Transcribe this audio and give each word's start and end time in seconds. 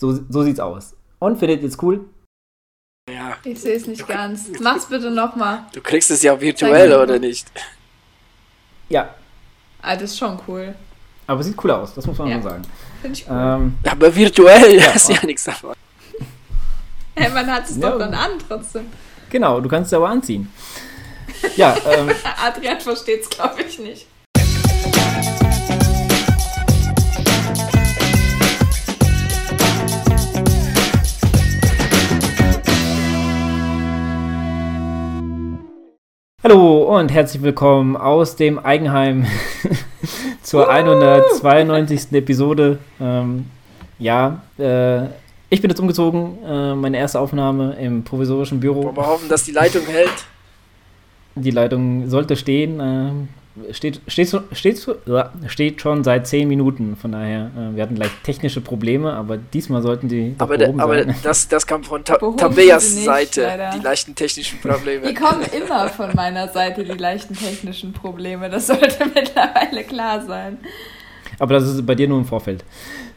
So, 0.00 0.18
so 0.30 0.42
sieht's 0.42 0.60
aus. 0.60 0.94
Und 1.18 1.38
findet 1.38 1.60
ihr 1.62 1.68
es 1.68 1.76
cool? 1.82 2.00
Ja. 3.10 3.36
Ich 3.44 3.60
sehe 3.60 3.74
es 3.76 3.86
nicht 3.86 4.06
ganz. 4.08 4.48
Mach's 4.60 4.86
bitte 4.86 5.10
nochmal. 5.10 5.64
Du 5.74 5.80
kriegst 5.82 6.10
es 6.10 6.22
ja 6.22 6.40
virtuell, 6.40 6.94
oder 6.94 7.18
nicht? 7.18 7.46
Ja. 8.88 9.14
Ah, 9.82 9.94
das 9.94 10.04
ist 10.12 10.18
schon 10.18 10.38
cool. 10.48 10.74
Aber 11.26 11.40
es 11.40 11.46
sieht 11.46 11.62
cool 11.62 11.70
aus, 11.72 11.94
das 11.94 12.06
muss 12.06 12.16
man 12.18 12.28
Ja. 12.28 12.34
schon 12.34 12.42
sagen. 12.44 12.62
Finde 13.02 13.18
ich 13.18 13.28
cool. 13.28 13.36
Ähm, 13.36 13.78
Aber 13.88 14.14
virtuell 14.14 14.74
ist 14.94 15.08
ja 15.10 15.24
nichts 15.26 15.44
davon. 15.44 15.74
Hey, 17.14 17.28
man 17.30 17.46
hat 17.52 17.68
es 17.68 17.76
Ja. 17.76 17.90
doch 17.90 17.98
dann 17.98 18.14
an 18.14 18.30
trotzdem. 18.48 18.86
genau, 19.28 19.60
du 19.60 19.68
kannst 19.68 19.88
es 19.92 19.96
aber 19.96 20.08
anziehen. 20.08 20.50
Ja, 21.56 21.76
ähm, 21.86 22.10
Adrian 22.42 22.80
versteht's, 22.80 23.28
glaube 23.28 23.62
ich, 23.62 23.78
nicht. 23.78 24.06
Hallo 36.42 36.98
und 36.98 37.12
herzlich 37.12 37.42
willkommen 37.42 37.96
aus 37.96 38.34
dem 38.34 38.58
Eigenheim 38.58 39.26
zur 40.42 40.70
192. 40.70 42.12
Episode. 42.12 42.78
Ähm, 42.98 43.46
ja, 43.98 44.42
äh, 44.58 45.04
ich 45.50 45.60
bin 45.60 45.68
jetzt 45.68 45.80
umgezogen, 45.80 46.38
äh, 46.42 46.74
meine 46.74 46.96
erste 46.96 47.20
Aufnahme 47.20 47.74
im 47.74 48.04
provisorischen 48.04 48.58
Büro. 48.58 48.84
Wollen 48.84 48.96
wir 48.96 49.06
hoffen, 49.06 49.28
dass 49.28 49.44
die 49.44 49.52
Leitung 49.52 49.84
hält? 49.84 50.24
Die 51.34 51.50
Leitung 51.50 52.08
sollte 52.08 52.36
stehen. 52.36 52.80
Äh, 52.80 53.12
steht, 53.72 54.00
steht, 54.06 54.32
steht, 54.52 54.86
steht 55.46 55.80
schon 55.80 56.04
seit 56.04 56.26
10 56.26 56.46
Minuten. 56.48 56.96
Von 56.96 57.12
daher, 57.12 57.50
äh, 57.56 57.74
wir 57.76 57.82
hatten 57.82 57.96
gleich 57.96 58.10
technische 58.22 58.60
Probleme, 58.60 59.12
aber 59.12 59.36
diesmal 59.38 59.82
sollten 59.82 60.08
die 60.08 60.34
Aber, 60.38 60.56
behoben 60.56 60.80
aber 60.80 61.02
sein. 61.04 61.14
das, 61.22 61.48
das 61.48 61.66
kam 61.66 61.82
von 61.82 62.04
Ta 62.04 62.16
Tabeas 62.16 62.94
nicht, 62.94 63.04
Seite, 63.04 63.42
leider. 63.42 63.70
die 63.76 63.82
leichten 63.82 64.14
technischen 64.14 64.58
Die 64.62 64.68
Probleme. 64.68 65.14
kommen 65.14 65.42
immer 65.56 65.88
von 65.88 66.14
meiner 66.14 66.48
Seite, 66.48 66.84
die 66.84 66.92
leichten 66.92 67.34
technischen 67.34 67.92
Probleme. 67.92 68.48
Das 68.48 68.68
sollte 68.68 69.04
mittlerweile 69.14 69.84
klar 69.84 70.22
sein. 70.24 70.58
Aber 71.38 71.54
das 71.54 71.64
ist 71.68 71.84
bei 71.84 71.94
dir 71.94 72.06
nur 72.06 72.18
im 72.18 72.24
Vorfeld. 72.26 72.64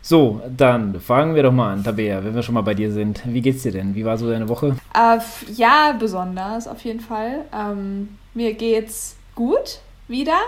So, 0.01 0.41
dann 0.55 0.99
fangen 0.99 1.35
wir 1.35 1.43
doch 1.43 1.51
mal 1.51 1.73
an, 1.73 1.83
Tabea, 1.83 2.23
wenn 2.23 2.35
wir 2.35 2.43
schon 2.43 2.55
mal 2.55 2.61
bei 2.61 2.73
dir 2.73 2.91
sind. 2.91 3.21
Wie 3.25 3.41
geht's 3.41 3.63
dir 3.63 3.71
denn? 3.71 3.95
Wie 3.95 4.03
war 4.03 4.17
so 4.17 4.29
deine 4.29 4.49
Woche? 4.49 4.75
Äh, 4.93 5.19
ja, 5.53 5.95
besonders 5.97 6.67
auf 6.67 6.81
jeden 6.83 6.99
Fall. 6.99 7.45
Ähm, 7.53 8.09
mir 8.33 8.53
geht's 8.53 9.15
gut 9.35 9.79
wieder. 10.07 10.39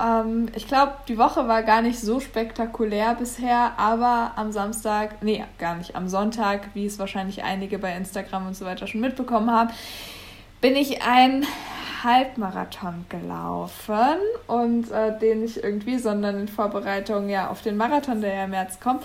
Ähm, 0.00 0.48
ich 0.54 0.66
glaube, 0.66 0.92
die 1.08 1.18
Woche 1.18 1.48
war 1.48 1.62
gar 1.62 1.82
nicht 1.82 1.98
so 1.98 2.20
spektakulär 2.20 3.14
bisher, 3.14 3.72
aber 3.76 4.32
am 4.36 4.52
Samstag, 4.52 5.22
nee, 5.22 5.44
gar 5.58 5.76
nicht, 5.76 5.96
am 5.96 6.08
Sonntag, 6.08 6.68
wie 6.74 6.86
es 6.86 6.98
wahrscheinlich 6.98 7.42
einige 7.42 7.78
bei 7.78 7.94
Instagram 7.96 8.48
und 8.48 8.56
so 8.56 8.64
weiter 8.64 8.86
schon 8.86 9.00
mitbekommen 9.00 9.50
haben, 9.50 9.70
bin 10.60 10.76
ich 10.76 11.02
ein 11.02 11.44
Halbmarathon 12.04 13.04
gelaufen 13.08 14.18
und 14.46 14.90
äh, 14.90 15.18
den 15.18 15.40
nicht 15.40 15.58
irgendwie, 15.58 15.98
sondern 15.98 16.40
in 16.40 16.48
Vorbereitung 16.48 17.28
ja 17.28 17.48
auf 17.48 17.62
den 17.62 17.76
Marathon, 17.76 18.20
der 18.20 18.34
ja 18.34 18.44
im 18.44 18.50
März 18.50 18.80
kommt. 18.80 19.04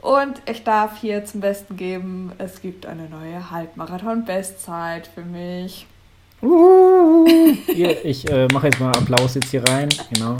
Und 0.00 0.40
ich 0.46 0.64
darf 0.64 0.98
hier 1.00 1.24
zum 1.26 1.40
Besten 1.40 1.76
geben, 1.76 2.32
es 2.38 2.62
gibt 2.62 2.86
eine 2.86 3.08
neue 3.08 3.50
Halbmarathon-Bestzeit 3.50 5.06
für 5.06 5.22
mich. 5.22 5.86
Hier, 6.42 8.04
ich 8.04 8.28
äh, 8.30 8.46
mache 8.52 8.66
jetzt 8.68 8.80
mal 8.80 8.90
Applaus 8.96 9.34
jetzt 9.34 9.50
hier 9.50 9.62
rein. 9.68 9.88
Genau. 10.12 10.36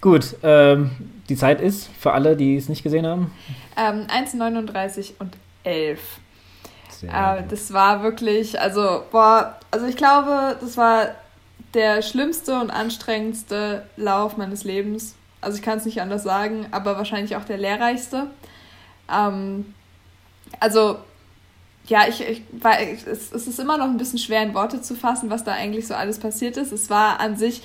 Gut, 0.00 0.34
ähm, 0.42 0.90
die 1.28 1.36
Zeit 1.36 1.60
ist 1.60 1.88
für 1.98 2.12
alle, 2.12 2.36
die 2.36 2.56
es 2.56 2.68
nicht 2.68 2.82
gesehen 2.82 3.06
haben. 3.06 3.30
Ähm, 3.76 4.06
1,39 4.08 5.12
und 5.20 5.36
11. 5.62 6.00
Sehr 6.90 7.10
Äh, 7.10 7.42
gut. 7.42 7.52
das 7.52 7.72
war 7.72 8.02
wirklich, 8.02 8.60
also, 8.60 9.04
boah, 9.12 9.56
also 9.70 9.86
ich 9.86 9.96
glaube, 9.96 10.56
das 10.60 10.76
war 10.76 11.08
der 11.74 12.02
schlimmste 12.02 12.60
und 12.60 12.70
anstrengendste 12.70 13.84
Lauf 13.96 14.36
meines 14.36 14.64
Lebens. 14.64 15.14
Also 15.42 15.58
ich 15.58 15.62
kann 15.62 15.76
es 15.76 15.84
nicht 15.84 16.00
anders 16.00 16.22
sagen, 16.22 16.66
aber 16.70 16.96
wahrscheinlich 16.96 17.36
auch 17.36 17.44
der 17.44 17.58
lehrreichste. 17.58 18.28
Ähm, 19.12 19.74
also, 20.60 20.96
ja, 21.86 22.06
ich, 22.08 22.26
ich 22.26 22.42
war, 22.52 22.80
es, 22.80 23.32
es 23.32 23.46
ist 23.46 23.58
immer 23.58 23.76
noch 23.76 23.86
ein 23.86 23.98
bisschen 23.98 24.18
schwer 24.18 24.42
in 24.42 24.54
Worte 24.54 24.80
zu 24.80 24.94
fassen, 24.94 25.28
was 25.28 25.44
da 25.44 25.52
eigentlich 25.52 25.86
so 25.86 25.94
alles 25.94 26.18
passiert 26.18 26.56
ist. 26.56 26.72
Es 26.72 26.88
war 26.88 27.20
an 27.20 27.36
sich, 27.36 27.62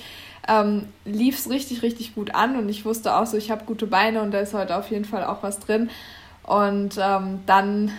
ähm, 0.48 0.86
lief 1.04 1.38
es 1.38 1.50
richtig, 1.50 1.82
richtig 1.82 2.14
gut 2.14 2.34
an 2.34 2.56
und 2.56 2.68
ich 2.68 2.84
wusste 2.84 3.14
auch 3.14 3.26
so, 3.26 3.36
ich 3.36 3.50
habe 3.50 3.64
gute 3.64 3.86
Beine 3.86 4.22
und 4.22 4.32
da 4.32 4.40
ist 4.40 4.54
heute 4.54 4.76
auf 4.76 4.90
jeden 4.90 5.04
Fall 5.04 5.24
auch 5.24 5.42
was 5.42 5.60
drin. 5.60 5.90
Und 6.42 6.96
ähm, 6.98 7.40
dann, 7.46 7.92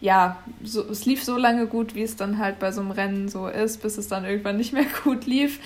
ja, 0.00 0.38
so, 0.64 0.82
es 0.90 1.04
lief 1.04 1.22
so 1.22 1.36
lange 1.36 1.66
gut, 1.66 1.94
wie 1.94 2.02
es 2.02 2.16
dann 2.16 2.38
halt 2.38 2.58
bei 2.58 2.72
so 2.72 2.80
einem 2.80 2.90
Rennen 2.90 3.28
so 3.28 3.46
ist, 3.46 3.82
bis 3.82 3.98
es 3.98 4.08
dann 4.08 4.24
irgendwann 4.24 4.56
nicht 4.56 4.72
mehr 4.72 4.86
gut 5.04 5.26
lief. 5.26 5.60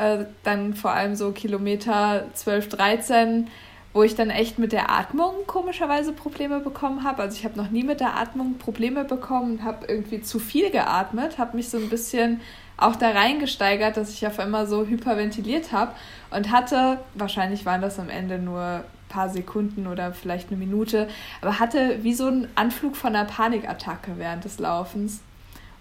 Äh, 0.00 0.24
dann 0.44 0.72
vor 0.72 0.92
allem 0.92 1.14
so 1.14 1.30
Kilometer 1.32 2.24
12, 2.32 2.70
13, 2.70 3.48
wo 3.92 4.02
ich 4.02 4.14
dann 4.14 4.30
echt 4.30 4.58
mit 4.58 4.72
der 4.72 4.90
Atmung 4.90 5.34
komischerweise 5.46 6.12
Probleme 6.12 6.60
bekommen 6.60 7.04
habe. 7.04 7.20
Also 7.20 7.36
ich 7.36 7.44
habe 7.44 7.58
noch 7.58 7.70
nie 7.70 7.82
mit 7.82 8.00
der 8.00 8.16
Atmung 8.16 8.56
Probleme 8.56 9.04
bekommen, 9.04 9.62
habe 9.62 9.84
irgendwie 9.88 10.22
zu 10.22 10.38
viel 10.38 10.70
geatmet, 10.70 11.36
habe 11.36 11.54
mich 11.54 11.68
so 11.68 11.76
ein 11.76 11.90
bisschen 11.90 12.40
auch 12.78 12.96
da 12.96 13.10
reingesteigert, 13.10 13.98
dass 13.98 14.10
ich 14.10 14.26
auf 14.26 14.38
einmal 14.38 14.66
so 14.66 14.86
hyperventiliert 14.86 15.70
habe 15.70 15.92
und 16.30 16.50
hatte, 16.50 16.98
wahrscheinlich 17.12 17.66
waren 17.66 17.82
das 17.82 17.98
am 17.98 18.08
Ende 18.08 18.38
nur 18.38 18.84
paar 19.10 19.28
Sekunden 19.28 19.86
oder 19.86 20.14
vielleicht 20.14 20.48
eine 20.48 20.56
Minute, 20.56 21.08
aber 21.42 21.58
hatte 21.58 22.02
wie 22.02 22.14
so 22.14 22.28
einen 22.28 22.48
Anflug 22.54 22.96
von 22.96 23.14
einer 23.14 23.26
Panikattacke 23.26 24.12
während 24.16 24.44
des 24.46 24.60
Laufens. 24.60 25.20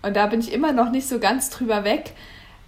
Und 0.02 0.18
da 0.18 0.26
bin 0.26 0.42
ich 0.42 0.52
immer 0.52 0.74
noch 0.74 0.92
nicht 0.92 1.08
so 1.08 1.20
ganz 1.20 1.50
drüber 1.50 1.86
weg, 1.86 2.16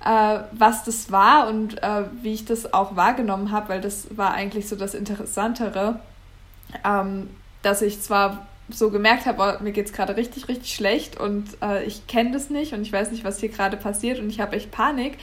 äh, 0.03 0.39
was 0.51 0.83
das 0.83 1.11
war 1.11 1.47
und 1.47 1.81
äh, 1.83 2.03
wie 2.21 2.33
ich 2.33 2.45
das 2.45 2.73
auch 2.73 2.95
wahrgenommen 2.95 3.51
habe, 3.51 3.69
weil 3.69 3.81
das 3.81 4.15
war 4.17 4.33
eigentlich 4.33 4.67
so 4.67 4.75
das 4.75 4.93
Interessantere, 4.93 5.99
ähm, 6.83 7.29
dass 7.61 7.81
ich 7.81 8.01
zwar 8.01 8.47
so 8.69 8.89
gemerkt 8.89 9.25
habe, 9.25 9.57
oh, 9.59 9.63
mir 9.63 9.71
geht 9.71 9.87
es 9.87 9.93
gerade 9.93 10.15
richtig, 10.15 10.47
richtig 10.47 10.73
schlecht 10.73 11.19
und 11.19 11.45
äh, 11.61 11.83
ich 11.83 12.07
kenne 12.07 12.31
das 12.31 12.49
nicht 12.49 12.73
und 12.73 12.81
ich 12.81 12.91
weiß 12.91 13.11
nicht, 13.11 13.23
was 13.23 13.39
hier 13.39 13.49
gerade 13.49 13.77
passiert 13.77 14.19
und 14.19 14.29
ich 14.29 14.39
habe 14.39 14.55
echt 14.55 14.71
Panik. 14.71 15.17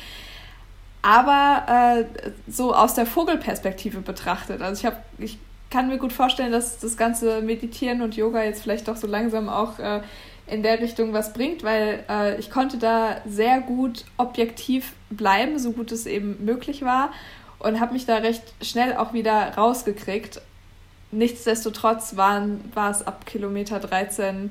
Aber 1.02 2.04
äh, 2.06 2.22
so 2.50 2.74
aus 2.74 2.94
der 2.94 3.06
Vogelperspektive 3.06 4.00
betrachtet. 4.00 4.60
Also 4.60 4.80
ich, 4.80 4.86
hab, 4.86 5.02
ich 5.18 5.38
kann 5.70 5.88
mir 5.88 5.98
gut 5.98 6.12
vorstellen, 6.12 6.52
dass 6.52 6.78
das 6.78 6.96
ganze 6.96 7.40
Meditieren 7.40 8.02
und 8.02 8.16
Yoga 8.16 8.42
jetzt 8.42 8.62
vielleicht 8.62 8.88
doch 8.88 8.96
so 8.96 9.06
langsam 9.06 9.48
auch 9.48 9.78
äh, 9.78 10.02
in 10.50 10.62
der 10.62 10.80
Richtung 10.80 11.12
was 11.12 11.32
bringt, 11.32 11.62
weil 11.62 12.04
äh, 12.08 12.38
ich 12.38 12.50
konnte 12.50 12.78
da 12.78 13.20
sehr 13.26 13.60
gut 13.60 14.04
objektiv 14.16 14.94
bleiben, 15.10 15.58
so 15.58 15.72
gut 15.72 15.92
es 15.92 16.06
eben 16.06 16.44
möglich 16.44 16.82
war 16.82 17.10
und 17.58 17.80
habe 17.80 17.92
mich 17.92 18.06
da 18.06 18.16
recht 18.16 18.42
schnell 18.62 18.96
auch 18.96 19.12
wieder 19.12 19.54
rausgekriegt. 19.56 20.40
Nichtsdestotrotz 21.10 22.16
waren, 22.16 22.60
war 22.74 22.90
es 22.90 23.06
ab 23.06 23.26
Kilometer 23.26 23.80
13 23.80 24.50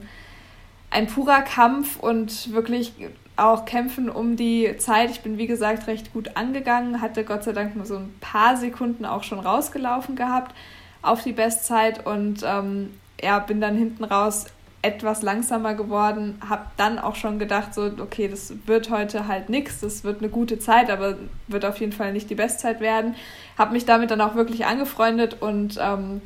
ein 0.90 1.08
purer 1.08 1.42
Kampf 1.42 2.00
und 2.00 2.54
wirklich 2.54 2.94
auch 3.36 3.66
kämpfen 3.66 4.10
um 4.10 4.36
die 4.36 4.76
Zeit. 4.78 5.12
Ich 5.12 5.22
bin 5.22 5.38
wie 5.38 5.48
gesagt 5.48 5.88
recht 5.88 6.12
gut 6.14 6.36
angegangen, 6.36 7.02
hatte 7.02 7.24
Gott 7.24 7.44
sei 7.44 7.54
Dank 7.54 7.76
nur 7.76 7.86
so 7.86 7.98
ein 7.98 8.14
paar 8.20 8.58
Sekunden 8.58 9.06
auch 9.06 9.24
schon 9.24 9.40
rausgelaufen 9.40 10.16
gehabt 10.16 10.56
auf 11.02 11.24
die 11.24 11.34
Bestzeit 11.34 12.06
und 12.06 12.44
ähm, 12.44 12.94
ja, 13.22 13.40
bin 13.40 13.62
dann 13.62 13.78
hinten 13.78 14.04
raus 14.04 14.46
etwas 14.88 15.22
langsamer 15.22 15.74
geworden, 15.74 16.40
habe 16.48 16.68
dann 16.78 16.98
auch 16.98 17.16
schon 17.16 17.40
gedacht, 17.40 17.74
so, 17.74 17.92
okay, 18.00 18.28
das 18.28 18.54
wird 18.66 18.90
heute 18.90 19.28
halt 19.28 19.50
nichts, 19.50 19.82
das 19.82 20.04
wird 20.04 20.20
eine 20.20 20.30
gute 20.30 20.60
Zeit, 20.60 20.90
aber 20.90 21.18
wird 21.48 21.66
auf 21.66 21.80
jeden 21.80 21.92
Fall 21.92 22.14
nicht 22.14 22.30
die 22.30 22.36
Bestzeit 22.36 22.80
werden. 22.80 23.16
Habe 23.58 23.74
mich 23.74 23.86
damit 23.86 24.12
dann 24.12 24.22
auch 24.22 24.36
wirklich 24.36 24.66
angefreundet 24.66 25.42
und 25.42 25.78
ähm, 25.82 26.22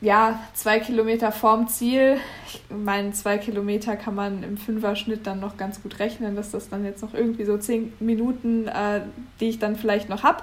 ja, 0.00 0.40
zwei 0.54 0.80
Kilometer 0.80 1.30
vorm 1.30 1.68
Ziel. 1.68 2.16
Ich 2.46 2.62
meine, 2.70 3.12
zwei 3.12 3.36
Kilometer 3.36 3.96
kann 3.96 4.14
man 4.14 4.42
im 4.42 4.56
Fünferschnitt 4.56 5.26
dann 5.26 5.40
noch 5.40 5.58
ganz 5.58 5.82
gut 5.82 5.98
rechnen, 5.98 6.36
dass 6.36 6.50
das 6.50 6.70
dann 6.70 6.84
jetzt 6.84 7.02
noch 7.02 7.12
irgendwie 7.12 7.44
so 7.44 7.58
zehn 7.58 7.92
Minuten, 8.00 8.66
äh, 8.66 9.02
die 9.40 9.50
ich 9.50 9.58
dann 9.58 9.76
vielleicht 9.76 10.08
noch 10.08 10.22
habe. 10.22 10.42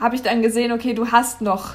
Habe 0.00 0.16
ich 0.16 0.22
dann 0.22 0.40
gesehen, 0.40 0.72
okay, 0.72 0.94
du 0.94 1.12
hast 1.12 1.42
noch, 1.42 1.74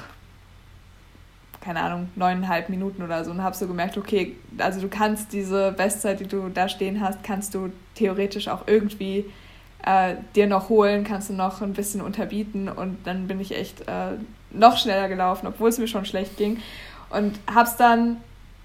keine 1.60 1.82
Ahnung, 1.82 2.08
neuneinhalb 2.16 2.68
Minuten 2.68 3.02
oder 3.02 3.24
so 3.24 3.30
und 3.30 3.42
habe 3.42 3.54
so 3.54 3.66
gemerkt, 3.66 3.98
okay, 3.98 4.36
also 4.58 4.80
du 4.80 4.88
kannst 4.88 5.32
diese 5.32 5.72
Bestzeit, 5.72 6.20
die 6.20 6.26
du 6.26 6.48
da 6.48 6.68
stehen 6.68 7.00
hast, 7.00 7.22
kannst 7.22 7.54
du 7.54 7.70
theoretisch 7.94 8.48
auch 8.48 8.62
irgendwie 8.66 9.26
äh, 9.84 10.14
dir 10.34 10.46
noch 10.46 10.68
holen, 10.68 11.04
kannst 11.04 11.28
du 11.28 11.34
noch 11.34 11.60
ein 11.60 11.74
bisschen 11.74 12.00
unterbieten 12.00 12.68
und 12.68 12.98
dann 13.04 13.26
bin 13.28 13.40
ich 13.40 13.56
echt 13.56 13.82
äh, 13.82 14.12
noch 14.50 14.78
schneller 14.78 15.08
gelaufen, 15.08 15.46
obwohl 15.46 15.68
es 15.68 15.78
mir 15.78 15.88
schon 15.88 16.04
schlecht 16.04 16.36
ging 16.36 16.58
und 17.10 17.38
habe 17.52 17.68
es 17.68 17.76
dann 17.76 18.18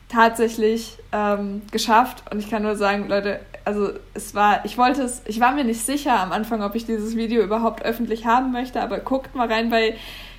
tatsächlich 0.07 0.98
ähm, 1.12 1.63
geschafft 1.71 2.24
und 2.31 2.39
ich 2.39 2.50
kann 2.50 2.63
nur 2.63 2.75
sagen, 2.75 3.07
Leute, 3.09 3.39
also 3.65 3.89
es 4.13 4.36
war, 4.36 4.63
ich 4.63 4.77
wollte 4.77 5.01
es, 5.01 5.21
ich 5.25 5.39
war 5.39 5.51
mir 5.51 5.63
nicht 5.63 5.83
sicher 5.86 6.19
am 6.19 6.31
Anfang, 6.31 6.62
ob 6.62 6.75
ich 6.75 6.86
dieses 6.86 7.15
Video 7.15 7.41
überhaupt 7.41 7.83
öffentlich 7.83 8.25
haben 8.25 8.51
möchte, 8.51 8.81
aber 8.81 9.00
guckt 9.00 9.36
mal 9.36 9.51
rein 9.51 9.69
bei 9.69 9.95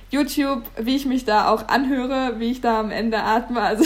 YouTube, 0.09 0.63
wie 0.77 0.95
ich 0.95 1.05
mich 1.05 1.25
da 1.25 1.49
auch 1.49 1.67
anhöre, 1.67 2.39
wie 2.39 2.51
ich 2.51 2.61
da 2.61 2.79
am 2.79 2.91
Ende 2.91 3.23
atme. 3.23 3.61
Also 3.61 3.85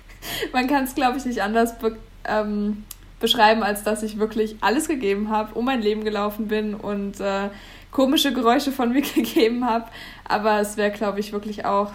man 0.52 0.66
kann 0.66 0.84
es, 0.84 0.94
glaube 0.94 1.18
ich, 1.18 1.24
nicht 1.24 1.42
anders 1.42 1.78
be 1.78 1.96
ähm, 2.24 2.84
beschreiben, 3.20 3.62
als 3.62 3.82
dass 3.82 4.02
ich 4.02 4.18
wirklich 4.18 4.56
alles 4.60 4.86
gegeben 4.86 5.30
habe, 5.30 5.54
um 5.54 5.64
mein 5.64 5.82
Leben 5.82 6.04
gelaufen 6.04 6.46
bin 6.48 6.74
und 6.74 7.20
äh, 7.20 7.48
komische 7.90 8.32
Geräusche 8.32 8.70
von 8.70 8.92
mir 8.92 9.02
gegeben 9.02 9.64
habe. 9.64 9.86
Aber 10.24 10.60
es 10.60 10.76
wäre, 10.76 10.90
glaube 10.90 11.20
ich, 11.20 11.32
wirklich 11.32 11.64
auch 11.64 11.92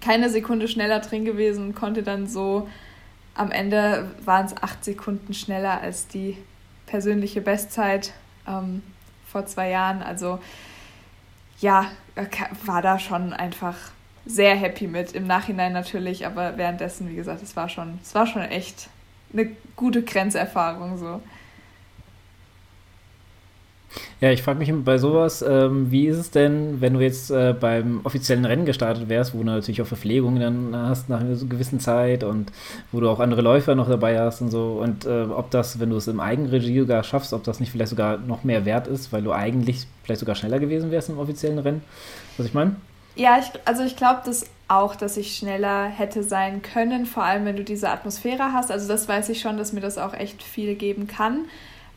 keine 0.00 0.30
Sekunde 0.30 0.66
schneller 0.66 1.00
drin 1.00 1.24
gewesen 1.24 1.68
und 1.68 1.74
konnte 1.74 2.02
dann 2.02 2.26
so 2.26 2.68
am 3.34 3.52
Ende 3.52 4.10
waren 4.24 4.46
es 4.46 4.56
acht 4.62 4.84
Sekunden 4.84 5.34
schneller 5.34 5.80
als 5.80 6.08
die 6.08 6.36
persönliche 6.86 7.40
Bestzeit 7.40 8.12
ähm, 8.46 8.82
vor 9.26 9.46
zwei 9.46 9.70
Jahren. 9.70 10.02
Also 10.02 10.40
ja, 11.60 11.86
war 12.64 12.82
da 12.82 12.98
schon 12.98 13.32
einfach 13.32 13.76
sehr 14.26 14.54
happy 14.54 14.86
mit. 14.86 15.12
Im 15.12 15.26
Nachhinein 15.26 15.72
natürlich, 15.72 16.26
aber 16.26 16.56
währenddessen, 16.56 17.08
wie 17.08 17.16
gesagt, 17.16 17.42
es 17.42 17.56
war 17.56 17.68
schon, 17.68 17.98
es 18.02 18.14
war 18.14 18.26
schon 18.26 18.42
echt 18.42 18.88
eine 19.32 19.48
gute 19.76 20.02
Grenzerfahrung 20.02 20.98
so. 20.98 21.20
Ja, 24.20 24.30
ich 24.30 24.42
frage 24.42 24.58
mich 24.58 24.72
bei 24.84 24.98
sowas, 24.98 25.42
ähm, 25.42 25.90
wie 25.90 26.06
ist 26.06 26.18
es 26.18 26.30
denn, 26.30 26.80
wenn 26.80 26.94
du 26.94 27.00
jetzt 27.00 27.30
äh, 27.30 27.54
beim 27.58 28.00
offiziellen 28.04 28.44
Rennen 28.44 28.64
gestartet 28.64 29.08
wärst, 29.08 29.34
wo 29.34 29.38
du 29.38 29.44
natürlich 29.44 29.82
auch 29.82 29.86
Verpflegung 29.86 30.38
dann 30.38 30.76
hast 30.76 31.08
nach 31.08 31.20
einer 31.20 31.34
gewissen 31.34 31.80
Zeit 31.80 32.22
und 32.22 32.52
wo 32.92 33.00
du 33.00 33.08
auch 33.08 33.18
andere 33.18 33.40
Läufer 33.40 33.74
noch 33.74 33.88
dabei 33.88 34.20
hast 34.20 34.42
und 34.42 34.50
so 34.50 34.80
und 34.82 35.06
äh, 35.06 35.22
ob 35.22 35.50
das, 35.50 35.80
wenn 35.80 35.90
du 35.90 35.96
es 35.96 36.06
im 36.06 36.20
Eigenregie 36.20 36.80
sogar 36.80 37.02
schaffst, 37.02 37.32
ob 37.32 37.44
das 37.44 37.60
nicht 37.60 37.72
vielleicht 37.72 37.90
sogar 37.90 38.18
noch 38.18 38.44
mehr 38.44 38.64
wert 38.64 38.86
ist, 38.86 39.12
weil 39.12 39.22
du 39.22 39.32
eigentlich 39.32 39.86
vielleicht 40.04 40.20
sogar 40.20 40.34
schneller 40.34 40.58
gewesen 40.58 40.90
wärst 40.90 41.08
im 41.08 41.18
offiziellen 41.18 41.58
Rennen, 41.58 41.82
was 42.36 42.46
ich 42.46 42.54
meine? 42.54 42.76
Ja, 43.16 43.38
ich, 43.38 43.46
also 43.64 43.82
ich 43.82 43.96
glaube 43.96 44.20
das 44.24 44.46
auch, 44.68 44.94
dass 44.94 45.16
ich 45.16 45.34
schneller 45.34 45.86
hätte 45.86 46.22
sein 46.22 46.62
können, 46.62 47.06
vor 47.06 47.24
allem 47.24 47.44
wenn 47.44 47.56
du 47.56 47.64
diese 47.64 47.90
Atmosphäre 47.90 48.52
hast. 48.52 48.70
Also 48.70 48.86
das 48.86 49.08
weiß 49.08 49.28
ich 49.30 49.40
schon, 49.40 49.56
dass 49.56 49.72
mir 49.72 49.80
das 49.80 49.98
auch 49.98 50.14
echt 50.14 50.42
viel 50.42 50.76
geben 50.76 51.08
kann. 51.08 51.46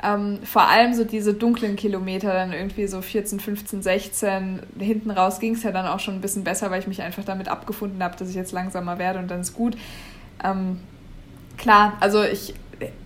Ähm, 0.03 0.39
vor 0.43 0.67
allem 0.67 0.93
so 0.93 1.05
diese 1.05 1.33
dunklen 1.33 1.75
Kilometer, 1.75 2.33
dann 2.33 2.51
irgendwie 2.51 2.87
so 2.87 3.01
14, 3.01 3.39
15, 3.39 3.81
16. 3.81 4.59
Hinten 4.79 5.11
raus 5.11 5.39
ging 5.39 5.53
es 5.53 5.63
ja 5.63 5.71
dann 5.71 5.87
auch 5.87 5.99
schon 5.99 6.15
ein 6.15 6.21
bisschen 6.21 6.43
besser, 6.43 6.69
weil 6.71 6.81
ich 6.81 6.87
mich 6.87 7.01
einfach 7.01 7.23
damit 7.23 7.47
abgefunden 7.47 8.03
habe, 8.03 8.17
dass 8.17 8.29
ich 8.29 8.35
jetzt 8.35 8.51
langsamer 8.51 8.99
werde 8.99 9.19
und 9.19 9.31
dann 9.31 9.41
ist 9.41 9.53
gut. 9.53 9.77
Ähm, 10.43 10.79
klar, 11.57 11.93
also 12.01 12.21
ich 12.23 12.53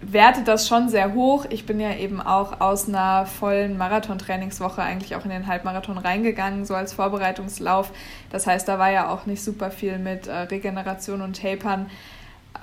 werte 0.02 0.44
das 0.44 0.68
schon 0.68 0.90
sehr 0.90 1.14
hoch. 1.14 1.46
Ich 1.50 1.66
bin 1.66 1.80
ja 1.80 1.94
eben 1.96 2.22
auch 2.22 2.62
aus 2.62 2.88
einer 2.88 3.26
vollen 3.26 3.78
Marathon-Trainingswoche 3.78 4.82
eigentlich 4.82 5.16
auch 5.16 5.24
in 5.24 5.30
den 5.30 5.48
Halbmarathon 5.48 5.98
reingegangen, 5.98 6.66
so 6.66 6.74
als 6.74 6.94
Vorbereitungslauf. 6.94 7.92
Das 8.32 8.48
heißt, 8.48 8.68
da 8.68 8.80
war 8.80 8.92
ja 8.92 9.10
auch 9.10 9.26
nicht 9.26 9.44
super 9.44 9.72
viel 9.72 10.00
mit 10.00 10.28
äh, 10.28 10.34
Regeneration 10.34 11.22
und 11.22 11.40
Tapern. 11.40 11.90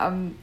Ähm, 0.01 0.35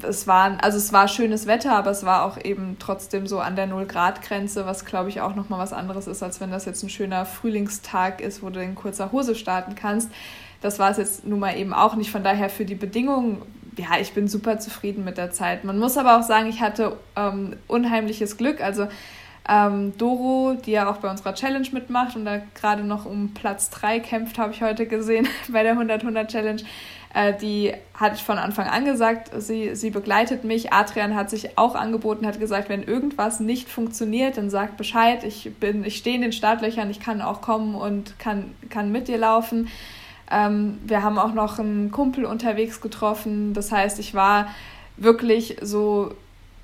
es 0.00 0.26
war, 0.26 0.56
also 0.62 0.78
es 0.78 0.92
war 0.92 1.06
schönes 1.08 1.46
Wetter, 1.46 1.76
aber 1.76 1.90
es 1.90 2.04
war 2.04 2.24
auch 2.24 2.42
eben 2.42 2.76
trotzdem 2.78 3.26
so 3.26 3.40
an 3.40 3.56
der 3.56 3.66
Null-Grad-Grenze, 3.66 4.64
was 4.64 4.84
glaube 4.84 5.10
ich 5.10 5.20
auch 5.20 5.34
nochmal 5.34 5.58
was 5.58 5.72
anderes 5.72 6.06
ist, 6.06 6.22
als 6.22 6.40
wenn 6.40 6.50
das 6.50 6.64
jetzt 6.64 6.82
ein 6.82 6.88
schöner 6.88 7.26
Frühlingstag 7.26 8.20
ist, 8.20 8.42
wo 8.42 8.50
du 8.50 8.62
in 8.62 8.74
kurzer 8.74 9.12
Hose 9.12 9.34
starten 9.34 9.74
kannst. 9.74 10.10
Das 10.62 10.78
war 10.78 10.90
es 10.90 10.96
jetzt 10.96 11.26
nun 11.26 11.40
mal 11.40 11.56
eben 11.56 11.74
auch 11.74 11.96
nicht. 11.96 12.10
Von 12.10 12.24
daher 12.24 12.48
für 12.48 12.64
die 12.64 12.74
Bedingungen, 12.74 13.42
ja, 13.76 13.98
ich 14.00 14.12
bin 14.12 14.28
super 14.28 14.58
zufrieden 14.58 15.04
mit 15.04 15.18
der 15.18 15.32
Zeit. 15.32 15.64
Man 15.64 15.78
muss 15.78 15.98
aber 15.98 16.18
auch 16.18 16.22
sagen, 16.22 16.48
ich 16.48 16.60
hatte 16.60 16.96
ähm, 17.16 17.56
unheimliches 17.66 18.36
Glück. 18.36 18.60
Also 18.62 18.86
ähm, 19.48 19.92
Doro, 19.98 20.54
die 20.54 20.70
ja 20.70 20.88
auch 20.88 20.98
bei 20.98 21.10
unserer 21.10 21.34
Challenge 21.34 21.66
mitmacht 21.72 22.14
und 22.14 22.24
da 22.24 22.40
gerade 22.54 22.84
noch 22.84 23.06
um 23.06 23.34
Platz 23.34 23.70
3 23.70 23.98
kämpft, 23.98 24.38
habe 24.38 24.52
ich 24.52 24.62
heute 24.62 24.86
gesehen 24.86 25.26
bei 25.48 25.64
der 25.64 25.76
100-100 25.76 26.26
Challenge 26.28 26.62
äh, 27.14 27.34
die 27.34 27.74
hat 27.94 28.18
von 28.18 28.38
Anfang 28.38 28.66
an 28.66 28.84
gesagt, 28.84 29.30
sie, 29.36 29.74
sie 29.74 29.90
begleitet 29.90 30.44
mich. 30.44 30.72
Adrian 30.72 31.14
hat 31.14 31.28
sich 31.28 31.58
auch 31.58 31.74
angeboten, 31.74 32.26
hat 32.26 32.40
gesagt, 32.40 32.68
wenn 32.68 32.82
irgendwas 32.82 33.38
nicht 33.40 33.68
funktioniert, 33.68 34.38
dann 34.38 34.48
sagt 34.48 34.76
Bescheid. 34.76 35.22
Ich 35.24 35.50
ich 35.84 35.96
stehe 35.96 36.16
in 36.16 36.22
den 36.22 36.32
Startlöchern, 36.32 36.90
ich 36.90 37.00
kann 37.00 37.20
auch 37.20 37.42
kommen 37.42 37.74
und 37.74 38.18
kann, 38.18 38.54
kann 38.70 38.90
mit 38.92 39.08
dir 39.08 39.18
laufen. 39.18 39.68
Ähm, 40.30 40.78
wir 40.84 41.02
haben 41.02 41.18
auch 41.18 41.34
noch 41.34 41.58
einen 41.58 41.90
Kumpel 41.90 42.24
unterwegs 42.24 42.80
getroffen. 42.80 43.52
Das 43.52 43.70
heißt, 43.70 43.98
ich 43.98 44.14
war 44.14 44.48
wirklich 44.96 45.56
so 45.60 46.14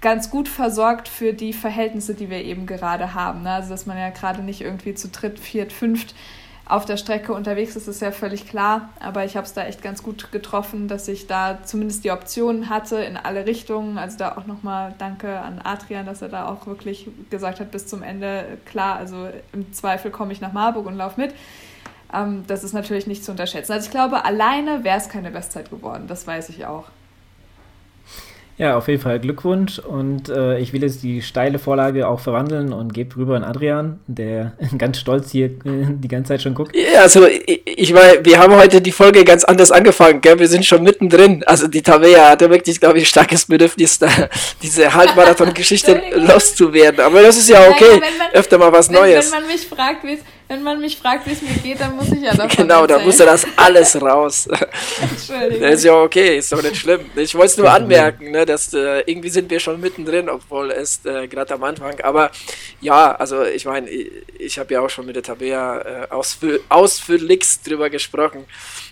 ganz 0.00 0.30
gut 0.30 0.48
versorgt 0.48 1.08
für 1.08 1.34
die 1.34 1.52
Verhältnisse, 1.52 2.14
die 2.14 2.30
wir 2.30 2.42
eben 2.42 2.66
gerade 2.66 3.12
haben. 3.12 3.42
Ne? 3.42 3.52
Also, 3.52 3.70
dass 3.70 3.84
man 3.84 3.98
ja 3.98 4.08
gerade 4.10 4.42
nicht 4.42 4.62
irgendwie 4.62 4.94
zu 4.94 5.08
dritt, 5.08 5.38
viert, 5.38 5.72
fünft 5.72 6.14
auf 6.68 6.84
der 6.84 6.98
Strecke 6.98 7.32
unterwegs 7.32 7.76
ist, 7.76 7.88
ist 7.88 8.02
ja 8.02 8.12
völlig 8.12 8.46
klar. 8.46 8.90
Aber 9.00 9.24
ich 9.24 9.36
habe 9.36 9.46
es 9.46 9.54
da 9.54 9.64
echt 9.64 9.82
ganz 9.82 10.02
gut 10.02 10.30
getroffen, 10.32 10.86
dass 10.86 11.08
ich 11.08 11.26
da 11.26 11.58
zumindest 11.64 12.04
die 12.04 12.10
Optionen 12.10 12.68
hatte 12.68 12.96
in 12.96 13.16
alle 13.16 13.46
Richtungen. 13.46 13.96
Also 13.96 14.18
da 14.18 14.36
auch 14.36 14.46
nochmal 14.46 14.94
Danke 14.98 15.38
an 15.40 15.60
Adrian, 15.62 16.06
dass 16.06 16.22
er 16.22 16.28
da 16.28 16.46
auch 16.46 16.66
wirklich 16.66 17.08
gesagt 17.30 17.60
hat 17.60 17.70
bis 17.70 17.86
zum 17.86 18.02
Ende, 18.02 18.58
klar, 18.66 18.96
also 18.96 19.28
im 19.52 19.72
Zweifel 19.72 20.10
komme 20.10 20.32
ich 20.32 20.40
nach 20.40 20.52
Marburg 20.52 20.86
und 20.86 20.96
laufe 20.96 21.20
mit. 21.20 21.34
Ähm, 22.12 22.44
das 22.46 22.64
ist 22.64 22.74
natürlich 22.74 23.06
nicht 23.06 23.24
zu 23.24 23.30
unterschätzen. 23.30 23.72
Also 23.72 23.86
ich 23.86 23.90
glaube, 23.90 24.24
alleine 24.24 24.84
wäre 24.84 24.98
es 24.98 25.08
keine 25.08 25.30
Bestzeit 25.30 25.70
geworden, 25.70 26.06
das 26.06 26.26
weiß 26.26 26.50
ich 26.50 26.66
auch. 26.66 26.84
Ja, 28.58 28.76
auf 28.76 28.88
jeden 28.88 29.00
Fall 29.00 29.20
Glückwunsch 29.20 29.78
und 29.78 30.28
äh, 30.28 30.58
ich 30.58 30.72
will 30.72 30.82
jetzt 30.82 31.04
die 31.04 31.22
steile 31.22 31.60
Vorlage 31.60 32.08
auch 32.08 32.18
verwandeln 32.18 32.72
und 32.72 32.92
gebe 32.92 33.14
rüber 33.14 33.36
an 33.36 33.44
Adrian, 33.44 34.00
der 34.08 34.52
ganz 34.78 34.98
stolz 34.98 35.30
hier 35.30 35.46
äh, 35.46 35.86
die 35.90 36.08
ganze 36.08 36.30
Zeit 36.30 36.42
schon 36.42 36.54
guckt. 36.54 36.74
Ja, 36.74 37.02
also 37.02 37.24
ich, 37.28 37.62
ich 37.64 37.92
meine, 37.92 38.24
wir 38.24 38.40
haben 38.40 38.56
heute 38.56 38.80
die 38.80 38.90
Folge 38.90 39.24
ganz 39.24 39.44
anders 39.44 39.70
angefangen, 39.70 40.20
gell? 40.20 40.40
wir 40.40 40.48
sind 40.48 40.66
schon 40.66 40.82
mittendrin. 40.82 41.44
Also 41.46 41.68
die 41.68 41.82
Tabea 41.82 42.30
hatte 42.30 42.50
wirklich, 42.50 42.80
glaube 42.80 42.98
ich, 42.98 43.08
starkes 43.08 43.46
Bedürfnis, 43.46 44.00
da, 44.00 44.08
diese 44.62 44.92
Halbmarathon-Geschichte 44.92 46.02
loszuwerden. 46.16 47.00
Aber 47.00 47.22
das 47.22 47.36
ist 47.36 47.48
ja 47.48 47.68
okay, 47.68 48.00
man, 48.00 48.32
öfter 48.32 48.58
mal 48.58 48.72
was 48.72 48.88
wenn, 48.88 48.96
Neues. 48.96 49.30
Wenn 49.30 49.40
man 49.40 49.52
mich 49.52 49.68
fragt, 49.68 50.02
wie 50.02 50.14
es 50.14 50.20
wenn 50.48 50.62
man 50.62 50.80
mich 50.80 50.96
fragt, 50.96 51.26
wie 51.26 51.32
es 51.32 51.42
mir 51.42 51.52
geht, 51.62 51.78
dann 51.78 51.94
muss 51.96 52.10
ich 52.10 52.22
ja 52.22 52.34
davon 52.34 52.48
Genau, 52.48 52.86
da 52.86 52.98
muss 52.98 53.18
ja 53.18 53.26
das 53.26 53.46
alles 53.56 53.94
raus. 54.02 54.48
Entschuldigung. 55.00 55.60
Das 55.60 55.74
ist 55.74 55.84
ja 55.84 55.94
okay, 55.94 56.38
ist 56.38 56.50
doch 56.50 56.62
nicht 56.62 56.76
schlimm. 56.76 57.02
Ich 57.16 57.34
wollte 57.34 57.46
es 57.46 57.56
nur 57.58 57.70
anmerken, 57.70 58.30
ne, 58.30 58.46
dass 58.46 58.72
äh, 58.72 59.00
irgendwie 59.00 59.28
sind 59.28 59.50
wir 59.50 59.60
schon 59.60 59.78
mittendrin, 59.78 60.30
obwohl 60.30 60.70
es 60.70 61.04
äh, 61.04 61.28
gerade 61.28 61.52
am 61.54 61.64
Anfang. 61.64 62.00
Aber 62.00 62.30
ja, 62.80 63.14
also 63.14 63.44
ich 63.44 63.66
meine, 63.66 63.90
ich, 63.90 64.10
ich 64.38 64.58
habe 64.58 64.72
ja 64.72 64.80
auch 64.80 64.90
schon 64.90 65.04
mit 65.04 65.16
der 65.16 65.22
Tabea 65.22 65.80
äh, 65.80 66.10
ausführ 66.10 66.60
ausführlichst 66.70 67.68
drüber 67.68 67.90
gesprochen. 67.90 68.46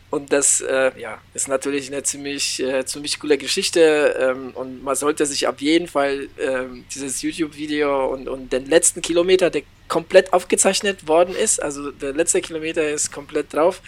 Und 0.08 0.32
das 0.32 0.60
äh, 0.60 0.92
ja, 0.98 1.18
ist 1.34 1.48
natürlich 1.48 1.92
eine 1.92 2.02
ziemlich, 2.02 2.62
äh, 2.62 2.84
ziemlich 2.86 3.18
coole 3.18 3.38
Geschichte. 3.38 4.16
Ähm, 4.18 4.52
und 4.54 4.84
man 4.84 4.94
sollte 4.94 5.26
sich 5.26 5.46
auf 5.46 5.60
jeden 5.60 5.88
Fall 5.88 6.28
ähm, 6.38 6.84
dieses 6.94 7.22
YouTube-Video 7.22 8.06
und, 8.06 8.28
und 8.28 8.52
den 8.52 8.66
letzten 8.66 9.02
Kilometer, 9.02 9.50
der 9.50 9.62
komplett 9.88 10.32
aufgezeichnet 10.32 11.08
worden 11.08 11.34
ist. 11.34 11.60
Also 11.62 11.90
der 11.90 12.12
letzte 12.12 12.40
Kilometer 12.40 12.88
ist 12.88 13.12
komplett 13.12 13.52
drauf. 13.52 13.82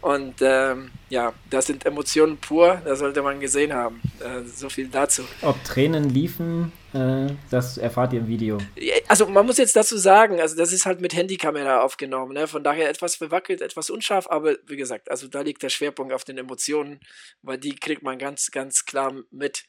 Und 0.00 0.34
ähm, 0.40 0.90
ja, 1.10 1.32
das 1.48 1.66
sind 1.66 1.86
Emotionen 1.86 2.36
pur, 2.36 2.82
das 2.84 2.98
sollte 2.98 3.22
man 3.22 3.38
gesehen 3.38 3.72
haben. 3.72 4.00
Äh, 4.18 4.48
so 4.48 4.68
viel 4.68 4.88
dazu. 4.88 5.22
Ob 5.42 5.62
Tränen 5.64 6.10
liefen, 6.10 6.72
das 6.92 7.78
erfahrt 7.78 8.12
ihr 8.12 8.20
im 8.20 8.28
Video. 8.28 8.58
Also 9.08 9.26
man 9.26 9.46
muss 9.46 9.56
jetzt 9.56 9.74
dazu 9.76 9.96
sagen, 9.96 10.40
also 10.40 10.56
das 10.56 10.72
ist 10.72 10.84
halt 10.84 11.00
mit 11.00 11.14
Handykamera 11.14 11.80
aufgenommen, 11.80 12.34
ne? 12.34 12.46
von 12.46 12.62
daher 12.62 12.90
etwas 12.90 13.16
verwackelt, 13.16 13.62
etwas 13.62 13.88
unscharf, 13.88 14.26
aber 14.28 14.56
wie 14.66 14.76
gesagt, 14.76 15.10
also 15.10 15.26
da 15.28 15.40
liegt 15.40 15.62
der 15.62 15.70
Schwerpunkt 15.70 16.12
auf 16.12 16.24
den 16.24 16.36
Emotionen, 16.36 17.00
weil 17.40 17.58
die 17.58 17.74
kriegt 17.76 18.02
man 18.02 18.18
ganz, 18.18 18.50
ganz 18.50 18.84
klar 18.84 19.14
mit. 19.30 19.64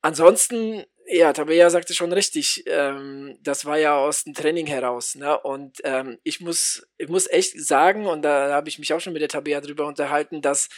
Ansonsten 0.00 0.84
ja, 1.12 1.32
Tabea 1.32 1.68
sagte 1.70 1.94
schon 1.94 2.12
richtig. 2.12 2.64
Ähm, 2.66 3.38
das 3.42 3.64
war 3.64 3.78
ja 3.78 3.96
aus 3.96 4.24
dem 4.24 4.34
Training 4.34 4.66
heraus. 4.66 5.14
Ne? 5.14 5.38
Und 5.38 5.78
ähm, 5.84 6.18
ich, 6.22 6.40
muss, 6.40 6.86
ich 6.98 7.08
muss 7.08 7.30
echt 7.30 7.60
sagen, 7.60 8.06
und 8.06 8.22
da 8.22 8.52
habe 8.52 8.68
ich 8.68 8.78
mich 8.78 8.92
auch 8.92 9.00
schon 9.00 9.12
mit 9.12 9.22
der 9.22 9.28
Tabea 9.28 9.60
drüber 9.60 9.86
unterhalten, 9.86 10.40
dass 10.40 10.68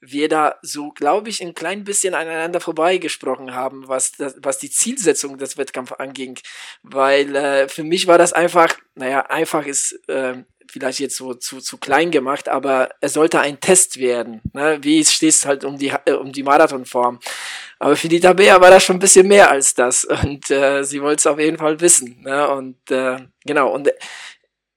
wir 0.00 0.28
da 0.28 0.56
so, 0.62 0.90
glaube 0.90 1.28
ich, 1.28 1.40
ein 1.42 1.54
klein 1.54 1.84
bisschen 1.84 2.14
aneinander 2.14 2.60
vorbeigesprochen 2.60 3.54
haben, 3.54 3.86
was, 3.86 4.12
das, 4.12 4.34
was 4.38 4.58
die 4.58 4.70
Zielsetzung 4.70 5.38
des 5.38 5.56
Wettkampfs 5.56 5.92
anging. 5.92 6.38
Weil 6.82 7.36
äh, 7.36 7.68
für 7.68 7.84
mich 7.84 8.06
war 8.06 8.18
das 8.18 8.32
einfach, 8.32 8.76
naja, 8.94 9.26
einfach 9.26 9.64
ist 9.66 9.92
äh, 10.08 10.42
vielleicht 10.72 11.00
jetzt 11.00 11.16
so 11.16 11.34
zu, 11.34 11.60
zu 11.60 11.76
klein 11.76 12.10
gemacht, 12.10 12.48
aber 12.48 12.88
es 13.00 13.12
sollte 13.12 13.40
ein 13.40 13.60
Test 13.60 13.98
werden. 13.98 14.40
Ne? 14.54 14.78
Wie 14.80 15.00
es 15.00 15.12
steht 15.12 15.44
halt 15.44 15.64
um 15.64 15.76
die, 15.76 15.92
äh, 16.06 16.12
um 16.12 16.32
die 16.32 16.42
Marathonform. 16.42 17.20
Aber 17.78 17.94
für 17.94 18.08
die 18.08 18.20
Tabea 18.20 18.58
war 18.60 18.70
das 18.70 18.82
schon 18.82 18.96
ein 18.96 19.00
bisschen 19.00 19.28
mehr 19.28 19.50
als 19.50 19.74
das. 19.74 20.04
Und 20.24 20.50
äh, 20.50 20.82
sie 20.82 21.02
wollte 21.02 21.18
es 21.18 21.26
auf 21.26 21.38
jeden 21.38 21.58
Fall 21.58 21.78
wissen. 21.80 22.22
Ne? 22.22 22.48
Und 22.48 22.90
äh, 22.90 23.18
genau, 23.44 23.72
und 23.72 23.88
äh, 23.88 23.94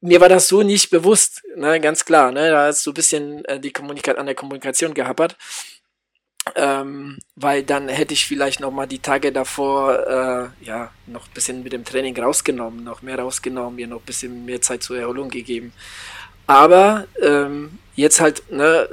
mir 0.02 0.20
war 0.20 0.30
das 0.30 0.48
so 0.48 0.62
nicht 0.62 0.90
bewusst, 0.90 1.42
ne? 1.56 1.80
ganz 1.80 2.04
klar. 2.04 2.32
Ne? 2.32 2.50
Da 2.50 2.70
ist 2.70 2.84
so 2.84 2.92
ein 2.92 2.96
bisschen 2.96 3.46
äh, 3.46 3.60
die 3.60 3.72
Kommunika 3.72 4.12
an 4.12 4.25
der 4.25 4.36
Kommunikation 4.36 4.94
gehappert. 4.94 5.38
Ähm, 6.56 7.18
weil 7.36 7.64
dann 7.64 7.88
hätte 7.88 8.14
ich 8.14 8.25
vielleicht 8.25 8.60
noch 8.60 8.72
mal 8.72 8.86
die 8.86 9.00
Tage 9.00 9.32
davor 9.32 10.52
äh, 10.62 10.66
ja 10.66 10.92
noch 11.08 11.25
ein 11.25 11.34
bisschen 11.34 11.64
mit 11.64 11.74
dem 11.74 11.84
Training 11.84 12.18
rausgenommen, 12.18 12.84
noch 12.84 13.02
mehr 13.02 13.20
rausgenommen, 13.20 13.75
mir 13.75 13.88
noch 13.88 14.00
ein 14.00 14.06
bisschen 14.06 14.46
mehr 14.46 14.62
Zeit 14.62 14.84
zur 14.84 14.98
Erholung 15.00 15.30
gegeben. 15.30 15.74
Aber 16.48 17.06
ähm, 17.22 17.80
jetzt 17.96 18.22
halt 18.22 18.44
ne, 18.52 18.88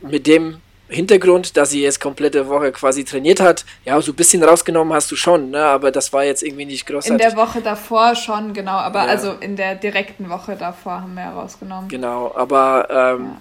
mit 0.00 0.26
dem 0.26 0.60
Hintergrund, 0.86 1.56
dass 1.56 1.70
sie 1.70 1.82
jetzt 1.82 1.98
komplette 1.98 2.46
Woche 2.48 2.70
quasi 2.70 3.04
trainiert 3.04 3.40
hat, 3.40 3.64
ja, 3.84 4.00
so 4.00 4.12
ein 4.12 4.14
bisschen 4.14 4.44
rausgenommen 4.44 4.94
hast 4.94 5.10
du 5.10 5.16
schon, 5.16 5.50
ne, 5.50 5.64
aber 5.64 5.90
das 5.90 6.12
war 6.12 6.24
jetzt 6.24 6.42
irgendwie 6.42 6.66
nicht 6.66 6.86
großartig. 6.86 7.10
In 7.10 7.30
der 7.30 7.36
Woche 7.36 7.60
davor 7.60 8.14
schon, 8.14 8.52
genau, 8.52 8.76
aber 8.76 9.04
ja. 9.04 9.10
also 9.10 9.32
in 9.32 9.56
der 9.56 9.74
direkten 9.74 10.28
Woche 10.28 10.54
davor 10.56 11.00
haben 11.00 11.14
wir 11.14 11.24
rausgenommen. 11.24 11.88
Genau, 11.88 12.32
aber 12.36 12.86
ähm, 12.90 13.24
ja 13.24 13.40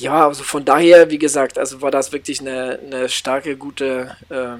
ja, 0.00 0.26
also 0.26 0.42
von 0.44 0.64
daher, 0.64 1.10
wie 1.10 1.18
gesagt, 1.18 1.58
also 1.58 1.82
war 1.82 1.90
das 1.90 2.12
wirklich 2.12 2.40
eine, 2.40 2.78
eine 2.84 3.08
starke, 3.08 3.56
gute, 3.56 4.16
äh, 4.30 4.56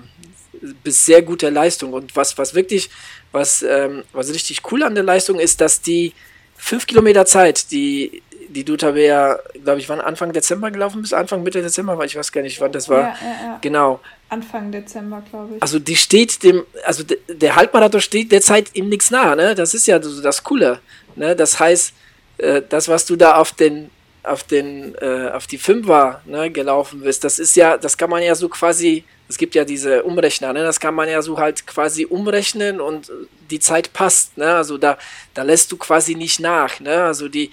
bis 0.85 1.07
sehr 1.07 1.23
gute 1.23 1.49
Leistung. 1.49 1.93
Und 1.93 2.15
was, 2.15 2.37
was 2.37 2.55
wirklich, 2.55 2.91
was, 3.33 3.63
ähm, 3.63 4.05
was 4.13 4.33
richtig 4.33 4.61
cool 4.71 4.83
an 4.83 4.95
der 4.95 5.05
Leistung 5.05 5.41
ist, 5.41 5.61
dass 5.61 5.81
die 5.81 6.13
fünf 6.57 6.87
Kilometer 6.87 7.25
Zeit, 7.25 7.71
die, 7.71 8.23
die 8.49 8.65
du 8.65 8.77
Tabea, 8.77 9.39
glaube 9.65 9.81
ich, 9.81 9.89
wann 9.89 10.01
Anfang 10.01 10.33
Dezember 10.33 10.71
gelaufen 10.71 11.01
bist, 11.01 11.15
Anfang 11.15 11.43
Mitte 11.43 11.63
Dezember, 11.63 11.97
weil 11.97 12.07
ich 12.07 12.17
weiß 12.17 12.33
gar 12.33 12.43
nicht, 12.43 12.61
wann 12.61 12.73
das 12.73 12.89
war. 12.89 13.01
Ja, 13.01 13.17
ja, 13.23 13.47
ja. 13.47 13.59
Genau. 13.63 14.01
Anfang 14.29 14.71
Dezember, 14.71 15.23
glaube 15.31 15.57
ich. 15.57 15.63
Also 15.63 15.79
die 15.79 15.97
steht 15.97 16.43
dem, 16.43 16.65
also 16.85 17.03
de, 17.03 17.19
der 17.29 17.57
Halbmarathon 17.57 18.01
steht 18.01 18.31
derzeit 18.31 18.71
ihm 18.75 18.91
nichts 18.91 19.11
nahe, 19.11 19.37
ne? 19.37 19.55
Das 19.55 19.73
ist 19.73 19.87
ja 19.87 19.99
das, 19.99 20.21
das 20.21 20.45
Coole. 20.45 20.81
Ne? 21.17 21.35
Das 21.35 21.59
heißt, 21.59 21.95
äh, 22.39 22.63
das, 22.69 22.89
was 22.89 23.07
du 23.07 23.17
da 23.17 23.37
auf 23.37 23.53
den 23.53 23.91
auf 24.23 24.43
den 24.43 24.95
äh, 24.97 25.31
auf 25.33 25.47
die 25.47 25.59
Fünfer 25.59 26.21
ne, 26.27 26.51
gelaufen 26.51 27.01
bist, 27.01 27.25
das 27.25 27.39
ist 27.39 27.57
ja, 27.57 27.79
das 27.79 27.97
kann 27.97 28.11
man 28.11 28.23
ja 28.23 28.35
so 28.35 28.49
quasi, 28.49 29.05
es 29.29 29.39
gibt 29.39 29.55
ja 29.55 29.65
diese 29.65 30.03
Umrechner, 30.03 30.53
ne, 30.53 30.63
das 30.63 30.79
kann 30.79 30.95
man 30.95 31.09
ja 31.09 31.23
so 31.23 31.39
halt 31.39 31.67
quasi 31.67 32.05
umrechnen 32.05 32.81
und 32.81 33.11
die 33.51 33.61
Zeit 33.61 33.93
passt, 33.93 34.37
ne, 34.37 34.55
also 34.55 34.77
da, 34.77 34.99
da 35.35 35.43
lässt 35.43 35.73
du 35.73 35.77
quasi 35.77 36.15
nicht 36.15 36.41
nach, 36.41 36.81
ne, 36.81 37.05
also 37.05 37.29
die, 37.29 37.51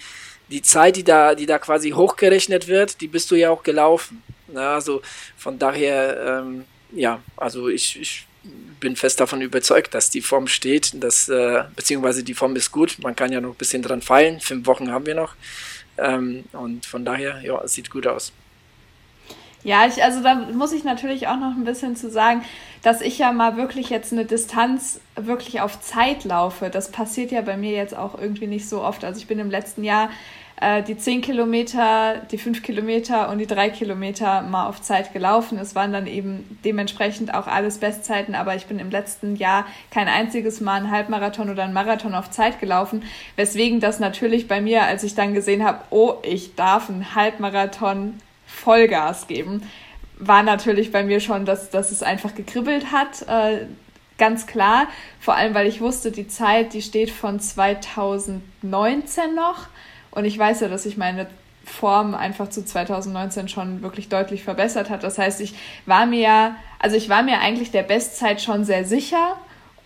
die 0.50 0.62
Zeit, 0.62 0.96
die 0.96 1.04
da, 1.04 1.34
die 1.34 1.46
da 1.46 1.58
quasi 1.58 1.90
hochgerechnet 1.90 2.68
wird, 2.68 3.00
die 3.00 3.08
bist 3.08 3.30
du 3.30 3.34
ja 3.34 3.50
auch 3.50 3.62
gelaufen, 3.62 4.22
ne, 4.48 4.60
also 4.60 5.00
von 5.36 5.58
daher, 5.58 6.42
ähm, 6.42 6.64
ja, 6.92 7.20
also 7.36 7.68
ich, 7.68 7.98
ich 8.00 8.26
bin 8.80 8.96
fest 8.96 9.20
davon 9.20 9.40
überzeugt, 9.40 9.94
dass 9.94 10.10
die 10.10 10.20
Form 10.20 10.46
steht, 10.46 11.02
dass, 11.02 11.28
äh, 11.28 11.64
beziehungsweise 11.74 12.22
die 12.22 12.34
Form 12.34 12.54
ist 12.56 12.70
gut, 12.70 12.96
man 13.02 13.16
kann 13.16 13.32
ja 13.32 13.40
noch 13.40 13.50
ein 13.50 13.56
bisschen 13.56 13.82
dran 13.82 14.02
feilen, 14.02 14.40
fünf 14.40 14.66
Wochen 14.66 14.90
haben 14.90 15.06
wir 15.06 15.14
noch, 15.14 15.34
ähm, 15.98 16.44
und 16.52 16.86
von 16.86 17.04
daher, 17.04 17.40
ja, 17.42 17.60
es 17.62 17.72
sieht 17.74 17.90
gut 17.90 18.06
aus. 18.06 18.32
Ja, 19.68 19.86
ich, 19.86 20.02
also 20.02 20.22
da 20.22 20.34
muss 20.34 20.72
ich 20.72 20.82
natürlich 20.82 21.28
auch 21.28 21.36
noch 21.36 21.54
ein 21.54 21.64
bisschen 21.64 21.94
zu 21.94 22.08
sagen, 22.08 22.42
dass 22.82 23.02
ich 23.02 23.18
ja 23.18 23.32
mal 23.32 23.58
wirklich 23.58 23.90
jetzt 23.90 24.14
eine 24.14 24.24
Distanz 24.24 24.98
wirklich 25.14 25.60
auf 25.60 25.78
Zeit 25.82 26.24
laufe. 26.24 26.70
Das 26.70 26.90
passiert 26.90 27.32
ja 27.32 27.42
bei 27.42 27.58
mir 27.58 27.72
jetzt 27.72 27.94
auch 27.94 28.18
irgendwie 28.18 28.46
nicht 28.46 28.66
so 28.66 28.82
oft. 28.82 29.04
Also 29.04 29.20
ich 29.20 29.26
bin 29.26 29.38
im 29.38 29.50
letzten 29.50 29.84
Jahr 29.84 30.08
äh, 30.62 30.82
die 30.82 30.96
10 30.96 31.20
Kilometer, 31.20 32.14
die 32.30 32.38
5 32.38 32.62
Kilometer 32.62 33.28
und 33.28 33.40
die 33.40 33.46
3 33.46 33.68
Kilometer 33.68 34.40
mal 34.40 34.68
auf 34.68 34.80
Zeit 34.80 35.12
gelaufen. 35.12 35.58
Es 35.58 35.74
waren 35.74 35.92
dann 35.92 36.06
eben 36.06 36.58
dementsprechend 36.64 37.34
auch 37.34 37.46
alles 37.46 37.76
Bestzeiten, 37.76 38.34
aber 38.34 38.54
ich 38.54 38.68
bin 38.68 38.78
im 38.78 38.88
letzten 38.88 39.36
Jahr 39.36 39.66
kein 39.90 40.08
einziges 40.08 40.62
Mal 40.62 40.76
einen 40.76 40.90
Halbmarathon 40.90 41.50
oder 41.50 41.64
einen 41.64 41.74
Marathon 41.74 42.14
auf 42.14 42.30
Zeit 42.30 42.58
gelaufen, 42.58 43.02
weswegen 43.36 43.80
das 43.80 44.00
natürlich 44.00 44.48
bei 44.48 44.62
mir, 44.62 44.84
als 44.84 45.02
ich 45.02 45.14
dann 45.14 45.34
gesehen 45.34 45.62
habe, 45.62 45.80
oh, 45.90 46.14
ich 46.22 46.54
darf 46.54 46.88
einen 46.88 47.14
Halbmarathon 47.14 48.14
Vollgas 48.58 49.26
geben, 49.26 49.62
war 50.18 50.42
natürlich 50.42 50.90
bei 50.92 51.02
mir 51.02 51.20
schon, 51.20 51.44
dass, 51.44 51.70
dass 51.70 51.92
es 51.92 52.02
einfach 52.02 52.34
gekribbelt 52.34 52.90
hat. 52.92 53.22
Äh, 53.28 53.66
ganz 54.18 54.46
klar, 54.46 54.88
vor 55.20 55.34
allem 55.34 55.54
weil 55.54 55.66
ich 55.66 55.80
wusste, 55.80 56.10
die 56.10 56.26
Zeit, 56.26 56.72
die 56.72 56.82
steht 56.82 57.10
von 57.10 57.40
2019 57.40 59.34
noch. 59.34 59.68
Und 60.10 60.24
ich 60.24 60.36
weiß 60.36 60.60
ja, 60.60 60.68
dass 60.68 60.82
sich 60.82 60.96
meine 60.96 61.28
Form 61.64 62.14
einfach 62.14 62.48
zu 62.48 62.64
2019 62.64 63.48
schon 63.48 63.82
wirklich 63.82 64.08
deutlich 64.08 64.42
verbessert 64.42 64.90
hat. 64.90 65.04
Das 65.04 65.18
heißt, 65.18 65.40
ich 65.40 65.54
war 65.86 66.06
mir 66.06 66.20
ja, 66.20 66.56
also 66.78 66.96
ich 66.96 67.08
war 67.08 67.22
mir 67.22 67.40
eigentlich 67.40 67.70
der 67.70 67.82
Bestzeit 67.82 68.40
schon 68.40 68.64
sehr 68.64 68.84
sicher, 68.84 69.36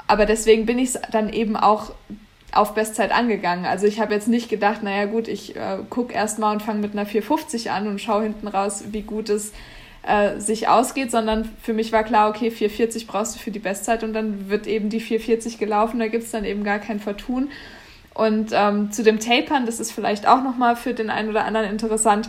aber 0.06 0.24
deswegen 0.24 0.64
bin 0.64 0.78
ich 0.78 0.94
es 0.94 1.00
dann 1.10 1.28
eben 1.32 1.56
auch 1.56 1.92
auf 2.52 2.74
Bestzeit 2.74 3.12
angegangen. 3.12 3.64
Also 3.64 3.86
ich 3.86 4.00
habe 4.00 4.14
jetzt 4.14 4.28
nicht 4.28 4.48
gedacht, 4.48 4.82
naja 4.82 5.06
gut, 5.06 5.26
ich 5.26 5.56
äh, 5.56 5.78
gucke 5.88 6.12
erstmal 6.12 6.52
und 6.54 6.62
fange 6.62 6.80
mit 6.80 6.92
einer 6.92 7.06
450 7.06 7.70
an 7.70 7.88
und 7.88 8.00
schaue 8.00 8.24
hinten 8.24 8.46
raus, 8.46 8.84
wie 8.90 9.02
gut 9.02 9.30
es 9.30 9.52
äh, 10.02 10.38
sich 10.38 10.68
ausgeht, 10.68 11.10
sondern 11.10 11.48
für 11.62 11.72
mich 11.72 11.92
war 11.92 12.04
klar, 12.04 12.28
okay, 12.28 12.50
440 12.50 13.06
brauchst 13.06 13.36
du 13.36 13.38
für 13.38 13.50
die 13.50 13.58
Bestzeit 13.58 14.04
und 14.04 14.12
dann 14.12 14.50
wird 14.50 14.66
eben 14.66 14.90
die 14.90 15.00
440 15.00 15.58
gelaufen, 15.58 15.98
da 15.98 16.08
gibt 16.08 16.24
es 16.24 16.30
dann 16.30 16.44
eben 16.44 16.64
gar 16.64 16.78
kein 16.78 17.00
Vertun. 17.00 17.50
Und 18.14 18.50
ähm, 18.52 18.92
zu 18.92 19.02
dem 19.02 19.20
Tapern, 19.20 19.64
das 19.64 19.80
ist 19.80 19.92
vielleicht 19.92 20.26
auch 20.26 20.42
nochmal 20.42 20.76
für 20.76 20.92
den 20.92 21.08
einen 21.08 21.30
oder 21.30 21.44
anderen 21.44 21.70
interessant. 21.70 22.28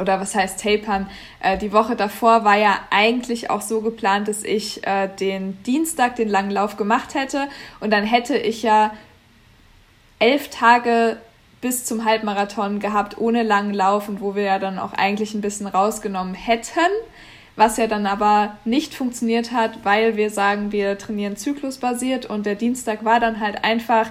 Oder 0.00 0.20
was 0.20 0.34
heißt 0.34 0.62
Tapern? 0.62 1.08
Äh, 1.40 1.56
die 1.56 1.72
Woche 1.72 1.96
davor 1.96 2.44
war 2.44 2.58
ja 2.58 2.78
eigentlich 2.90 3.48
auch 3.48 3.62
so 3.62 3.80
geplant, 3.80 4.28
dass 4.28 4.42
ich 4.42 4.86
äh, 4.86 5.08
den 5.08 5.62
Dienstag 5.62 6.16
den 6.16 6.28
langen 6.28 6.50
Lauf 6.50 6.76
gemacht 6.76 7.14
hätte. 7.14 7.48
Und 7.80 7.90
dann 7.90 8.04
hätte 8.04 8.36
ich 8.36 8.62
ja 8.62 8.92
elf 10.18 10.48
Tage 10.48 11.18
bis 11.60 11.84
zum 11.84 12.04
Halbmarathon 12.04 12.78
gehabt 12.78 13.18
ohne 13.18 13.42
langen 13.42 13.74
Lauf 13.74 14.08
und 14.08 14.20
wo 14.20 14.34
wir 14.34 14.42
ja 14.42 14.58
dann 14.58 14.78
auch 14.78 14.92
eigentlich 14.92 15.34
ein 15.34 15.40
bisschen 15.40 15.66
rausgenommen 15.66 16.34
hätten 16.34 16.80
was 17.56 17.76
ja 17.76 17.86
dann 17.86 18.06
aber 18.06 18.56
nicht 18.64 18.94
funktioniert 18.94 19.52
hat, 19.52 19.84
weil 19.84 20.16
wir 20.16 20.30
sagen, 20.30 20.72
wir 20.72 20.98
trainieren 20.98 21.36
zyklusbasiert 21.36 22.26
und 22.26 22.46
der 22.46 22.56
Dienstag 22.56 23.04
war 23.04 23.20
dann 23.20 23.40
halt 23.40 23.64
einfach 23.64 24.10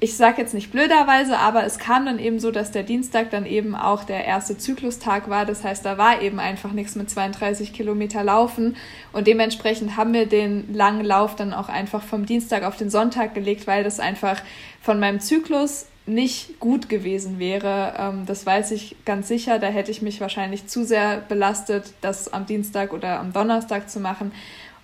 ich 0.00 0.16
sage 0.16 0.40
jetzt 0.40 0.54
nicht 0.54 0.72
blöderweise, 0.72 1.38
aber 1.38 1.64
es 1.64 1.78
kam 1.78 2.06
dann 2.06 2.18
eben 2.18 2.38
so, 2.38 2.50
dass 2.50 2.70
der 2.70 2.82
Dienstag 2.82 3.30
dann 3.30 3.46
eben 3.46 3.74
auch 3.74 4.04
der 4.04 4.24
erste 4.24 4.58
Zyklustag 4.58 5.28
war. 5.28 5.46
Das 5.46 5.64
heißt, 5.64 5.84
da 5.84 5.98
war 5.98 6.20
eben 6.22 6.40
einfach 6.40 6.72
nichts 6.72 6.94
mit 6.94 7.10
32 7.10 7.72
Kilometer 7.72 8.22
Laufen. 8.24 8.76
Und 9.12 9.26
dementsprechend 9.26 9.96
haben 9.96 10.12
wir 10.12 10.26
den 10.26 10.74
langen 10.74 11.04
Lauf 11.04 11.36
dann 11.36 11.52
auch 11.52 11.68
einfach 11.68 12.02
vom 12.02 12.26
Dienstag 12.26 12.64
auf 12.64 12.76
den 12.76 12.90
Sonntag 12.90 13.34
gelegt, 13.34 13.66
weil 13.66 13.84
das 13.84 14.00
einfach 14.00 14.42
von 14.82 15.00
meinem 15.00 15.20
Zyklus 15.20 15.86
nicht 16.06 16.60
gut 16.60 16.88
gewesen 16.88 17.38
wäre. 17.38 17.94
Ähm, 17.98 18.26
das 18.26 18.44
weiß 18.44 18.72
ich 18.72 18.96
ganz 19.04 19.28
sicher. 19.28 19.58
Da 19.58 19.68
hätte 19.68 19.90
ich 19.90 20.02
mich 20.02 20.20
wahrscheinlich 20.20 20.66
zu 20.66 20.84
sehr 20.84 21.18
belastet, 21.28 21.94
das 22.02 22.32
am 22.32 22.46
Dienstag 22.46 22.92
oder 22.92 23.20
am 23.20 23.32
Donnerstag 23.32 23.88
zu 23.88 24.00
machen. 24.00 24.32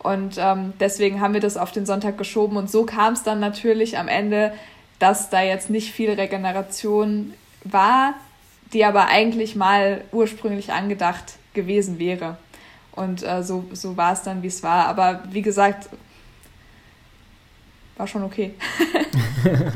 Und 0.03 0.37
ähm, 0.39 0.73
deswegen 0.81 1.21
haben 1.21 1.35
wir 1.35 1.41
das 1.41 1.57
auf 1.57 1.73
den 1.73 1.85
Sonntag 1.85 2.17
geschoben. 2.17 2.57
Und 2.57 2.71
so 2.71 2.85
kam 2.85 3.13
es 3.13 3.23
dann 3.23 3.39
natürlich 3.39 3.99
am 3.99 4.09
Ende, 4.09 4.53
dass 4.99 5.31
da 5.31 5.43
jetzt 5.43 5.69
nicht 5.69 5.93
viel 5.93 6.11
Regeneration 6.11 7.35
war, 7.65 8.15
die 8.73 8.85
aber 8.85 9.09
eigentlich 9.09 9.57
mal 9.57 10.03
ursprünglich 10.13 10.73
angedacht 10.73 11.35
gewesen 11.53 11.99
wäre. 11.99 12.39
Und 12.93 13.23
äh, 13.23 13.43
so, 13.43 13.65
so 13.73 13.97
war 13.97 14.13
es 14.13 14.23
dann, 14.23 14.43
wie 14.43 14.47
es 14.47 14.63
war. 14.63 14.87
Aber 14.87 15.23
wie 15.31 15.43
gesagt, 15.43 15.89
war 17.97 18.07
schon 18.07 18.25
okay. 18.25 18.55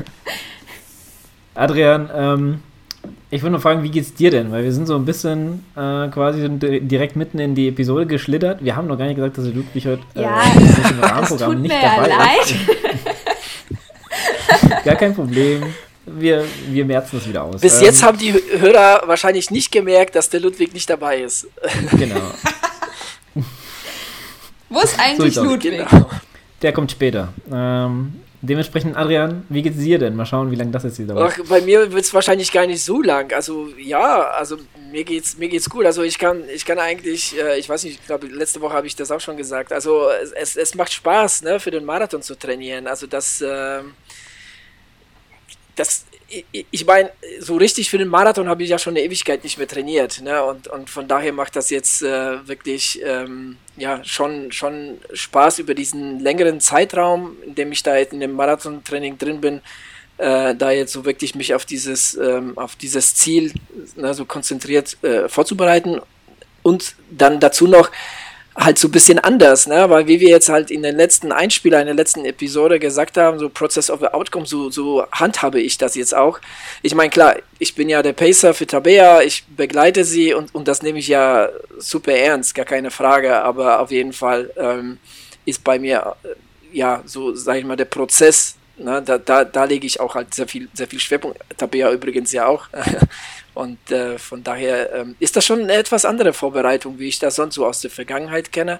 Adrian, 1.53 2.09
ähm, 2.13 2.63
ich 3.35 3.41
würde 3.41 3.51
nur 3.51 3.59
fragen, 3.61 3.83
wie 3.83 3.89
geht's 3.89 4.13
dir 4.13 4.31
denn? 4.31 4.51
Weil 4.51 4.63
wir 4.63 4.71
sind 4.71 4.85
so 4.85 4.95
ein 4.95 5.03
bisschen 5.03 5.65
äh, 5.75 6.07
quasi 6.07 6.47
direkt 6.49 7.17
mitten 7.17 7.37
in 7.39 7.53
die 7.53 7.67
Episode 7.67 8.05
geschlittert. 8.05 8.63
Wir 8.63 8.77
haben 8.77 8.87
noch 8.87 8.97
gar 8.97 9.05
nicht 9.05 9.17
gesagt, 9.17 9.37
dass 9.37 9.45
Ludwig 9.47 9.85
heute 9.85 10.01
äh, 10.15 10.21
ja, 10.21 10.41
im 10.89 10.99
Rahmenprogramm 11.01 11.61
nicht 11.61 11.75
dabei 11.75 12.07
leid. 12.07 12.45
ist. 12.45 12.55
gar 14.85 14.95
kein 14.95 15.13
Problem. 15.13 15.63
Wir, 16.05 16.45
wir 16.69 16.85
merzen 16.85 17.17
das 17.17 17.27
wieder 17.27 17.43
aus. 17.43 17.59
Bis 17.59 17.79
ähm, 17.79 17.85
jetzt 17.85 18.03
haben 18.03 18.17
die 18.17 18.33
Hörer 18.33 19.03
wahrscheinlich 19.05 19.51
nicht 19.51 19.69
gemerkt, 19.71 20.15
dass 20.15 20.29
der 20.29 20.39
Ludwig 20.39 20.73
nicht 20.73 20.89
dabei 20.89 21.19
ist. 21.19 21.47
Genau. 21.97 22.21
Wo 24.69 24.79
ist 24.79 24.97
eigentlich 24.99 25.33
so 25.33 25.43
Ludwig? 25.43 25.85
Genau. 25.89 26.09
Der 26.61 26.71
kommt 26.71 26.91
später. 26.91 27.33
Ähm, 27.51 28.13
Dementsprechend, 28.47 28.95
Adrian, 28.95 29.45
wie 29.49 29.61
geht's 29.61 29.77
dir 29.77 29.97
denn? 29.97 30.15
Mal 30.15 30.25
schauen, 30.25 30.51
wie 30.51 30.55
lange 30.55 30.71
das 30.71 30.83
jetzt 30.83 30.99
wieder 30.99 31.15
dauert. 31.15 31.47
Bei 31.49 31.61
mir 31.61 31.91
wird 31.91 32.03
es 32.03 32.13
wahrscheinlich 32.13 32.51
gar 32.51 32.67
nicht 32.67 32.83
so 32.83 33.01
lang. 33.01 33.33
Also 33.33 33.69
ja, 33.77 34.29
also 34.31 34.57
mir 34.91 35.03
geht's, 35.03 35.37
mir 35.37 35.49
geht's 35.49 35.69
gut. 35.69 35.85
Also 35.85 36.03
ich 36.03 36.19
kann, 36.19 36.43
ich 36.53 36.65
kann 36.65 36.79
eigentlich, 36.79 37.37
äh, 37.37 37.57
ich 37.57 37.67
weiß 37.67 37.83
nicht, 37.83 37.99
ich 37.99 38.05
glaube, 38.05 38.27
letzte 38.27 38.61
Woche 38.61 38.73
habe 38.73 38.87
ich 38.87 38.95
das 38.95 39.11
auch 39.11 39.19
schon 39.19 39.37
gesagt. 39.37 39.73
Also 39.73 40.09
es, 40.35 40.55
es 40.55 40.75
macht 40.75 40.93
Spaß, 40.93 41.41
ne, 41.43 41.59
für 41.59 41.71
den 41.71 41.85
Marathon 41.85 42.21
zu 42.21 42.35
trainieren. 42.35 42.87
Also 42.87 43.07
das, 43.07 43.41
äh, 43.41 43.81
das 45.75 46.05
ich 46.71 46.85
meine, 46.85 47.11
so 47.39 47.55
richtig 47.55 47.89
für 47.89 47.97
den 47.97 48.07
Marathon 48.07 48.49
habe 48.49 48.63
ich 48.63 48.69
ja 48.69 48.79
schon 48.79 48.93
eine 48.93 49.05
Ewigkeit 49.05 49.43
nicht 49.43 49.57
mehr 49.57 49.67
trainiert. 49.67 50.21
Ne? 50.21 50.43
Und, 50.43 50.67
und 50.67 50.89
von 50.89 51.07
daher 51.07 51.33
macht 51.33 51.55
das 51.55 51.69
jetzt 51.69 52.01
äh, 52.01 52.47
wirklich 52.47 53.01
ähm, 53.03 53.57
ja, 53.77 54.03
schon, 54.03 54.51
schon 54.51 54.99
Spaß 55.13 55.59
über 55.59 55.75
diesen 55.75 56.19
längeren 56.19 56.59
Zeitraum, 56.59 57.37
in 57.45 57.55
dem 57.55 57.71
ich 57.71 57.83
da 57.83 57.97
jetzt 57.97 58.13
in 58.13 58.19
dem 58.19 58.33
Marathontraining 58.33 59.17
drin 59.17 59.39
bin, 59.39 59.61
äh, 60.17 60.55
da 60.55 60.71
jetzt 60.71 60.93
so 60.93 61.05
wirklich 61.05 61.35
mich 61.35 61.53
auf 61.53 61.65
dieses, 61.65 62.15
ähm, 62.15 62.57
auf 62.57 62.75
dieses 62.75 63.15
Ziel 63.15 63.53
ne, 63.95 64.13
so 64.13 64.25
konzentriert 64.25 64.97
äh, 65.03 65.29
vorzubereiten. 65.29 66.01
und 66.63 66.95
dann 67.11 67.39
dazu 67.39 67.67
noch 67.67 67.91
halt 68.55 68.79
so 68.79 68.87
ein 68.87 68.91
bisschen 68.91 69.19
anders, 69.19 69.67
ne? 69.67 69.89
Weil 69.89 70.07
wie 70.07 70.19
wir 70.21 70.29
jetzt 70.29 70.47
halt 70.47 70.71
in 70.71 70.81
den 70.81 70.95
letzten 70.95 71.31
Einspieler, 71.31 71.81
in 71.81 71.87
der 71.87 71.95
letzten 71.95 72.23
Episode 72.23 72.79
gesagt 72.79 73.17
haben, 73.17 73.37
so 73.37 73.49
Process 73.49 73.89
of 73.89 73.99
the 73.99 74.07
Outcome, 74.07 74.45
so, 74.45 74.69
so 74.69 75.05
handhabe 75.11 75.59
ich 75.59 75.77
das 75.77 75.95
jetzt 75.95 76.15
auch. 76.15 76.39
Ich 76.81 76.95
meine, 76.95 77.09
klar, 77.09 77.35
ich 77.59 77.75
bin 77.75 77.89
ja 77.89 78.01
der 78.01 78.13
Pacer 78.13 78.53
für 78.53 78.65
Tabea, 78.65 79.21
ich 79.21 79.43
begleite 79.45 80.05
sie 80.05 80.33
und, 80.33 80.55
und 80.55 80.67
das 80.67 80.81
nehme 80.81 80.99
ich 80.99 81.09
ja 81.09 81.49
super 81.77 82.13
ernst, 82.13 82.55
gar 82.55 82.65
keine 82.65 82.91
Frage, 82.91 83.35
aber 83.41 83.81
auf 83.81 83.91
jeden 83.91 84.13
Fall 84.13 84.51
ähm, 84.55 84.99
ist 85.45 85.63
bei 85.63 85.77
mir, 85.77 86.15
äh, 86.23 86.27
ja, 86.77 87.03
so, 87.05 87.35
sag 87.35 87.57
ich 87.57 87.65
mal, 87.65 87.75
der 87.75 87.85
Prozess, 87.85 88.55
ne? 88.77 89.01
da, 89.05 89.17
da, 89.17 89.43
da 89.43 89.65
lege 89.65 89.85
ich 89.85 89.99
auch 89.99 90.15
halt 90.15 90.33
sehr 90.33 90.47
viel, 90.47 90.69
sehr 90.73 90.87
viel 90.87 90.99
Schwerpunkt, 90.99 91.39
Tabea 91.57 91.91
übrigens 91.91 92.31
ja 92.31 92.45
auch. 92.45 92.67
Und 93.55 93.89
äh, 93.89 94.19
von 94.19 94.43
daher 94.43 94.93
ähm, 94.93 95.15
ist 95.19 95.35
das 95.35 95.45
schon 95.45 95.61
eine 95.61 95.73
etwas 95.73 96.05
andere 96.05 96.33
Vorbereitung, 96.33 96.99
wie 96.99 97.07
ich 97.07 97.19
das 97.19 97.35
sonst 97.35 97.55
so 97.55 97.65
aus 97.65 97.81
der 97.81 97.89
Vergangenheit 97.89 98.51
kenne. 98.51 98.79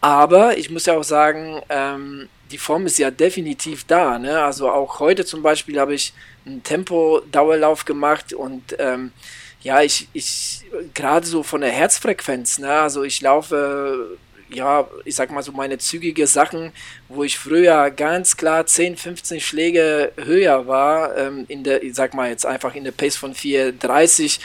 Aber 0.00 0.56
ich 0.56 0.70
muss 0.70 0.86
ja 0.86 0.96
auch 0.96 1.04
sagen, 1.04 1.60
ähm, 1.68 2.28
die 2.50 2.58
Form 2.58 2.86
ist 2.86 2.98
ja 2.98 3.10
definitiv 3.10 3.84
da. 3.84 4.18
Ne? 4.18 4.40
Also 4.40 4.70
auch 4.70 5.00
heute 5.00 5.24
zum 5.24 5.42
Beispiel 5.42 5.78
habe 5.80 5.94
ich 5.94 6.14
einen 6.46 6.62
Tempo-Dauerlauf 6.62 7.84
gemacht 7.84 8.32
und 8.32 8.76
ähm, 8.78 9.12
ja, 9.60 9.82
ich, 9.82 10.08
ich 10.12 10.64
gerade 10.94 11.26
so 11.26 11.42
von 11.42 11.60
der 11.60 11.72
Herzfrequenz, 11.72 12.60
ne? 12.60 12.70
also 12.70 13.02
ich 13.02 13.20
laufe 13.20 14.16
ja, 14.50 14.88
ich 15.04 15.14
sag 15.14 15.30
mal 15.30 15.42
so 15.42 15.52
meine 15.52 15.78
zügige 15.78 16.26
Sachen, 16.26 16.72
wo 17.08 17.24
ich 17.24 17.38
früher 17.38 17.90
ganz 17.90 18.36
klar 18.36 18.66
10, 18.66 18.96
15 18.96 19.40
Schläge 19.40 20.12
höher 20.16 20.66
war, 20.66 21.16
ähm, 21.16 21.44
in 21.48 21.64
der, 21.64 21.82
ich 21.82 21.94
sag 21.94 22.14
mal 22.14 22.30
jetzt 22.30 22.46
einfach 22.46 22.74
in 22.74 22.84
der 22.84 22.92
Pace 22.92 23.16
von 23.16 23.34
430, 23.34 24.40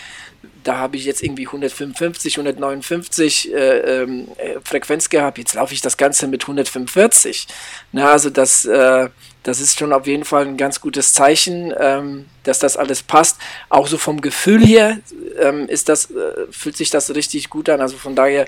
da 0.64 0.78
habe 0.78 0.98
ich 0.98 1.06
jetzt 1.06 1.24
irgendwie 1.24 1.46
155, 1.46 2.38
159 2.38 3.54
äh, 3.54 3.78
ähm, 4.02 4.28
äh, 4.38 4.60
Frequenz 4.64 5.10
gehabt. 5.10 5.38
Jetzt 5.38 5.56
laufe 5.56 5.74
ich 5.74 5.82
das 5.82 5.98
Ganze 5.98 6.28
mit 6.28 6.44
145. 6.44 7.48
Na, 7.92 8.12
also 8.12 8.30
das, 8.30 8.66
äh, 8.66 9.10
das 9.44 9.60
ist 9.60 9.78
schon 9.78 9.94
auf 9.94 10.08
jeden 10.08 10.26
Fall 10.26 10.48
ein 10.48 10.58
ganz 10.58 10.82
gutes 10.82 11.14
Zeichen, 11.14 11.74
ähm, 11.78 12.26
dass 12.44 12.60
das 12.60 12.78
alles 12.78 13.04
passt. 13.04 13.38
Auch 13.70 13.88
so 13.88 13.98
vom 13.98 14.22
Gefühl 14.22 14.66
her 14.66 15.00
ähm, 15.40 15.68
ist 15.68 15.90
das, 15.90 16.10
äh, 16.12 16.48
fühlt 16.52 16.78
sich 16.78 16.90
das 16.90 17.14
richtig 17.14 17.50
gut 17.50 17.70
an. 17.70 17.82
Also 17.82 17.98
von 17.98 18.16
daher 18.16 18.48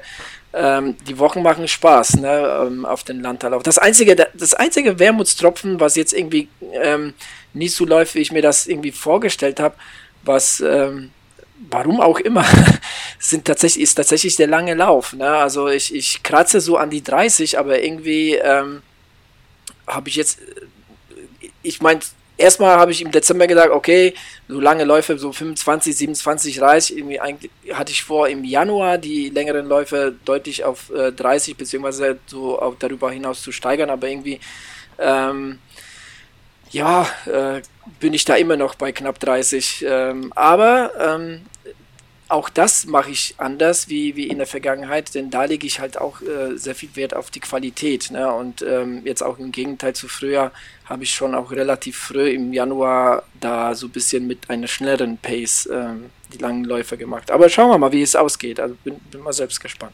ähm, 0.53 0.95
die 1.07 1.19
Wochen 1.19 1.43
machen 1.43 1.67
Spaß 1.67 2.15
ne, 2.17 2.65
ähm, 2.67 2.85
auf 2.85 3.03
den 3.03 3.21
Landtallauf. 3.21 3.63
Das 3.63 3.77
einzige, 3.77 4.15
das 4.15 4.53
einzige 4.53 4.97
Wermutstropfen, 4.97 5.79
was 5.79 5.95
jetzt 5.95 6.13
irgendwie 6.13 6.47
ähm, 6.73 7.13
nicht 7.53 7.75
so 7.75 7.85
läuft, 7.85 8.15
wie 8.15 8.19
ich 8.19 8.31
mir 8.31 8.41
das 8.41 8.65
irgendwie 8.65 8.91
vorgestellt 8.91 9.59
habe, 9.59 9.75
was 10.23 10.61
ähm, 10.61 11.11
warum 11.69 12.01
auch 12.01 12.19
immer, 12.19 12.45
sind 13.19 13.45
tatsächlich, 13.45 13.83
ist 13.83 13.95
tatsächlich 13.95 14.35
der 14.35 14.47
lange 14.47 14.73
Lauf. 14.73 15.13
Ne? 15.13 15.27
Also 15.27 15.67
ich, 15.67 15.93
ich 15.93 16.23
kratze 16.23 16.61
so 16.61 16.77
an 16.77 16.89
die 16.89 17.03
30, 17.03 17.57
aber 17.59 17.81
irgendwie 17.81 18.35
ähm, 18.35 18.81
habe 19.87 20.09
ich 20.09 20.15
jetzt, 20.15 20.39
ich 21.65 21.81
meine, 21.81 21.99
erstmal 22.37 22.77
habe 22.77 22.91
ich 22.91 23.01
im 23.01 23.11
Dezember 23.11 23.47
gedacht, 23.47 23.69
okay, 23.69 24.13
so 24.47 24.59
lange 24.59 24.83
Läufe, 24.83 25.17
so 25.17 25.31
25, 25.31 25.95
27 25.95 26.57
30, 26.57 26.97
irgendwie 26.97 27.19
eigentlich 27.19 27.51
hatte 27.73 27.91
ich 27.91 28.03
vor, 28.03 28.27
im 28.27 28.43
Januar 28.43 28.97
die 28.97 29.29
längeren 29.29 29.67
Läufe 29.67 30.13
deutlich 30.25 30.63
auf 30.63 30.89
äh, 30.91 31.11
30 31.11 31.57
beziehungsweise 31.57 32.17
so 32.25 32.61
auch 32.61 32.75
darüber 32.77 33.11
hinaus 33.11 33.41
zu 33.41 33.51
steigern, 33.51 33.89
aber 33.89 34.07
irgendwie 34.07 34.39
ähm, 34.99 35.59
ja, 36.71 37.07
äh, 37.25 37.61
bin 37.99 38.13
ich 38.13 38.25
da 38.25 38.35
immer 38.35 38.57
noch 38.57 38.75
bei 38.75 38.91
knapp 38.91 39.19
30. 39.19 39.85
Ähm, 39.87 40.33
aber 40.35 40.91
ähm, 40.99 41.45
auch 42.27 42.49
das 42.49 42.85
mache 42.85 43.11
ich 43.11 43.35
anders 43.37 43.87
wie, 43.87 44.15
wie 44.15 44.27
in 44.27 44.39
der 44.39 44.47
Vergangenheit, 44.47 45.13
denn 45.13 45.29
da 45.29 45.45
lege 45.45 45.67
ich 45.67 45.79
halt 45.79 45.99
auch 45.99 46.21
äh, 46.21 46.57
sehr 46.57 46.73
viel 46.73 46.89
Wert 46.95 47.15
auf 47.15 47.29
die 47.29 47.39
Qualität. 47.39 48.09
Ne? 48.09 48.31
Und 48.33 48.63
ähm, 48.63 49.01
jetzt 49.05 49.21
auch 49.21 49.37
im 49.37 49.51
Gegenteil 49.51 49.93
zu 49.93 50.07
früher 50.07 50.51
habe 50.85 51.03
ich 51.03 51.13
schon 51.13 51.35
auch 51.35 51.51
relativ 51.51 51.97
früh 51.97 52.29
im 52.29 52.51
Januar 52.51 53.23
da 53.39 53.75
so 53.75 53.87
ein 53.87 53.91
bisschen 53.91 54.25
mit 54.25 54.49
einer 54.49 54.67
schnelleren 54.67 55.17
Pace 55.17 55.69
ähm, 55.71 56.09
die 56.33 56.39
langen 56.39 56.63
Läufe 56.63 56.97
gemacht. 56.97 57.29
Aber 57.29 57.47
schauen 57.49 57.69
wir 57.69 57.77
mal, 57.77 57.91
wie 57.91 58.01
es 58.01 58.15
ausgeht. 58.15 58.59
Also 58.59 58.75
bin, 58.83 58.95
bin 59.11 59.21
mal 59.21 59.33
selbst 59.33 59.59
gespannt. 59.59 59.93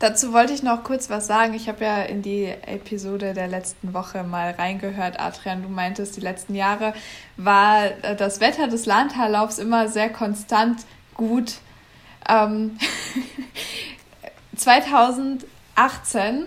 Dazu 0.00 0.32
wollte 0.32 0.54
ich 0.54 0.62
noch 0.62 0.82
kurz 0.82 1.10
was 1.10 1.26
sagen. 1.26 1.52
Ich 1.52 1.68
habe 1.68 1.84
ja 1.84 2.02
in 2.02 2.22
die 2.22 2.46
Episode 2.46 3.34
der 3.34 3.48
letzten 3.48 3.92
Woche 3.92 4.22
mal 4.22 4.52
reingehört, 4.52 5.20
Adrian. 5.20 5.62
Du 5.62 5.68
meintest, 5.68 6.16
die 6.16 6.22
letzten 6.22 6.54
Jahre 6.54 6.94
war 7.36 7.84
äh, 8.02 8.16
das 8.16 8.40
Wetter 8.40 8.66
des 8.66 8.86
Landhaarlaufs 8.86 9.58
immer 9.58 9.88
sehr 9.88 10.08
konstant 10.08 10.80
gut. 11.12 11.58
Ähm 12.26 12.78
2018 14.56 16.46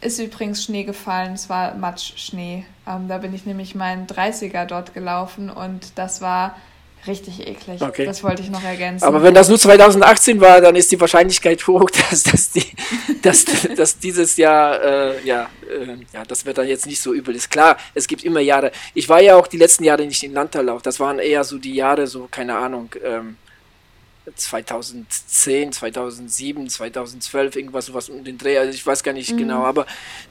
ist 0.00 0.20
übrigens 0.20 0.62
Schnee 0.62 0.84
gefallen. 0.84 1.32
Es 1.34 1.48
war 1.48 1.74
Matschschnee. 1.74 2.64
Ähm, 2.86 3.08
da 3.08 3.18
bin 3.18 3.34
ich 3.34 3.44
nämlich 3.44 3.74
meinen 3.74 4.06
30er 4.06 4.66
dort 4.66 4.94
gelaufen 4.94 5.50
und 5.50 5.98
das 5.98 6.20
war 6.20 6.54
Richtig 7.08 7.46
eklig. 7.46 7.80
Okay. 7.80 8.04
Das 8.04 8.22
wollte 8.22 8.42
ich 8.42 8.50
noch 8.50 8.62
ergänzen. 8.62 9.04
Aber 9.04 9.22
wenn 9.22 9.32
das 9.32 9.48
nur 9.48 9.58
2018 9.58 10.40
war, 10.40 10.60
dann 10.60 10.76
ist 10.76 10.92
die 10.92 11.00
Wahrscheinlichkeit 11.00 11.66
hoch, 11.66 11.90
dass, 12.10 12.22
dass, 12.22 12.50
die, 12.50 12.66
dass, 13.22 13.46
dass 13.76 13.98
dieses 13.98 14.36
Jahr, 14.36 14.82
äh, 14.82 15.26
ja, 15.26 15.48
äh, 15.68 15.96
ja, 16.12 16.24
das 16.26 16.44
Wetter 16.44 16.64
jetzt 16.64 16.86
nicht 16.86 17.00
so 17.00 17.14
übel 17.14 17.34
ist. 17.34 17.50
Klar, 17.50 17.78
es 17.94 18.06
gibt 18.06 18.24
immer 18.24 18.40
Jahre. 18.40 18.72
Ich 18.94 19.08
war 19.08 19.22
ja 19.22 19.36
auch 19.36 19.46
die 19.46 19.56
letzten 19.56 19.84
Jahre 19.84 20.04
nicht 20.04 20.22
in 20.22 20.34
Landtallauf. 20.34 20.82
Das 20.82 21.00
waren 21.00 21.18
eher 21.18 21.44
so 21.44 21.58
die 21.58 21.74
Jahre, 21.74 22.06
so, 22.06 22.28
keine 22.30 22.56
Ahnung, 22.56 22.90
ähm, 23.02 23.36
2010, 24.34 25.72
2007, 25.72 26.68
2012, 26.68 27.56
irgendwas 27.56 27.86
sowas 27.86 28.08
um 28.08 28.24
den 28.24 28.38
Dreh, 28.38 28.58
also 28.58 28.72
ich 28.72 28.86
weiß 28.86 29.02
gar 29.02 29.12
nicht 29.12 29.32
mhm. 29.32 29.38
genau, 29.38 29.64
aber 29.64 29.86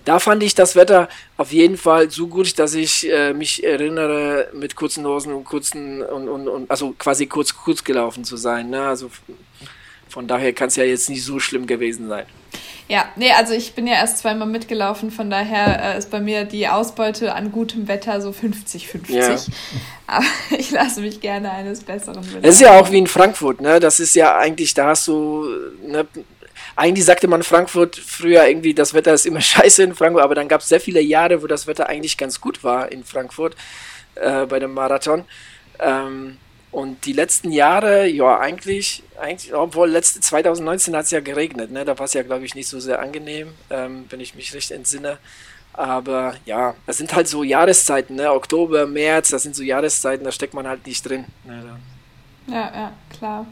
da 0.06 0.20
fand 0.20 0.44
ich 0.44 0.56
das 0.56 0.76
Wetter 0.76 1.10
auf 1.38 1.52
jeden 1.52 1.78
Fall 1.78 2.10
so 2.10 2.28
gut, 2.28 2.60
dass 2.60 2.74
ich 2.74 3.12
äh, 3.12 3.34
mich 3.34 3.64
erinnere, 3.64 4.50
mit 4.54 4.76
kurzen 4.76 5.06
Hosen 5.06 5.34
und 5.34 5.44
kurzen 5.44 6.02
und, 6.02 6.28
und, 6.28 6.48
und 6.48 6.72
also 6.72 6.96
quasi 6.98 7.28
kurz 7.28 7.56
kurz 7.56 7.84
gelaufen 7.84 8.24
zu 8.24 8.38
sein. 8.38 8.70
Ne? 8.70 8.82
Also 8.82 9.12
von 10.10 10.28
daher 10.28 10.54
kann 10.54 10.70
es 10.70 10.76
ja 10.76 10.84
jetzt 10.84 11.10
nicht 11.10 11.24
so 11.24 11.40
schlimm 11.40 11.68
gewesen 11.68 12.08
sein. 12.08 12.26
Ja, 12.90 13.06
nee, 13.18 13.32
also 13.32 13.54
ich 13.54 13.74
bin 13.74 13.86
ja 13.86 13.96
erst 13.96 14.20
zweimal 14.20 14.48
mitgelaufen, 14.48 15.12
von 15.12 15.30
daher 15.30 15.96
äh, 15.96 15.98
ist 15.98 16.10
bei 16.10 16.22
mir 16.22 16.46
die 16.46 16.70
Ausbeute 16.70 17.36
an 17.36 17.52
gutem 17.52 17.88
Wetter 17.90 18.22
so 18.22 18.30
50-50. 18.30 19.12
Ja. 19.12 19.38
Aber 20.08 20.26
ich 20.58 20.72
lasse 20.72 21.02
mich 21.02 21.20
gerne 21.20 21.52
eines 21.52 21.84
Besseren 21.84 22.22
belehren. 22.22 22.44
Es 22.44 22.56
ist 22.56 22.62
ja 22.62 22.80
auch 22.80 22.90
wie 22.92 23.00
in 23.00 23.08
Frankfurt, 23.08 23.60
ne? 23.60 23.82
Das 23.82 24.00
ist 24.00 24.16
ja 24.16 24.38
eigentlich, 24.38 24.74
da 24.74 24.88
hast 24.88 25.08
du, 25.08 25.46
ne? 25.86 26.08
Eigentlich 26.78 27.06
sagte 27.06 27.28
man 27.28 27.44
Frankfurt 27.44 27.98
früher 27.98 28.48
irgendwie, 28.48 28.74
das 28.74 28.94
Wetter 28.94 29.14
ist 29.14 29.26
immer 29.26 29.42
scheiße 29.42 29.84
in 29.84 29.94
Frankfurt, 29.94 30.24
aber 30.24 30.36
dann 30.36 30.48
gab 30.48 30.62
es 30.62 30.70
sehr 30.70 30.80
viele 30.80 31.02
Jahre, 31.02 31.42
wo 31.42 31.48
das 31.48 31.68
Wetter 31.68 31.90
eigentlich 31.90 32.18
ganz 32.18 32.40
gut 32.40 32.64
war 32.64 32.90
in 32.92 33.04
Frankfurt 33.04 33.56
äh, 34.16 34.46
bei 34.46 34.60
dem 34.60 34.74
Marathon. 34.74 35.26
Ähm, 35.80 36.38
und 36.78 37.08
die 37.08 37.14
letzten 37.14 37.52
Jahre, 37.52 38.06
ja, 38.06 38.40
eigentlich, 38.40 39.02
eigentlich 39.20 39.52
obwohl 39.52 39.90
letzte, 39.90 40.20
2019 40.20 40.96
hat 40.96 41.06
es 41.06 41.10
ja 41.10 41.22
geregnet, 41.22 41.72
ne? 41.72 41.84
da 41.84 41.98
war 41.98 42.06
es 42.06 42.14
ja, 42.14 42.22
glaube 42.22 42.46
ich, 42.46 42.54
nicht 42.54 42.68
so 42.68 42.80
sehr 42.80 43.02
angenehm, 43.02 43.48
ähm, 43.72 44.06
wenn 44.12 44.20
ich 44.20 44.36
mich 44.36 44.54
recht 44.54 44.70
entsinne. 44.70 45.18
Aber 45.74 46.36
ja, 46.46 46.76
das 46.86 46.98
sind 46.98 47.16
halt 47.16 47.28
so 47.28 47.44
Jahreszeiten, 47.44 48.16
ne? 48.16 48.32
Oktober, 48.32 48.86
März, 48.86 49.30
das 49.30 49.42
sind 49.42 49.56
so 49.56 49.64
Jahreszeiten, 49.64 50.24
da 50.24 50.32
steckt 50.32 50.54
man 50.54 50.68
halt 50.68 50.86
nicht 50.86 51.02
drin. 51.02 51.26
Ne? 51.48 51.64
Ja, 52.46 52.54
ja, 52.54 52.92
klar. 53.10 53.48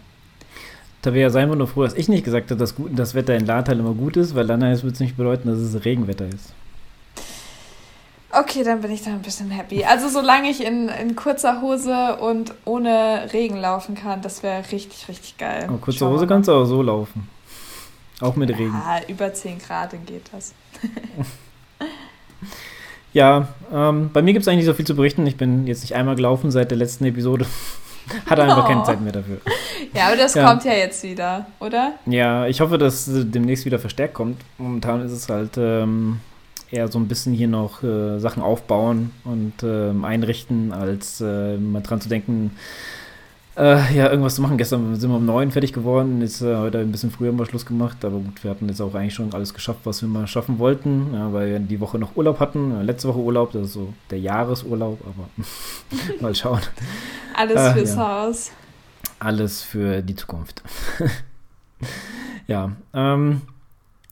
Da 1.01 1.11
wäre 1.11 1.23
ja 1.23 1.29
sein 1.31 1.49
wir 1.49 1.55
nur 1.55 1.67
froh, 1.67 1.83
dass 1.83 1.95
ich 1.95 2.07
nicht 2.07 2.25
gesagt 2.25 2.51
habe, 2.51 2.59
dass 2.59 2.75
das 2.91 3.15
Wetter 3.15 3.33
in 3.35 3.47
Lahntal 3.47 3.79
immer 3.79 3.95
gut 3.95 4.17
ist, 4.17 4.35
weil 4.35 4.45
dann 4.45 4.61
würde 4.61 4.87
es 4.87 4.99
nicht 4.99 5.17
bedeuten, 5.17 5.49
dass 5.49 5.57
es 5.57 5.83
Regenwetter 5.83 6.27
ist. 6.27 6.53
Okay, 8.37 8.63
dann 8.63 8.81
bin 8.81 8.91
ich 8.91 9.01
da 9.01 9.11
ein 9.11 9.21
bisschen 9.21 9.49
happy. 9.49 9.85
Also 9.85 10.09
solange 10.09 10.49
ich 10.49 10.63
in, 10.63 10.89
in 10.89 11.15
kurzer 11.15 11.61
Hose 11.61 12.17
und 12.17 12.53
ohne 12.65 13.29
Regen 13.31 13.55
laufen 13.55 13.95
kann, 13.95 14.21
das 14.21 14.43
wäre 14.43 14.61
richtig, 14.71 15.07
richtig 15.07 15.37
geil. 15.37 15.65
Aber 15.67 15.77
kurze 15.77 16.07
Hose 16.07 16.27
kannst 16.27 16.49
du 16.49 16.53
auch 16.53 16.65
so 16.65 16.81
laufen. 16.81 17.29
Auch 18.19 18.35
mit 18.35 18.49
Regen. 18.49 18.73
Ja, 18.73 18.99
über 19.07 19.33
10 19.33 19.59
Grad, 19.59 19.91
geht 20.05 20.29
das. 20.33 20.53
ja, 23.13 23.47
ähm, 23.71 24.09
bei 24.11 24.21
mir 24.21 24.33
gibt 24.33 24.43
es 24.43 24.47
eigentlich 24.47 24.59
nicht 24.59 24.65
so 24.65 24.73
viel 24.73 24.85
zu 24.85 24.95
berichten. 24.95 25.25
Ich 25.27 25.37
bin 25.37 25.65
jetzt 25.67 25.81
nicht 25.81 25.95
einmal 25.95 26.15
gelaufen 26.15 26.51
seit 26.51 26.71
der 26.71 26.77
letzten 26.77 27.05
Episode. 27.05 27.45
Hatte 28.29 28.41
oh. 28.41 28.45
einfach 28.45 28.67
keine 28.67 28.83
Zeit 28.83 29.01
mehr 29.01 29.13
dafür. 29.13 29.37
Ja, 29.93 30.07
aber 30.07 30.17
das 30.17 30.33
ja. 30.33 30.45
kommt 30.45 30.65
ja 30.65 30.73
jetzt 30.73 31.03
wieder, 31.03 31.47
oder? 31.59 31.93
Ja, 32.05 32.47
ich 32.47 32.59
hoffe, 32.59 32.77
dass 32.77 33.07
es 33.07 33.31
demnächst 33.31 33.65
wieder 33.65 33.79
verstärkt 33.79 34.13
kommt. 34.13 34.41
Momentan 34.57 35.01
ist 35.05 35.11
es 35.11 35.29
halt 35.29 35.57
ähm, 35.57 36.19
eher 36.75 36.87
so 36.89 36.99
ein 36.99 37.07
bisschen 37.07 37.33
hier 37.33 37.47
noch 37.47 37.83
äh, 37.83 38.19
Sachen 38.19 38.43
aufbauen 38.43 39.11
und 39.23 39.63
äh, 39.63 39.91
einrichten, 40.03 40.73
als 40.73 41.21
äh, 41.21 41.57
mal 41.57 41.81
dran 41.81 42.01
zu 42.01 42.09
denken, 42.09 42.51
äh, 43.57 43.95
ja, 43.95 44.09
irgendwas 44.09 44.35
zu 44.35 44.41
machen. 44.41 44.57
Gestern 44.57 44.95
sind 44.95 45.09
wir 45.09 45.15
um 45.15 45.25
neun 45.25 45.51
fertig 45.51 45.71
geworden, 45.71 46.21
ist 46.21 46.41
äh, 46.41 46.55
heute 46.57 46.79
ein 46.79 46.91
bisschen 46.91 47.11
früher 47.11 47.31
mal 47.31 47.45
Schluss 47.45 47.65
gemacht, 47.65 48.03
aber 48.03 48.17
gut, 48.17 48.43
wir 48.43 48.51
hatten 48.51 48.67
jetzt 48.67 48.81
auch 48.81 48.93
eigentlich 48.93 49.13
schon 49.13 49.33
alles 49.33 49.53
geschafft, 49.53 49.79
was 49.85 50.01
wir 50.01 50.09
mal 50.09 50.27
schaffen 50.27 50.59
wollten, 50.59 51.13
ja, 51.13 51.31
weil 51.31 51.51
wir 51.51 51.59
die 51.59 51.79
Woche 51.79 51.97
noch 51.97 52.15
Urlaub 52.17 52.39
hatten, 52.39 52.81
letzte 52.83 53.07
Woche 53.07 53.19
Urlaub, 53.19 53.53
das 53.53 53.67
ist 53.67 53.73
so 53.73 53.93
der 54.11 54.19
Jahresurlaub, 54.19 54.99
aber 55.05 55.29
mal 56.21 56.35
schauen. 56.35 56.61
Alles 57.33 57.73
fürs 57.73 57.95
ja. 57.95 58.25
Haus. 58.25 58.51
Alles 59.19 59.61
für 59.61 60.01
die 60.01 60.15
Zukunft. 60.15 60.61
ja, 62.47 62.71
ähm, 62.93 63.41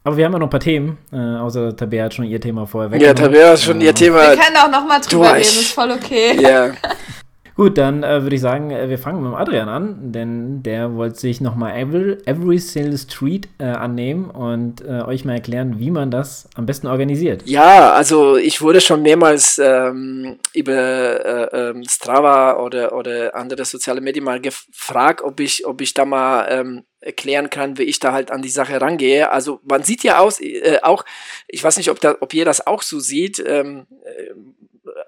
aber 0.03 0.17
wir 0.17 0.25
haben 0.25 0.33
ja 0.33 0.39
noch 0.39 0.47
ein 0.47 0.49
paar 0.49 0.59
Themen, 0.59 0.97
äh, 1.11 1.17
außer 1.17 1.75
Tabea 1.75 2.05
hat 2.05 2.13
schon 2.13 2.25
ihr 2.25 2.41
Thema 2.41 2.65
vorher 2.65 2.91
weg. 2.91 3.01
Ja, 3.01 3.13
Tabea 3.13 3.51
hat 3.51 3.59
schon 3.59 3.79
ihr 3.81 3.93
Thema. 3.93 4.21
Wir 4.29 4.37
können 4.37 4.57
auch 4.57 4.71
noch 4.71 4.85
mal 4.85 4.99
drüber 4.99 5.29
durch. 5.29 5.35
reden, 5.35 5.61
ist 5.61 5.71
voll 5.71 5.91
okay. 5.91 6.41
Ja. 6.41 6.71
Gut, 7.55 7.77
dann 7.77 8.03
äh, 8.03 8.23
würde 8.23 8.35
ich 8.35 8.41
sagen, 8.41 8.71
äh, 8.71 8.89
wir 8.89 8.97
fangen 8.97 9.23
mit 9.23 9.33
Adrian 9.33 9.69
an, 9.69 10.11
denn 10.11 10.63
der 10.63 10.95
wollte 10.95 11.19
sich 11.19 11.39
nochmal 11.39 11.77
Every, 11.77 12.17
Every 12.25 12.57
Single 12.57 12.97
Street 12.97 13.47
äh, 13.59 13.65
annehmen 13.65 14.31
und 14.31 14.81
äh, 14.81 15.03
euch 15.03 15.23
mal 15.23 15.33
erklären, 15.33 15.79
wie 15.79 15.91
man 15.91 16.09
das 16.09 16.49
am 16.55 16.65
besten 16.65 16.87
organisiert. 16.87 17.43
Ja, 17.45 17.93
also 17.93 18.37
ich 18.37 18.61
wurde 18.61 18.81
schon 18.81 19.03
mehrmals 19.03 19.59
ähm, 19.63 20.39
über 20.53 20.73
äh, 20.73 21.69
ähm, 21.69 21.83
Strava 21.87 22.57
oder, 22.57 22.93
oder 22.93 23.35
andere 23.35 23.65
soziale 23.65 24.01
Medien 24.01 24.25
mal 24.25 24.41
gefragt, 24.41 25.21
ob 25.21 25.39
ich, 25.39 25.67
ob 25.67 25.81
ich 25.81 25.93
da 25.93 26.05
mal 26.05 26.47
ähm, 26.49 26.83
erklären 27.01 27.49
kann, 27.49 27.77
wie 27.77 27.83
ich 27.83 27.99
da 27.99 28.13
halt 28.13 28.31
an 28.31 28.41
die 28.41 28.49
Sache 28.49 28.81
rangehe. 28.81 29.29
Also 29.29 29.59
man 29.63 29.83
sieht 29.83 30.03
ja 30.03 30.19
aus, 30.19 30.39
äh, 30.41 30.79
auch, 30.81 31.05
ich 31.47 31.63
weiß 31.63 31.77
nicht, 31.77 31.91
ob, 31.91 31.99
da, 31.99 32.15
ob 32.19 32.33
ihr 32.33 32.45
das 32.45 32.65
auch 32.65 32.81
so 32.81 32.99
sieht, 32.99 33.43
ähm, 33.45 33.85
äh, 34.05 34.33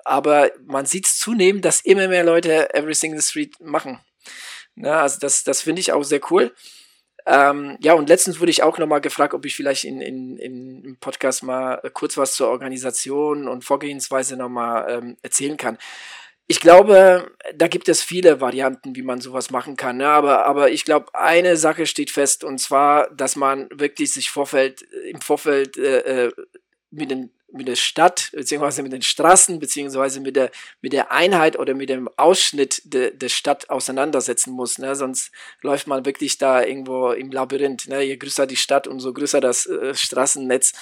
aber 0.06 0.52
man 0.66 0.86
sieht 0.86 1.08
zunehmend, 1.08 1.66
dass 1.66 1.82
immer 1.82 2.08
mehr 2.08 2.24
Leute 2.24 2.74
Every 2.74 2.94
Single 2.94 3.22
Street 3.22 3.60
machen. 3.60 4.00
Na, 4.76 5.02
also 5.02 5.20
das, 5.20 5.44
das 5.44 5.62
finde 5.62 5.82
ich 5.82 5.92
auch 5.92 6.04
sehr 6.04 6.22
cool. 6.32 6.54
Ähm, 7.26 7.78
ja, 7.82 7.94
und 7.94 8.08
letztens 8.08 8.40
wurde 8.40 8.52
ich 8.52 8.62
auch 8.62 8.78
nochmal 8.78 9.02
gefragt, 9.02 9.34
ob 9.34 9.46
ich 9.46 9.56
vielleicht 9.56 9.84
in, 9.84 10.00
in, 10.00 10.38
in, 10.38 10.84
im 10.84 10.98
Podcast 10.98 11.42
mal 11.42 11.82
kurz 11.94 12.18
was 12.18 12.34
zur 12.34 12.50
Organisation 12.50 13.48
und 13.48 13.66
Vorgehensweise 13.66 14.38
nochmal 14.38 14.86
ähm, 14.90 15.18
erzählen 15.24 15.58
kann. 15.58 15.80
Ich 16.48 16.60
glaube, 16.60 17.32
da 17.56 17.68
gibt 17.68 17.90
es 17.90 18.04
viele 18.04 18.40
Varianten, 18.40 18.96
wie 18.96 19.02
man 19.02 19.20
sowas 19.20 19.50
machen 19.50 19.76
kann. 19.76 19.98
Ne? 19.98 20.08
Aber, 20.08 20.46
aber 20.46 20.70
ich 20.70 20.86
glaube, 20.86 21.08
eine 21.16 21.58
Sache 21.58 21.88
steht 21.88 22.12
fest, 22.12 22.44
und 22.44 22.60
zwar, 22.60 23.10
dass 23.10 23.36
man 23.36 23.68
wirklich 23.72 24.14
sich 24.14 24.30
Vorfeld, 24.30 24.84
im 24.84 25.22
Vorfeld 25.22 25.78
äh, 25.78 26.28
äh 26.28 26.32
mit 26.92 27.12
den 27.12 27.35
mit 27.52 27.68
der 27.68 27.76
Stadt, 27.76 28.30
beziehungsweise 28.34 28.84
mit 28.84 28.92
den 28.92 29.02
Straßen, 29.02 29.60
beziehungsweise 29.60 30.20
mit 30.20 30.36
der, 30.36 30.52
mit 30.82 30.94
der 30.94 31.12
Einheit 31.12 31.58
oder 31.58 31.74
mit 31.74 31.90
dem 31.90 32.10
Ausschnitt 32.18 32.82
de, 32.86 33.16
der 33.16 33.30
Stadt 33.30 33.70
auseinandersetzen 33.70 34.52
muss. 34.52 34.78
Ne? 34.78 34.96
Sonst 34.96 35.32
läuft 35.62 35.88
man 35.88 36.06
wirklich 36.06 36.38
da 36.38 36.64
irgendwo 36.64 37.12
im 37.12 37.32
Labyrinth. 37.32 37.88
Ne? 37.88 38.02
Je 38.02 38.18
größer 38.18 38.48
die 38.48 38.56
Stadt, 38.56 38.88
umso 38.88 39.14
größer 39.14 39.42
das 39.42 39.66
äh, 39.66 39.96
Straßennetz. 39.96 40.74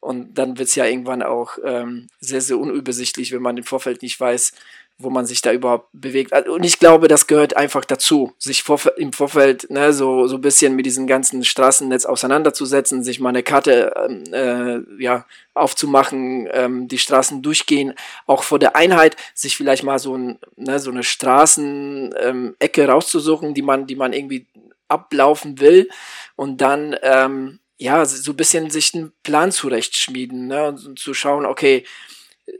Und 0.00 0.34
dann 0.34 0.58
wird 0.58 0.68
es 0.68 0.74
ja 0.74 0.84
irgendwann 0.84 1.22
auch 1.22 1.58
ähm, 1.64 2.08
sehr, 2.20 2.40
sehr 2.40 2.58
unübersichtlich, 2.58 3.32
wenn 3.32 3.42
man 3.42 3.56
im 3.56 3.64
Vorfeld 3.64 4.02
nicht 4.02 4.18
weiß, 4.20 4.52
wo 4.98 5.10
man 5.10 5.26
sich 5.26 5.42
da 5.42 5.52
überhaupt 5.52 5.88
bewegt. 5.92 6.32
Also, 6.32 6.54
und 6.54 6.64
ich 6.64 6.78
glaube, 6.78 7.06
das 7.06 7.26
gehört 7.26 7.56
einfach 7.56 7.84
dazu, 7.84 8.32
sich 8.38 8.64
im 8.96 9.12
Vorfeld 9.12 9.70
ne, 9.70 9.92
so, 9.92 10.26
so 10.26 10.36
ein 10.36 10.40
bisschen 10.40 10.74
mit 10.74 10.86
diesem 10.86 11.06
ganzen 11.06 11.44
Straßennetz 11.44 12.06
auseinanderzusetzen, 12.06 13.04
sich 13.04 13.20
mal 13.20 13.28
eine 13.30 13.42
Karte 13.42 13.92
ähm, 13.96 14.24
äh, 14.32 15.02
ja, 15.02 15.26
aufzumachen, 15.52 16.48
ähm, 16.50 16.88
die 16.88 16.98
Straßen 16.98 17.42
durchgehen, 17.42 17.92
auch 18.26 18.42
vor 18.42 18.58
der 18.58 18.74
Einheit 18.74 19.16
sich 19.34 19.56
vielleicht 19.56 19.82
mal 19.82 19.98
so, 19.98 20.16
ein, 20.16 20.38
ne, 20.56 20.78
so 20.78 20.90
eine 20.90 21.02
Straßenecke 21.02 22.82
ähm, 22.82 22.90
rauszusuchen, 22.90 23.52
die 23.52 23.62
man, 23.62 23.86
die 23.86 23.96
man 23.96 24.14
irgendwie 24.14 24.46
ablaufen 24.88 25.60
will 25.60 25.90
und 26.36 26.60
dann 26.62 26.96
ähm, 27.02 27.58
ja 27.78 28.04
so 28.04 28.32
ein 28.32 28.36
bisschen 28.36 28.70
sich 28.70 28.94
einen 28.94 29.12
Plan 29.22 29.52
zurechtschmieden 29.52 30.46
ne, 30.46 30.68
und 30.68 30.98
zu 30.98 31.14
schauen, 31.14 31.46
okay, 31.46 31.84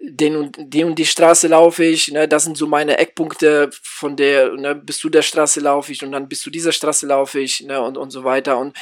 den 0.00 0.36
und, 0.36 0.56
die 0.58 0.84
und 0.84 0.98
die 0.98 1.06
Straße 1.06 1.48
laufe 1.48 1.84
ich, 1.84 2.08
ne, 2.08 2.26
das 2.26 2.44
sind 2.44 2.56
so 2.56 2.66
meine 2.66 2.98
Eckpunkte 2.98 3.70
von 3.82 4.16
der, 4.16 4.52
ne, 4.52 4.74
bis 4.74 4.98
zu 4.98 5.08
der 5.08 5.22
Straße 5.22 5.60
laufe 5.60 5.92
ich 5.92 6.02
und 6.02 6.12
dann 6.12 6.28
bis 6.28 6.40
zu 6.40 6.50
dieser 6.50 6.72
Straße 6.72 7.06
laufe 7.06 7.38
ich, 7.40 7.60
ne, 7.60 7.80
und, 7.80 7.96
und 7.96 8.10
so 8.10 8.24
weiter. 8.24 8.58
Und 8.58 8.76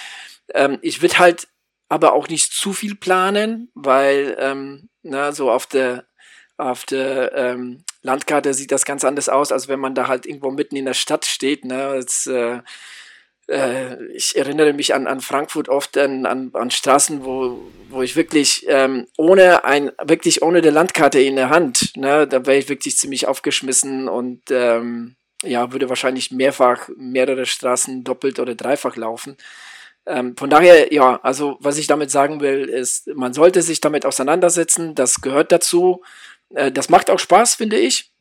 ähm, 0.54 0.78
ich 0.82 1.02
würde 1.02 1.18
halt 1.18 1.48
aber 1.88 2.14
auch 2.14 2.28
nicht 2.28 2.52
zu 2.52 2.72
viel 2.72 2.94
planen, 2.94 3.70
weil, 3.74 4.36
ähm, 4.40 4.88
na, 5.02 5.32
so 5.32 5.50
auf 5.50 5.66
der, 5.66 6.06
auf 6.56 6.84
der 6.84 7.34
ähm, 7.34 7.84
Landkarte 8.02 8.54
sieht 8.54 8.72
das 8.72 8.84
ganz 8.84 9.04
anders 9.04 9.28
aus, 9.28 9.52
als 9.52 9.68
wenn 9.68 9.80
man 9.80 9.94
da 9.94 10.08
halt 10.08 10.24
irgendwo 10.26 10.50
mitten 10.50 10.76
in 10.76 10.86
der 10.86 10.94
Stadt 10.94 11.26
steht, 11.26 11.64
ne, 11.64 11.96
jetzt, 11.96 12.26
äh, 12.26 12.60
äh, 13.48 14.02
ich 14.12 14.36
erinnere 14.36 14.72
mich 14.72 14.94
an, 14.94 15.06
an 15.06 15.20
Frankfurt 15.20 15.68
oft 15.68 15.96
an, 15.96 16.26
an, 16.26 16.50
an 16.52 16.70
Straßen, 16.70 17.24
wo, 17.24 17.58
wo 17.88 18.02
ich 18.02 18.16
wirklich 18.16 18.64
ähm, 18.68 19.06
ohne 19.16 19.64
ein, 19.64 19.92
wirklich 20.02 20.42
ohne 20.42 20.60
der 20.60 20.72
Landkarte 20.72 21.20
in 21.20 21.36
der 21.36 21.50
Hand, 21.50 21.96
ne, 21.96 22.26
da 22.26 22.46
wäre 22.46 22.58
ich 22.58 22.68
wirklich 22.68 22.96
ziemlich 22.96 23.26
aufgeschmissen 23.26 24.08
und 24.08 24.50
ähm, 24.50 25.16
ja, 25.42 25.72
würde 25.72 25.88
wahrscheinlich 25.88 26.30
mehrfach 26.30 26.88
mehrere 26.96 27.46
Straßen 27.46 28.04
doppelt 28.04 28.38
oder 28.40 28.54
dreifach 28.54 28.96
laufen. 28.96 29.36
Ähm, 30.06 30.36
von 30.36 30.50
daher, 30.50 30.92
ja, 30.92 31.18
also 31.22 31.56
was 31.60 31.78
ich 31.78 31.86
damit 31.86 32.10
sagen 32.10 32.40
will, 32.40 32.68
ist, 32.68 33.08
man 33.14 33.32
sollte 33.32 33.62
sich 33.62 33.80
damit 33.80 34.04
auseinandersetzen, 34.04 34.94
das 34.94 35.20
gehört 35.20 35.52
dazu. 35.52 36.02
Äh, 36.54 36.72
das 36.72 36.88
macht 36.88 37.10
auch 37.10 37.18
Spaß, 37.18 37.54
finde 37.54 37.78
ich. 37.78 38.13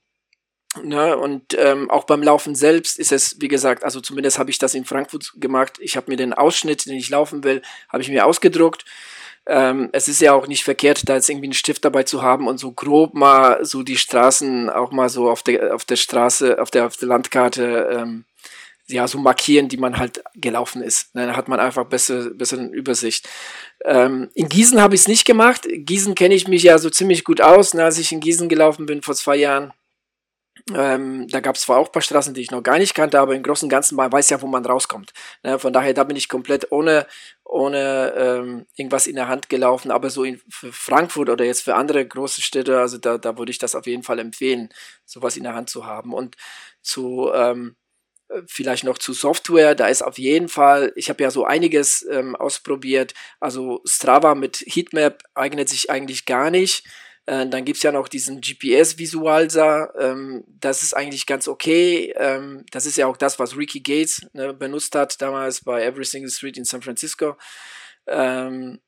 Ne, 0.81 1.15
und 1.15 1.55
ähm, 1.57 1.91
auch 1.91 2.05
beim 2.05 2.23
Laufen 2.23 2.55
selbst 2.55 2.97
ist 2.97 3.11
es, 3.11 3.39
wie 3.39 3.47
gesagt, 3.47 3.83
also 3.83 4.01
zumindest 4.01 4.39
habe 4.39 4.49
ich 4.49 4.57
das 4.57 4.73
in 4.73 4.85
Frankfurt 4.85 5.33
gemacht. 5.37 5.73
Ich 5.79 5.95
habe 5.95 6.09
mir 6.09 6.17
den 6.17 6.33
Ausschnitt, 6.33 6.87
den 6.87 6.95
ich 6.95 7.11
laufen 7.11 7.43
will, 7.43 7.61
habe 7.89 8.01
ich 8.01 8.09
mir 8.09 8.25
ausgedruckt. 8.25 8.83
Ähm, 9.45 9.89
es 9.91 10.07
ist 10.07 10.21
ja 10.21 10.33
auch 10.33 10.47
nicht 10.47 10.63
verkehrt, 10.63 11.07
da 11.07 11.15
jetzt 11.15 11.29
irgendwie 11.29 11.47
einen 11.47 11.53
Stift 11.53 11.83
dabei 11.85 12.03
zu 12.03 12.21
haben 12.23 12.47
und 12.47 12.59
so 12.59 12.71
grob 12.71 13.13
mal 13.13 13.63
so 13.65 13.83
die 13.83 13.97
Straßen 13.97 14.69
auch 14.69 14.91
mal 14.91 15.09
so 15.09 15.29
auf 15.29 15.43
der 15.43 15.75
auf 15.75 15.83
der 15.85 15.97
Straße, 15.97 16.59
auf 16.61 16.71
der 16.71 16.87
auf 16.87 16.95
der 16.95 17.09
Landkarte 17.09 17.89
ähm, 17.91 18.23
ja 18.87 19.07
so 19.07 19.17
markieren, 19.17 19.67
die 19.67 19.77
man 19.77 19.97
halt 19.97 20.23
gelaufen 20.35 20.81
ist. 20.81 21.13
Ne, 21.13 21.27
dann 21.27 21.35
hat 21.35 21.49
man 21.49 21.59
einfach 21.59 21.85
bessere 21.85 22.29
bessere 22.31 22.63
Übersicht. 22.67 23.27
Ähm, 23.85 24.29
in 24.33 24.47
Gießen 24.49 24.81
habe 24.81 24.95
ich 24.95 25.01
es 25.01 25.07
nicht 25.09 25.25
gemacht. 25.25 25.67
Gießen 25.69 26.15
kenne 26.15 26.35
ich 26.35 26.47
mich 26.47 26.63
ja 26.63 26.77
so 26.77 26.89
ziemlich 26.89 27.25
gut 27.25 27.41
aus. 27.41 27.73
Ne, 27.73 27.83
als 27.83 27.97
ich 27.97 28.11
in 28.13 28.21
Gießen 28.21 28.47
gelaufen 28.49 28.85
bin 28.85 29.01
vor 29.01 29.15
zwei 29.15 29.35
Jahren, 29.35 29.73
ähm, 30.73 31.27
da 31.27 31.41
gab 31.41 31.55
es 31.55 31.63
zwar 31.63 31.77
auch 31.77 31.87
ein 31.87 31.91
paar 31.91 32.01
Straßen, 32.01 32.33
die 32.33 32.41
ich 32.41 32.51
noch 32.51 32.63
gar 32.63 32.77
nicht 32.77 32.95
kannte, 32.95 33.19
aber 33.19 33.35
im 33.35 33.43
Großen 33.43 33.65
und 33.65 33.69
Ganzen, 33.69 33.95
man 33.95 34.11
weiß 34.11 34.29
ja, 34.29 34.41
wo 34.41 34.47
man 34.47 34.65
rauskommt. 34.65 35.11
Ne? 35.43 35.59
Von 35.59 35.73
daher, 35.73 35.93
da 35.93 36.05
bin 36.05 36.15
ich 36.15 36.29
komplett 36.29 36.71
ohne, 36.71 37.05
ohne 37.43 38.13
ähm, 38.15 38.65
irgendwas 38.75 39.07
in 39.07 39.15
der 39.15 39.27
Hand 39.27 39.49
gelaufen. 39.49 39.91
Aber 39.91 40.09
so 40.09 40.23
in, 40.23 40.41
für 40.49 40.71
Frankfurt 40.71 41.29
oder 41.29 41.43
jetzt 41.43 41.63
für 41.63 41.75
andere 41.75 42.05
große 42.07 42.41
Städte, 42.41 42.79
also 42.79 42.97
da, 42.97 43.17
da 43.17 43.37
würde 43.37 43.51
ich 43.51 43.57
das 43.57 43.75
auf 43.75 43.85
jeden 43.87 44.03
Fall 44.03 44.19
empfehlen, 44.19 44.69
sowas 45.05 45.35
in 45.35 45.43
der 45.43 45.53
Hand 45.53 45.69
zu 45.69 45.85
haben. 45.85 46.13
Und 46.13 46.37
zu, 46.81 47.29
ähm, 47.33 47.75
vielleicht 48.47 48.85
noch 48.85 48.97
zu 48.97 49.11
Software, 49.11 49.75
da 49.75 49.87
ist 49.87 50.01
auf 50.01 50.17
jeden 50.17 50.47
Fall, 50.47 50.93
ich 50.95 51.09
habe 51.09 51.23
ja 51.23 51.29
so 51.29 51.43
einiges 51.43 52.07
ähm, 52.09 52.37
ausprobiert. 52.37 53.13
Also 53.41 53.81
Strava 53.85 54.33
mit 54.33 54.63
Heatmap 54.65 55.23
eignet 55.33 55.67
sich 55.67 55.89
eigentlich 55.89 56.25
gar 56.25 56.49
nicht. 56.51 56.85
Äh, 57.25 57.47
dann 57.47 57.63
gibt 57.63 57.77
es 57.77 57.83
ja 57.83 57.91
noch 57.91 58.07
diesen 58.07 58.41
GPS-Visualizer. 58.41 59.93
Ähm, 59.97 60.43
das 60.47 60.83
ist 60.83 60.93
eigentlich 60.93 61.25
ganz 61.25 61.47
okay. 61.47 62.13
Ähm, 62.17 62.65
das 62.71 62.85
ist 62.85 62.97
ja 62.97 63.07
auch 63.07 63.17
das, 63.17 63.39
was 63.39 63.55
Ricky 63.55 63.79
Gates 63.79 64.21
ne, 64.33 64.53
benutzt 64.53 64.93
hat 64.95 65.21
damals 65.21 65.61
bei 65.61 65.83
Every 65.83 66.05
Single 66.05 66.31
Street 66.31 66.57
in 66.57 66.65
San 66.65 66.81
Francisco. 66.81 67.37
Ähm, 68.07 68.79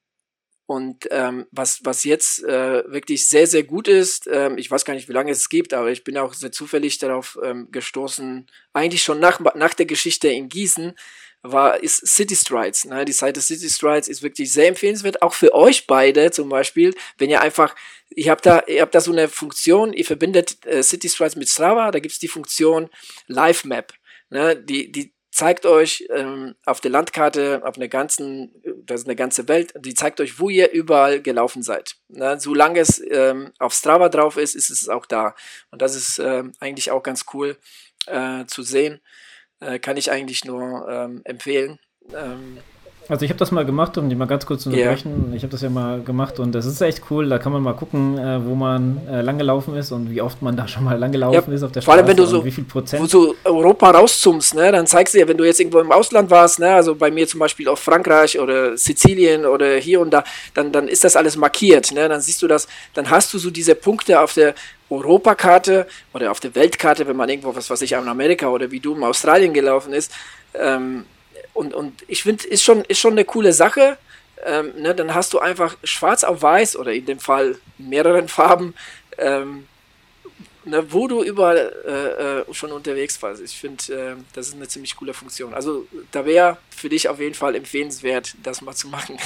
und 0.68 1.08
ähm, 1.12 1.46
was, 1.52 1.82
was 1.84 2.04
jetzt 2.06 2.44
äh, 2.44 2.84
wirklich 2.92 3.28
sehr, 3.28 3.46
sehr 3.46 3.64
gut 3.64 3.88
ist, 3.88 4.28
ähm, 4.32 4.58
ich 4.58 4.70
weiß 4.72 4.84
gar 4.84 4.96
nicht, 4.96 5.08
wie 5.08 5.14
lange 5.14 5.32
es 5.32 5.48
gibt, 5.48 5.74
aber 5.74 5.92
ich 5.92 6.04
bin 6.04 6.18
auch 6.18 6.34
sehr 6.34 6.52
zufällig 6.52 6.98
darauf 6.98 7.38
ähm, 7.44 7.70
gestoßen, 7.72 8.48
eigentlich 8.74 9.04
schon 9.04 9.20
nach, 9.20 9.40
nach 9.54 9.76
der 9.76 9.86
Geschichte 9.86 10.28
in 10.28 10.50
Gießen, 10.50 10.96
war, 11.52 11.82
ist 11.82 12.06
City 12.08 12.36
Strides. 12.36 12.86
Ne? 12.86 13.06
Die 13.06 13.12
Seite 13.12 13.42
City 13.42 13.70
Strides 13.70 14.08
ist 14.08 14.24
wirklich 14.24 14.52
sehr 14.52 14.68
empfehlenswert, 14.68 15.22
auch 15.22 15.34
für 15.34 15.54
euch 15.54 15.88
beide 15.88 16.32
zum 16.32 16.50
Beispiel, 16.50 16.94
wenn 17.18 17.30
ihr 17.30 17.42
einfach, 17.42 17.76
ihr 18.10 18.32
habt 18.32 18.46
da, 18.46 18.64
ihr 18.68 18.82
habt 18.82 18.96
da 18.96 19.02
so 19.02 19.12
eine 19.12 19.28
Funktion, 19.28 19.94
ihr 19.94 20.06
verbindet 20.06 20.66
äh, 20.66 20.84
City 20.84 21.10
Strides 21.10 21.36
mit 21.36 21.50
Strava, 21.50 21.92
da 21.92 22.00
gibt's 22.00 22.20
die 22.20 22.28
Funktion 22.28 22.90
Live 23.28 23.66
Map. 23.66 23.94
Ne? 24.30 24.56
Die, 24.56 24.92
die 24.92 25.14
zeigt 25.36 25.66
euch 25.66 26.08
ähm, 26.12 26.56
auf 26.66 26.80
der 26.80 26.92
Landkarte, 26.92 27.62
auf 27.66 27.76
einer 27.76 27.90
ganzen, 27.90 28.54
das 28.86 29.02
ist 29.02 29.08
eine 29.08 29.18
ganze 29.18 29.50
Welt, 29.50 29.74
die 29.78 29.94
zeigt 29.94 30.22
euch, 30.22 30.40
wo 30.40 30.50
ihr 30.50 30.72
überall 30.72 31.22
gelaufen 31.22 31.62
seid. 31.62 31.98
Ne? 32.08 32.40
Solange 32.40 32.80
es 32.80 33.04
ähm, 33.12 33.52
auf 33.60 33.74
Strava 33.74 34.08
drauf 34.08 34.38
ist, 34.38 34.56
ist 34.56 34.70
es 34.70 34.88
auch 34.88 35.06
da. 35.06 35.36
Und 35.72 35.82
das 35.82 35.94
ist 35.94 36.20
äh, 36.20 36.44
eigentlich 36.62 36.90
auch 36.90 37.04
ganz 37.04 37.26
cool 37.34 37.58
äh, 38.08 38.46
zu 38.46 38.64
sehen. 38.64 39.02
Äh, 39.66 39.80
kann 39.80 39.98
ich 39.98 40.12
eigentlich 40.12 40.46
nur 40.46 40.88
ähm, 40.90 41.22
empfehlen. 41.24 41.80
Ähm, 42.14 42.58
also 43.08 43.24
ich 43.24 43.30
habe 43.30 43.38
das 43.38 43.52
mal 43.52 43.66
gemacht, 43.66 43.98
um 44.00 44.10
die 44.10 44.16
mal 44.16 44.26
ganz 44.26 44.46
kurz 44.46 44.64
zu 44.64 44.70
unterbrechen. 44.70 45.26
Yeah. 45.28 45.36
Ich 45.36 45.44
habe 45.44 45.52
das 45.52 45.62
ja 45.62 45.70
mal 45.70 46.02
gemacht 46.02 46.40
und 46.40 46.54
das 46.54 46.66
ist 46.66 46.82
echt 46.82 47.04
cool. 47.12 47.30
Da 47.30 47.38
kann 47.38 47.52
man 47.52 47.62
mal 47.62 47.74
gucken, 47.74 48.18
äh, 48.18 48.44
wo 48.44 48.56
man 48.56 49.00
äh, 49.08 49.22
lang 49.22 49.38
gelaufen 49.38 49.76
ist 49.76 49.92
und 49.92 50.10
wie 50.10 50.22
oft 50.22 50.42
man 50.42 50.58
da 50.58 50.68
schon 50.68 50.84
mal 50.84 50.98
lang 50.98 51.12
gelaufen 51.12 51.50
ja, 51.50 51.56
ist 51.56 51.62
auf 51.62 51.72
der 51.72 51.82
Straße. 51.82 51.86
Vor 51.86 51.94
allem, 51.94 52.08
wenn 52.08 52.18
du 52.18 52.26
so, 52.26 52.44
wie 52.44 52.52
viel 52.52 52.64
Prozent. 52.64 53.04
Wo 53.04 53.08
du 53.08 53.36
Europa 53.44 53.92
rauszoomst, 53.92 54.56
ne, 54.56 54.72
dann 54.72 54.88
zeigst 54.88 55.14
du 55.14 55.20
ja, 55.20 55.28
wenn 55.28 55.38
du 55.38 55.44
jetzt 55.44 55.60
irgendwo 55.60 55.80
im 55.80 55.92
Ausland 55.92 56.32
warst, 56.32 56.60
ne, 56.60 56.74
also 56.74 56.96
bei 56.96 57.12
mir 57.12 57.28
zum 57.28 57.40
Beispiel 57.40 57.68
auf 57.68 57.80
Frankreich 57.80 58.40
oder 58.40 58.76
Sizilien 58.76 59.46
oder 59.46 59.76
hier 59.76 60.00
und 60.02 60.12
da, 60.12 60.24
dann, 60.56 60.72
dann 60.72 60.88
ist 60.88 61.04
das 61.04 61.16
alles 61.16 61.38
markiert. 61.38 61.92
Ne, 61.92 62.10
dann 62.10 62.22
siehst 62.22 62.42
du 62.42 62.48
das, 62.48 62.68
dann 62.96 63.10
hast 63.12 63.32
du 63.34 63.38
so 63.38 63.52
diese 63.52 63.76
Punkte 63.76 64.20
auf 64.20 64.34
der 64.34 64.56
Europakarte 64.90 65.88
oder 66.14 66.32
auf 66.32 66.40
der 66.40 66.56
Weltkarte, 66.56 67.08
wenn 67.08 67.16
man 67.16 67.30
irgendwo, 67.30 67.56
was 67.56 67.70
weiß 67.70 67.82
ich, 67.82 67.94
in 67.94 68.08
Amerika 68.08 68.48
oder 68.50 68.70
wie 68.72 68.80
du 68.80 68.96
in 68.96 69.04
Australien 69.04 69.54
gelaufen 69.54 69.94
ist, 69.94 70.12
ähm, 70.54 71.06
Und, 71.54 71.74
und 71.74 72.04
ich 72.08 72.24
finde, 72.24 72.46
ist 72.48 72.64
schon, 72.64 72.84
ist 72.86 73.00
schon 73.00 73.14
eine 73.14 73.26
coole 73.26 73.54
Sache. 73.54 73.98
Ähm, 74.46 74.74
ne, 74.78 74.94
dann 74.94 75.14
hast 75.14 75.34
du 75.34 75.40
einfach 75.40 75.78
schwarz 75.84 76.24
auf 76.24 76.42
weiß 76.42 76.76
oder 76.76 76.92
in 76.94 77.06
dem 77.06 77.20
Fall 77.20 77.58
mehreren 77.78 78.28
Farben, 78.38 78.74
ähm, 79.18 79.66
ne, 80.66 80.84
wo 80.92 81.08
du 81.08 81.24
überall 81.24 81.58
äh, 81.88 82.42
äh, 82.52 82.54
schon 82.54 82.72
unterwegs 82.72 83.22
warst. 83.22 83.42
Ich 83.42 83.58
finde, 83.58 83.84
äh, 83.94 84.16
das 84.34 84.50
ist 84.50 84.56
eine 84.56 84.68
ziemlich 84.68 84.96
coole 84.98 85.14
Funktion. 85.14 85.54
Also 85.54 85.88
da 86.12 86.26
wäre 86.26 86.58
für 86.70 86.90
dich 86.90 87.08
auf 87.10 87.20
jeden 87.20 87.36
Fall 87.36 87.56
empfehlenswert, 87.56 88.36
das 88.44 88.62
mal 88.62 88.76
zu 88.76 88.88
machen. 88.90 89.18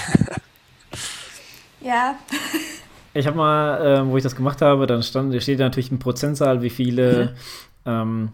ja. 1.81 2.19
Ich 3.19 3.27
habe 3.27 3.38
mal, 3.38 3.86
äh, 3.86 4.08
wo 4.08 4.17
ich 4.17 4.23
das 4.23 4.36
gemacht 4.36 4.62
habe, 4.62 4.88
dann 4.88 5.03
stand, 5.03 5.34
da 5.34 5.39
steht 5.39 5.60
natürlich 5.60 5.91
ein 5.91 5.99
Prozentzahl, 5.99 6.62
wie 6.62 6.69
viele, 6.69 7.36
mhm. 7.86 7.91
ähm, 7.91 8.29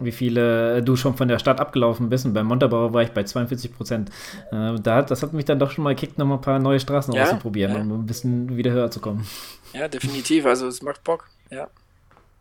wie 0.00 0.12
viele 0.12 0.82
du 0.82 0.96
schon 0.96 1.14
von 1.14 1.28
der 1.28 1.38
Stadt 1.38 1.60
abgelaufen 1.60 2.08
bist. 2.08 2.24
Und 2.24 2.32
beim 2.32 2.46
Montabaur 2.46 2.92
war 2.94 3.02
ich 3.02 3.10
bei 3.10 3.22
42 3.22 3.74
Prozent. 3.74 4.10
Äh, 4.50 4.76
da, 4.82 5.02
das 5.02 5.22
hat 5.22 5.32
mich 5.32 5.44
dann 5.44 5.58
doch 5.58 5.70
schon 5.70 5.84
mal 5.84 5.94
gekickt, 5.94 6.18
noch 6.18 6.26
mal 6.26 6.36
ein 6.36 6.40
paar 6.40 6.58
neue 6.58 6.80
Straßen 6.80 7.12
ja, 7.14 7.24
auszuprobieren, 7.24 7.74
ja. 7.74 7.80
um 7.80 7.92
ein 7.92 8.06
bisschen 8.06 8.56
wieder 8.56 8.70
höher 8.70 8.90
zu 8.90 9.00
kommen. 9.00 9.26
Ja, 9.72 9.88
definitiv. 9.88 10.46
Also 10.46 10.66
es 10.66 10.82
macht 10.82 11.04
Bock. 11.04 11.28
Ja. 11.50 11.68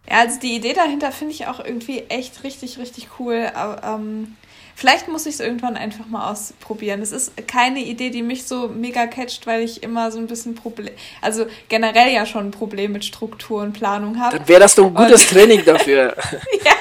Ja, 0.09 0.21
also 0.21 0.39
die 0.39 0.55
Idee 0.55 0.73
dahinter 0.73 1.11
finde 1.11 1.33
ich 1.33 1.47
auch 1.47 1.63
irgendwie 1.63 1.99
echt 2.09 2.43
richtig, 2.43 2.79
richtig 2.79 3.09
cool. 3.19 3.51
Aber, 3.53 3.83
ähm, 3.83 4.35
Vielleicht 4.79 5.09
muss 5.09 5.25
ich 5.25 5.33
es 5.33 5.39
irgendwann 5.41 5.75
einfach 5.75 6.05
mal 6.05 6.31
ausprobieren. 6.31 7.01
Es 7.01 7.11
ist 7.11 7.33
keine 7.49 7.81
Idee, 7.81 8.11
die 8.11 8.21
mich 8.21 8.47
so 8.47 8.69
mega 8.69 9.07
catcht, 9.07 9.45
weil 9.45 9.61
ich 9.61 9.83
immer 9.83 10.09
so 10.09 10.19
ein 10.19 10.27
bisschen 10.27 10.55
Problem, 10.55 10.93
also 11.21 11.47
generell 11.67 12.13
ja 12.13 12.25
schon 12.25 12.47
ein 12.47 12.51
Problem 12.51 12.93
mit 12.93 13.03
Struktur 13.03 13.61
und 13.61 13.73
Planung 13.73 14.21
habe. 14.21 14.37
Dann 14.37 14.47
wäre 14.47 14.61
das 14.61 14.75
doch 14.75 14.85
ein 14.85 14.93
gutes 14.93 15.23
und 15.23 15.31
Training 15.31 15.65
dafür. 15.65 16.15
ja, 16.63 16.71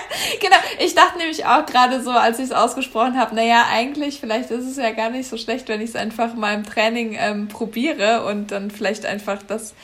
genau. 0.40 0.56
Ich 0.78 0.94
dachte 0.94 1.18
nämlich 1.18 1.44
auch 1.44 1.66
gerade 1.66 2.00
so, 2.00 2.12
als 2.12 2.38
ich 2.38 2.44
es 2.44 2.52
ausgesprochen 2.52 3.18
habe, 3.18 3.34
naja, 3.34 3.66
eigentlich, 3.68 4.20
vielleicht 4.20 4.52
ist 4.52 4.66
es 4.66 4.76
ja 4.76 4.92
gar 4.92 5.10
nicht 5.10 5.28
so 5.28 5.36
schlecht, 5.36 5.68
wenn 5.68 5.80
ich 5.80 5.90
es 5.90 5.96
einfach 5.96 6.34
mal 6.34 6.54
im 6.54 6.62
Training 6.62 7.16
ähm, 7.18 7.48
probiere 7.48 8.24
und 8.26 8.52
dann 8.52 8.70
vielleicht 8.70 9.06
einfach 9.06 9.42
das 9.42 9.74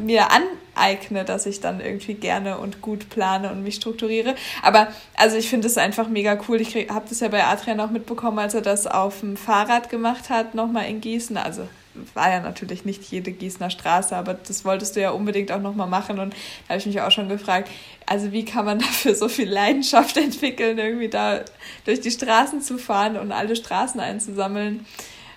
mir 0.00 0.28
aneigne, 0.30 1.24
dass 1.24 1.46
ich 1.46 1.60
dann 1.60 1.80
irgendwie 1.80 2.14
gerne 2.14 2.58
und 2.58 2.82
gut 2.82 3.10
plane 3.10 3.50
und 3.50 3.62
mich 3.62 3.76
strukturiere. 3.76 4.34
Aber 4.62 4.88
also 5.16 5.36
ich 5.36 5.48
finde 5.48 5.66
es 5.66 5.78
einfach 5.78 6.08
mega 6.08 6.38
cool. 6.48 6.60
Ich 6.60 6.74
habe 6.88 7.08
das 7.08 7.20
ja 7.20 7.28
bei 7.28 7.44
Adrian 7.44 7.80
auch 7.80 7.90
mitbekommen, 7.90 8.38
als 8.38 8.54
er 8.54 8.62
das 8.62 8.86
auf 8.86 9.20
dem 9.20 9.36
Fahrrad 9.36 9.90
gemacht 9.90 10.30
hat, 10.30 10.54
nochmal 10.54 10.86
in 10.88 11.00
Gießen. 11.00 11.36
Also 11.36 11.68
war 12.14 12.30
ja 12.30 12.40
natürlich 12.40 12.84
nicht 12.84 13.02
jede 13.04 13.32
Gießener 13.32 13.70
Straße, 13.70 14.16
aber 14.16 14.34
das 14.34 14.64
wolltest 14.64 14.96
du 14.96 15.00
ja 15.00 15.10
unbedingt 15.10 15.50
auch 15.52 15.60
nochmal 15.60 15.88
machen. 15.88 16.18
Und 16.18 16.32
da 16.32 16.70
habe 16.70 16.78
ich 16.78 16.86
mich 16.86 17.00
auch 17.00 17.10
schon 17.10 17.28
gefragt, 17.28 17.68
also 18.06 18.32
wie 18.32 18.44
kann 18.44 18.64
man 18.64 18.78
dafür 18.78 19.14
so 19.14 19.28
viel 19.28 19.48
Leidenschaft 19.48 20.16
entwickeln, 20.16 20.78
irgendwie 20.78 21.08
da 21.08 21.40
durch 21.84 22.00
die 22.00 22.10
Straßen 22.10 22.60
zu 22.62 22.78
fahren 22.78 23.16
und 23.16 23.32
alle 23.32 23.56
Straßen 23.56 24.00
einzusammeln. 24.00 24.86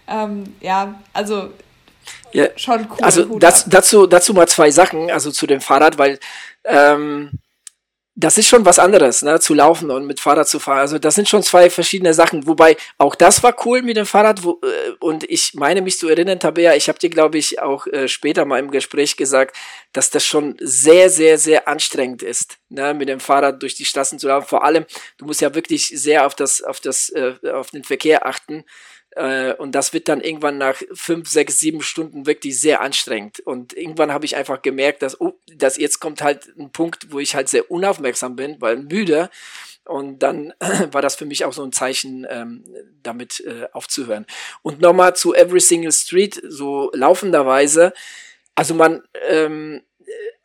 Ähm, 0.08 0.44
ja, 0.62 1.00
also 1.14 1.50
ja, 2.34 2.48
schon 2.56 2.88
cool. 2.90 2.98
Also 3.02 3.40
das, 3.40 3.66
dazu, 3.68 4.08
dazu 4.08 4.34
mal 4.34 4.48
zwei 4.48 4.72
Sachen, 4.72 5.10
also 5.12 5.32
zu 5.32 5.48
dem 5.48 5.62
Fahrrad, 5.62 5.98
weil 5.98 6.20
ähm, 6.66 7.32
das 8.16 8.38
ist 8.38 8.50
schon 8.50 8.66
was 8.66 8.78
anderes, 8.78 9.22
ne, 9.22 9.40
zu 9.40 9.54
laufen 9.54 9.90
und 9.90 10.06
mit 10.06 10.20
Fahrrad 10.20 10.48
zu 10.48 10.60
fahren. 10.60 10.80
Also 10.80 11.00
das 11.00 11.16
sind 11.16 11.30
schon 11.30 11.44
zwei 11.44 11.70
verschiedene 11.70 12.14
Sachen. 12.14 12.46
Wobei 12.46 12.76
auch 12.98 13.16
das 13.16 13.42
war 13.42 13.56
cool 13.66 13.82
mit 13.82 13.96
dem 13.96 14.06
Fahrrad. 14.06 14.44
Wo, 14.44 14.60
äh, 14.64 14.92
und 15.00 15.24
ich 15.30 15.54
meine 15.54 15.82
mich 15.82 15.98
zu 15.98 16.10
erinnern, 16.10 16.40
Tabea, 16.40 16.76
ich 16.76 16.90
habe 16.90 17.00
dir, 17.00 17.10
glaube 17.10 17.38
ich, 17.38 17.62
auch 17.62 17.88
äh, 17.88 18.10
später 18.10 18.44
mal 18.44 18.60
im 18.60 18.70
Gespräch 18.70 19.16
gesagt, 19.16 19.56
dass 19.94 20.10
das 20.10 20.26
schon 20.26 20.58
sehr, 20.60 21.10
sehr, 21.10 21.38
sehr 21.38 21.70
anstrengend 21.70 22.22
ist, 22.22 22.58
ne, 22.70 22.94
mit 22.94 23.08
dem 23.08 23.22
Fahrrad 23.22 23.62
durch 23.62 23.76
die 23.76 23.86
Straßen 23.86 24.20
zu 24.20 24.28
laufen. 24.28 24.48
Vor 24.48 24.66
allem, 24.66 24.86
du 25.18 25.26
musst 25.26 25.40
ja 25.40 25.56
wirklich 25.56 25.88
sehr 25.88 26.26
auf 26.26 26.36
das, 26.36 26.62
auf 26.62 26.82
das, 26.82 27.10
äh, 27.10 27.36
auf 27.54 27.72
den 27.72 27.86
Verkehr 27.86 28.26
achten. 28.26 28.66
Äh, 29.16 29.54
und 29.54 29.74
das 29.74 29.94
wird 29.94 30.08
dann 30.08 30.22
irgendwann 30.22 30.58
nach 30.58 30.82
fünf, 30.94 31.30
sechs, 31.30 31.60
sieben 31.60 31.82
Stunden 31.82 32.26
wirklich 32.26 32.60
sehr 32.60 32.82
anstrengend. 32.82 33.40
Und 33.42 33.74
irgendwann 33.74 34.12
habe 34.12 34.26
ich 34.26 34.36
einfach 34.36 34.62
gemerkt, 34.62 35.02
dass, 35.02 35.20
oh, 35.20 35.34
dass 35.54 35.78
jetzt 35.78 36.00
kommt 36.00 36.22
halt 36.22 36.48
ein 36.58 36.72
Punkt, 36.72 37.12
wo 37.12 37.20
ich 37.20 37.36
halt 37.36 37.50
sehr 37.50 37.70
unaufmerksam 37.70 38.36
bin, 38.36 38.58
weil 38.60 38.78
müde. 38.78 39.30
Und 39.84 40.20
dann 40.20 40.54
war 40.92 41.02
das 41.02 41.16
für 41.16 41.26
mich 41.26 41.44
auch 41.44 41.54
so 41.54 41.64
ein 41.64 41.74
Zeichen, 41.74 42.26
ähm, 42.30 42.64
damit 43.04 43.42
äh, 43.42 43.68
aufzuhören. 43.74 44.26
Und 44.62 44.80
nochmal 44.80 45.16
zu 45.16 45.34
Every 45.34 45.60
Single 45.60 45.92
Street, 45.92 46.42
so 46.48 46.90
laufenderweise. 46.94 47.94
Also 48.56 48.74
man, 48.74 49.04
ähm, 49.28 49.82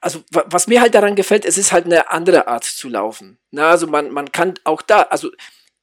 also 0.01 0.23
was 0.31 0.67
mir 0.67 0.81
halt 0.81 0.95
daran 0.95 1.17
gefällt, 1.17 1.45
es 1.45 1.59
ist 1.59 1.73
halt 1.73 1.87
eine 1.87 2.11
andere 2.11 2.49
Art 2.49 2.65
zu 2.65 2.89
laufen. 2.89 3.39
Na, 3.51 3.71
also 3.71 3.87
man, 3.87 4.11
man 4.11 4.31
kann 4.33 4.55
auch 4.65 4.83
da, 4.83 5.03
also 5.03 5.31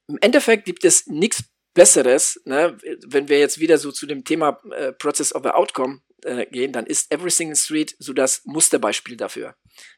im 0.07 0.17
Endeffekt 0.21 0.65
gibt 0.65 0.85
es 0.85 1.07
nichts 1.07 1.43
Besseres, 1.73 2.39
ne, 2.45 2.77
wenn 3.07 3.29
wir 3.29 3.39
jetzt 3.39 3.59
wieder 3.59 3.77
so 3.77 3.91
zu 3.91 4.05
dem 4.05 4.23
Thema 4.23 4.59
äh, 4.71 4.91
Process 4.91 5.33
over 5.33 5.55
Outcome 5.55 6.01
äh, 6.23 6.45
gehen, 6.45 6.71
dann 6.71 6.85
ist 6.85 7.11
Every 7.11 7.31
Single 7.31 7.55
Street 7.55 7.95
so 7.99 8.13
das 8.13 8.41
Musterbeispiel 8.45 9.17
dafür. 9.17 9.55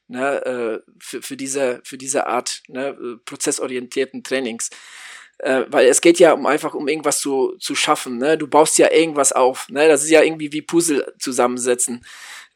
Ne, 0.08 0.46
äh, 0.46 0.92
für, 1.00 1.22
für, 1.22 1.38
diese, 1.38 1.82
für 1.84 1.98
diese 1.98 2.28
Art 2.28 2.62
ne, 2.68 3.20
prozessorientierten 3.26 4.24
Trainings. 4.24 4.70
Äh, 5.40 5.66
weil 5.68 5.88
es 5.88 6.00
geht 6.00 6.20
ja 6.20 6.34
um 6.34 6.46
einfach 6.46 6.74
um 6.74 6.88
irgendwas 6.88 7.20
zu, 7.20 7.58
zu 7.60 7.76
schaffen. 7.76 8.18
Ne? 8.18 8.38
Du 8.38 8.48
baust 8.48 8.78
ja 8.78 8.92
irgendwas 8.92 9.34
auf. 9.34 9.68
Ne? 9.70 9.88
Das 9.88 10.04
ist 10.04 10.10
ja 10.10 10.22
irgendwie 10.22 10.54
wie 10.54 10.62
Puzzle 10.62 11.14
zusammensetzen. 11.20 12.06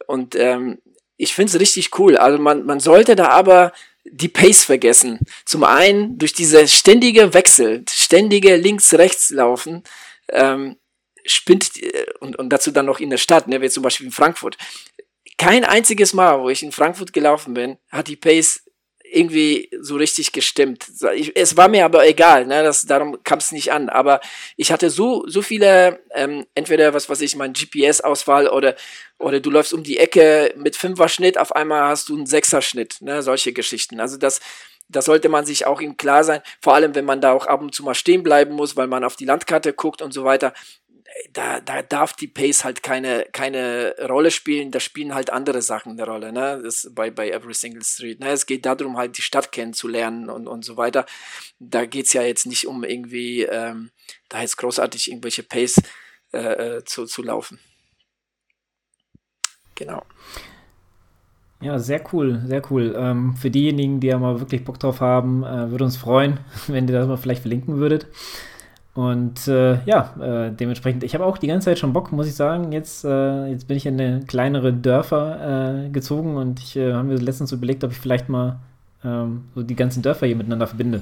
Und 0.07 0.35
ähm, 0.35 0.79
ich 1.17 1.33
finde 1.33 1.51
es 1.51 1.59
richtig 1.59 1.99
cool. 1.99 2.15
Also 2.15 2.37
man, 2.37 2.65
man 2.65 2.79
sollte 2.79 3.17
da 3.17 3.27
aber 3.29 3.73
die 4.11 4.29
Pace 4.29 4.63
vergessen. 4.63 5.19
Zum 5.45 5.63
einen 5.63 6.17
durch 6.17 6.33
diese 6.33 6.67
ständige 6.67 7.33
Wechsel, 7.33 7.83
ständige 7.89 8.55
links-rechts 8.55 9.29
laufen, 9.31 9.83
ähm, 10.29 10.77
spinnt, 11.25 11.81
äh, 11.81 12.05
und, 12.19 12.37
und 12.37 12.49
dazu 12.49 12.71
dann 12.71 12.85
noch 12.85 12.99
in 12.99 13.09
der 13.09 13.17
Stadt, 13.17 13.47
ne, 13.47 13.61
wie 13.61 13.69
zum 13.69 13.83
Beispiel 13.83 14.07
in 14.07 14.11
Frankfurt. 14.11 14.57
Kein 15.37 15.63
einziges 15.63 16.13
Mal, 16.13 16.41
wo 16.41 16.49
ich 16.49 16.63
in 16.63 16.71
Frankfurt 16.71 17.13
gelaufen 17.13 17.53
bin, 17.53 17.77
hat 17.91 18.07
die 18.07 18.17
Pace 18.17 18.63
irgendwie 19.11 19.69
so 19.79 19.95
richtig 19.95 20.31
gestimmt. 20.31 20.85
Ich, 21.15 21.35
es 21.35 21.57
war 21.57 21.67
mir 21.67 21.85
aber 21.85 22.07
egal, 22.07 22.45
ne, 22.45 22.63
das, 22.63 22.83
darum 22.83 23.21
kam 23.23 23.39
es 23.39 23.51
nicht 23.51 23.71
an. 23.71 23.89
Aber 23.89 24.19
ich 24.57 24.71
hatte 24.71 24.89
so, 24.89 25.25
so 25.27 25.41
viele, 25.41 25.99
ähm, 26.13 26.45
entweder 26.55 26.93
was 26.93 27.09
weiß 27.09 27.21
ich, 27.21 27.35
mein 27.35 27.53
GPS-Auswahl 27.53 28.47
oder, 28.47 28.75
oder 29.17 29.39
du 29.39 29.49
läufst 29.49 29.73
um 29.73 29.83
die 29.83 29.97
Ecke 29.97 30.53
mit 30.57 30.75
Fünfer-Schnitt, 30.75 31.37
auf 31.37 31.55
einmal 31.55 31.89
hast 31.89 32.09
du 32.09 32.15
einen 32.15 32.25
Sechser-Schnitt, 32.25 33.01
ne, 33.01 33.21
solche 33.21 33.53
Geschichten. 33.53 33.99
Also 33.99 34.17
das, 34.17 34.39
das 34.89 35.05
sollte 35.05 35.29
man 35.29 35.45
sich 35.45 35.65
auch 35.65 35.81
ihm 35.81 35.97
klar 35.97 36.23
sein, 36.23 36.41
vor 36.61 36.73
allem 36.75 36.95
wenn 36.95 37.05
man 37.05 37.21
da 37.21 37.31
auch 37.31 37.45
ab 37.45 37.61
und 37.61 37.73
zu 37.73 37.83
mal 37.83 37.95
stehen 37.95 38.23
bleiben 38.23 38.53
muss, 38.53 38.75
weil 38.75 38.87
man 38.87 39.03
auf 39.03 39.15
die 39.15 39.25
Landkarte 39.25 39.73
guckt 39.73 40.01
und 40.01 40.13
so 40.13 40.23
weiter 40.23 40.53
da, 41.33 41.59
da 41.59 41.81
darf 41.81 42.13
die 42.13 42.27
Pace 42.27 42.63
halt 42.63 42.83
keine, 42.83 43.25
keine 43.31 43.95
Rolle 44.07 44.31
spielen, 44.31 44.71
da 44.71 44.79
spielen 44.79 45.13
halt 45.13 45.29
andere 45.29 45.61
Sachen 45.61 45.93
eine 45.93 46.05
Rolle, 46.05 46.31
ne? 46.31 46.61
Das 46.63 46.89
bei, 46.93 47.11
bei 47.11 47.29
Every 47.29 47.53
Single 47.53 47.83
Street. 47.83 48.19
Ne? 48.19 48.29
Es 48.29 48.45
geht 48.45 48.65
darum, 48.65 48.97
halt 48.97 49.17
die 49.17 49.21
Stadt 49.21 49.51
kennenzulernen 49.51 50.29
und, 50.29 50.47
und 50.47 50.63
so 50.63 50.77
weiter. 50.77 51.05
Da 51.59 51.85
geht's 51.85 52.13
ja 52.13 52.21
jetzt 52.21 52.45
nicht 52.45 52.67
um 52.67 52.83
irgendwie, 52.83 53.43
ähm, 53.43 53.91
da 54.29 54.41
jetzt 54.41 54.57
großartig 54.57 55.09
irgendwelche 55.09 55.43
Pace 55.43 55.81
äh, 56.33 56.77
äh, 56.77 56.83
zu, 56.85 57.05
zu 57.05 57.21
laufen. 57.21 57.59
Genau. 59.75 60.03
Ja, 61.61 61.77
sehr 61.77 62.01
cool, 62.13 62.41
sehr 62.45 62.61
cool. 62.71 62.95
Ähm, 62.97 63.35
für 63.35 63.51
diejenigen, 63.51 63.99
die 63.99 64.07
ja 64.07 64.17
mal 64.17 64.39
wirklich 64.39 64.63
Bock 64.63 64.79
drauf 64.79 65.01
haben, 65.01 65.43
äh, 65.43 65.71
würde 65.71 65.83
uns 65.83 65.97
freuen, 65.97 66.39
wenn 66.67 66.87
ihr 66.87 66.93
das 66.93 67.07
mal 67.07 67.17
vielleicht 67.17 67.41
verlinken 67.41 67.77
würdet. 67.77 68.07
Und 68.95 69.47
äh, 69.47 69.79
ja, 69.85 70.13
äh, 70.19 70.51
dementsprechend, 70.51 71.03
ich 71.03 71.13
habe 71.13 71.25
auch 71.25 71.37
die 71.37 71.47
ganze 71.47 71.65
Zeit 71.65 71.79
schon 71.79 71.93
Bock, 71.93 72.11
muss 72.11 72.27
ich 72.27 72.35
sagen. 72.35 72.71
Jetzt, 72.71 73.05
äh, 73.05 73.47
jetzt 73.47 73.67
bin 73.67 73.77
ich 73.77 73.85
in 73.85 73.99
eine 73.99 74.25
kleinere 74.25 74.73
Dörfer 74.73 75.85
äh, 75.85 75.89
gezogen 75.89 76.35
und 76.35 76.59
ich 76.59 76.75
äh, 76.75 76.93
habe 76.93 77.07
mir 77.07 77.15
letztens 77.15 77.51
überlegt, 77.51 77.83
ob 77.83 77.91
ich 77.91 77.97
vielleicht 77.97 78.29
mal 78.29 78.59
ähm, 79.05 79.45
so 79.55 79.63
die 79.63 79.75
ganzen 79.75 80.01
Dörfer 80.01 80.25
hier 80.25 80.35
miteinander 80.35 80.67
verbinde. 80.67 81.01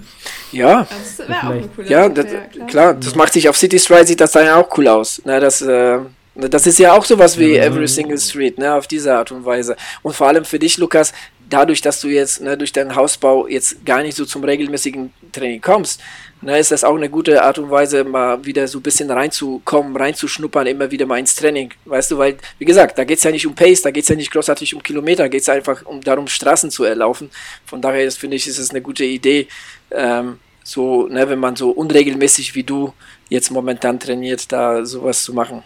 Ja, 0.51 0.85
das 0.89 1.27
wäre 1.27 1.39
auch 1.39 1.51
eine 1.51 1.67
coole 1.67 1.87
ja, 1.87 2.09
das, 2.09 2.25
ja, 2.31 2.39
klar. 2.41 2.67
klar. 2.67 2.93
das 2.93 3.15
macht 3.15 3.33
sich 3.33 3.49
auf 3.49 3.57
City 3.57 3.79
Stride 3.79 4.05
sieht 4.05 4.21
das 4.21 4.33
dann 4.33 4.45
ja 4.45 4.57
auch 4.57 4.77
cool 4.77 4.87
aus. 4.87 5.21
Na, 5.25 5.39
das, 5.39 5.61
äh, 5.61 5.99
das 6.35 6.67
ist 6.67 6.77
ja 6.77 6.93
auch 6.93 7.05
sowas 7.05 7.39
wie 7.39 7.55
ja, 7.55 7.63
Every 7.63 7.87
Single 7.87 8.19
Street, 8.19 8.59
ne, 8.59 8.73
auf 8.75 8.85
diese 8.85 9.15
Art 9.15 9.31
und 9.31 9.45
Weise. 9.45 9.75
Und 10.03 10.13
vor 10.13 10.27
allem 10.27 10.45
für 10.45 10.59
dich, 10.59 10.77
Lukas, 10.77 11.13
dadurch, 11.49 11.81
dass 11.81 12.01
du 12.01 12.07
jetzt 12.07 12.41
ne, 12.41 12.57
durch 12.57 12.73
deinen 12.73 12.95
Hausbau 12.95 13.47
jetzt 13.47 13.85
gar 13.85 14.01
nicht 14.01 14.15
so 14.15 14.25
zum 14.25 14.43
regelmäßigen 14.43 15.13
Training 15.31 15.61
kommst, 15.61 16.01
ne, 16.41 16.57
ist 16.57 16.71
das 16.71 16.83
auch 16.83 16.95
eine 16.95 17.09
gute 17.09 17.41
Art 17.43 17.57
und 17.57 17.69
Weise, 17.69 18.03
mal 18.03 18.43
wieder 18.45 18.67
so 18.67 18.79
ein 18.79 18.83
bisschen 18.83 19.09
reinzukommen, 19.09 19.95
reinzuschnuppern, 19.95 20.67
immer 20.67 20.91
wieder 20.91 21.05
mal 21.05 21.19
ins 21.19 21.35
Training. 21.35 21.73
Weißt 21.85 22.11
du, 22.11 22.17
weil, 22.17 22.37
wie 22.59 22.65
gesagt, 22.65 22.97
da 22.97 23.03
geht 23.03 23.17
es 23.17 23.23
ja 23.23 23.31
nicht 23.31 23.47
um 23.47 23.55
Pace, 23.55 23.81
da 23.81 23.91
geht 23.91 24.03
es 24.03 24.09
ja 24.09 24.15
nicht 24.15 24.31
großartig 24.31 24.75
um 24.75 24.83
Kilometer, 24.83 25.29
geht 25.29 25.41
es 25.41 25.49
einfach 25.49 25.85
um 25.85 26.01
darum, 26.01 26.27
Straßen 26.27 26.71
zu 26.71 26.83
erlaufen. 26.83 27.29
Von 27.65 27.81
daher 27.81 28.09
finde 28.11 28.37
ich, 28.37 28.47
ist 28.47 28.57
es 28.57 28.69
eine 28.69 28.81
gute 28.81 29.05
Idee, 29.05 29.47
ähm, 29.91 30.39
so, 30.63 31.07
ne, 31.07 31.29
wenn 31.29 31.39
man 31.39 31.55
so 31.55 31.69
unregelmäßig 31.71 32.53
wie 32.55 32.63
du 32.63 32.93
jetzt 33.29 33.51
momentan 33.51 33.99
trainiert, 33.99 34.51
da 34.51 34.85
sowas 34.85 35.23
zu 35.23 35.33
machen. 35.33 35.63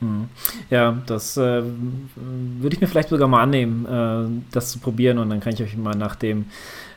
Mhm. 0.00 0.28
Ja, 0.70 0.98
das 1.06 1.36
äh, 1.36 1.62
würde 1.62 2.74
ich 2.74 2.80
mir 2.80 2.86
vielleicht 2.86 3.10
sogar 3.10 3.28
mal 3.28 3.42
annehmen, 3.42 3.86
äh, 3.86 4.52
das 4.52 4.70
zu 4.70 4.78
probieren 4.78 5.18
und 5.18 5.30
dann 5.30 5.40
kann 5.40 5.52
ich 5.52 5.62
euch 5.62 5.76
mal 5.76 5.94
nach 5.94 6.16
dem 6.16 6.46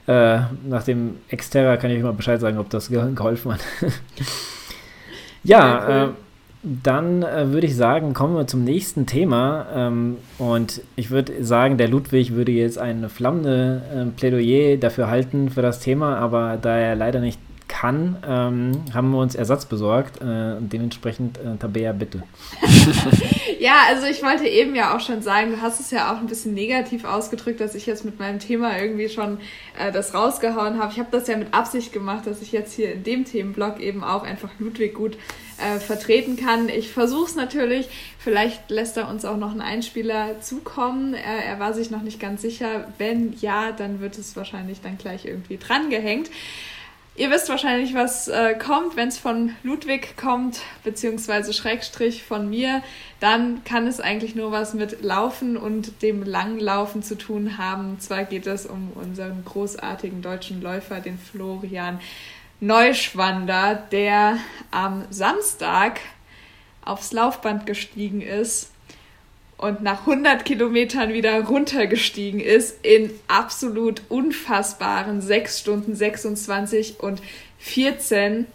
Äh, 0.06 0.39
nach 0.68 0.84
dem 0.84 1.16
Xterra 1.34 1.78
kann 1.78 1.89
ich 1.89 1.98
euch 1.98 2.04
mal 2.04 2.12
Bescheid 2.12 2.42
sagen, 2.42 2.58
ob 2.58 2.70
das 2.70 2.89
geholfen 2.89 3.54
hat. 3.54 3.62
ja, 5.46 5.86
cool. 5.88 5.94
äh, 5.94 6.08
dann 6.84 7.24
äh, 7.24 7.52
würde 7.52 7.68
ich 7.68 7.76
sagen, 7.76 8.13
kommen 8.13 8.36
wir 8.36 8.48
zum 8.48 8.63
nächsten 8.66 9.06
Thema. 9.06 9.66
Ähm, 9.74 10.18
und 10.38 10.82
ich 10.98 11.10
würde 11.10 11.44
sagen, 11.44 11.78
der 11.78 11.88
Ludwig 11.88 12.34
würde 12.34 12.52
jetzt 12.52 12.78
ein 12.78 13.10
flammende 13.10 13.82
äh, 13.94 14.06
Plädoyer 14.18 14.78
dafür 14.78 15.08
halten 15.08 15.50
für 15.50 15.62
das 15.62 15.80
Thema, 15.80 16.18
aber 16.18 16.58
da 16.62 16.76
er 16.78 16.96
leider 16.96 17.20
nicht 17.22 17.39
kann, 17.67 18.17
ähm, 18.26 18.84
haben 18.93 19.12
wir 19.12 19.19
uns 19.19 19.36
Ersatz 19.36 19.65
besorgt 19.65 20.21
äh, 20.21 20.58
und 20.58 20.71
dementsprechend 20.71 21.38
äh, 21.38 21.58
Tabea, 21.58 21.91
bitte. 21.93 22.23
ja, 23.60 23.76
also 23.88 24.06
ich 24.06 24.21
wollte 24.23 24.47
eben 24.47 24.76
ja 24.76 24.95
auch 24.95 24.99
schon 24.99 25.21
sagen, 25.21 25.52
du 25.52 25.62
hast 25.62 25.80
es 25.80 25.91
ja 25.91 26.13
auch 26.13 26.17
ein 26.17 26.28
bisschen 26.28 26.54
negativ 26.54 27.06
ausgedrückt, 27.06 27.60
dass 27.62 27.76
ich 27.76 27.86
jetzt 27.86 28.06
mit 28.06 28.19
meinem 28.19 28.39
Thema 28.39 28.78
irgendwie 28.78 29.10
schon 29.10 29.38
äh, 29.78 29.91
das 29.91 30.13
rausgehauen 30.13 30.80
habe. 30.80 30.91
Ich 30.91 30.99
habe 30.99 31.10
das 31.12 31.28
ja 31.28 31.38
mit 31.38 31.54
Absicht 31.54 31.93
gemacht, 31.93 32.28
dass 32.28 32.41
ich 32.41 32.52
jetzt 32.52 32.73
hier 32.73 32.93
in 32.93 33.04
dem 33.04 33.26
Themenblock 33.26 33.80
eben 33.80 34.04
auch 34.04 34.23
einfach 34.23 34.49
Ludwig 34.60 34.93
gut 34.93 35.17
äh, 35.58 35.80
vertreten 35.80 36.36
kann. 36.36 36.69
Ich 36.69 36.91
versuche 36.91 37.30
es 37.30 37.36
natürlich. 37.36 37.89
Vielleicht 38.19 38.69
lässt 38.69 38.97
er 38.97 39.10
uns 39.10 39.26
auch 39.26 39.38
noch 39.38 39.52
einen 39.52 39.62
Einspieler 39.62 40.39
zukommen. 40.41 41.13
Er, 41.13 41.45
er 41.45 41.60
war 41.60 41.73
sich 41.73 41.91
noch 41.91 42.02
nicht 42.02 42.19
ganz 42.19 42.41
sicher. 42.41 42.88
Wenn 42.97 43.34
ja, 43.39 43.71
dann 43.71 43.99
wird 43.99 44.17
es 44.17 44.36
wahrscheinlich 44.36 44.82
dann 44.82 44.97
gleich 44.97 45.26
irgendwie 45.26 45.58
drangehängt. 45.58 46.30
Ihr 47.15 47.30
wisst 47.30 47.47
wahrscheinlich, 47.49 47.93
was 47.93 48.28
äh, 48.28 48.56
kommt, 48.56 48.95
wenn 48.95 49.08
es 49.08 49.19
von 49.19 49.54
Ludwig 49.62 50.17
kommt, 50.17 50.62
beziehungsweise 50.84 51.54
Schrägstrich 51.54 52.23
von 52.23 52.49
mir, 52.49 52.82
dann 53.19 53.63
kann 53.63 53.86
es 53.86 53.99
eigentlich 53.99 54.34
nur 54.34 54.52
was 54.52 54.73
mit 54.73 55.04
Laufen 55.04 55.56
und 55.56 56.02
dem 56.02 56.23
Langlaufen 56.23 57.04
zu 57.04 57.15
tun 57.15 57.60
haben. 57.60 57.91
Und 57.91 58.02
zwar 58.02 58.23
geht 58.23 58.47
es 58.47 58.65
um 58.65 58.91
unseren 58.95 59.45
großartigen 59.45 60.23
deutschen 60.23 60.60
Läufer, 60.63 61.02
den 61.02 61.19
Florian 61.19 61.99
Neuschwander, 62.60 63.76
der 63.91 64.39
am 64.71 65.06
Samstag 65.12 65.99
aufs 66.84 67.12
Laufband 67.12 67.67
gestiegen 67.67 68.21
ist 68.21 68.73
und 69.58 69.82
nach 69.82 70.02
100 70.02 70.46
Kilometern 70.46 71.13
wieder 71.13 71.39
runtergestiegen 71.44 72.39
ist 72.39 72.86
in 72.86 73.12
absolut 73.28 74.02
unfassbaren 74.10 75.22
6 75.22 75.60
Stunden 75.60 75.96
26 75.96 77.00
und 77.00 77.22
14 77.60 78.46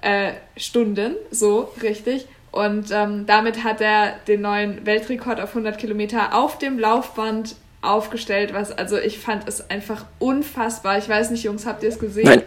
äh, 0.00 0.32
Stunden, 0.56 1.16
so 1.30 1.72
richtig. 1.82 2.26
Und 2.50 2.90
ähm, 2.90 3.26
damit 3.26 3.64
hat 3.64 3.80
er 3.80 4.18
den 4.28 4.42
neuen 4.42 4.84
Weltrekord 4.84 5.40
auf 5.40 5.50
100 5.50 5.78
Kilometer 5.78 6.34
auf 6.34 6.58
dem 6.58 6.78
Laufband 6.78 7.56
aufgestellt, 7.80 8.52
was 8.52 8.70
also 8.70 8.98
ich 8.98 9.18
fand 9.18 9.48
es 9.48 9.68
einfach 9.70 10.04
unfassbar. 10.18 10.98
Ich 10.98 11.08
weiß 11.08 11.30
nicht, 11.30 11.42
Jungs, 11.44 11.66
habt 11.66 11.82
ihr 11.82 11.88
es 11.88 11.98
gesehen? 11.98 12.24
Nein. 12.24 12.42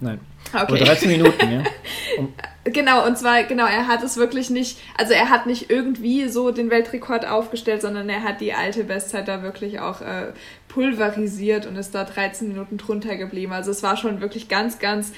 Nein. 0.00 0.20
Okay. 0.52 0.72
Oder 0.72 0.84
13 0.84 1.10
Minuten, 1.10 1.52
ja. 1.52 1.64
Um 2.18 2.32
genau, 2.72 3.06
und 3.06 3.16
zwar, 3.18 3.44
genau, 3.44 3.66
er 3.66 3.86
hat 3.86 4.02
es 4.02 4.16
wirklich 4.16 4.50
nicht, 4.50 4.78
also 4.96 5.12
er 5.12 5.30
hat 5.30 5.46
nicht 5.46 5.70
irgendwie 5.70 6.28
so 6.28 6.50
den 6.50 6.70
Weltrekord 6.70 7.26
aufgestellt, 7.26 7.82
sondern 7.82 8.08
er 8.08 8.22
hat 8.22 8.40
die 8.40 8.54
alte 8.54 8.84
Bestzeit 8.84 9.28
da 9.28 9.42
wirklich 9.42 9.80
auch 9.80 10.00
äh, 10.00 10.32
pulverisiert 10.68 11.66
und 11.66 11.76
ist 11.76 11.94
da 11.94 12.04
13 12.04 12.48
Minuten 12.48 12.76
drunter 12.76 13.16
geblieben. 13.16 13.52
Also 13.52 13.70
es 13.70 13.82
war 13.82 13.96
schon 13.96 14.20
wirklich 14.20 14.48
ganz, 14.48 14.78
ganz 14.78 15.12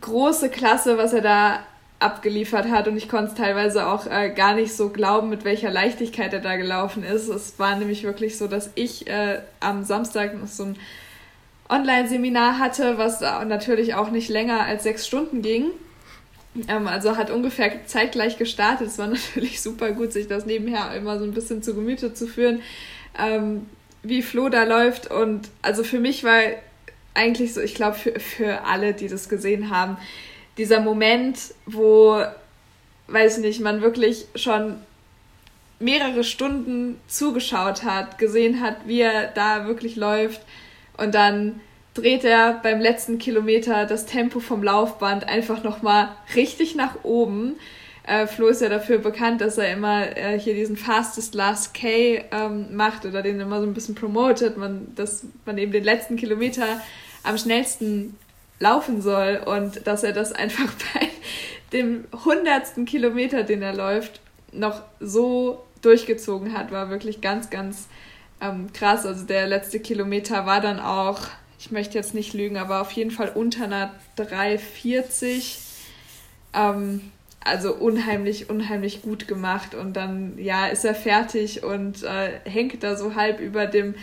große 0.00 0.50
Klasse, 0.50 0.98
was 0.98 1.12
er 1.12 1.22
da 1.22 1.60
abgeliefert 1.98 2.68
hat 2.68 2.88
und 2.88 2.96
ich 2.96 3.08
konnte 3.08 3.30
es 3.30 3.34
teilweise 3.34 3.86
auch 3.86 4.06
äh, 4.06 4.30
gar 4.30 4.54
nicht 4.54 4.74
so 4.74 4.90
glauben, 4.90 5.30
mit 5.30 5.44
welcher 5.44 5.70
Leichtigkeit 5.70 6.32
er 6.34 6.40
da 6.40 6.56
gelaufen 6.56 7.02
ist. 7.02 7.28
Es 7.28 7.58
war 7.58 7.76
nämlich 7.76 8.04
wirklich 8.04 8.36
so, 8.36 8.48
dass 8.48 8.70
ich 8.74 9.06
äh, 9.06 9.40
am 9.60 9.82
Samstag 9.82 10.38
noch 10.38 10.46
so 10.46 10.64
ein 10.64 10.76
Online-Seminar 11.68 12.58
hatte, 12.58 12.98
was 12.98 13.20
natürlich 13.20 13.94
auch 13.94 14.10
nicht 14.10 14.28
länger 14.28 14.60
als 14.60 14.84
sechs 14.84 15.06
Stunden 15.06 15.42
ging. 15.42 15.70
Ähm, 16.68 16.86
also 16.86 17.16
hat 17.16 17.30
ungefähr 17.30 17.86
zeitgleich 17.86 18.38
gestartet. 18.38 18.88
Es 18.88 18.98
war 18.98 19.06
natürlich 19.08 19.60
super 19.60 19.92
gut, 19.92 20.12
sich 20.12 20.28
das 20.28 20.46
nebenher 20.46 20.94
immer 20.94 21.18
so 21.18 21.24
ein 21.24 21.32
bisschen 21.32 21.62
zu 21.62 21.74
Gemüte 21.74 22.14
zu 22.14 22.26
führen, 22.26 22.62
ähm, 23.18 23.66
wie 24.02 24.22
Flo 24.22 24.48
da 24.48 24.64
läuft. 24.64 25.10
Und 25.10 25.48
also 25.62 25.84
für 25.84 25.98
mich 25.98 26.24
war 26.24 26.40
eigentlich 27.14 27.54
so, 27.54 27.60
ich 27.60 27.74
glaube 27.74 27.96
für, 27.96 28.18
für 28.20 28.64
alle, 28.64 28.92
die 28.92 29.08
das 29.08 29.28
gesehen 29.28 29.70
haben, 29.70 29.96
dieser 30.58 30.80
Moment, 30.80 31.38
wo, 31.66 32.22
weiß 33.08 33.38
nicht, 33.38 33.60
man 33.60 33.82
wirklich 33.82 34.26
schon 34.34 34.76
mehrere 35.78 36.24
Stunden 36.24 36.98
zugeschaut 37.06 37.84
hat, 37.84 38.18
gesehen 38.18 38.62
hat, 38.62 38.86
wie 38.86 39.00
er 39.00 39.26
da 39.28 39.66
wirklich 39.66 39.96
läuft 39.96 40.40
und 40.96 41.14
dann 41.14 41.60
dreht 41.96 42.24
er 42.24 42.60
beim 42.62 42.80
letzten 42.80 43.18
Kilometer 43.18 43.86
das 43.86 44.06
Tempo 44.06 44.40
vom 44.40 44.62
Laufband 44.62 45.28
einfach 45.28 45.64
nochmal 45.64 46.10
richtig 46.34 46.74
nach 46.74 47.04
oben. 47.04 47.56
Äh, 48.06 48.26
Flo 48.26 48.46
ist 48.48 48.62
ja 48.62 48.68
dafür 48.68 48.98
bekannt, 48.98 49.40
dass 49.40 49.58
er 49.58 49.72
immer 49.72 50.16
äh, 50.16 50.38
hier 50.38 50.54
diesen 50.54 50.76
Fastest 50.76 51.34
Last 51.34 51.74
K 51.74 52.24
ähm, 52.30 52.76
macht 52.76 53.04
oder 53.04 53.22
den 53.22 53.40
immer 53.40 53.60
so 53.60 53.66
ein 53.66 53.74
bisschen 53.74 53.94
promotet, 53.94 54.56
man, 54.56 54.94
dass 54.94 55.24
man 55.44 55.58
eben 55.58 55.72
den 55.72 55.84
letzten 55.84 56.16
Kilometer 56.16 56.80
am 57.24 57.36
schnellsten 57.36 58.16
laufen 58.60 59.02
soll 59.02 59.42
und 59.44 59.86
dass 59.86 60.04
er 60.04 60.12
das 60.12 60.32
einfach 60.32 60.72
bei 60.94 61.08
dem 61.72 62.04
hundertsten 62.24 62.84
Kilometer, 62.84 63.42
den 63.42 63.62
er 63.62 63.74
läuft, 63.74 64.20
noch 64.52 64.82
so 65.00 65.64
durchgezogen 65.82 66.56
hat, 66.56 66.70
war 66.70 66.90
wirklich 66.90 67.20
ganz, 67.20 67.50
ganz 67.50 67.88
ähm, 68.40 68.72
krass. 68.72 69.04
Also 69.04 69.24
der 69.24 69.46
letzte 69.46 69.80
Kilometer 69.80 70.46
war 70.46 70.60
dann 70.60 70.80
auch, 70.80 71.20
ich 71.58 71.70
möchte 71.70 71.98
jetzt 71.98 72.14
nicht 72.14 72.34
lügen, 72.34 72.56
aber 72.56 72.80
auf 72.80 72.92
jeden 72.92 73.10
Fall 73.10 73.30
unter 73.34 73.64
einer 73.64 73.94
340. 74.16 75.58
Ähm, 76.54 77.00
also 77.46 77.74
unheimlich, 77.74 78.50
unheimlich 78.50 79.02
gut 79.02 79.28
gemacht. 79.28 79.74
Und 79.74 79.94
dann, 79.94 80.36
ja, 80.38 80.66
ist 80.66 80.84
er 80.84 80.94
fertig 80.94 81.62
und 81.62 82.02
äh, 82.02 82.40
hängt 82.44 82.82
da 82.82 82.96
so 82.96 83.14
halb 83.14 83.40
über 83.40 83.66
dem 83.66 83.94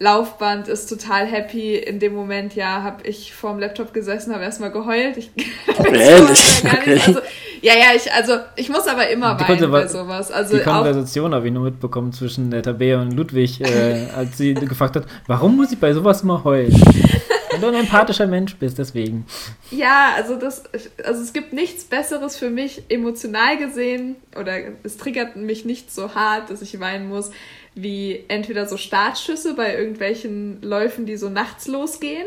Laufband, 0.00 0.66
ist 0.66 0.88
total 0.88 1.26
happy. 1.26 1.76
In 1.76 1.98
dem 1.98 2.14
Moment, 2.14 2.54
ja, 2.54 2.82
habe 2.82 3.06
ich 3.06 3.34
vorm 3.34 3.58
Laptop 3.58 3.92
gesessen, 3.92 4.32
habe 4.32 4.42
erstmal 4.42 4.72
geheult. 4.72 5.18
Ich, 5.18 5.30
Ehrlich? 5.78 6.62
Okay. 6.64 7.00
Also, 7.06 7.20
ja, 7.60 7.74
ja, 7.74 7.94
ich, 7.94 8.10
also 8.10 8.38
ich 8.56 8.70
muss 8.70 8.86
aber 8.86 9.10
immer 9.10 9.34
die 9.34 9.46
weinen 9.46 9.70
bei 9.70 9.86
sowas. 9.86 10.32
Also 10.32 10.56
die 10.56 10.62
Konversation 10.62 11.34
habe 11.34 11.46
ich 11.46 11.52
nur 11.52 11.64
mitbekommen 11.64 12.14
zwischen 12.14 12.50
der 12.50 12.62
Tabea 12.62 13.02
und 13.02 13.12
Ludwig, 13.12 13.60
äh, 13.60 14.06
als 14.16 14.38
sie 14.38 14.54
gefragt 14.70 14.96
hat, 14.96 15.04
warum 15.26 15.56
muss 15.56 15.70
ich 15.70 15.78
bei 15.78 15.92
sowas 15.92 16.22
immer 16.22 16.44
heulen? 16.44 16.72
Wenn 17.50 17.60
du 17.60 17.68
ein 17.68 17.74
empathischer 17.74 18.26
Mensch 18.26 18.56
bist, 18.56 18.78
deswegen. 18.78 19.26
Ja, 19.70 20.12
also 20.16 20.36
das, 20.36 20.62
also 21.04 21.20
es 21.20 21.32
gibt 21.32 21.52
nichts 21.52 21.84
Besseres 21.84 22.38
für 22.38 22.48
mich 22.48 22.84
emotional 22.88 23.58
gesehen 23.58 24.16
oder 24.38 24.52
es 24.82 24.96
triggert 24.96 25.36
mich 25.36 25.64
nicht 25.64 25.92
so 25.92 26.14
hart, 26.14 26.48
dass 26.48 26.62
ich 26.62 26.78
weinen 26.80 27.08
muss, 27.08 27.32
wie 27.82 28.24
entweder 28.28 28.66
so 28.66 28.76
Startschüsse 28.76 29.54
bei 29.54 29.76
irgendwelchen 29.76 30.62
Läufen, 30.62 31.06
die 31.06 31.16
so 31.16 31.28
nachts 31.28 31.66
losgehen 31.66 32.26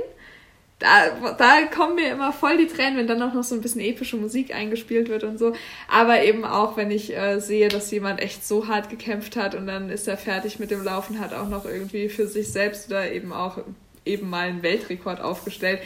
da, 0.83 1.33
da 1.37 1.65
kommen 1.73 1.95
mir 1.95 2.11
immer 2.11 2.33
voll 2.33 2.57
die 2.57 2.67
Tränen, 2.67 2.97
wenn 2.97 3.07
dann 3.07 3.21
auch 3.21 3.33
noch 3.33 3.43
so 3.43 3.55
ein 3.55 3.61
bisschen 3.61 3.81
epische 3.81 4.17
Musik 4.17 4.53
eingespielt 4.53 5.07
wird 5.07 5.23
und 5.23 5.39
so. 5.39 5.53
Aber 5.87 6.23
eben 6.23 6.43
auch, 6.43 6.75
wenn 6.75 6.91
ich 6.91 7.15
äh, 7.15 7.39
sehe, 7.39 7.69
dass 7.69 7.89
jemand 7.91 8.21
echt 8.21 8.45
so 8.45 8.67
hart 8.67 8.89
gekämpft 8.89 9.37
hat 9.37 9.55
und 9.55 9.65
dann 9.65 9.89
ist 9.89 10.07
er 10.07 10.17
fertig 10.17 10.59
mit 10.59 10.71
dem 10.71 10.83
Laufen, 10.83 11.19
hat 11.19 11.33
auch 11.33 11.47
noch 11.47 11.65
irgendwie 11.65 12.09
für 12.09 12.27
sich 12.27 12.51
selbst 12.51 12.87
oder 12.87 13.11
eben 13.11 13.31
auch 13.31 13.59
eben 14.05 14.29
mal 14.29 14.49
einen 14.49 14.63
Weltrekord 14.63 15.21
aufgestellt. 15.21 15.79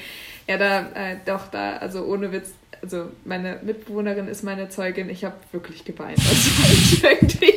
Ja, 0.48 0.58
da, 0.58 0.88
äh, 0.96 1.18
doch, 1.26 1.48
da, 1.48 1.78
also 1.78 2.04
ohne 2.04 2.32
Witz, 2.32 2.52
also 2.88 3.12
meine 3.26 3.60
Mitbewohnerin 3.64 4.30
ist 4.30 4.44
meine 4.44 4.70
Zeugin, 4.70 5.10
ich 5.10 5.26
habe 5.26 5.36
wirklich 5.52 5.84
geweint. 5.84 6.18
Also 6.20 7.06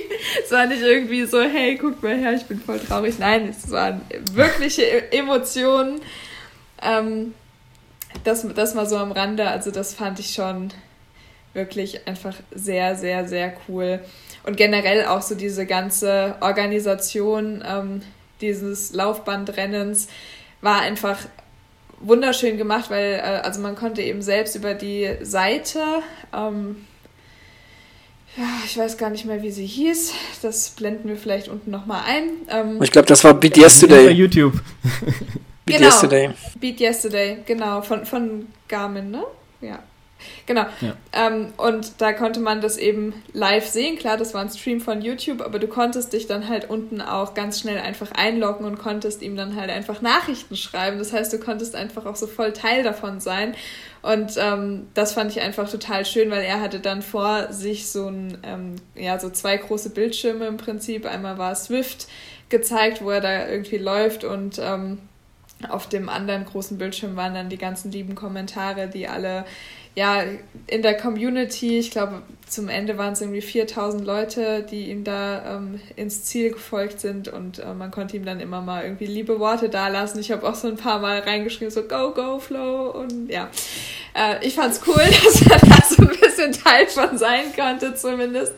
es 0.44 0.50
war, 0.50 0.66
nicht 0.66 0.82
irgendwie 0.82 1.24
so, 1.24 1.40
hey, 1.40 1.78
guck 1.80 2.02
mal 2.02 2.16
her, 2.16 2.32
ich 2.32 2.46
bin 2.46 2.60
voll 2.60 2.80
traurig. 2.80 3.20
Nein, 3.20 3.48
es 3.48 3.70
waren 3.70 4.00
wirkliche 4.32 4.82
e-, 4.82 5.16
Emotionen. 5.16 6.00
Ähm, 6.82 7.32
das, 8.24 8.44
das 8.56 8.74
mal 8.74 8.88
so 8.88 8.96
am 8.96 9.12
Rande, 9.12 9.46
also 9.46 9.70
das 9.70 9.94
fand 9.94 10.18
ich 10.18 10.34
schon 10.34 10.72
wirklich 11.54 12.08
einfach 12.08 12.34
sehr, 12.50 12.96
sehr, 12.96 13.28
sehr 13.28 13.52
cool. 13.68 14.00
Und 14.42 14.56
generell 14.56 15.04
auch 15.06 15.22
so 15.22 15.36
diese 15.36 15.64
ganze 15.64 16.34
Organisation 16.40 17.62
ähm, 17.64 18.02
dieses 18.40 18.92
Laufbandrennens 18.92 20.08
war 20.60 20.80
einfach 20.80 21.18
wunderschön 22.00 22.56
gemacht, 22.56 22.90
weil 22.90 23.14
äh, 23.14 23.40
also 23.42 23.60
man 23.60 23.76
konnte 23.76 24.02
eben 24.02 24.22
selbst 24.22 24.56
über 24.56 24.74
die 24.74 25.16
Seite, 25.22 25.80
ähm, 26.34 26.84
ja, 28.36 28.44
ich 28.64 28.76
weiß 28.76 28.96
gar 28.96 29.10
nicht 29.10 29.24
mehr, 29.24 29.42
wie 29.42 29.50
sie 29.50 29.66
hieß, 29.66 30.12
das 30.42 30.70
blenden 30.70 31.08
wir 31.08 31.16
vielleicht 31.16 31.48
unten 31.48 31.70
nochmal 31.70 32.02
ein. 32.06 32.30
Ähm, 32.48 32.82
ich 32.82 32.90
glaube, 32.90 33.06
das 33.06 33.24
war 33.24 33.34
Beat 33.34 33.56
Yesterday. 33.56 34.06
Bei 34.06 34.12
YouTube. 34.12 34.54
Beat 35.66 35.76
genau. 35.78 35.88
Yesterday. 35.88 36.30
Beat 36.58 36.80
Yesterday, 36.80 37.38
genau, 37.44 37.82
von, 37.82 38.06
von 38.06 38.46
Garmin, 38.68 39.10
ne? 39.10 39.24
Ja. 39.60 39.80
Genau. 40.46 40.66
Ja. 40.80 40.94
Ähm, 41.12 41.52
und 41.56 42.00
da 42.00 42.12
konnte 42.12 42.40
man 42.40 42.60
das 42.60 42.76
eben 42.76 43.14
live 43.32 43.66
sehen. 43.66 43.98
Klar, 43.98 44.16
das 44.16 44.34
war 44.34 44.40
ein 44.40 44.50
Stream 44.50 44.80
von 44.80 45.02
YouTube, 45.02 45.40
aber 45.40 45.58
du 45.58 45.66
konntest 45.66 46.12
dich 46.12 46.26
dann 46.26 46.48
halt 46.48 46.68
unten 46.70 47.00
auch 47.00 47.34
ganz 47.34 47.60
schnell 47.60 47.78
einfach 47.78 48.12
einloggen 48.12 48.66
und 48.66 48.78
konntest 48.78 49.22
ihm 49.22 49.36
dann 49.36 49.56
halt 49.56 49.70
einfach 49.70 50.02
Nachrichten 50.02 50.56
schreiben. 50.56 50.98
Das 50.98 51.12
heißt, 51.12 51.32
du 51.32 51.38
konntest 51.38 51.74
einfach 51.74 52.06
auch 52.06 52.16
so 52.16 52.26
voll 52.26 52.52
Teil 52.52 52.82
davon 52.82 53.20
sein. 53.20 53.54
Und 54.02 54.32
ähm, 54.38 54.88
das 54.94 55.12
fand 55.12 55.30
ich 55.30 55.40
einfach 55.40 55.70
total 55.70 56.06
schön, 56.06 56.30
weil 56.30 56.42
er 56.42 56.60
hatte 56.60 56.80
dann 56.80 57.02
vor 57.02 57.52
sich 57.52 57.90
so 57.90 58.06
ein, 58.06 58.38
ähm, 58.42 58.76
ja, 58.94 59.18
so 59.18 59.28
zwei 59.30 59.56
große 59.56 59.90
Bildschirme 59.90 60.46
im 60.46 60.56
Prinzip. 60.56 61.06
Einmal 61.06 61.36
war 61.36 61.54
Swift 61.54 62.08
gezeigt, 62.48 63.02
wo 63.02 63.10
er 63.10 63.20
da 63.20 63.48
irgendwie 63.48 63.78
läuft 63.78 64.24
und 64.24 64.58
ähm, 64.58 64.98
auf 65.68 65.88
dem 65.88 66.08
anderen 66.08 66.44
großen 66.46 66.78
Bildschirm 66.78 67.16
waren 67.16 67.34
dann 67.34 67.50
die 67.50 67.58
ganzen 67.58 67.92
lieben 67.92 68.14
Kommentare, 68.14 68.88
die 68.88 69.08
alle 69.08 69.44
ja, 69.94 70.22
in 70.66 70.82
der 70.82 70.96
Community, 70.96 71.78
ich 71.78 71.90
glaube, 71.90 72.22
zum 72.46 72.68
Ende 72.68 72.96
waren 72.98 73.12
es 73.12 73.20
irgendwie 73.20 73.40
4000 73.40 74.04
Leute, 74.04 74.62
die 74.62 74.90
ihm 74.90 75.04
da 75.04 75.56
ähm, 75.56 75.80
ins 75.96 76.24
Ziel 76.24 76.50
gefolgt 76.52 77.00
sind 77.00 77.28
und 77.28 77.58
äh, 77.58 77.74
man 77.74 77.90
konnte 77.90 78.16
ihm 78.16 78.24
dann 78.24 78.40
immer 78.40 78.60
mal 78.60 78.84
irgendwie 78.84 79.06
liebe 79.06 79.38
Worte 79.38 79.68
dalassen. 79.68 80.20
Ich 80.20 80.30
habe 80.30 80.48
auch 80.48 80.54
so 80.54 80.68
ein 80.68 80.76
paar 80.76 81.00
Mal 81.00 81.20
reingeschrieben, 81.20 81.70
so 81.70 81.82
Go, 81.82 82.12
Go, 82.12 82.38
Flow 82.38 82.90
und 82.90 83.28
ja. 83.28 83.50
Äh, 84.14 84.44
ich 84.46 84.54
fand's 84.54 84.80
cool, 84.86 84.94
dass 85.24 85.42
er 85.42 85.58
da 85.58 85.84
so 85.88 86.02
ein 86.02 86.08
bisschen 86.08 86.52
Teil 86.52 86.86
von 86.86 87.18
sein 87.18 87.52
konnte, 87.54 87.94
zumindest. 87.94 88.54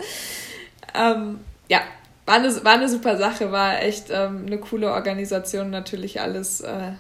Ähm, 0.95 1.41
ja, 1.69 1.81
war 2.27 2.37
eine, 2.37 2.65
war 2.65 2.75
eine 2.75 2.89
super 2.89 3.17
Sache, 3.17 3.53
war 3.53 3.83
echt 3.83 4.07
ähm, 4.11 4.45
eine 4.47 4.59
coole 4.59 4.93
Organisation, 4.93 5.71
natürlich 5.71 6.21
alles. 6.21 6.61
Äh, 6.61 6.93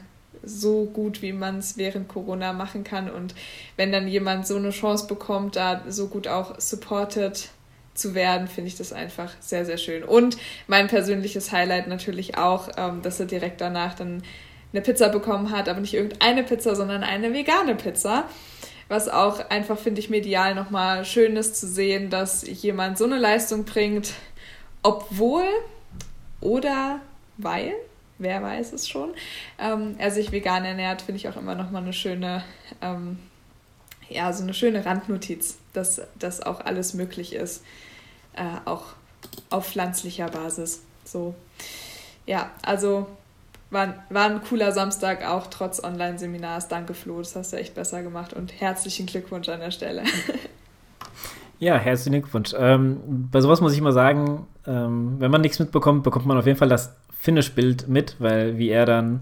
so 0.43 0.85
gut, 0.85 1.23
wie 1.23 1.33
man 1.33 1.59
es 1.59 1.77
während 1.77 2.09
Corona 2.09 2.53
machen 2.53 2.85
kann. 2.85 3.11
Und 3.11 3.35
wenn 3.77 3.93
dann 3.93 4.09
jemand 4.09 4.47
so 4.47 4.57
eine 4.57 4.71
Chance 4.71 5.07
bekommt, 5.07 5.57
da 5.57 5.83
so 5.89 6.09
gut 6.09 6.29
auch 6.29 6.59
supported 6.59 7.51
zu 7.95 8.15
werden, 8.15 8.49
finde 8.49 8.69
ich 8.69 8.77
das 8.77 8.93
einfach 8.93 9.33
sehr, 9.41 9.65
sehr 9.65 9.79
schön. 9.79 10.03
Und 10.03 10.37
mein 10.67 10.89
persönliches 10.89 11.53
Highlight 11.53 11.89
natürlich 11.89 12.39
auch, 12.39 12.71
ähm, 12.77 13.03
dass 13.03 13.21
er 13.21 13.27
direkt 13.27 13.61
danach 13.61 13.95
dann 13.95 14.23
eine 14.73 14.83
Pizza 14.83 15.09
bekommen 15.11 15.51
hat, 15.51 15.69
aber 15.69 15.81
nicht 15.81 15.95
irgendeine 15.95 16.43
Pizza, 16.43 16.75
sondern 16.75 17.03
eine 17.03 17.33
vegane 17.35 17.75
Pizza. 17.75 18.25
Was 18.89 19.09
auch 19.09 19.51
einfach, 19.51 19.79
finde 19.79 20.01
ich, 20.01 20.11
medial 20.11 20.55
nochmal 20.55 21.05
schön 21.05 21.37
ist 21.37 21.57
zu 21.57 21.67
sehen, 21.67 22.11
dass 22.11 22.47
jemand 22.47 22.99
so 22.99 23.05
eine 23.05 23.19
Leistung 23.19 23.65
bringt, 23.65 24.13
obwohl 24.83 25.45
oder 26.41 27.01
weil 27.39 27.73
wer 28.23 28.43
weiß 28.43 28.73
es 28.73 28.89
schon. 28.89 29.11
Ähm, 29.59 29.97
er 29.99 30.11
sich 30.11 30.33
vegan 30.33 30.65
ernährt, 30.65 31.03
finde 31.03 31.19
ich 31.19 31.29
auch 31.29 31.37
immer 31.37 31.55
noch 31.55 31.71
mal 31.71 31.83
eine 31.83 31.93
schöne, 31.93 32.43
ähm, 32.81 33.19
ja, 34.09 34.33
so 34.33 34.43
eine 34.43 34.55
schöne 34.55 34.85
Randnotiz, 34.85 35.59
dass 35.73 36.01
das 36.19 36.43
auch 36.43 36.61
alles 36.61 36.95
möglich 36.95 37.35
ist, 37.35 37.65
äh, 38.35 38.43
auch 38.65 38.85
auf 39.51 39.69
pflanzlicher 39.69 40.29
Basis. 40.29 40.83
So, 41.05 41.35
ja, 42.27 42.51
also 42.63 43.07
war, 43.71 44.05
war 44.11 44.27
ein 44.27 44.43
cooler 44.43 44.73
Samstag, 44.73 45.27
auch 45.27 45.47
trotz 45.49 45.83
Online-Seminars. 45.83 46.69
Danke, 46.69 46.95
Flo, 46.95 47.19
das 47.19 47.35
hast 47.37 47.53
du 47.53 47.57
echt 47.57 47.75
besser 47.75 48.03
gemacht 48.03 48.33
und 48.33 48.61
herzlichen 48.61 49.07
Glückwunsch 49.07 49.49
an 49.49 49.61
der 49.61 49.71
Stelle. 49.71 50.05
Ja, 51.63 51.77
herzlichen 51.77 52.21
Glückwunsch. 52.21 52.57
Ähm, 52.59 53.29
bei 53.31 53.41
sowas 53.41 53.61
muss 53.61 53.73
ich 53.73 53.81
mal 53.81 53.93
sagen, 53.93 54.49
ähm, 54.67 55.21
wenn 55.21 55.31
man 55.31 55.43
nichts 55.43 55.61
mitbekommt, 55.61 56.03
bekommt 56.03 56.27
man 56.27 56.37
auf 56.37 56.45
jeden 56.45 56.59
Fall 56.59 56.69
das 56.69 56.93
Finish-Bild 57.23 57.89
mit, 57.89 58.17
weil 58.19 58.59
wie 58.59 58.69
er 58.69 58.85
dann 58.85 59.21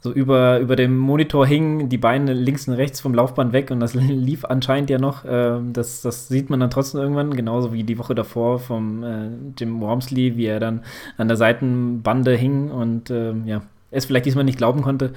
so 0.00 0.10
über, 0.10 0.58
über 0.58 0.74
dem 0.74 0.96
Monitor 0.96 1.46
hing, 1.46 1.90
die 1.90 1.98
Beine 1.98 2.32
links 2.32 2.66
und 2.66 2.74
rechts 2.74 3.00
vom 3.00 3.12
Laufband 3.12 3.52
weg 3.52 3.70
und 3.70 3.80
das 3.80 3.92
lief 3.94 4.46
anscheinend 4.46 4.88
ja 4.88 4.98
noch. 4.98 5.26
Äh, 5.26 5.58
das, 5.70 6.00
das 6.00 6.28
sieht 6.28 6.48
man 6.48 6.60
dann 6.60 6.70
trotzdem 6.70 7.02
irgendwann, 7.02 7.34
genauso 7.34 7.74
wie 7.74 7.84
die 7.84 7.98
Woche 7.98 8.14
davor 8.14 8.58
vom 8.58 9.04
äh, 9.04 9.28
Jim 9.58 9.82
Wormsley, 9.82 10.38
wie 10.38 10.46
er 10.46 10.60
dann 10.60 10.82
an 11.18 11.28
der 11.28 11.36
Seitenbande 11.36 12.34
hing 12.34 12.70
und 12.70 13.10
äh, 13.10 13.34
ja, 13.44 13.60
es 13.90 14.06
vielleicht 14.06 14.24
diesmal 14.24 14.44
nicht 14.44 14.58
glauben 14.58 14.80
konnte. 14.80 15.12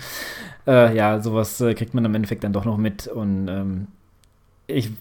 Äh, 0.68 0.94
ja, 0.98 1.22
sowas 1.22 1.62
äh, 1.62 1.74
kriegt 1.74 1.94
man 1.94 2.04
im 2.04 2.16
Endeffekt 2.16 2.44
dann 2.44 2.54
doch 2.54 2.66
noch 2.66 2.78
mit 2.78 3.08
und 3.08 3.48
ähm, 3.48 3.88
ich 4.68 4.92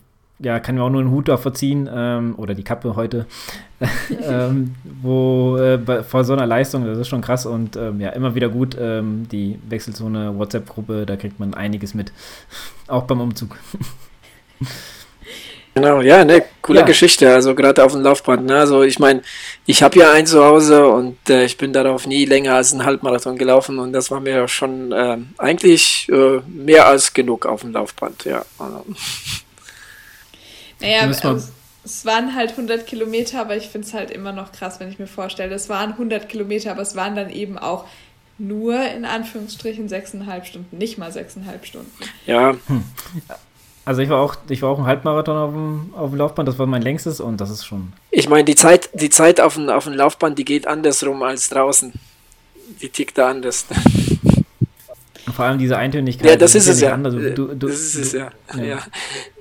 ja, 0.41 0.61
kann 0.61 0.77
mir 0.77 0.83
auch 0.83 0.91
nur 0.91 1.01
einen 1.01 1.11
Hut 1.11 1.29
davor 1.29 1.53
ziehen, 1.55 1.89
ähm, 1.93 2.35
oder 2.37 2.55
die 2.55 2.63
Kappe 2.63 2.95
heute, 2.97 3.27
ähm, 4.23 4.75
wo 5.03 5.57
äh, 5.57 6.03
vor 6.05 6.25
so 6.25 6.33
einer 6.33 6.47
Leistung, 6.47 6.87
das 6.87 6.99
ist 6.99 7.09
schon 7.09 7.23
krass 7.23 7.47
und 7.47 7.77
ähm, 7.77 8.01
ja, 8.01 8.11
immer 8.11 8.35
wieder 8.35 8.49
gut, 8.49 8.77
ähm, 8.81 9.27
die 9.31 9.59
Wechselzone 9.69 10.39
WhatsApp-Gruppe, 10.39 11.07
da 11.07 11.17
kriegt 11.17 11.41
man 11.41 11.55
einiges 11.55 11.95
mit, 11.95 12.13
auch 12.89 13.05
beim 13.05 13.21
Umzug. 13.21 13.57
Genau, 15.75 16.01
ja, 16.01 16.25
ne, 16.25 16.43
coole 16.61 16.81
ja. 16.81 16.85
Geschichte, 16.85 17.33
also 17.33 17.55
gerade 17.55 17.85
auf 17.85 17.93
dem 17.93 18.01
Laufband. 18.01 18.47
Ne? 18.47 18.57
Also 18.57 18.83
ich 18.83 18.99
meine, 18.99 19.23
ich 19.65 19.81
habe 19.85 19.97
ja 19.97 20.11
ein 20.11 20.27
zu 20.27 20.45
Hause 20.45 20.89
und 20.89 21.31
äh, 21.31 21.45
ich 21.45 21.57
bin 21.57 21.73
darauf 21.73 22.09
nie 22.09 22.25
länger 22.25 22.55
als 22.55 22.73
einen 22.73 22.85
Halbmarathon 22.85 23.39
gelaufen 23.39 23.79
und 23.79 23.93
das 23.93 24.11
war 24.11 24.19
mir 24.19 24.49
schon 24.49 24.91
äh, 24.91 25.19
eigentlich 25.37 26.11
mehr 26.49 26.89
als 26.89 27.15
genug 27.15 27.47
auf 27.47 27.61
dem 27.61 27.71
Laufband, 27.71 28.25
ja. 28.25 28.45
Also. 28.59 28.85
Naja, 30.81 31.01
also, 31.03 31.49
es 31.85 32.05
waren 32.05 32.35
halt 32.35 32.51
100 32.51 32.87
Kilometer, 32.87 33.41
aber 33.41 33.57
ich 33.57 33.69
finde 33.69 33.87
es 33.87 33.95
halt 33.95 34.11
immer 34.11 34.33
noch 34.33 34.53
krass, 34.53 34.79
wenn 34.79 34.91
ich 34.91 34.99
mir 34.99 35.07
vorstelle, 35.07 35.55
es 35.55 35.69
waren 35.69 35.93
100 35.93 36.29
Kilometer, 36.29 36.71
aber 36.71 36.83
es 36.83 36.97
waren 36.97 37.17
dann 37.17 37.31
eben 37.31 37.59
auch 37.59 37.87
nur 38.37 38.81
in 38.81 39.05
Anführungsstrichen 39.05 39.89
sechseinhalb 39.89 40.47
Stunden, 40.47 40.79
nicht 40.79 40.99
mal 40.99 41.11
sechseinhalb 41.11 41.67
Stunden. 41.67 41.91
Ja. 42.27 42.55
Hm. 42.67 42.85
Also 43.85 44.03
ich 44.03 44.11
war 44.11 44.21
auch, 44.21 44.37
ich 44.51 44.61
war 44.61 44.69
auch 44.69 44.79
ein 44.79 44.85
Halbmarathon 44.85 45.37
auf 45.37 45.51
dem, 45.51 45.95
auf 45.95 46.11
dem 46.11 46.19
Laufband, 46.19 46.47
das 46.47 46.59
war 46.59 46.67
mein 46.67 46.83
längstes 46.83 47.21
und 47.21 47.41
das 47.41 47.49
ist 47.49 47.65
schon. 47.65 47.95
Ich 48.11 48.29
meine, 48.29 48.45
die 48.45 48.55
Zeit, 48.55 48.91
die 48.93 49.09
Zeit 49.09 49.41
auf 49.41 49.55
dem, 49.55 49.71
auf 49.71 49.85
dem 49.85 49.95
Laufband, 49.95 50.39
die 50.39 50.45
geht 50.45 50.67
andersrum 50.67 51.23
als 51.23 51.49
draußen. 51.49 51.95
Die 52.83 52.91
tickt 52.91 53.17
da 53.17 53.31
anders. 53.31 53.65
Vor 55.33 55.45
allem 55.45 55.59
diese 55.59 55.77
Eintönigkeit. 55.77 56.31
Ja, 56.31 56.37
das, 56.37 56.55
ist, 56.55 56.69
es 56.69 56.81
ja. 56.81 56.93
Anders. 56.93 57.15
Du, 57.15 57.49
du, 57.49 57.55
das 57.55 57.73
ist 57.73 57.95
es 57.97 58.13
ja. 58.13 58.31
ja. 58.57 58.63
ja. 58.63 58.79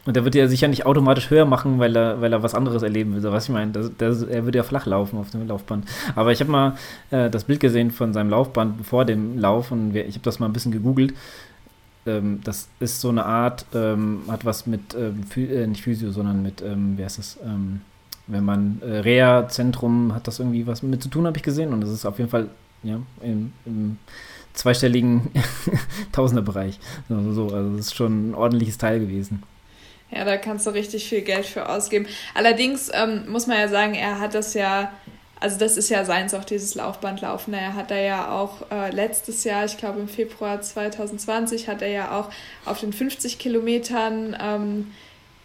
Und 0.05 0.15
der 0.15 0.23
wird 0.23 0.35
ja 0.35 0.47
sicher 0.47 0.69
nicht 0.69 0.85
automatisch 0.85 1.29
höher 1.29 1.45
machen, 1.45 1.79
weil 1.79 1.95
er, 1.95 2.21
weil 2.21 2.31
er 2.31 2.41
was 2.41 2.55
anderes 2.55 2.81
erleben 2.81 3.13
will. 3.13 3.21
So, 3.21 3.33
was 3.33 3.43
ich 3.43 3.49
meine, 3.49 3.73
das, 3.73 3.91
das, 3.97 4.23
er 4.23 4.45
würde 4.45 4.57
ja 4.57 4.63
flach 4.63 4.85
laufen 4.85 5.17
auf 5.17 5.31
dem 5.31 5.45
Laufband. 5.45 5.85
Aber 6.15 6.31
ich 6.31 6.39
habe 6.39 6.49
mal 6.49 6.77
äh, 7.11 7.29
das 7.29 7.43
Bild 7.43 7.59
gesehen 7.59 7.91
von 7.91 8.13
seinem 8.13 8.29
Laufband 8.29 8.85
vor 8.85 9.03
dem 9.03 9.38
Lauf 9.38 9.71
und 9.71 9.93
ich 9.95 10.15
habe 10.15 10.23
das 10.23 10.39
mal 10.39 10.45
ein 10.45 10.53
bisschen 10.53 10.71
gegoogelt. 10.71 11.13
Ähm, 12.05 12.39
das 12.43 12.69
ist 12.79 13.01
so 13.01 13.09
eine 13.09 13.25
Art, 13.25 13.65
ähm, 13.75 14.21
hat 14.29 14.45
was 14.45 14.65
mit, 14.65 14.95
ähm, 14.95 15.25
äh, 15.35 15.67
nicht 15.67 15.83
Physio, 15.83 16.11
sondern 16.11 16.41
mit, 16.41 16.61
ähm, 16.61 16.97
wie 16.97 17.03
heißt 17.03 17.17
das, 17.17 17.38
ähm, 17.43 17.81
wenn 18.27 18.45
man 18.45 18.81
äh, 18.81 18.99
Reha-Zentrum 18.99 20.15
hat 20.15 20.27
das 20.27 20.39
irgendwie 20.39 20.67
was 20.67 20.83
mit 20.83 21.03
zu 21.03 21.09
tun, 21.09 21.27
habe 21.27 21.38
ich 21.38 21.43
gesehen. 21.43 21.73
Und 21.73 21.81
das 21.81 21.89
ist 21.89 22.05
auf 22.05 22.17
jeden 22.17 22.29
Fall, 22.29 22.47
ja, 22.83 22.99
im, 23.21 23.51
im 23.65 23.97
zweistelligen 24.58 25.32
Tausenderbereich. 26.12 26.80
Also 27.10 27.32
so, 27.34 27.55
also 27.55 27.78
das 27.78 27.88
ist 27.88 27.95
schon 27.95 28.32
ein 28.32 28.36
ordentliches 28.36 28.78
Teil 28.78 28.99
gewesen. 28.99 29.43
Ja, 30.12 30.24
da 30.24 30.38
kannst 30.38 30.66
du 30.66 30.72
richtig 30.72 31.08
viel 31.08 31.22
Geld 31.22 31.45
für 31.45 31.70
ausgeben. 31.70 32.08
Allerdings 32.34 32.89
ähm, 32.93 33.30
muss 33.30 33.47
man 33.47 33.58
ja 33.58 33.68
sagen, 33.68 33.93
er 33.93 34.20
hat 34.20 34.34
das 34.34 34.53
ja, 34.53 34.91
also 35.39 35.60
das 35.60 35.78
ist 35.78 35.89
ja 35.89 36.05
seins 36.05 36.34
auch 36.34 36.45
dieses 36.45 36.76
Laufbandlaufen. 36.76 37.53
Er 37.53 37.76
hat 37.76 37.91
er 37.91 38.01
ja 38.01 38.32
auch 38.32 38.72
äh, 38.72 38.89
letztes 38.91 39.43
Jahr, 39.43 39.66
ich 39.66 39.78
glaube 39.78 39.99
im 39.99 40.08
Februar 40.08 40.62
2020, 40.62 41.68
hat 41.68 41.82
er 41.82 41.89
ja 41.89 42.20
auch 42.20 42.30
auf 42.66 42.80
den 42.80 42.93
50 42.93 43.38
Kilometern 43.38 44.36
ähm, 44.41 44.91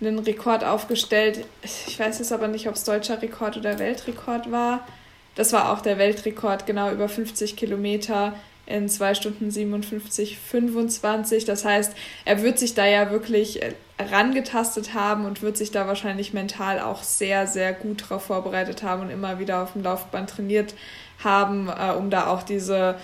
einen 0.00 0.20
Rekord 0.20 0.64
aufgestellt. 0.64 1.44
Ich 1.62 1.98
weiß 1.98 2.18
jetzt 2.20 2.32
aber 2.32 2.48
nicht, 2.48 2.68
ob 2.68 2.74
es 2.74 2.84
deutscher 2.84 3.20
Rekord 3.20 3.56
oder 3.56 3.78
Weltrekord 3.78 4.50
war. 4.50 4.86
Das 5.34 5.52
war 5.52 5.72
auch 5.72 5.80
der 5.80 5.98
Weltrekord, 5.98 6.66
genau 6.66 6.90
über 6.92 7.08
50 7.08 7.56
Kilometer 7.56 8.34
in 8.66 8.88
2 8.88 9.14
Stunden 9.14 9.50
57, 9.50 10.38
25. 10.38 11.44
Das 11.44 11.64
heißt, 11.64 11.92
er 12.24 12.42
wird 12.42 12.58
sich 12.58 12.74
da 12.74 12.86
ja 12.86 13.10
wirklich 13.10 13.60
rangetastet 13.98 14.94
haben 14.94 15.24
und 15.26 15.42
wird 15.42 15.56
sich 15.56 15.70
da 15.70 15.86
wahrscheinlich 15.86 16.32
mental 16.32 16.80
auch 16.80 17.02
sehr, 17.02 17.46
sehr 17.46 17.72
gut 17.72 18.02
darauf 18.02 18.24
vorbereitet 18.24 18.82
haben 18.82 19.02
und 19.02 19.10
immer 19.10 19.38
wieder 19.38 19.62
auf 19.62 19.72
dem 19.72 19.82
Laufband 19.82 20.30
trainiert 20.30 20.74
haben, 21.22 21.68
äh, 21.68 21.92
um 21.92 22.10
da 22.10 22.26
auch 22.26 22.42
diese 22.42 22.96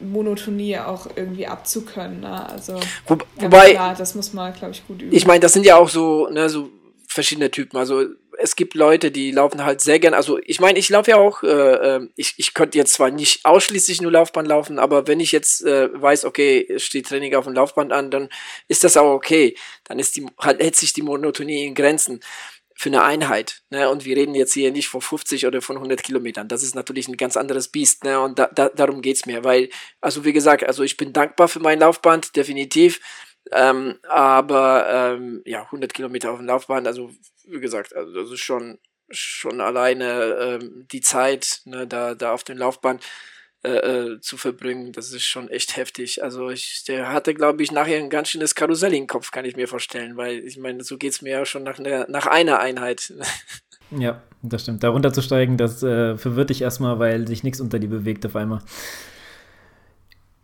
Monotonie 0.00 0.78
auch 0.78 1.08
irgendwie 1.16 1.46
abzukönnen. 1.46 2.20
Ne? 2.20 2.48
Also, 2.48 2.78
Wo, 3.06 3.18
wobei, 3.36 3.72
klar, 3.72 3.94
das 3.96 4.14
muss 4.14 4.32
man, 4.32 4.52
glaube 4.52 4.72
ich, 4.72 4.86
gut 4.86 5.02
üben. 5.02 5.14
Ich 5.14 5.26
meine, 5.26 5.40
das 5.40 5.52
sind 5.52 5.66
ja 5.66 5.76
auch 5.76 5.88
so, 5.88 6.28
ne, 6.28 6.48
so 6.48 6.70
verschiedene 7.06 7.50
Typen. 7.50 7.76
Also 7.78 8.04
es 8.40 8.54
gibt 8.54 8.74
Leute, 8.74 9.10
die 9.10 9.32
laufen 9.32 9.64
halt 9.64 9.80
sehr 9.80 9.98
gern. 9.98 10.14
Also 10.14 10.38
ich 10.44 10.60
meine, 10.60 10.78
ich 10.78 10.88
laufe 10.88 11.10
ja 11.10 11.16
auch, 11.16 11.42
äh, 11.42 11.48
ähm, 11.96 12.10
ich, 12.16 12.34
ich 12.36 12.54
könnte 12.54 12.78
jetzt 12.78 12.94
zwar 12.94 13.10
nicht 13.10 13.44
ausschließlich 13.44 14.00
nur 14.00 14.12
Laufband 14.12 14.46
laufen, 14.46 14.78
aber 14.78 15.06
wenn 15.08 15.18
ich 15.18 15.32
jetzt 15.32 15.64
äh, 15.64 15.88
weiß, 15.92 16.24
okay, 16.24 16.78
steht 16.78 17.08
Training 17.08 17.34
auf 17.34 17.44
dem 17.44 17.54
Laufband 17.54 17.92
an, 17.92 18.10
dann 18.10 18.28
ist 18.68 18.84
das 18.84 18.96
auch 18.96 19.12
okay. 19.12 19.56
Dann 19.84 19.98
ist 19.98 20.16
die, 20.16 20.26
halt, 20.38 20.62
hält 20.62 20.76
sich 20.76 20.92
die 20.92 21.02
Monotonie 21.02 21.66
in 21.66 21.74
Grenzen 21.74 22.20
für 22.74 22.90
eine 22.90 23.02
Einheit. 23.02 23.62
Ne? 23.70 23.90
Und 23.90 24.04
wir 24.04 24.16
reden 24.16 24.36
jetzt 24.36 24.54
hier 24.54 24.70
nicht 24.70 24.86
von 24.86 25.00
50 25.00 25.44
oder 25.46 25.60
von 25.60 25.76
100 25.76 26.00
Kilometern. 26.00 26.46
Das 26.46 26.62
ist 26.62 26.76
natürlich 26.76 27.08
ein 27.08 27.16
ganz 27.16 27.36
anderes 27.36 27.66
Biest. 27.66 28.04
Ne? 28.04 28.20
Und 28.20 28.38
da, 28.38 28.48
da, 28.54 28.68
darum 28.68 29.02
geht's 29.02 29.26
mir. 29.26 29.42
Weil, 29.42 29.68
also 30.00 30.24
wie 30.24 30.32
gesagt, 30.32 30.62
also 30.62 30.84
ich 30.84 30.96
bin 30.96 31.12
dankbar 31.12 31.48
für 31.48 31.58
mein 31.58 31.80
Laufband, 31.80 32.36
definitiv. 32.36 33.00
Ähm, 33.52 33.98
aber 34.08 34.86
ähm, 35.16 35.42
ja, 35.44 35.62
100 35.62 35.92
Kilometer 35.92 36.32
auf 36.32 36.38
dem 36.38 36.46
Laufbahn, 36.46 36.86
also 36.86 37.10
wie 37.46 37.60
gesagt, 37.60 37.94
also 37.94 38.12
das 38.12 38.30
ist 38.30 38.40
schon, 38.40 38.78
schon 39.10 39.60
alleine 39.60 40.36
ähm, 40.40 40.86
die 40.90 41.00
Zeit, 41.00 41.62
ne, 41.64 41.86
da, 41.86 42.14
da 42.14 42.32
auf 42.32 42.44
den 42.44 42.58
Laufbahn 42.58 43.00
äh, 43.64 43.70
äh, 43.70 44.20
zu 44.20 44.36
verbringen, 44.36 44.92
das 44.92 45.12
ist 45.12 45.24
schon 45.24 45.48
echt 45.48 45.76
heftig. 45.76 46.22
Also 46.22 46.48
ich, 46.50 46.84
der 46.86 47.12
hatte, 47.12 47.34
glaube 47.34 47.62
ich, 47.62 47.72
nachher 47.72 47.98
ein 47.98 48.10
ganz 48.10 48.28
schönes 48.28 48.54
Karussell 48.54 48.94
im 48.94 49.06
Kopf, 49.06 49.30
kann 49.30 49.44
ich 49.44 49.56
mir 49.56 49.66
vorstellen, 49.66 50.16
weil 50.16 50.44
ich 50.46 50.58
meine, 50.58 50.84
so 50.84 50.96
geht 50.96 51.12
es 51.12 51.22
mir 51.22 51.30
ja 51.30 51.44
schon 51.44 51.64
nach, 51.64 51.78
ne, 51.78 52.06
nach 52.08 52.26
einer 52.26 52.60
Einheit. 52.60 53.12
Ja, 53.90 54.22
das 54.42 54.64
stimmt. 54.64 54.82
Da 54.82 54.90
runterzusteigen, 54.90 55.56
das 55.56 55.82
äh, 55.82 56.18
verwirrt 56.18 56.50
dich 56.50 56.60
erstmal, 56.60 56.98
weil 56.98 57.26
sich 57.26 57.42
nichts 57.42 57.58
unter 57.58 57.78
dir 57.78 57.88
bewegt 57.88 58.26
auf 58.26 58.36
einmal. 58.36 58.60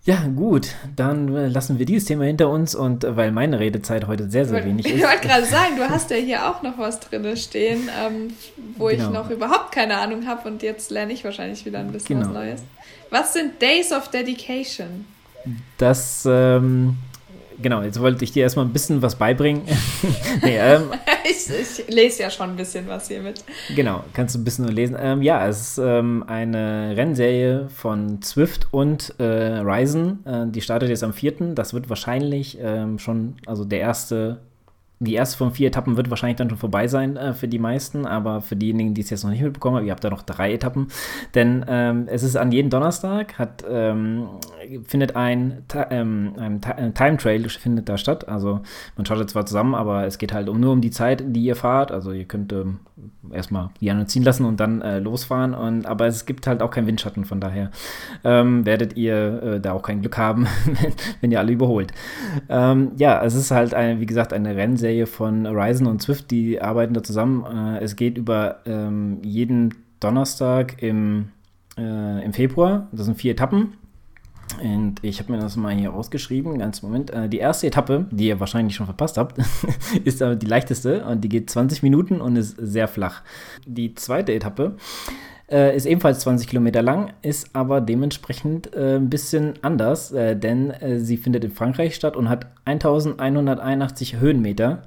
Ja, 0.07 0.27
gut, 0.37 0.69
dann 0.97 1.35
äh, 1.35 1.49
lassen 1.49 1.79
wir 1.79 1.87
dieses 1.87 2.05
Thema 2.05 2.25
hinter 2.25 2.51
uns 2.51 2.75
und 2.75 3.05
äh, 3.05 3.17
weil 3.17 3.33
meine 3.33 3.59
Redezeit 3.59 4.07
heute 4.07 4.29
sehr, 4.29 4.45
sehr 4.45 4.63
wenig 4.63 4.85
ist. 4.87 4.97
Ich 4.97 5.03
wollte 5.03 5.27
gerade 5.27 5.47
sagen, 5.47 5.77
du 5.77 5.89
hast 5.89 6.11
ja 6.11 6.17
hier 6.17 6.47
auch 6.47 6.63
noch 6.63 6.77
was 6.77 7.01
drin 7.01 7.35
stehen, 7.39 7.89
ähm, 8.05 8.35
wo 8.77 8.89
genau. 8.89 9.05
ich 9.05 9.11
noch 9.11 9.31
überhaupt 9.31 9.73
keine 9.73 9.97
Ahnung 9.97 10.27
habe 10.27 10.47
und 10.47 10.63
jetzt 10.63 10.91
lerne 10.91 11.15
ich 11.15 11.25
wahrscheinlich 11.25 11.65
wieder 11.65 11.79
ein 11.79 11.91
bisschen 11.91 12.21
genau. 12.21 12.35
was 12.35 12.35
Neues. 12.35 12.63
Was 13.09 13.33
sind 13.33 13.63
Days 13.63 13.93
of 13.93 14.09
Dedication? 14.09 15.07
Das 15.79 16.29
ähm, 16.31 16.99
genau, 17.61 17.83
jetzt 17.83 18.01
wollte 18.01 18.25
ich 18.25 18.33
dir 18.33 18.43
erstmal 18.43 18.65
ein 18.65 18.73
bisschen 18.73 19.03
was 19.03 19.17
beibringen. 19.17 19.63
nee, 20.43 20.59
ähm, 20.59 20.91
ich, 21.25 21.49
ich, 21.51 21.89
lese 21.95 22.23
ja 22.23 22.31
schon 22.31 22.51
ein 22.51 22.57
bisschen 22.57 22.87
was 22.89 23.09
hier 23.09 23.21
mit. 23.21 23.45
Genau, 23.75 24.05
kannst 24.13 24.35
du 24.35 24.41
ein 24.41 24.45
bisschen 24.45 24.69
lesen. 24.69 24.97
Ähm, 25.01 25.23
ja, 25.23 25.47
es 25.47 25.61
ist 25.61 25.79
ähm, 25.79 26.25
eine 26.27 26.95
Rennserie 26.97 27.69
von 27.69 28.23
Zwift 28.23 28.69
und 28.71 29.15
äh, 29.19 29.25
Ryzen. 29.59 30.25
Äh, 30.27 30.47
die 30.49 30.61
startet 30.61 30.89
jetzt 30.89 31.05
am 31.05 31.13
4. 31.13 31.55
Das 31.55 31.75
wird 31.75 31.89
wahrscheinlich 31.89 32.59
ähm, 32.61 32.99
schon, 32.99 33.37
also 33.47 33.65
der 33.65 33.81
erste 33.81 34.41
die 35.01 35.15
erste 35.15 35.37
von 35.37 35.53
vier 35.53 35.69
Etappen 35.69 35.97
wird 35.97 36.11
wahrscheinlich 36.11 36.37
dann 36.37 36.49
schon 36.49 36.59
vorbei 36.59 36.87
sein 36.87 37.17
äh, 37.17 37.33
für 37.33 37.49
die 37.49 37.59
meisten, 37.59 38.07
aber 38.07 38.41
für 38.41 38.57
diejenigen, 38.57 38.95
die 38.95 39.01
es 39.01 39.11
jetzt 39.11 39.25
noch 39.25 39.31
nicht 39.31 39.43
mitbekommen 39.43 39.77
haben, 39.77 39.87
ihr 39.87 39.93
habt 39.93 40.05
da 40.05 40.11
noch 40.11 40.23
drei 40.23 40.53
Etappen. 40.53 40.89
Denn 41.35 41.65
ähm, 41.69 42.07
es 42.07 42.23
ist 42.23 42.37
an 42.37 42.53
jedem 42.53 42.71
Donnerstag, 42.71 43.39
hat, 43.39 43.65
ähm, 43.69 44.29
findet 44.87 45.17
ein, 45.17 45.65
ähm, 45.91 46.35
ein, 46.39 46.95
Time 46.95 47.17
Trail 47.17 47.49
findet 47.49 47.89
da 47.89 47.99
statt. 47.99 48.29
Also 48.29 48.61
man 48.97 49.05
schaut 49.05 49.29
zwar 49.29 49.47
zusammen, 49.47 49.75
aber 49.75 50.07
es 50.07 50.19
geht 50.19 50.33
halt 50.33 50.49
um, 50.49 50.61
nur 50.61 50.73
um 50.73 50.81
die 50.81 50.91
Zeit, 50.91 51.25
die 51.27 51.43
ihr 51.43 51.57
fahrt. 51.57 51.91
Also 51.91 52.13
ihr 52.13 52.25
könnt 52.25 52.53
ähm, 52.53 52.81
erstmal 53.33 53.71
die 53.81 53.91
anderen 53.91 54.09
ziehen 54.09 54.23
lassen 54.23 54.45
und 54.45 54.61
dann 54.61 54.81
äh, 54.81 55.01
losfahren. 55.01 55.55
Und, 55.55 55.87
aber 55.87 56.07
es 56.07 56.25
gibt 56.27 56.47
halt 56.47 56.63
auch 56.63 56.71
keinen 56.71 56.87
Windschatten, 56.87 57.25
von 57.25 57.41
daher 57.41 57.71
ähm, 58.23 58.65
werdet 58.65 58.97
ihr 58.97 59.43
äh, 59.43 59.61
da 59.61 59.73
auch 59.73 59.83
kein 59.83 60.01
Glück 60.01 60.17
haben, 60.17 60.47
wenn 61.21 61.33
ihr 61.33 61.41
alle 61.41 61.53
überholt. 61.53 61.93
Ähm, 62.49 62.93
ja, 62.97 63.23
es 63.25 63.35
ist 63.35 63.51
halt, 63.51 63.75
eine, 63.75 64.01
wie 64.01 64.07
gesagt, 64.07 64.33
eine 64.33 64.57
Rennserie 64.57 64.94
Serie 64.95 65.07
von 65.07 65.47
Horizon 65.49 65.89
und 65.89 66.01
Swift, 66.01 66.31
die 66.31 66.61
arbeiten 66.61 66.95
da 66.95 67.03
zusammen. 67.03 67.45
Äh, 67.45 67.83
es 67.83 67.97
geht 67.97 68.17
über 68.17 68.61
ähm, 68.65 69.19
jeden 69.23 69.75
Donnerstag 69.99 70.81
im, 70.83 71.31
äh, 71.77 72.25
im 72.25 72.33
Februar. 72.33 72.87
Das 72.93 73.07
sind 73.07 73.17
vier 73.17 73.33
Etappen. 73.33 73.75
Und 74.63 75.03
ich 75.03 75.19
habe 75.19 75.33
mir 75.33 75.39
das 75.39 75.57
mal 75.57 75.75
hier 75.75 75.93
ausgeschrieben, 75.93 76.59
ganz 76.59 76.83
Moment. 76.83 77.11
Äh, 77.11 77.29
die 77.29 77.39
erste 77.39 77.67
Etappe, 77.67 78.07
die 78.13 78.29
ihr 78.29 78.39
wahrscheinlich 78.39 78.77
schon 78.77 78.87
verpasst 78.87 79.17
habt, 79.17 79.39
ist 80.05 80.23
aber 80.23 80.37
die 80.37 80.47
leichteste 80.47 81.05
und 81.05 81.23
die 81.25 81.29
geht 81.29 81.51
20 81.51 81.83
Minuten 81.83 82.21
und 82.21 82.37
ist 82.37 82.57
sehr 82.57 82.87
flach. 82.87 83.23
Die 83.67 83.97
zweite 83.97 84.33
Etappe 84.33 84.77
äh, 85.51 85.77
ist 85.77 85.87
ebenfalls 85.87 86.21
20 86.21 86.49
Kilometer 86.49 86.83
lang, 86.83 87.13
ist 87.23 87.55
aber 87.55 87.81
dementsprechend 87.81 88.75
äh, 88.75 88.97
ein 88.97 89.11
bisschen 89.11 89.55
anders, 89.63 90.13
äh, 90.13 90.37
denn 90.37 90.71
äh, 90.71 90.99
sie 91.01 91.17
findet 91.17 91.45
in 91.45 91.53
Frankreich 91.53 91.95
statt 91.95 92.17
und 92.17 92.29
hat 92.29 92.47
1181 92.65 94.17
Höhenmeter. 94.17 94.83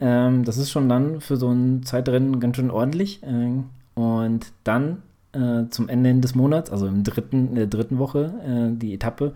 Ähm, 0.00 0.44
das 0.44 0.56
ist 0.56 0.70
schon 0.70 0.88
dann 0.88 1.20
für 1.20 1.36
so 1.36 1.50
ein 1.50 1.82
Zeitrennen 1.82 2.40
ganz 2.40 2.56
schön 2.56 2.70
ordentlich. 2.70 3.22
Äh, 3.22 3.62
und 3.94 4.52
dann 4.64 5.02
äh, 5.32 5.68
zum 5.70 5.88
Ende 5.88 6.14
des 6.20 6.34
Monats, 6.34 6.70
also 6.70 6.86
im 6.86 7.04
dritten, 7.04 7.48
in 7.48 7.54
der 7.56 7.66
dritten 7.66 7.98
Woche, 7.98 8.32
die 8.76 8.94
Etappe, 8.94 9.32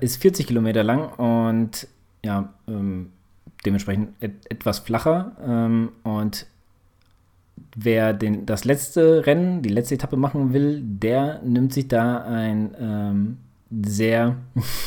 ist 0.00 0.22
40 0.22 0.46
Kilometer 0.46 0.84
lang 0.84 1.12
und 1.18 1.88
ja, 2.24 2.54
ähm, 2.68 3.10
dementsprechend 3.64 4.10
et 4.20 4.50
etwas 4.50 4.78
flacher. 4.78 5.32
Ähm, 5.44 5.90
und 6.02 6.46
wer 7.76 8.12
den, 8.12 8.46
das 8.46 8.64
letzte 8.64 9.26
Rennen, 9.26 9.62
die 9.62 9.68
letzte 9.68 9.94
Etappe 9.94 10.16
machen 10.16 10.52
will, 10.52 10.82
der 10.82 11.40
nimmt 11.44 11.72
sich 11.72 11.88
da 11.88 12.18
ein 12.18 12.74
ähm, 12.80 13.36
sehr, 13.70 14.36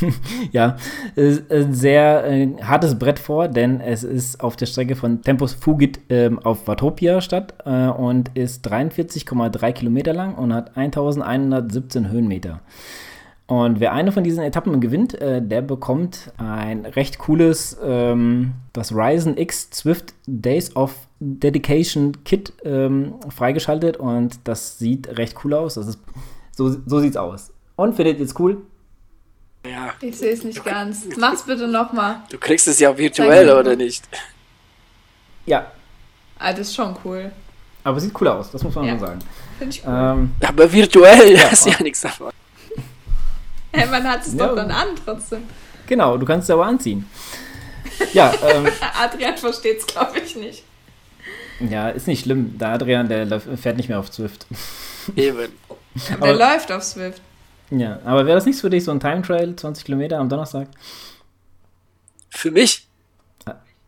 ja, 0.52 0.76
sehr 1.16 2.26
äh, 2.26 2.50
hartes 2.62 3.00
Brett 3.00 3.20
vor, 3.20 3.48
denn 3.48 3.80
es 3.80 4.04
ist 4.04 4.44
auf 4.44 4.56
der 4.56 4.66
Strecke 4.66 4.96
von 4.96 5.22
Tempus 5.22 5.54
Fugit 5.54 6.00
äh, 6.12 6.30
auf 6.44 6.68
Watopia 6.68 7.22
statt 7.22 7.54
äh, 7.66 7.88
und 7.88 8.32
ist 8.36 8.68
43,3 8.68 9.72
Kilometer 9.72 10.14
lang 10.14 10.36
und 10.36 10.54
hat 10.54 10.76
1117 10.76 12.10
Höhenmeter. 12.10 12.60
Und 13.46 13.80
wer 13.80 13.92
eine 13.92 14.12
von 14.12 14.24
diesen 14.24 14.42
Etappen 14.44 14.80
gewinnt, 14.80 15.20
äh, 15.22 15.42
der 15.42 15.62
bekommt 15.62 16.32
ein 16.38 16.86
recht 16.86 17.20
cooles, 17.20 17.78
ähm, 17.84 18.54
das 18.72 18.94
Ryzen 18.94 19.38
X 19.38 19.70
Swift 19.74 20.14
Days 20.26 20.76
of 20.76 20.96
Dedication 21.20 22.24
Kit 22.24 22.54
ähm, 22.64 23.16
freigeschaltet 23.30 23.98
und 23.98 24.40
das 24.46 24.80
sieht 24.80 25.18
recht 25.18 25.36
cool 25.44 25.56
aus. 25.56 25.76
Das 25.76 25.88
ist, 25.88 26.00
so, 26.56 26.74
so 26.86 27.00
sieht's 27.00 27.18
aus. 27.18 27.52
Und 27.76 27.96
findet 27.96 28.20
ihr 28.20 28.26
es 28.26 28.40
cool? 28.40 28.62
Ja. 29.66 29.94
Ich 30.02 30.18
sehe 30.18 30.32
es 30.32 30.44
nicht 30.44 30.60
du, 30.60 30.64
ganz. 30.64 31.06
Mach's 31.18 31.44
bitte 31.44 31.68
nochmal. 31.68 32.22
Du 32.30 32.38
kriegst 32.38 32.68
es 32.68 32.80
ja 32.80 32.98
virtuell, 32.98 33.50
oder 33.50 33.76
nicht? 33.76 34.08
Ja. 35.46 35.72
Ah, 36.40 36.52
das 36.52 36.68
ist 36.68 36.76
schon 36.76 36.96
cool. 37.04 37.32
Aber 37.84 38.00
sieht 38.00 38.20
cool 38.20 38.30
aus, 38.30 38.52
das 38.52 38.64
muss 38.64 38.76
man 38.76 38.86
ja. 38.86 38.98
sagen. 38.98 39.20
Finde 39.58 39.76
ich 39.76 39.86
cool. 39.86 39.94
Ähm, 39.94 40.32
aber 40.42 40.72
virtuell, 40.72 41.34
ja, 41.36 41.48
ist 41.48 41.66
ja 41.66 41.82
nichts 41.82 42.02
davon. 42.02 42.32
Hey, 43.76 43.88
man 43.88 44.04
hat 44.04 44.22
es 44.22 44.34
ja. 44.34 44.48
doch 44.48 44.56
dann 44.56 44.70
an 44.70 44.90
trotzdem. 45.04 45.44
Genau, 45.88 46.18
du 46.18 46.26
kannst 46.26 46.46
es 46.46 46.54
aber 46.54 46.66
anziehen. 46.66 47.10
Ja, 48.14 48.32
ähm, 48.48 48.68
Adrian 49.02 49.36
versteht 49.36 49.80
es, 49.80 49.88
glaube 49.88 50.20
ich, 50.20 50.36
nicht. 50.36 50.64
Ja, 51.60 51.90
ist 51.90 52.08
nicht 52.08 52.24
schlimm. 52.24 52.58
Der 52.58 52.70
Adrian, 52.70 53.08
der 53.10 53.40
fährt 53.40 53.78
nicht 53.78 53.90
mehr 53.90 54.00
auf 54.00 54.14
Swift. 54.14 54.46
Eben. 55.16 55.52
Aber 56.14 56.28
der 56.28 56.36
läuft 56.36 56.72
auf 56.72 56.84
Swift. 56.84 57.22
Ja, 57.72 58.00
aber 58.06 58.26
wäre 58.26 58.36
das 58.36 58.46
nichts 58.46 58.62
für 58.62 58.70
dich, 58.70 58.84
so 58.84 58.92
ein 58.92 59.00
Time 59.00 59.22
Trail, 59.24 59.56
20 59.56 59.86
Kilometer 59.86 60.20
am 60.20 60.30
Donnerstag? 60.30 60.68
Für 62.30 62.52
mich? 62.52 62.83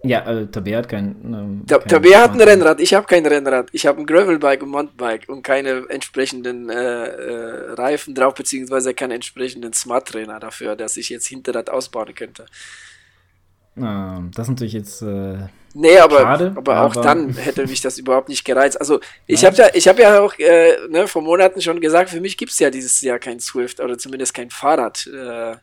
Ja, 0.06 0.20
äh, 0.20 0.47
Tabea 0.47 0.78
hat 0.78 0.89
kein. 0.89 1.16
Ähm, 1.24 1.64
Ta 1.68 1.80
kein 1.80 1.88
Tabea 1.88 2.22
hat 2.22 2.32
ein 2.32 2.41
Rennrad, 2.41 2.80
ich 2.80 2.93
habe 2.93 3.08
kein 3.08 3.26
Rennrad. 3.26 3.70
Ich 3.72 3.88
habe 3.88 3.99
ein 3.99 4.06
Gravelbike 4.06 4.62
und 4.62 4.70
Mountainbike 4.70 5.28
und 5.30 5.41
keine 5.41 5.86
entsprechenden 5.89 6.70
äh, 6.70 7.08
äh, 7.08 7.72
Reifen 7.74 8.14
drauf, 8.14 8.36
beziehungsweise 8.36 8.93
keinen 8.93 9.12
entsprechenden 9.12 9.74
Smart 9.74 10.08
Trainer 10.08 10.39
dafür, 10.39 10.76
dass 10.76 10.95
ich 10.97 11.10
jetzt 11.10 11.28
Hinterrad 11.28 11.72
ausbauen 11.72 12.14
könnte. 12.14 12.45
Ah, 13.82 14.22
das 14.34 14.45
ist 14.45 14.49
natürlich 14.51 14.74
jetzt. 14.74 15.01
Äh, 15.01 15.47
nee, 15.74 15.97
aber, 15.97 16.20
schade, 16.20 16.53
aber 16.56 16.82
auch 16.82 16.95
aber 16.95 17.01
dann 17.01 17.34
hätte 17.36 17.66
mich 17.66 17.82
das 17.82 17.97
überhaupt 17.97 18.30
nicht 18.30 18.45
gereizt. 18.45 18.80
Also, 18.80 18.99
ich 19.26 19.43
habe 19.43 19.56
ja, 19.56 19.70
ich 19.74 19.88
hab 19.88 19.97
ja 19.97 20.20
auch 20.20 20.38
äh, 20.38 20.76
ne, 20.88 21.08
vor 21.08 21.24
Monaten 21.24 21.62
schon 21.62 21.82
gesagt, 21.82 22.12
für 22.12 22.22
mich 22.22 22.38
gibt 22.38 22.51
es 22.51 22.60
ja 22.60 22.70
dieses 22.70 23.01
Jahr 23.01 23.18
kein 23.18 23.39
Swift 23.39 23.80
oder 23.80 23.97
zumindest 23.97 24.36
kein 24.36 24.51
Fahrrad 24.51 25.08
äh, 25.08 25.51
äh 25.51 25.58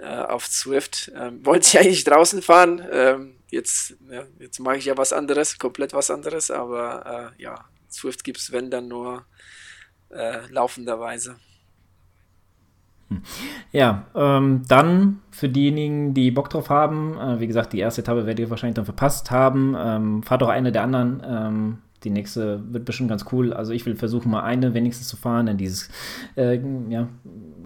auf 0.00 0.46
Swift. 0.46 1.12
Ähm, 1.16 1.46
wollte 1.46 1.66
ich 1.68 1.78
eigentlich 1.78 2.04
draußen 2.04 2.42
fahren. 2.42 2.84
Ähm, 2.90 3.37
jetzt, 3.50 3.96
ja, 4.10 4.24
jetzt 4.38 4.60
mache 4.60 4.76
ich 4.76 4.84
ja 4.84 4.96
was 4.96 5.12
anderes, 5.12 5.58
komplett 5.58 5.92
was 5.92 6.10
anderes, 6.10 6.50
aber 6.50 7.34
äh, 7.38 7.42
ja, 7.42 7.64
Swift 7.90 8.24
gibt 8.24 8.38
es, 8.38 8.52
wenn 8.52 8.70
dann 8.70 8.88
nur 8.88 9.24
äh, 10.10 10.46
laufenderweise. 10.50 11.36
Hm. 13.08 13.22
Ja, 13.72 14.06
ähm, 14.14 14.62
dann 14.68 15.22
für 15.30 15.48
diejenigen, 15.48 16.14
die 16.14 16.30
Bock 16.30 16.50
drauf 16.50 16.68
haben, 16.68 17.18
äh, 17.18 17.40
wie 17.40 17.46
gesagt, 17.46 17.72
die 17.72 17.78
erste 17.78 18.02
Etappe 18.02 18.26
werdet 18.26 18.40
ihr 18.40 18.50
wahrscheinlich 18.50 18.76
dann 18.76 18.84
verpasst 18.84 19.30
haben, 19.30 19.74
ähm, 19.78 20.22
fahrt 20.22 20.42
doch 20.42 20.48
eine 20.48 20.72
der 20.72 20.82
anderen 20.82 21.22
ähm, 21.24 21.78
die 22.04 22.10
nächste 22.10 22.60
wird 22.72 22.84
bestimmt 22.84 23.10
ganz 23.10 23.24
cool. 23.32 23.52
Also 23.52 23.72
ich 23.72 23.84
will 23.86 23.96
versuchen, 23.96 24.30
mal 24.30 24.42
eine 24.42 24.74
wenigstens 24.74 25.08
zu 25.08 25.16
fahren, 25.16 25.46
denn 25.46 25.56
dieses 25.56 25.88
äh, 26.36 26.60
ja, 26.88 27.08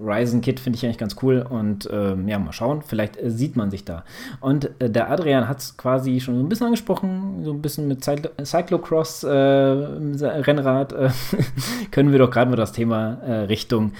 Ryzen-Kit 0.01 0.61
finde 0.61 0.76
ich 0.76 0.85
eigentlich 0.85 0.99
ganz 0.99 1.16
cool. 1.22 1.45
Und 1.49 1.87
äh, 1.91 2.16
ja, 2.26 2.39
mal 2.39 2.53
schauen, 2.53 2.83
vielleicht 2.83 3.16
äh, 3.16 3.30
sieht 3.30 3.57
man 3.57 3.70
sich 3.70 3.85
da. 3.85 4.05
Und 4.41 4.70
äh, 4.80 4.91
der 4.91 5.11
Adrian 5.11 5.49
hat 5.49 5.59
es 5.59 5.76
quasi 5.76 6.20
schon 6.20 6.37
so 6.37 6.43
ein 6.43 6.49
bisschen 6.49 6.66
angesprochen, 6.66 7.45
so 7.45 7.53
ein 7.53 7.62
bisschen 7.62 7.89
mit 7.89 8.03
Cyclo 8.05 8.30
Cyclocross 8.43 9.24
äh, 9.24 9.28
Rennrad 9.28 10.93
äh, 10.93 11.11
können 11.91 12.12
wir 12.12 12.18
doch 12.18 12.30
gerade 12.30 12.51
mal 12.51 12.57
das 12.57 12.72
Thema 12.72 13.18
Richtung 13.49 13.93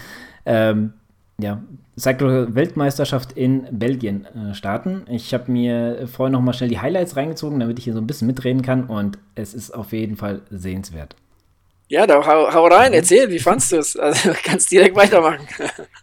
ähm, 0.45 0.95
ja, 1.43 1.63
Cyclo-Weltmeisterschaft 1.99 3.33
in 3.33 3.67
Belgien 3.71 4.27
äh, 4.27 4.55
starten. 4.55 5.03
Ich 5.11 5.35
habe 5.35 5.51
mir 5.51 6.09
vorher 6.11 6.33
noch 6.33 6.41
mal 6.41 6.53
schnell 6.53 6.71
die 6.71 6.81
Highlights 6.81 7.17
reingezogen, 7.17 7.61
damit 7.61 7.79
ich 7.79 7.85
hier 7.85 7.93
so 7.93 8.01
ein 8.01 8.07
bisschen 8.07 8.27
mitreden 8.27 8.63
kann 8.63 8.85
und 8.85 9.19
es 9.35 9.53
ist 9.53 9.73
auf 9.73 9.93
jeden 9.93 10.17
Fall 10.17 10.43
sehenswert. 10.51 11.17
Ja, 11.89 12.07
da 12.07 12.27
hau, 12.27 12.55
hau 12.55 12.67
rein, 12.69 12.95
erzähl, 12.95 13.29
wie 13.29 13.39
fandst 13.39 13.73
du 13.73 13.77
es? 13.77 13.97
Also 13.97 14.31
kannst 14.45 14.71
direkt 14.73 14.97
weitermachen. 14.97 15.47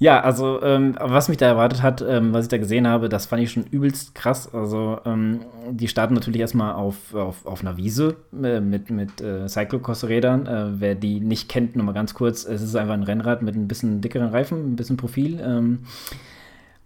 Ja, 0.00 0.20
also 0.20 0.62
ähm, 0.62 0.94
was 1.00 1.28
mich 1.28 1.38
da 1.38 1.46
erwartet 1.46 1.82
hat, 1.82 2.02
ähm, 2.02 2.32
was 2.32 2.44
ich 2.44 2.48
da 2.48 2.58
gesehen 2.58 2.86
habe, 2.86 3.08
das 3.08 3.26
fand 3.26 3.42
ich 3.42 3.50
schon 3.50 3.64
übelst 3.64 4.14
krass. 4.14 4.54
Also 4.54 5.00
ähm, 5.04 5.40
die 5.70 5.88
starten 5.88 6.14
natürlich 6.14 6.40
erstmal 6.40 6.74
auf, 6.74 7.12
auf, 7.14 7.44
auf 7.44 7.62
einer 7.62 7.76
Wiese 7.76 8.16
äh, 8.40 8.60
mit, 8.60 8.90
mit 8.90 9.20
äh, 9.20 9.48
Cyclocross-Rädern. 9.48 10.46
Äh, 10.46 10.80
wer 10.80 10.94
die 10.94 11.18
nicht 11.18 11.48
kennt, 11.48 11.74
nochmal 11.74 11.94
ganz 11.94 12.14
kurz, 12.14 12.44
es 12.44 12.62
ist 12.62 12.76
einfach 12.76 12.94
ein 12.94 13.02
Rennrad 13.02 13.42
mit 13.42 13.56
ein 13.56 13.66
bisschen 13.66 14.00
dickeren 14.00 14.28
Reifen, 14.28 14.72
ein 14.72 14.76
bisschen 14.76 14.96
Profil. 14.96 15.40
Ähm, 15.40 15.80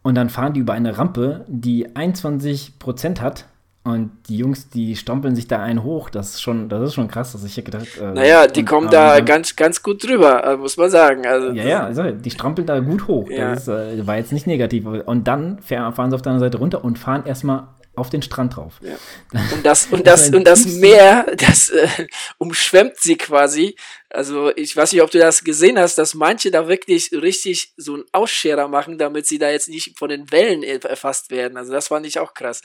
und 0.03 0.15
dann 0.15 0.31
fahren 0.31 0.55
die 0.55 0.61
über 0.61 0.73
eine 0.73 0.97
Rampe, 0.97 1.45
die 1.49 1.89
21% 1.89 3.21
hat 3.21 3.47
und 3.85 4.13
die 4.29 4.37
Jungs, 4.37 4.69
die 4.69 4.95
strampeln 4.95 5.35
sich 5.35 5.49
da 5.49 5.61
einen 5.61 5.83
hoch. 5.83 6.09
Das 6.09 6.35
ist 6.35 6.43
schon, 6.43 6.69
das 6.69 6.83
ist 6.89 6.95
schon 6.95 7.09
krass, 7.09 7.33
dass 7.33 7.43
ich 7.43 7.55
hier 7.55 7.65
gedacht. 7.65 7.89
Äh, 8.01 8.13
naja, 8.13 8.47
die 8.47 8.61
und, 8.61 8.67
kommen 8.67 8.91
da 8.91 9.17
dann, 9.17 9.27
ganz, 9.27 9.57
ganz 9.57 9.83
gut 9.83 10.07
drüber, 10.07 10.45
äh, 10.45 10.57
muss 10.57 10.77
man 10.77 10.89
sagen. 10.89 11.27
Also, 11.27 11.51
ja, 11.51 11.65
ja, 11.65 11.85
also 11.85 12.11
die 12.13 12.31
strampeln 12.31 12.67
da 12.67 12.79
gut 12.79 13.09
hoch. 13.09 13.29
Ja. 13.29 13.55
Das 13.55 13.63
ist, 13.63 13.69
äh, 13.69 14.07
war 14.07 14.17
jetzt 14.17 14.33
nicht 14.33 14.47
negativ. 14.47 14.87
Und 14.87 15.27
dann 15.27 15.61
fahren 15.63 16.11
sie 16.11 16.15
auf 16.15 16.23
der 16.23 16.33
anderen 16.33 16.41
Seite 16.41 16.59
runter 16.59 16.85
und 16.85 16.97
fahren 16.97 17.27
erstmal 17.27 17.69
auf 17.97 18.09
den 18.09 18.23
Strand 18.23 18.57
drauf. 18.57 18.75
Ja. 18.83 18.97
Und 19.53 19.67
das, 19.67 19.87
und 19.91 20.07
das, 20.07 20.31
und 20.31 20.47
das 20.47 20.65
Meer, 20.65 21.27
das 21.37 21.69
äh, 21.69 21.89
umschwemmt 22.39 22.97
sie 22.97 23.17
quasi. 23.17 23.77
Also 24.09 24.51
ich 24.57 24.75
weiß 24.75 24.93
nicht, 24.93 25.03
ob 25.03 25.11
du 25.11 25.19
das 25.19 25.45
gesehen 25.45 25.79
hast, 25.79 25.99
dass 25.99 26.15
manche 26.15 26.51
da 26.51 26.69
wirklich 26.69 27.11
richtig 27.13 27.75
so 27.77 27.95
einen 27.95 28.05
Ausscherer 28.13 28.69
machen, 28.69 28.97
damit 28.97 29.27
sie 29.27 29.39
da 29.39 29.51
jetzt 29.51 29.69
nicht 29.69 29.99
von 29.99 30.09
den 30.09 30.31
Wellen 30.33 30.63
erfasst 30.63 31.31
werden. 31.31 31.59
Also 31.59 31.73
das 31.73 31.89
fand 31.89 32.07
ich 32.07 32.19
auch 32.19 32.33
krass. 32.33 32.63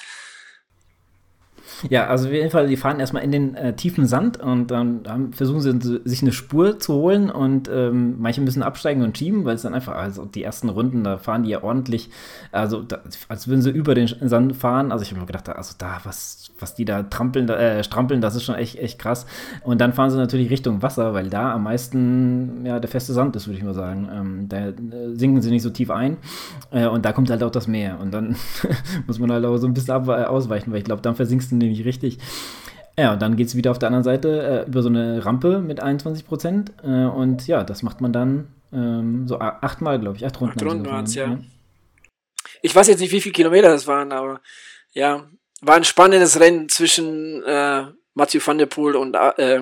Ja, 1.89 2.07
also 2.07 2.27
auf 2.27 2.33
jeden 2.33 2.49
Fall, 2.49 2.67
die 2.67 2.77
fahren 2.77 2.99
erstmal 2.99 3.23
in 3.23 3.31
den 3.31 3.55
äh, 3.55 3.73
tiefen 3.75 4.05
Sand 4.07 4.39
und 4.39 4.71
dann 4.71 5.01
ähm, 5.07 5.33
versuchen 5.33 5.61
sie 5.61 6.01
sich 6.03 6.21
eine 6.21 6.31
Spur 6.31 6.79
zu 6.79 6.93
holen 6.95 7.29
und 7.29 7.69
ähm, 7.71 8.15
manche 8.19 8.41
müssen 8.41 8.63
absteigen 8.63 9.03
und 9.03 9.17
schieben, 9.17 9.45
weil 9.45 9.55
es 9.55 9.61
dann 9.61 9.73
einfach, 9.73 9.95
also 9.95 10.25
die 10.25 10.43
ersten 10.43 10.69
Runden, 10.69 11.03
da 11.03 11.17
fahren 11.17 11.43
die 11.43 11.49
ja 11.49 11.63
ordentlich, 11.63 12.09
also 12.51 12.81
da, 12.81 12.99
als 13.27 13.47
würden 13.47 13.61
sie 13.61 13.69
über 13.69 13.93
den 13.93 14.07
Sand 14.07 14.55
fahren. 14.55 14.91
Also 14.91 15.03
ich 15.03 15.11
habe 15.11 15.19
mir 15.21 15.27
gedacht, 15.27 15.49
also 15.49 15.75
da, 15.77 15.99
was, 16.03 16.51
was 16.59 16.73
die 16.73 16.85
da 16.85 17.03
trampeln, 17.03 17.47
äh, 17.49 17.83
strampeln, 17.83 18.21
das 18.21 18.35
ist 18.35 18.43
schon 18.43 18.55
echt, 18.55 18.79
echt 18.79 18.97
krass. 18.97 19.27
Und 19.63 19.79
dann 19.79 19.93
fahren 19.93 20.09
sie 20.09 20.17
natürlich 20.17 20.49
Richtung 20.49 20.81
Wasser, 20.81 21.13
weil 21.13 21.29
da 21.29 21.53
am 21.53 21.63
meisten 21.63 22.65
ja 22.65 22.79
der 22.79 22.89
feste 22.89 23.13
Sand 23.13 23.35
ist, 23.35 23.47
würde 23.47 23.59
ich 23.59 23.63
mal 23.63 23.73
sagen. 23.73 24.09
Ähm, 24.11 24.49
da 24.49 24.69
äh, 24.69 24.73
sinken 25.13 25.41
sie 25.41 25.51
nicht 25.51 25.63
so 25.63 25.69
tief 25.69 25.91
ein 25.91 26.17
äh, 26.71 26.87
und 26.87 27.05
da 27.05 27.11
kommt 27.11 27.29
halt 27.29 27.43
auch 27.43 27.51
das 27.51 27.67
Meer. 27.67 27.99
Und 28.01 28.13
dann 28.13 28.35
muss 29.07 29.19
man 29.19 29.31
halt 29.31 29.45
auch 29.45 29.57
so 29.57 29.67
ein 29.67 29.73
bisschen 29.73 29.93
ausweichen, 29.93 30.71
weil 30.71 30.79
ich 30.79 30.85
glaube, 30.85 31.01
dann 31.01 31.15
versinkst 31.15 31.51
du 31.51 31.66
nämlich 31.67 31.85
richtig. 31.85 32.17
Ja, 32.99 33.13
und 33.13 33.21
dann 33.21 33.35
geht 33.35 33.47
es 33.47 33.55
wieder 33.55 33.71
auf 33.71 33.79
der 33.79 33.87
anderen 33.87 34.03
Seite 34.03 34.65
äh, 34.65 34.67
über 34.67 34.81
so 34.81 34.89
eine 34.89 35.23
Rampe 35.23 35.59
mit 35.59 35.81
21 35.81 36.25
Prozent. 36.25 36.71
Äh, 36.83 37.05
und 37.05 37.47
ja, 37.47 37.63
das 37.63 37.83
macht 37.83 38.01
man 38.01 38.11
dann 38.11 38.47
ähm, 38.73 39.27
so 39.27 39.39
achtmal, 39.39 39.99
glaube 39.99 40.17
ich. 40.17 40.25
Acht 40.25 40.41
Runden. 40.41 40.57
Acht 40.57 40.65
Runden 40.65 40.85
waren 40.85 41.05
es, 41.05 41.13
ja. 41.13 41.27
ja. 41.27 41.39
Ich 42.61 42.75
weiß 42.75 42.87
jetzt 42.87 42.99
nicht, 42.99 43.11
wie 43.11 43.21
viele 43.21 43.33
Kilometer 43.33 43.69
das 43.69 43.85
waren, 43.85 44.11
aber 44.11 44.41
ja, 44.93 45.27
war 45.61 45.75
ein 45.75 45.83
spannendes 45.83 46.39
Rennen 46.39 46.69
zwischen 46.69 47.43
äh, 47.43 47.85
Mathieu 48.15 48.41
van 48.43 48.57
der 48.57 48.65
Poel 48.65 48.95
und 48.95 49.15
äh, 49.15 49.61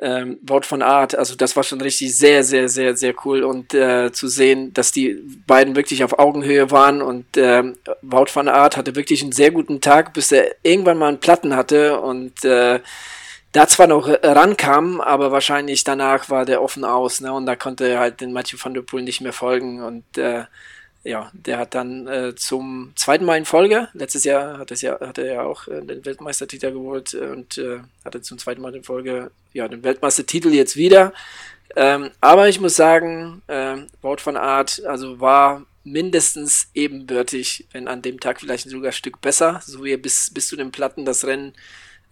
ähm, 0.00 0.38
Wout 0.42 0.62
von 0.62 0.82
Art. 0.82 1.16
Also 1.16 1.34
das 1.34 1.56
war 1.56 1.62
schon 1.62 1.80
richtig 1.80 2.16
sehr, 2.16 2.44
sehr, 2.44 2.68
sehr, 2.68 2.96
sehr 2.96 3.14
cool 3.24 3.42
und 3.42 3.74
äh, 3.74 4.12
zu 4.12 4.28
sehen, 4.28 4.72
dass 4.72 4.92
die 4.92 5.16
beiden 5.46 5.76
wirklich 5.76 6.04
auf 6.04 6.18
Augenhöhe 6.18 6.70
waren 6.70 7.02
und 7.02 7.26
ähm, 7.36 7.76
Wout 8.02 8.26
von 8.26 8.48
Art 8.48 8.76
hatte 8.76 8.96
wirklich 8.96 9.22
einen 9.22 9.32
sehr 9.32 9.50
guten 9.50 9.80
Tag, 9.80 10.14
bis 10.14 10.32
er 10.32 10.54
irgendwann 10.62 10.98
mal 10.98 11.08
einen 11.08 11.20
Platten 11.20 11.56
hatte 11.56 12.00
und 12.00 12.44
äh, 12.44 12.80
da 13.52 13.66
zwar 13.66 13.86
noch 13.86 14.08
rankam, 14.22 15.00
aber 15.00 15.32
wahrscheinlich 15.32 15.82
danach 15.82 16.28
war 16.28 16.44
der 16.44 16.62
offen 16.62 16.84
aus, 16.84 17.20
ne? 17.20 17.32
Und 17.32 17.46
da 17.46 17.56
konnte 17.56 17.88
er 17.88 17.98
halt 17.98 18.20
den 18.20 18.32
Mathieu 18.32 18.58
van 18.62 18.74
der 18.74 18.82
Poel 18.82 19.02
nicht 19.02 19.22
mehr 19.22 19.32
folgen 19.32 19.82
und 19.82 20.18
äh, 20.18 20.44
ja, 21.08 21.30
der 21.32 21.56
hat 21.56 21.74
dann 21.74 22.06
äh, 22.06 22.34
zum 22.34 22.92
zweiten 22.94 23.24
Mal 23.24 23.38
in 23.38 23.46
Folge, 23.46 23.88
letztes 23.94 24.24
Jahr 24.24 24.58
hat, 24.58 24.70
ja, 24.82 25.00
hat 25.00 25.16
er 25.16 25.24
ja 25.24 25.42
auch 25.42 25.66
äh, 25.66 25.80
den 25.80 26.04
Weltmeistertitel 26.04 26.70
geholt 26.70 27.14
und 27.14 27.56
äh, 27.56 27.78
hatte 28.04 28.20
zum 28.20 28.36
zweiten 28.36 28.60
Mal 28.60 28.74
in 28.74 28.84
Folge 28.84 29.30
ja, 29.54 29.66
den 29.68 29.82
Weltmeistertitel 29.82 30.50
jetzt 30.50 30.76
wieder. 30.76 31.14
Ähm, 31.76 32.10
aber 32.20 32.50
ich 32.50 32.60
muss 32.60 32.76
sagen, 32.76 33.40
äh, 33.46 33.76
Wout 34.02 34.18
von 34.18 34.36
Art, 34.36 34.84
also 34.84 35.18
war 35.18 35.64
mindestens 35.82 36.68
ebenbürtig, 36.74 37.66
wenn 37.72 37.88
an 37.88 38.02
dem 38.02 38.20
Tag 38.20 38.40
vielleicht 38.40 38.68
sogar 38.68 38.90
ein 38.90 38.92
Stück 38.92 39.22
besser, 39.22 39.62
so 39.64 39.84
wie 39.84 39.92
er 39.92 39.98
bis, 39.98 40.30
bis 40.34 40.48
zu 40.48 40.56
den 40.56 40.72
Platten 40.72 41.06
das 41.06 41.24
Rennen 41.24 41.54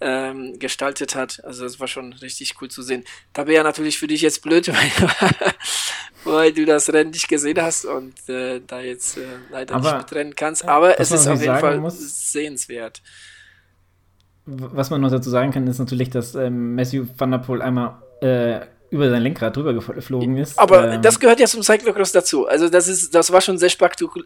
ähm, 0.00 0.58
gestaltet 0.58 1.14
hat. 1.14 1.42
Also 1.44 1.64
das 1.64 1.80
war 1.80 1.88
schon 1.88 2.12
richtig 2.14 2.54
cool 2.60 2.68
zu 2.68 2.82
sehen. 2.82 3.04
Da 3.32 3.46
wäre 3.46 3.56
ja 3.56 3.62
natürlich 3.62 3.98
für 3.98 4.06
dich 4.06 4.20
jetzt 4.20 4.42
blöd, 4.42 4.68
weil, 4.68 5.54
weil 6.24 6.52
du 6.52 6.64
das 6.64 6.92
Rennen 6.92 7.10
nicht 7.10 7.28
gesehen 7.28 7.60
hast 7.60 7.84
und 7.84 8.28
äh, 8.28 8.60
da 8.66 8.80
jetzt 8.80 9.16
äh, 9.16 9.22
leider 9.50 9.74
aber, 9.74 9.92
nicht 9.92 9.98
mitrennen 9.98 10.34
kannst. 10.34 10.64
Aber 10.66 10.98
es 11.00 11.10
ist 11.10 11.26
auf 11.26 11.40
jeden 11.40 11.58
Fall 11.58 11.78
muss, 11.78 12.32
sehenswert. 12.32 13.02
Was 14.44 14.90
man 14.90 15.00
noch 15.00 15.10
dazu 15.10 15.30
sagen 15.30 15.50
kann, 15.50 15.66
ist 15.66 15.78
natürlich, 15.78 16.10
dass 16.10 16.34
ähm, 16.34 16.74
Matthew 16.74 17.06
Van 17.16 17.32
der 17.32 17.38
Poel 17.38 17.62
einmal 17.62 18.00
äh, 18.20 18.60
über 18.90 19.10
sein 19.10 19.22
Lenkrad 19.22 19.56
drüber 19.56 19.74
geflogen 19.74 20.36
ist. 20.36 20.58
Aber 20.58 20.92
ähm, 20.92 21.02
das 21.02 21.18
gehört 21.18 21.40
ja 21.40 21.46
zum 21.46 21.62
Cyclocross 21.62 22.12
dazu. 22.12 22.46
Also 22.46 22.68
das 22.68 22.86
ist, 22.86 23.14
das 23.14 23.32
war 23.32 23.40
schon 23.40 23.58
sehr 23.58 23.70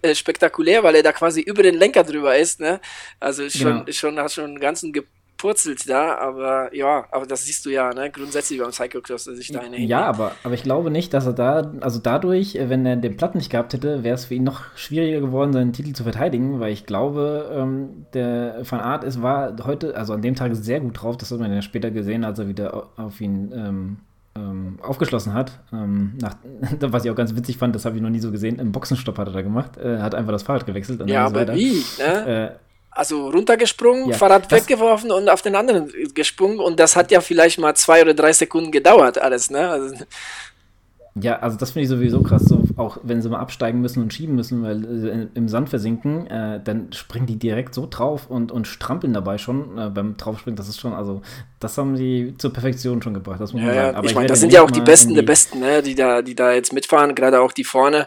äh, 0.02 0.14
spektakulär, 0.14 0.82
weil 0.82 0.96
er 0.96 1.02
da 1.02 1.12
quasi 1.12 1.40
über 1.40 1.62
den 1.62 1.76
Lenker 1.76 2.04
drüber 2.04 2.36
ist, 2.36 2.60
ne? 2.60 2.80
Also 3.18 3.48
schon, 3.48 3.84
genau. 3.86 3.92
schon 3.92 4.18
hat 4.18 4.32
schon 4.32 4.44
einen 4.44 4.60
ganzen 4.60 4.92
purzelt 5.40 5.88
da, 5.88 6.18
aber 6.18 6.74
ja, 6.74 7.06
aber 7.10 7.24
das 7.24 7.46
siehst 7.46 7.64
du 7.64 7.70
ja, 7.70 7.94
ne, 7.94 8.10
grundsätzlich 8.10 8.60
beim 8.60 8.72
Cyclocross, 8.72 9.24
dass 9.24 9.38
ich 9.38 9.50
da 9.50 9.60
eine 9.60 9.80
Ja, 9.80 10.04
aber, 10.04 10.32
aber 10.44 10.52
ich 10.52 10.62
glaube 10.62 10.90
nicht, 10.90 11.14
dass 11.14 11.24
er 11.24 11.32
da, 11.32 11.72
also 11.80 11.98
dadurch, 11.98 12.56
äh, 12.56 12.68
wenn 12.68 12.84
er 12.84 12.96
den 12.96 13.16
Platten 13.16 13.38
nicht 13.38 13.50
gehabt 13.50 13.72
hätte, 13.72 14.04
wäre 14.04 14.14
es 14.14 14.26
für 14.26 14.34
ihn 14.34 14.44
noch 14.44 14.64
schwieriger 14.76 15.20
geworden, 15.20 15.54
seinen 15.54 15.72
Titel 15.72 15.94
zu 15.94 16.02
verteidigen, 16.02 16.60
weil 16.60 16.74
ich 16.74 16.84
glaube, 16.84 17.50
ähm, 17.54 18.04
der 18.12 18.60
Van 18.68 18.80
Art 18.80 19.02
es 19.02 19.22
war 19.22 19.56
heute, 19.64 19.96
also 19.96 20.12
an 20.12 20.20
dem 20.20 20.34
Tag 20.34 20.54
sehr 20.54 20.80
gut 20.80 21.00
drauf, 21.00 21.16
das 21.16 21.30
hat 21.30 21.38
man 21.38 21.50
ja 21.50 21.62
später 21.62 21.90
gesehen, 21.90 22.22
als 22.22 22.38
er 22.38 22.46
wieder 22.46 22.90
auf 22.96 23.18
ihn 23.22 23.50
ähm, 23.54 23.96
ähm, 24.36 24.78
aufgeschlossen 24.82 25.32
hat. 25.32 25.58
Ähm, 25.72 26.18
nach, 26.20 26.36
was 26.80 27.06
ich 27.06 27.10
auch 27.10 27.16
ganz 27.16 27.34
witzig 27.34 27.56
fand, 27.56 27.74
das 27.74 27.86
habe 27.86 27.96
ich 27.96 28.02
noch 28.02 28.10
nie 28.10 28.20
so 28.20 28.30
gesehen, 28.30 28.58
im 28.58 28.72
Boxenstopp 28.72 29.16
hat 29.16 29.28
er 29.28 29.32
da 29.32 29.40
gemacht, 29.40 29.78
äh, 29.78 30.00
hat 30.00 30.14
einfach 30.14 30.32
das 30.32 30.42
Fahrrad 30.42 30.66
gewechselt. 30.66 31.00
ja, 31.08 31.24
aber 31.24 31.40
weiter. 31.40 31.54
wie? 31.54 31.82
Ne? 31.98 32.50
Äh, 32.50 32.69
also 32.90 33.30
runtergesprungen, 33.30 34.10
ja, 34.10 34.16
Fahrrad 34.16 34.50
weggeworfen 34.50 35.10
und 35.10 35.28
auf 35.28 35.42
den 35.42 35.54
anderen 35.54 35.92
gesprungen 36.14 36.58
und 36.58 36.80
das 36.80 36.96
hat 36.96 37.10
ja 37.10 37.20
vielleicht 37.20 37.58
mal 37.58 37.74
zwei 37.74 38.02
oder 38.02 38.14
drei 38.14 38.32
Sekunden 38.32 38.72
gedauert, 38.72 39.18
alles, 39.18 39.50
ne? 39.50 39.68
Also, 39.68 39.94
ja, 41.20 41.38
also 41.40 41.56
das 41.56 41.72
finde 41.72 41.84
ich 41.84 41.88
sowieso 41.88 42.22
krass, 42.22 42.44
so 42.44 42.62
auch 42.76 42.98
wenn 43.02 43.20
sie 43.20 43.28
mal 43.28 43.40
absteigen 43.40 43.80
müssen 43.80 44.02
und 44.02 44.12
schieben 44.12 44.36
müssen, 44.36 44.62
weil 44.62 44.84
äh, 44.84 45.26
im 45.34 45.48
Sand 45.48 45.68
versinken, 45.68 46.26
äh, 46.28 46.60
dann 46.62 46.92
springen 46.92 47.26
die 47.26 47.36
direkt 47.36 47.74
so 47.74 47.86
drauf 47.90 48.30
und, 48.30 48.52
und 48.52 48.66
strampeln 48.66 49.12
dabei 49.12 49.36
schon 49.36 49.76
äh, 49.76 49.90
beim 49.90 50.16
Draufspringen. 50.16 50.56
Das 50.56 50.68
ist 50.68 50.80
schon, 50.80 50.92
also 50.92 51.22
das 51.58 51.76
haben 51.78 51.96
die 51.96 52.34
zur 52.38 52.52
Perfektion 52.52 53.02
schon 53.02 53.14
gebracht, 53.14 53.40
das 53.40 53.52
muss 53.52 53.62
man 53.62 53.74
ja, 53.74 53.86
sagen. 53.86 53.96
Aber 53.96 54.06
ich 54.06 54.14
meine, 54.14 54.28
das 54.28 54.40
sind 54.40 54.52
ja 54.52 54.62
auch 54.62 54.70
die 54.70 54.80
Besten 54.80 55.14
der 55.14 55.22
Besten, 55.22 55.58
ne? 55.58 55.82
die, 55.82 55.94
da, 55.96 56.22
die 56.22 56.34
da 56.34 56.52
jetzt 56.52 56.72
mitfahren, 56.72 57.14
gerade 57.14 57.40
auch 57.40 57.52
die 57.52 57.64
vorne 57.64 58.06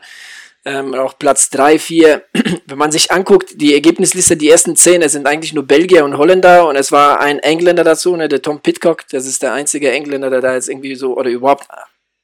ähm, 0.66 0.94
auch 0.94 1.18
Platz 1.18 1.50
3, 1.50 1.80
4. 1.80 2.24
Wenn 2.66 2.78
man 2.78 2.92
sich 2.92 3.12
anguckt, 3.12 3.62
die 3.62 3.74
Ergebnisliste, 3.74 4.38
die 4.38 4.50
ersten 4.50 4.76
10, 4.76 5.02
es 5.02 5.12
sind 5.12 5.28
eigentlich 5.28 5.54
nur 5.54 5.66
Belgier 5.66 6.06
und 6.06 6.18
Holländer 6.18 6.68
und 6.68 6.76
es 6.76 6.92
war 6.92 7.20
ein 7.20 7.40
Engländer 7.40 7.84
dazu, 7.84 8.16
ne, 8.16 8.30
der 8.30 8.42
Tom 8.42 8.62
Pitcock, 8.62 9.08
das 9.10 9.26
ist 9.26 9.44
der 9.44 9.54
einzige 9.54 9.92
Engländer, 9.92 10.30
der 10.30 10.42
da 10.42 10.54
jetzt 10.54 10.70
irgendwie 10.70 10.96
so, 10.96 11.18
oder 11.18 11.30
überhaupt 11.30 11.68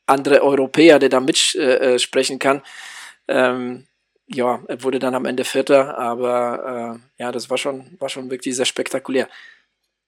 andere 0.06 0.42
Europäer, 0.42 1.00
der 1.00 1.10
da 1.10 1.20
mitsprechen 1.20 2.34
äh, 2.34 2.38
äh 2.38 2.40
kann. 2.40 2.62
Ähm, 3.28 3.86
ja, 4.28 4.62
er 4.68 4.84
wurde 4.84 5.00
dann 5.00 5.16
am 5.16 5.26
Ende 5.26 5.44
Vierter, 5.44 5.98
aber 5.98 7.00
äh, 7.18 7.22
ja, 7.24 7.32
das 7.32 7.50
war 7.50 7.58
schon, 7.58 7.98
war 8.00 8.10
schon 8.10 8.30
wirklich 8.30 8.56
sehr 8.56 8.66
spektakulär. 8.66 9.28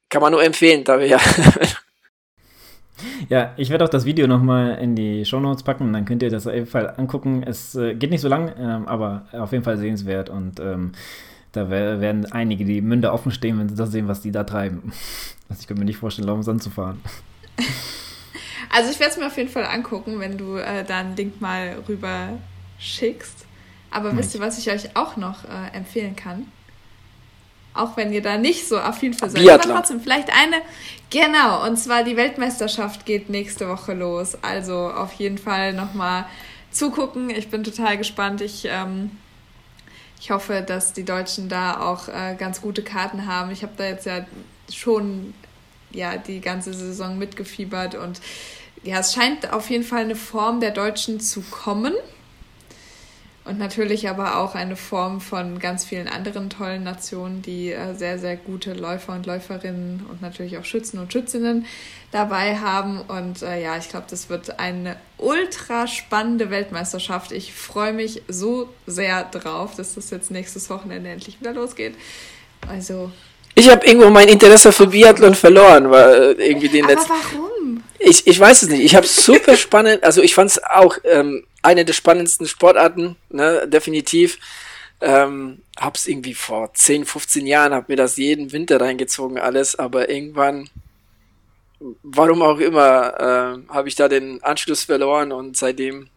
Kann 0.10 0.22
man 0.22 0.32
nur 0.32 0.44
empfehlen, 0.44 0.84
da 0.84 1.00
wir 1.00 1.08
ja 1.08 1.20
Ja, 3.30 3.54
ich 3.58 3.70
werde 3.70 3.84
auch 3.86 3.90
das 3.90 4.06
Video 4.06 4.28
nochmal 4.28 4.78
in 4.80 4.96
die 4.96 5.26
Shownotes 5.26 5.64
packen, 5.64 5.94
dann 5.94 6.06
könnt 6.06 6.24
ihr 6.24 6.30
das 6.30 6.48
auf 6.48 6.54
jeden 6.54 6.68
Fall 6.68 6.94
angucken. 6.98 7.44
Es 7.44 7.76
äh, 7.76 7.96
geht 7.96 8.10
nicht 8.12 8.22
so 8.22 8.28
lang, 8.28 8.52
ähm, 8.58 8.88
aber 8.88 9.26
auf 9.32 9.52
jeden 9.52 9.64
Fall 9.64 9.78
sehenswert 9.78 10.30
und 10.30 10.60
ähm, 10.60 10.92
da 11.52 11.70
werden 11.70 12.32
einige 12.32 12.64
die 12.64 12.82
Münder 12.82 13.14
offen 13.14 13.32
stehen, 13.32 13.60
wenn 13.60 13.68
sie 13.68 13.76
das 13.76 13.92
sehen, 13.92 14.08
was 14.08 14.22
die 14.22 14.32
da 14.32 14.44
treiben. 14.44 14.94
Also 15.50 15.64
ich 15.64 15.68
könnte 15.68 15.82
mir 15.82 15.86
nicht 15.86 15.98
vorstellen, 15.98 16.30
auf 16.30 16.38
den 16.38 16.44
Sand 16.44 16.64
zu 16.64 16.70
fahren. 16.70 17.02
Also 18.74 18.90
ich 18.90 19.02
werde 19.02 19.12
es 19.12 19.18
mir 19.18 19.28
auf 19.28 19.36
jeden 19.36 19.50
Fall 19.50 19.66
angucken, 19.66 20.22
wenn 20.22 20.38
du 20.38 20.56
äh, 20.56 20.86
da 20.86 21.00
einen 21.00 21.18
Link 21.18 21.42
mal 21.42 21.76
rüber 21.90 22.30
schickst. 22.80 23.46
Aber 23.90 24.16
wisst 24.16 24.34
ihr, 24.34 24.40
was 24.40 24.58
ich 24.58 24.72
euch 24.72 24.96
auch 24.96 25.18
noch 25.18 25.44
äh, 25.44 25.76
empfehlen 25.76 26.16
kann? 26.16 26.46
Auch 27.74 27.96
wenn 27.96 28.12
ihr 28.12 28.22
da 28.22 28.38
nicht 28.38 28.68
so 28.68 28.78
affin 28.78 29.14
für 29.14 29.30
seid. 29.30 29.48
Aber 29.48 29.64
trotzdem, 29.64 30.02
vielleicht 30.02 30.30
eine. 30.30 30.58
Genau, 31.10 31.66
und 31.66 31.78
zwar 31.78 32.04
die 32.04 32.18
Weltmeisterschaft 32.18 33.06
geht 33.06 33.30
nächste 33.30 33.70
Woche 33.70 33.94
los. 33.94 34.38
Also 34.42 34.90
auf 34.90 35.14
jeden 35.14 35.38
Fall 35.38 35.74
nochmal 35.74 36.26
zugucken. 36.72 37.30
Ich 37.30 37.50
bin 37.50 37.64
total 37.64 37.98
gespannt. 37.98 38.42
Ich, 38.42 38.66
ähm, 38.66 39.12
ich 40.20 40.32
hoffe, 40.32 40.64
dass 40.66 40.94
die 40.94 41.06
Deutschen 41.06 41.50
da 41.50 41.80
auch 41.80 42.08
äh, 42.08 42.36
ganz 42.38 42.62
gute 42.62 42.84
Karten 42.84 43.26
haben. 43.26 43.52
Ich 43.52 43.64
habe 43.64 43.74
da 43.78 43.86
jetzt 43.86 44.06
ja 44.06 44.26
schon 44.72 45.34
ja, 45.92 46.18
die 46.18 46.42
ganze 46.42 46.74
Saison 46.74 47.18
mitgefiebert 47.18 47.96
und 47.96 48.22
ja, 48.84 49.00
es 49.00 49.14
scheint 49.14 49.52
auf 49.52 49.70
jeden 49.70 49.84
Fall 49.84 50.02
eine 50.02 50.16
Form 50.16 50.60
der 50.60 50.72
Deutschen 50.72 51.20
zu 51.20 51.42
kommen. 51.42 51.94
Und 53.44 53.58
natürlich 53.58 54.08
aber 54.08 54.38
auch 54.38 54.54
eine 54.54 54.76
Form 54.76 55.20
von 55.20 55.58
ganz 55.58 55.84
vielen 55.84 56.08
anderen 56.08 56.52
tollen 56.52 56.84
Nationen, 56.84 57.42
die 57.42 57.72
äh, 57.72 57.96
sehr, 57.96 58.20
sehr 58.20 58.36
gute 58.36 58.74
Läufer 58.74 59.14
und 59.14 59.26
Läuferinnen 59.26 60.06
und 60.10 60.22
natürlich 60.22 60.60
auch 60.60 60.66
Schützen 60.66 61.00
und 61.00 61.12
Schützinnen 61.12 61.66
dabei 62.12 62.58
haben. 62.58 63.02
Und 63.02 63.42
äh, 63.42 63.60
ja, 63.60 63.78
ich 63.78 63.90
glaube, 63.90 64.06
das 64.08 64.30
wird 64.30 64.60
eine 64.60 64.96
ultra 65.18 65.88
spannende 65.88 66.52
Weltmeisterschaft. 66.52 67.32
Ich 67.32 67.52
freue 67.52 67.94
mich 67.94 68.22
so 68.28 68.70
sehr 68.86 69.24
drauf, 69.24 69.76
dass 69.76 69.96
das 69.96 70.12
jetzt 70.12 70.30
nächstes 70.30 70.70
Wochenende 70.70 71.10
endlich 71.10 71.40
wieder 71.40 71.54
losgeht. 71.54 71.96
Also. 72.70 73.12
Ich 73.56 73.72
habe 73.72 73.84
irgendwo 73.88 74.12
mein 74.12 74.28
Interesse 74.28 74.72
für 74.72 74.86
Biathlon 74.86 75.34
verloren, 75.34 75.90
weil 75.90 76.38
äh, 76.40 76.50
irgendwie 76.50 76.70
den 76.70 76.86
Aber 76.86 76.96
warum? 76.96 77.84
Ich, 77.98 78.28
ich 78.28 78.40
weiß 78.40 78.62
es 78.64 78.70
nicht. 78.70 78.84
Ich 78.84 78.96
habe 78.96 79.08
super 79.08 79.58
spannend, 79.58 80.04
also 80.04 80.22
ich 80.22 80.36
fand 80.36 80.52
es 80.52 80.64
auch 80.64 80.98
ähm, 81.04 81.44
eine 81.62 81.86
der 81.86 81.94
spannendsten 81.94 82.48
Sportarten, 82.48 83.16
ne, 83.30 83.68
definitiv. 83.68 84.40
Ähm, 85.02 85.64
hab's 85.80 86.06
irgendwie 86.06 86.36
vor 86.36 86.74
10, 86.74 87.06
15 87.06 87.48
Jahren, 87.48 87.74
hab 87.74 87.90
mir 87.90 87.96
das 87.96 88.18
jeden 88.18 88.52
Winter 88.52 88.80
reingezogen, 88.80 89.40
alles, 89.40 89.78
aber 89.78 90.10
irgendwann 90.10 90.70
warum 92.04 92.42
auch 92.42 92.60
immer, 92.60 93.60
äh, 93.68 93.74
habe 93.74 93.88
ich 93.88 93.96
da 93.96 94.08
den 94.08 94.42
Anschluss 94.44 94.84
verloren 94.84 95.32
und 95.32 95.58
seitdem, 95.58 96.10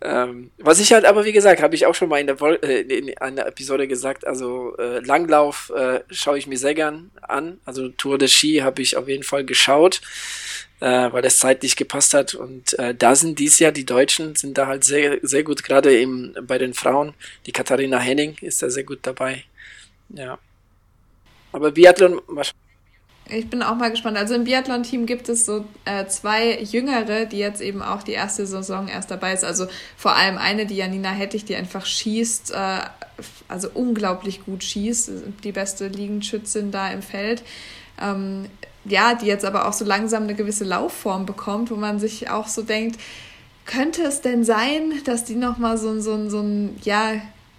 ähm, 0.00 0.50
was 0.58 0.80
ich 0.80 0.92
halt, 0.92 1.04
aber 1.04 1.24
wie 1.24 1.32
gesagt, 1.32 1.62
habe 1.62 1.74
ich 1.74 1.86
auch 1.86 1.94
schon 1.94 2.08
mal 2.08 2.20
in 2.20 2.26
der, 2.26 2.40
äh, 2.40 2.80
in 2.80 3.16
einer 3.18 3.46
Episode 3.46 3.88
gesagt, 3.88 4.26
also 4.26 4.76
äh, 4.76 4.98
Langlauf 5.00 5.72
äh, 5.74 6.00
schaue 6.10 6.38
ich 6.38 6.46
mir 6.46 6.58
sehr 6.58 6.74
gern 6.74 7.10
an, 7.22 7.60
also 7.64 7.88
Tour 7.88 8.18
de 8.18 8.28
Ski 8.28 8.58
habe 8.58 8.82
ich 8.82 8.96
auf 8.96 9.08
jeden 9.08 9.22
Fall 9.22 9.44
geschaut, 9.44 10.00
äh, 10.82 11.12
weil 11.12 11.24
es 11.24 11.38
zeitlich 11.38 11.76
gepasst 11.76 12.12
hat 12.12 12.34
und 12.34 12.76
äh, 12.78 12.92
da 12.92 13.14
sind 13.14 13.38
dies 13.38 13.60
Jahr 13.60 13.70
die 13.70 13.86
Deutschen, 13.86 14.34
sind 14.34 14.58
da 14.58 14.66
halt 14.66 14.82
sehr, 14.82 15.18
sehr 15.22 15.44
gut, 15.44 15.62
gerade 15.62 15.96
eben 15.96 16.34
bei 16.42 16.58
den 16.58 16.74
Frauen, 16.74 17.14
die 17.46 17.52
Katharina 17.52 18.00
Henning 18.00 18.36
ist 18.40 18.62
da 18.62 18.68
sehr 18.68 18.82
gut 18.82 18.98
dabei, 19.02 19.44
ja. 20.08 20.38
Aber 21.52 21.70
Biathlon, 21.70 22.20
ich 23.30 23.48
bin 23.48 23.62
auch 23.62 23.76
mal 23.76 23.90
gespannt. 23.90 24.16
Also 24.16 24.34
im 24.34 24.44
Biathlon-Team 24.44 25.06
gibt 25.06 25.28
es 25.28 25.46
so 25.46 25.64
äh, 25.84 26.06
zwei 26.06 26.60
Jüngere, 26.60 27.26
die 27.26 27.38
jetzt 27.38 27.60
eben 27.60 27.82
auch 27.82 28.02
die 28.02 28.12
erste 28.12 28.46
Saison 28.46 28.88
erst 28.88 29.10
dabei 29.10 29.32
ist. 29.34 29.44
Also 29.44 29.68
vor 29.96 30.16
allem 30.16 30.38
eine, 30.38 30.66
die 30.66 30.76
Janina 30.76 31.10
Hettich, 31.10 31.44
die 31.44 31.54
einfach 31.54 31.86
schießt, 31.86 32.52
äh, 32.52 32.78
also 33.48 33.68
unglaublich 33.74 34.44
gut 34.44 34.64
schießt, 34.64 35.10
die 35.44 35.52
beste 35.52 35.88
Liegenschützin 35.88 36.72
da 36.72 36.90
im 36.90 37.02
Feld. 37.02 37.42
Ähm, 38.00 38.46
ja, 38.84 39.14
die 39.14 39.26
jetzt 39.26 39.44
aber 39.44 39.68
auch 39.68 39.72
so 39.72 39.84
langsam 39.84 40.24
eine 40.24 40.34
gewisse 40.34 40.64
Laufform 40.64 41.26
bekommt, 41.26 41.70
wo 41.70 41.76
man 41.76 41.98
sich 41.98 42.30
auch 42.30 42.48
so 42.48 42.62
denkt, 42.62 43.00
könnte 43.64 44.02
es 44.02 44.20
denn 44.20 44.44
sein, 44.44 44.92
dass 45.04 45.24
die 45.24 45.36
nochmal 45.36 45.78
so, 45.78 46.00
so, 46.00 46.28
so 46.28 46.40
ein, 46.40 46.76
ja, 46.82 47.12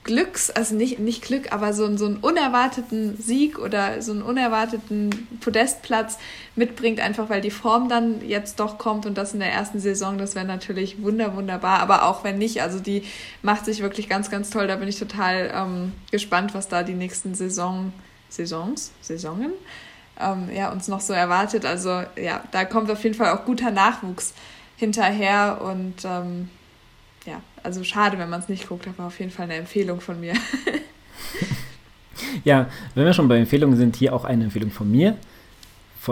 Glücks, 0.03 0.49
also 0.49 0.75
nicht, 0.75 0.99
nicht 0.99 1.23
Glück, 1.23 1.53
aber 1.53 1.73
so, 1.73 1.95
so 1.95 2.05
einen 2.05 2.17
unerwarteten 2.17 3.15
Sieg 3.17 3.57
oder 3.57 4.01
so 4.01 4.11
einen 4.11 4.21
unerwarteten 4.21 5.27
Podestplatz 5.39 6.17
mitbringt, 6.55 6.99
einfach 6.99 7.29
weil 7.29 7.39
die 7.39 7.51
Form 7.51 7.87
dann 7.87 8.27
jetzt 8.27 8.59
doch 8.59 8.77
kommt 8.77 9.05
und 9.05 9.17
das 9.17 9.33
in 9.33 9.39
der 9.39 9.51
ersten 9.51 9.79
Saison, 9.79 10.17
das 10.17 10.35
wäre 10.35 10.45
natürlich 10.45 11.01
wunder, 11.01 11.35
wunderbar, 11.37 11.79
aber 11.79 12.03
auch 12.03 12.25
wenn 12.25 12.37
nicht, 12.37 12.61
also 12.61 12.79
die 12.79 13.03
macht 13.41 13.63
sich 13.63 13.81
wirklich 13.81 14.09
ganz, 14.09 14.29
ganz 14.29 14.49
toll, 14.49 14.67
da 14.67 14.75
bin 14.75 14.89
ich 14.89 14.99
total 14.99 15.51
ähm, 15.55 15.93
gespannt, 16.11 16.53
was 16.53 16.67
da 16.67 16.83
die 16.83 16.95
nächsten 16.95 17.33
Saison, 17.33 17.93
Saisons, 18.27 18.91
Saisonen, 18.99 19.53
ähm, 20.19 20.49
ja, 20.53 20.71
uns 20.71 20.87
noch 20.87 21.01
so 21.01 21.13
erwartet, 21.13 21.65
also 21.65 22.03
ja, 22.15 22.43
da 22.51 22.65
kommt 22.65 22.89
auf 22.91 23.03
jeden 23.03 23.15
Fall 23.15 23.31
auch 23.31 23.45
guter 23.45 23.71
Nachwuchs 23.71 24.33
hinterher 24.77 25.61
und 25.61 26.05
ähm, 26.05 26.49
ja, 27.25 27.41
also 27.63 27.83
schade, 27.83 28.17
wenn 28.17 28.29
man 28.29 28.41
es 28.41 28.49
nicht 28.49 28.67
guckt, 28.67 28.87
aber 28.87 29.07
auf 29.07 29.19
jeden 29.19 29.31
Fall 29.31 29.45
eine 29.45 29.55
Empfehlung 29.55 30.01
von 30.01 30.19
mir. 30.19 30.33
ja, 32.43 32.67
wenn 32.95 33.05
wir 33.05 33.13
schon 33.13 33.27
bei 33.27 33.37
Empfehlungen 33.37 33.77
sind, 33.77 33.95
hier 33.95 34.13
auch 34.13 34.25
eine 34.25 34.45
Empfehlung 34.45 34.71
von 34.71 34.91
mir. 34.91 35.17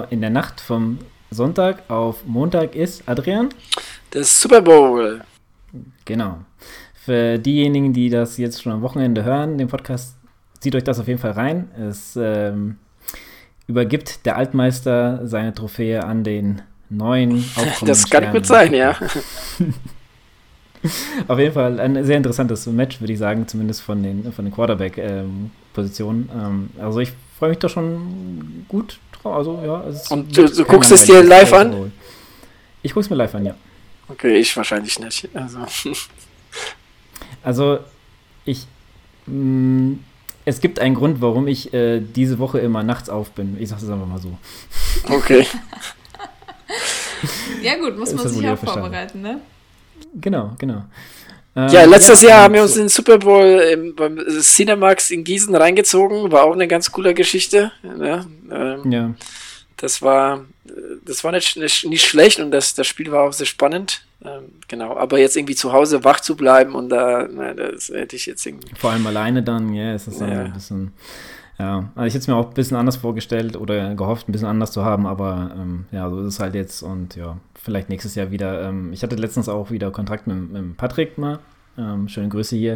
In 0.09 0.21
der 0.21 0.29
Nacht 0.29 0.61
vom 0.61 0.99
Sonntag 1.31 1.89
auf 1.89 2.25
Montag 2.25 2.75
ist 2.75 3.03
Adrian. 3.07 3.49
Das 4.11 4.39
Super 4.39 4.61
Bowl. 4.61 5.21
Genau. 6.05 6.39
Für 6.93 7.37
diejenigen, 7.37 7.91
die 7.91 8.09
das 8.09 8.37
jetzt 8.37 8.61
schon 8.61 8.71
am 8.71 8.81
Wochenende 8.81 9.23
hören, 9.23 9.57
den 9.57 9.67
Podcast, 9.67 10.15
zieht 10.59 10.75
euch 10.75 10.83
das 10.83 10.99
auf 10.99 11.07
jeden 11.07 11.19
Fall 11.19 11.31
rein. 11.31 11.71
Es 11.77 12.15
ähm, 12.15 12.77
übergibt 13.71 14.25
der 14.25 14.35
Altmeister 14.35 15.21
seine 15.23 15.53
Trophäe 15.53 16.03
an 16.03 16.23
den 16.23 16.61
neuen 16.89 17.45
Das 17.85 18.09
kann 18.09 18.31
gut 18.31 18.45
sein, 18.45 18.73
ja. 18.73 18.97
Auf 21.27 21.39
jeden 21.39 21.53
Fall 21.53 21.79
ein 21.79 22.03
sehr 22.03 22.17
interessantes 22.17 22.65
Match, 22.67 22.99
würde 22.99 23.13
ich 23.13 23.19
sagen, 23.19 23.47
zumindest 23.47 23.81
von 23.81 24.01
den, 24.01 24.33
von 24.33 24.45
den 24.45 24.53
Quarterback-Positionen. 24.53 26.29
Ähm, 26.33 26.39
ähm, 26.39 26.69
also 26.83 26.99
ich 26.99 27.13
freue 27.37 27.49
mich 27.49 27.59
da 27.59 27.69
schon 27.69 28.65
gut 28.67 28.99
drauf. 29.13 29.35
Also, 29.35 29.61
ja, 29.63 29.83
Und 30.09 30.35
du, 30.35 30.47
du 30.47 30.65
guckst 30.65 30.91
es 30.91 31.05
dir 31.05 31.23
live 31.23 31.53
an? 31.53 31.91
Ich 32.81 32.93
gucke 32.93 33.03
es 33.03 33.09
mir 33.11 33.15
live 33.15 33.35
an, 33.35 33.45
ja. 33.45 33.55
Okay, 34.07 34.37
ich 34.37 34.57
wahrscheinlich 34.57 34.99
nicht. 34.99 35.29
Also, 35.35 35.59
also 37.43 37.79
ich. 38.43 38.65
Mh, 39.27 39.35
mm, 39.35 39.99
es 40.45 40.61
gibt 40.61 40.79
einen 40.79 40.95
Grund, 40.95 41.21
warum 41.21 41.47
ich 41.47 41.73
äh, 41.73 41.99
diese 41.99 42.39
Woche 42.39 42.59
immer 42.59 42.83
nachts 42.83 43.09
auf 43.09 43.31
bin. 43.31 43.57
Ich 43.59 43.69
sage 43.69 43.83
es 43.83 43.89
einfach 43.89 44.07
mal 44.07 44.19
so. 44.19 44.37
Okay. 45.09 45.45
ja 47.61 47.77
gut, 47.77 47.97
muss 47.97 48.13
man 48.13 48.27
sich 48.27 48.47
auch 48.47 48.57
vorbereiten, 48.57 49.21
ne? 49.21 49.41
Genau, 50.15 50.51
genau. 50.57 50.83
ja, 51.55 51.83
ähm, 51.83 51.89
letztes 51.89 52.21
ja, 52.21 52.29
Jahr 52.29 52.43
haben 52.43 52.53
wir 52.53 52.63
uns 52.63 52.73
den 52.73 52.89
Super 52.89 53.19
Bowl 53.19 53.45
im, 53.45 53.95
beim 53.95 54.19
Cinemax 54.41 55.11
in 55.11 55.23
Gießen 55.23 55.55
reingezogen. 55.55 56.31
War 56.31 56.43
auch 56.43 56.53
eine 56.53 56.67
ganz 56.67 56.91
coole 56.91 57.13
Geschichte. 57.13 57.71
Ja, 57.83 58.25
ähm, 58.51 58.91
ja. 58.91 59.11
Das 59.81 60.03
war, 60.03 60.45
das 61.03 61.23
war 61.23 61.31
nicht, 61.31 61.57
nicht, 61.57 62.05
schlecht 62.05 62.39
und 62.39 62.51
das, 62.51 62.75
das 62.75 62.85
Spiel 62.85 63.11
war 63.11 63.23
auch 63.23 63.33
sehr 63.33 63.47
spannend. 63.47 64.03
Ähm, 64.23 64.43
genau, 64.67 64.95
aber 64.95 65.17
jetzt 65.17 65.35
irgendwie 65.35 65.55
zu 65.55 65.73
Hause 65.73 66.03
wach 66.03 66.19
zu 66.19 66.35
bleiben 66.35 66.75
und 66.75 66.89
da, 66.89 67.27
na, 67.27 67.55
das 67.55 67.89
hätte 67.89 68.15
ich 68.15 68.27
jetzt 68.27 68.45
irgendwie. 68.45 68.75
Vor 68.77 68.91
allem 68.91 69.07
alleine 69.07 69.41
dann, 69.41 69.73
ja, 69.73 69.95
ist 69.95 70.05
das 70.05 70.19
ja. 70.19 70.27
ein 70.27 70.53
bisschen. 70.53 70.93
Ja, 71.57 71.89
also 71.95 72.05
ich 72.05 72.13
hätte 72.13 72.21
es 72.21 72.27
mir 72.27 72.35
auch 72.35 72.49
ein 72.49 72.53
bisschen 72.53 72.77
anders 72.77 72.97
vorgestellt 72.97 73.57
oder 73.57 73.95
gehofft, 73.95 74.29
ein 74.29 74.31
bisschen 74.31 74.47
anders 74.47 74.71
zu 74.71 74.85
haben, 74.85 75.07
aber 75.07 75.51
ähm, 75.55 75.85
ja, 75.91 76.07
so 76.11 76.19
ist 76.21 76.27
es 76.27 76.39
halt 76.39 76.53
jetzt 76.53 76.83
und 76.83 77.15
ja, 77.15 77.37
vielleicht 77.55 77.89
nächstes 77.89 78.13
Jahr 78.13 78.29
wieder. 78.29 78.67
Ähm, 78.69 78.93
ich 78.93 79.01
hatte 79.01 79.15
letztens 79.15 79.49
auch 79.49 79.71
wieder 79.71 79.89
Kontakt 79.89 80.27
mit, 80.27 80.51
mit 80.51 80.77
Patrick 80.77 81.17
mal. 81.17 81.39
Ähm, 81.81 82.07
schöne 82.07 82.29
Grüße 82.29 82.55
hier. 82.55 82.73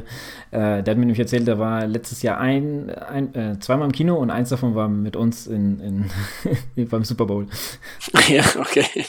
Äh, 0.51 0.81
der 0.83 0.91
hat 0.91 0.97
mir 0.97 1.05
nämlich 1.05 1.19
erzählt, 1.19 1.47
der 1.47 1.59
war 1.59 1.85
letztes 1.85 2.21
Jahr 2.21 2.39
ein, 2.39 2.89
ein 2.89 3.35
äh, 3.35 3.59
zweimal 3.59 3.85
im 3.85 3.91
Kino 3.91 4.15
und 4.15 4.31
eins 4.31 4.49
davon 4.49 4.75
war 4.75 4.87
mit 4.87 5.15
uns 5.15 5.47
in, 5.47 6.09
in 6.75 6.87
beim 6.89 7.03
Super 7.03 7.25
Bowl. 7.25 7.47
Ja, 8.27 8.43
okay. 8.57 9.05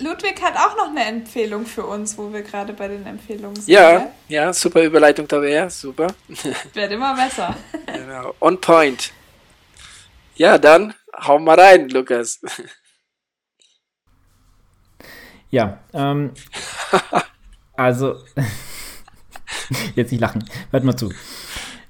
Ludwig 0.00 0.40
hat 0.42 0.54
auch 0.56 0.76
noch 0.76 0.90
eine 0.90 1.04
Empfehlung 1.04 1.66
für 1.66 1.84
uns, 1.84 2.16
wo 2.16 2.32
wir 2.32 2.42
gerade 2.42 2.72
bei 2.72 2.88
den 2.88 3.04
Empfehlungen 3.04 3.56
sind. 3.56 3.68
Ja, 3.68 4.12
ja, 4.28 4.52
super 4.52 4.82
Überleitung 4.82 5.26
da 5.26 5.42
wäre, 5.42 5.70
super. 5.70 6.08
Wird 6.72 6.92
immer 6.92 7.14
besser. 7.16 7.56
Genau, 7.86 8.34
on 8.40 8.60
point. 8.60 9.12
Ja, 10.36 10.56
dann 10.56 10.94
hau 11.16 11.38
mal 11.38 11.58
rein, 11.58 11.88
Lukas. 11.88 12.40
Ja, 15.50 15.78
ähm, 15.94 16.32
also, 17.78 18.16
jetzt 19.94 20.10
nicht 20.10 20.20
lachen, 20.20 20.44
hört 20.72 20.84
mal 20.84 20.96
zu. 20.96 21.12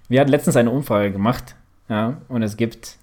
Wir 0.08 0.20
hatten 0.20 0.30
letztens 0.30 0.56
eine 0.56 0.70
Umfrage 0.70 1.10
gemacht, 1.10 1.56
ja, 1.88 2.18
und 2.28 2.42
es 2.42 2.56
gibt 2.56 2.98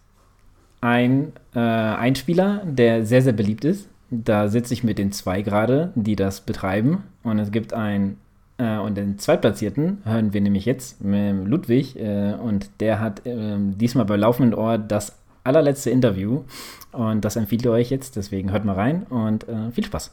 ein, 0.82 1.34
äh, 1.56 1.60
einen 1.60 2.16
Spieler, 2.16 2.62
der 2.64 3.06
sehr, 3.06 3.24
sehr 3.24 3.34
beliebt 3.34 3.66
ist. 3.66 3.90
Da 4.12 4.48
sitze 4.48 4.74
ich 4.74 4.84
mit 4.84 5.00
den 5.00 5.12
zwei 5.12 5.42
gerade, 5.42 5.92
die 5.96 6.16
das 6.16 6.42
betreiben. 6.42 7.04
Und 7.24 7.40
es 7.40 7.52
gibt 7.52 7.74
einen, 7.74 8.18
äh, 8.60 8.78
und 8.78 8.96
den 8.96 9.18
Zweitplatzierten 9.18 10.04
hören 10.06 10.34
wir 10.34 10.42
nämlich 10.42 10.66
jetzt 10.66 11.04
mit 11.04 11.48
Ludwig. 11.48 12.00
Äh, 12.00 12.36
und 12.36 12.70
der 12.80 13.00
hat 13.00 13.26
äh, 13.26 13.58
diesmal 13.58 14.06
bei 14.06 14.16
laufendem 14.16 14.60
Ohr 14.60 14.78
das 14.78 15.18
allerletzte 15.44 15.90
Interview. 15.90 16.44
Und 16.92 17.26
das 17.26 17.36
empfiehlt 17.36 17.66
ihr 17.66 17.72
euch 17.72 17.90
jetzt. 17.90 18.16
Deswegen 18.16 18.52
hört 18.52 18.64
mal 18.64 18.76
rein 18.76 19.04
und 19.10 19.50
äh, 19.50 19.72
viel 19.72 19.86
Spaß. 19.86 20.12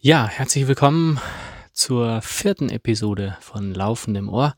Ja, 0.00 0.28
herzlich 0.28 0.68
willkommen 0.68 1.18
zur 1.72 2.22
vierten 2.22 2.68
Episode 2.68 3.36
von 3.40 3.74
Laufendem 3.74 4.28
Ohr. 4.28 4.54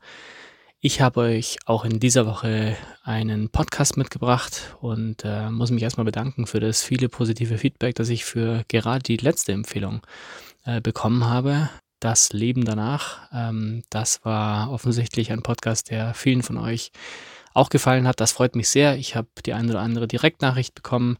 Ich 0.79 1.01
habe 1.01 1.21
euch 1.21 1.57
auch 1.65 1.83
in 1.83 1.99
dieser 1.99 2.27
Woche 2.27 2.77
einen 3.01 3.49
Podcast 3.49 3.97
mitgebracht 3.97 4.75
und 4.81 5.25
äh, 5.25 5.49
muss 5.49 5.71
mich 5.71 5.81
erstmal 5.81 6.05
bedanken 6.05 6.45
für 6.45 6.59
das 6.59 6.83
viele 6.83 7.09
positive 7.09 7.57
Feedback, 7.57 7.95
das 7.95 8.09
ich 8.09 8.23
für 8.23 8.63
gerade 8.67 9.01
die 9.01 9.17
letzte 9.17 9.53
Empfehlung 9.53 10.01
äh, 10.63 10.79
bekommen 10.79 11.25
habe. 11.25 11.71
Das 11.99 12.33
Leben 12.33 12.63
danach. 12.63 13.27
Ähm, 13.33 13.81
das 13.89 14.23
war 14.23 14.71
offensichtlich 14.71 15.31
ein 15.31 15.41
Podcast, 15.41 15.89
der 15.89 16.13
vielen 16.13 16.43
von 16.43 16.59
euch 16.59 16.91
auch 17.55 17.69
gefallen 17.69 18.07
hat. 18.07 18.19
Das 18.19 18.31
freut 18.31 18.55
mich 18.55 18.69
sehr. 18.69 18.95
Ich 18.97 19.15
habe 19.15 19.27
die 19.43 19.53
eine 19.53 19.71
oder 19.71 19.81
andere 19.81 20.07
Direktnachricht 20.07 20.75
bekommen 20.75 21.17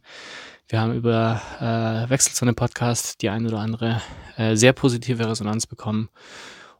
wir 0.68 0.80
haben 0.80 0.94
über 0.94 1.40
äh, 1.60 2.10
Wechselzone 2.10 2.54
Podcast 2.54 3.20
die 3.22 3.28
ein 3.28 3.46
oder 3.46 3.58
andere 3.58 4.00
äh, 4.36 4.56
sehr 4.56 4.72
positive 4.72 5.28
Resonanz 5.28 5.66
bekommen. 5.66 6.08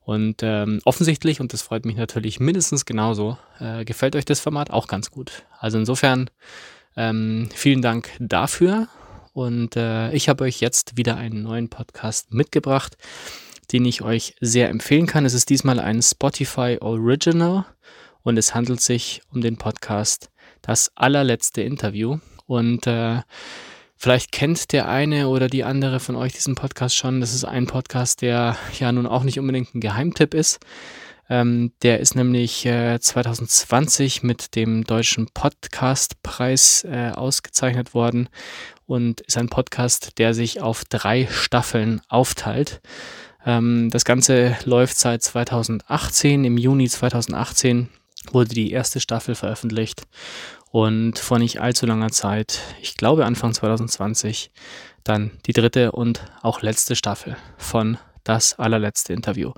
Und 0.05 0.43
ähm, 0.43 0.81
offensichtlich, 0.85 1.41
und 1.41 1.53
das 1.53 1.63
freut 1.63 1.85
mich 1.85 1.97
natürlich 1.97 2.41
mindestens 2.41 2.85
genauso, 2.85 3.39
äh, 3.61 3.85
gefällt 3.85 4.17
euch 4.17 4.25
das 4.25 4.41
Format 4.41 4.71
auch 4.71 4.89
ganz 4.89 5.11
gut. 5.11 5.45
Also 5.59 5.79
insofern 5.79 6.29
ähm, 6.97 7.49
vielen 7.55 7.83
Dank 7.83 8.11
dafür. 8.19 8.89
Und 9.33 9.77
äh, 9.77 10.13
ich 10.13 10.29
habe 10.29 10.45
euch 10.45 10.61
jetzt 10.61 10.97
wieder 10.97 11.17
einen 11.17 11.43
neuen 11.43 11.69
Podcast 11.69 12.35
mitgebracht, 12.35 12.97
den 13.73 13.85
ich 13.85 14.03
euch 14.03 14.35
sehr 14.41 14.69
empfehlen 14.69 15.07
kann. 15.07 15.25
Es 15.25 15.35
ist 15.35 15.49
diesmal 15.49 15.79
ein 15.79 16.03
Spotify 16.03 16.79
Original 16.81 17.65
und 18.23 18.37
es 18.37 18.55
handelt 18.55 18.81
sich 18.81 19.23
um 19.33 19.41
den 19.41 19.57
Podcast 19.57 20.31
Das 20.61 20.93
allerletzte 20.97 21.63
Interview. 21.63 22.19
Und 22.47 22.87
äh, 22.87 23.21
vielleicht 24.03 24.33
kennt 24.33 24.73
der 24.73 24.89
eine 24.89 25.29
oder 25.29 25.47
die 25.47 25.63
andere 25.63 26.01
von 26.01 26.17
euch 26.17 26.33
diesen 26.33 26.57
Podcast 26.57 26.97
schon. 26.97 27.21
Das 27.21 27.33
ist 27.33 27.45
ein 27.45 27.69
Podcast, 27.69 28.21
der 28.21 28.57
ja 28.81 28.91
nun 28.91 29.07
auch 29.07 29.23
nicht 29.23 29.39
unbedingt 29.39 29.77
ein 29.77 29.81
Geheimtipp 29.81 30.35
ist. 30.35 30.59
Ähm, 31.31 31.71
der 31.83 32.01
ist 32.01 32.17
nämlich 32.17 32.67
äh, 32.67 32.99
2020 32.99 34.25
mit 34.25 34.57
dem 34.57 34.83
Deutschen 34.83 35.29
Podcastpreis 35.33 36.85
äh, 36.85 37.13
ausgezeichnet 37.15 37.95
worden 37.95 38.29
und 38.87 39.21
ist 39.21 39.39
ein 39.39 39.49
Podcast, 39.49 40.19
der 40.19 40.35
sich 40.35 40.61
auf 40.61 40.85
drei 40.85 41.29
Staffeln 41.31 42.03
aufteilt. 42.09 42.81
Ähm, 43.47 43.89
das 43.93 44.05
Ganze 44.05 44.57
läuft 44.65 44.99
seit 44.99 45.23
2018. 45.23 46.45
Im 46.45 46.59
Juni 46.59 46.89
2018 46.89 47.89
wurde 48.33 48.53
die 48.53 48.73
erste 48.73 48.99
Staffel 48.99 49.37
veröffentlicht 49.37 50.03
und 50.73 51.19
vor 51.19 51.39
nicht 51.39 51.61
allzu 51.61 51.85
langer 51.85 52.11
Zeit, 52.11 52.61
ich 52.81 52.97
glaube 52.97 53.27
Anfang 53.27 53.53
2020, 53.53 54.51
dann 55.05 55.31
die 55.47 55.53
dritte 55.53 55.93
und 55.93 56.25
auch 56.41 56.63
letzte 56.63 56.97
Staffel 56.97 57.37
von 57.59 57.99
Das 58.25 58.59
allerletzte 58.59 59.13
Interview. 59.13 59.53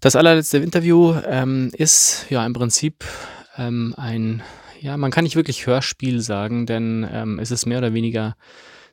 Das 0.00 0.14
allerletzte 0.14 0.58
Interview 0.58 1.14
ähm, 1.26 1.72
ist 1.72 2.26
ja 2.30 2.46
im 2.46 2.52
Prinzip 2.52 3.04
ähm, 3.56 3.94
ein, 3.96 4.42
ja, 4.80 4.96
man 4.96 5.10
kann 5.10 5.24
nicht 5.24 5.36
wirklich 5.36 5.66
Hörspiel 5.66 6.20
sagen, 6.20 6.66
denn 6.66 7.08
ähm, 7.10 7.38
es 7.40 7.50
ist 7.50 7.66
mehr 7.66 7.78
oder 7.78 7.92
weniger 7.92 8.36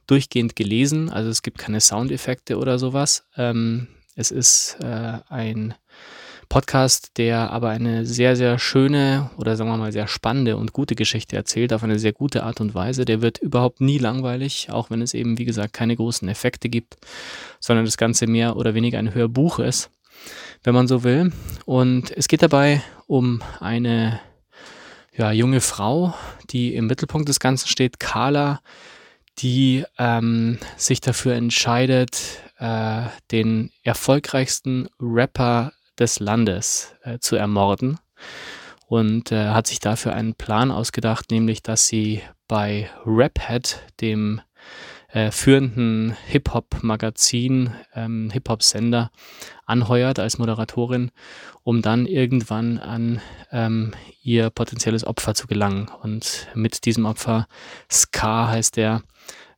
durchgehend 0.08 0.56
gelesen, 0.56 1.12
also 1.12 1.30
es 1.30 1.44
gibt 1.44 1.60
keine 1.60 1.80
Soundeffekte 1.80 2.58
oder 2.58 2.80
sowas. 2.80 3.28
Ähm, 3.38 3.88
es 4.16 4.32
ist 4.32 4.78
äh, 4.82 5.20
ein 5.30 5.76
Podcast, 6.50 7.18
der 7.18 7.52
aber 7.52 7.70
eine 7.70 8.06
sehr, 8.06 8.36
sehr 8.36 8.60
schöne 8.60 9.30
oder 9.38 9.56
sagen 9.56 9.70
wir 9.70 9.78
mal 9.78 9.92
sehr 9.92 10.08
spannende 10.08 10.58
und 10.58 10.74
gute 10.74 10.96
Geschichte 10.96 11.36
erzählt, 11.36 11.74
auf 11.74 11.84
eine 11.84 12.00
sehr 12.00 12.14
gute 12.14 12.44
Art 12.44 12.62
und 12.62 12.76
Weise. 12.76 13.06
Der 13.06 13.22
wird 13.22 13.40
überhaupt 13.40 13.82
nie 13.82 13.98
langweilig, 13.98 14.70
auch 14.72 14.90
wenn 14.90 15.02
es 15.02 15.14
eben, 15.14 15.38
wie 15.38 15.46
gesagt, 15.46 15.74
keine 15.74 15.96
großen 15.96 16.28
Effekte 16.28 16.70
gibt, 16.70 16.98
sondern 17.60 17.86
das 17.86 17.98
Ganze 17.98 18.28
mehr 18.28 18.56
oder 18.56 18.74
weniger 18.74 19.00
ein 19.00 19.14
Hörbuch 19.14 19.60
ist, 19.60 19.90
wenn 20.64 20.76
man 20.76 20.88
so 20.88 21.04
will. 21.04 21.32
Und 21.66 22.12
es 22.16 22.28
geht 22.28 22.42
dabei 22.42 22.82
um 23.08 23.42
eine 23.60 24.20
ja, 25.16 25.32
junge 25.32 25.62
Frau, 25.62 26.14
die 26.50 26.76
im 26.76 26.88
Mittelpunkt 26.88 27.30
des 27.30 27.40
Ganzen 27.40 27.68
steht, 27.68 28.00
Carla, 28.00 28.62
die 29.40 29.84
ähm, 29.98 30.60
sich 30.78 31.02
dafür 31.02 31.36
entscheidet, 31.36 32.22
äh, 32.60 33.04
den 33.32 33.72
erfolgreichsten 33.84 34.88
Rapper 35.00 35.74
des 36.00 36.20
Landes 36.20 36.96
äh, 37.04 37.20
zu 37.20 37.36
ermorden 37.36 38.00
und 38.88 39.32
äh, 39.32 39.50
hat 39.50 39.68
sich 39.68 39.80
dafür 39.80 40.14
einen 40.14 40.36
Plan 40.36 40.72
ausgedacht, 40.72 41.32
nämlich 41.32 41.64
dass 41.64 41.88
sie 41.88 42.22
bei 42.48 42.90
Raphead, 43.06 43.80
dem 44.02 44.42
äh, 45.14 45.32
führenden 45.32 46.16
Hip-Hop-Magazin, 46.28 47.74
ähm, 47.96 48.30
Hip-Hop-Sender, 48.32 49.12
anheuert 49.66 50.20
als 50.20 50.38
Moderatorin, 50.38 51.12
um 51.64 51.82
dann 51.82 52.06
irgendwann 52.06 52.80
an 52.80 53.22
ähm, 53.52 53.94
ihr 54.22 54.50
potenzielles 54.50 55.06
Opfer 55.06 55.36
zu 55.36 55.48
gelangen. 55.48 55.88
Und 56.02 56.48
mit 56.56 56.86
diesem 56.86 57.06
Opfer, 57.06 57.48
Ska 57.92 58.50
heißt 58.50 58.76
der, 58.78 59.04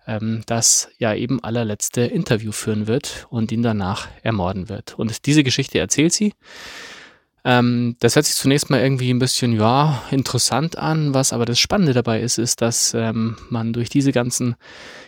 ähm, 0.07 0.43
das 0.45 0.89
ja 0.97 1.13
eben 1.13 1.43
allerletzte 1.43 2.01
Interview 2.01 2.51
führen 2.51 2.87
wird 2.87 3.27
und 3.29 3.51
ihn 3.51 3.63
danach 3.63 4.07
ermorden 4.23 4.69
wird. 4.69 4.97
Und 4.97 5.25
diese 5.25 5.43
Geschichte 5.43 5.79
erzählt 5.79 6.13
sie. 6.13 6.33
Ähm, 7.45 7.95
das 7.99 8.15
hört 8.15 8.25
sich 8.25 8.35
zunächst 8.35 8.71
mal 8.71 8.81
irgendwie 8.81 9.11
ein 9.11 9.19
bisschen, 9.19 9.53
ja, 9.53 10.01
interessant 10.09 10.79
an. 10.79 11.13
Was 11.13 11.31
aber 11.31 11.45
das 11.45 11.59
Spannende 11.59 11.93
dabei 11.93 12.21
ist, 12.21 12.39
ist, 12.39 12.61
dass 12.61 12.95
ähm, 12.95 13.37
man 13.49 13.71
durch 13.71 13.87
diese 13.87 14.11
ganzen 14.11 14.55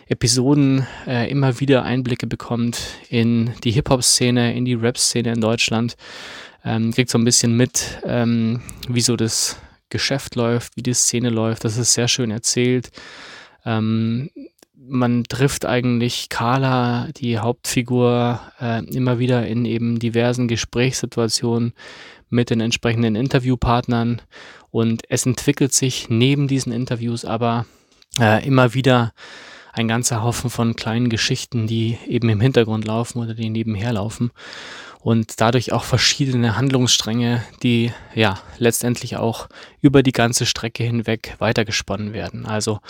Episoden 0.06 0.86
äh, 1.06 1.28
immer 1.28 1.58
wieder 1.58 1.82
Einblicke 1.82 2.28
bekommt 2.28 2.78
in 3.10 3.52
die 3.64 3.72
Hip-Hop-Szene, 3.72 4.54
in 4.54 4.64
die 4.64 4.74
Rap-Szene 4.74 5.32
in 5.32 5.40
Deutschland. 5.40 5.96
Ähm, 6.64 6.92
kriegt 6.92 7.10
so 7.10 7.18
ein 7.18 7.24
bisschen 7.24 7.56
mit, 7.56 8.00
ähm, 8.04 8.62
wie 8.88 9.00
so 9.00 9.16
das 9.16 9.56
Geschäft 9.90 10.36
läuft, 10.36 10.76
wie 10.76 10.82
die 10.82 10.94
Szene 10.94 11.30
läuft. 11.30 11.64
Das 11.64 11.76
ist 11.76 11.94
sehr 11.94 12.06
schön 12.06 12.30
erzählt. 12.30 12.90
Ähm, 13.64 14.30
man 14.86 15.24
trifft 15.24 15.66
eigentlich 15.66 16.28
Carla, 16.28 17.08
die 17.16 17.38
Hauptfigur, 17.38 18.40
äh, 18.60 18.84
immer 18.84 19.18
wieder 19.18 19.46
in 19.46 19.64
eben 19.64 19.98
diversen 19.98 20.48
Gesprächssituationen 20.48 21.72
mit 22.30 22.50
den 22.50 22.60
entsprechenden 22.60 23.16
Interviewpartnern 23.16 24.22
und 24.70 25.02
es 25.08 25.26
entwickelt 25.26 25.72
sich 25.72 26.08
neben 26.08 26.46
diesen 26.46 26.72
Interviews 26.72 27.24
aber 27.24 27.66
äh, 28.20 28.46
immer 28.46 28.74
wieder 28.74 29.12
ein 29.72 29.88
ganzer 29.88 30.22
Haufen 30.22 30.50
von 30.50 30.76
kleinen 30.76 31.08
Geschichten, 31.08 31.66
die 31.66 31.98
eben 32.06 32.28
im 32.28 32.40
Hintergrund 32.40 32.84
laufen 32.84 33.20
oder 33.20 33.34
die 33.34 33.48
nebenher 33.48 33.92
laufen 33.92 34.30
und 35.00 35.40
dadurch 35.40 35.72
auch 35.72 35.84
verschiedene 35.84 36.56
Handlungsstränge, 36.56 37.44
die 37.62 37.92
ja 38.14 38.38
letztendlich 38.58 39.16
auch 39.16 39.48
über 39.80 40.02
die 40.02 40.12
ganze 40.12 40.46
Strecke 40.46 40.84
hinweg 40.84 41.36
weitergesponnen 41.38 42.12
werden. 42.12 42.46
Also 42.46 42.80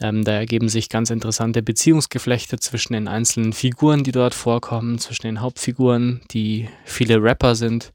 ähm, 0.00 0.24
da 0.24 0.32
ergeben 0.32 0.68
sich 0.68 0.88
ganz 0.88 1.10
interessante 1.10 1.62
Beziehungsgeflechte 1.62 2.58
zwischen 2.58 2.94
den 2.94 3.08
einzelnen 3.08 3.52
Figuren, 3.52 4.02
die 4.02 4.12
dort 4.12 4.34
vorkommen, 4.34 4.98
zwischen 4.98 5.26
den 5.26 5.40
Hauptfiguren, 5.40 6.22
die 6.30 6.68
viele 6.84 7.22
Rapper 7.22 7.54
sind. 7.54 7.92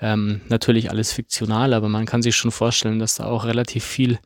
Ähm, 0.00 0.42
natürlich 0.48 0.90
alles 0.90 1.12
fiktional, 1.12 1.72
aber 1.72 1.88
man 1.88 2.06
kann 2.06 2.22
sich 2.22 2.36
schon 2.36 2.50
vorstellen, 2.50 2.98
dass 2.98 3.14
da 3.14 3.24
auch 3.24 3.44
relativ 3.44 3.84
viel 3.84 4.18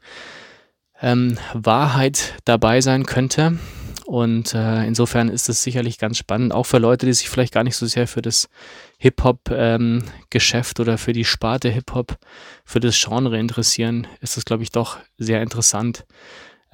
ähm, 1.01 1.39
Wahrheit 1.53 2.35
dabei 2.45 2.81
sein 2.81 3.07
könnte. 3.07 3.59
Und 4.07 4.55
äh, 4.55 4.87
insofern 4.87 5.29
ist 5.29 5.49
es 5.49 5.63
sicherlich 5.63 5.99
ganz 5.99 6.17
spannend, 6.17 6.55
auch 6.55 6.65
für 6.65 6.79
Leute, 6.79 7.07
die 7.07 7.13
sich 7.13 7.29
vielleicht 7.29 7.53
gar 7.53 7.65
nicht 7.65 7.77
so 7.77 7.87
sehr 7.87 8.07
für 8.07 8.23
das 8.23 8.49
Hip-Hop-Geschäft 8.99 10.79
ähm, 10.79 10.83
oder 10.83 10.97
für 10.97 11.13
die 11.13 11.25
Sparte 11.25 11.69
Hip-Hop, 11.69 12.17
für 12.65 12.79
das 12.79 13.01
Genre 13.01 13.37
interessieren, 13.39 14.07
ist 14.21 14.37
es, 14.37 14.45
glaube 14.45 14.63
ich, 14.63 14.71
doch 14.71 14.99
sehr 15.19 15.43
interessant, 15.43 16.07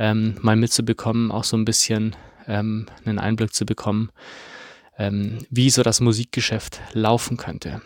ähm, 0.03 0.35
mal 0.41 0.57
mitzubekommen, 0.57 1.31
auch 1.31 1.45
so 1.45 1.57
ein 1.57 1.65
bisschen 1.65 2.17
ähm, 2.49 2.87
einen 3.05 3.21
Einblick 3.21 3.55
zu 3.55 3.65
bekommen, 3.65 4.11
ähm, 4.99 5.39
wie 5.49 5.71
so 5.71 5.85
das 5.85 6.01
Musikgeschäft 6.01 6.81
laufen 6.93 7.37
könnte. 7.37 7.81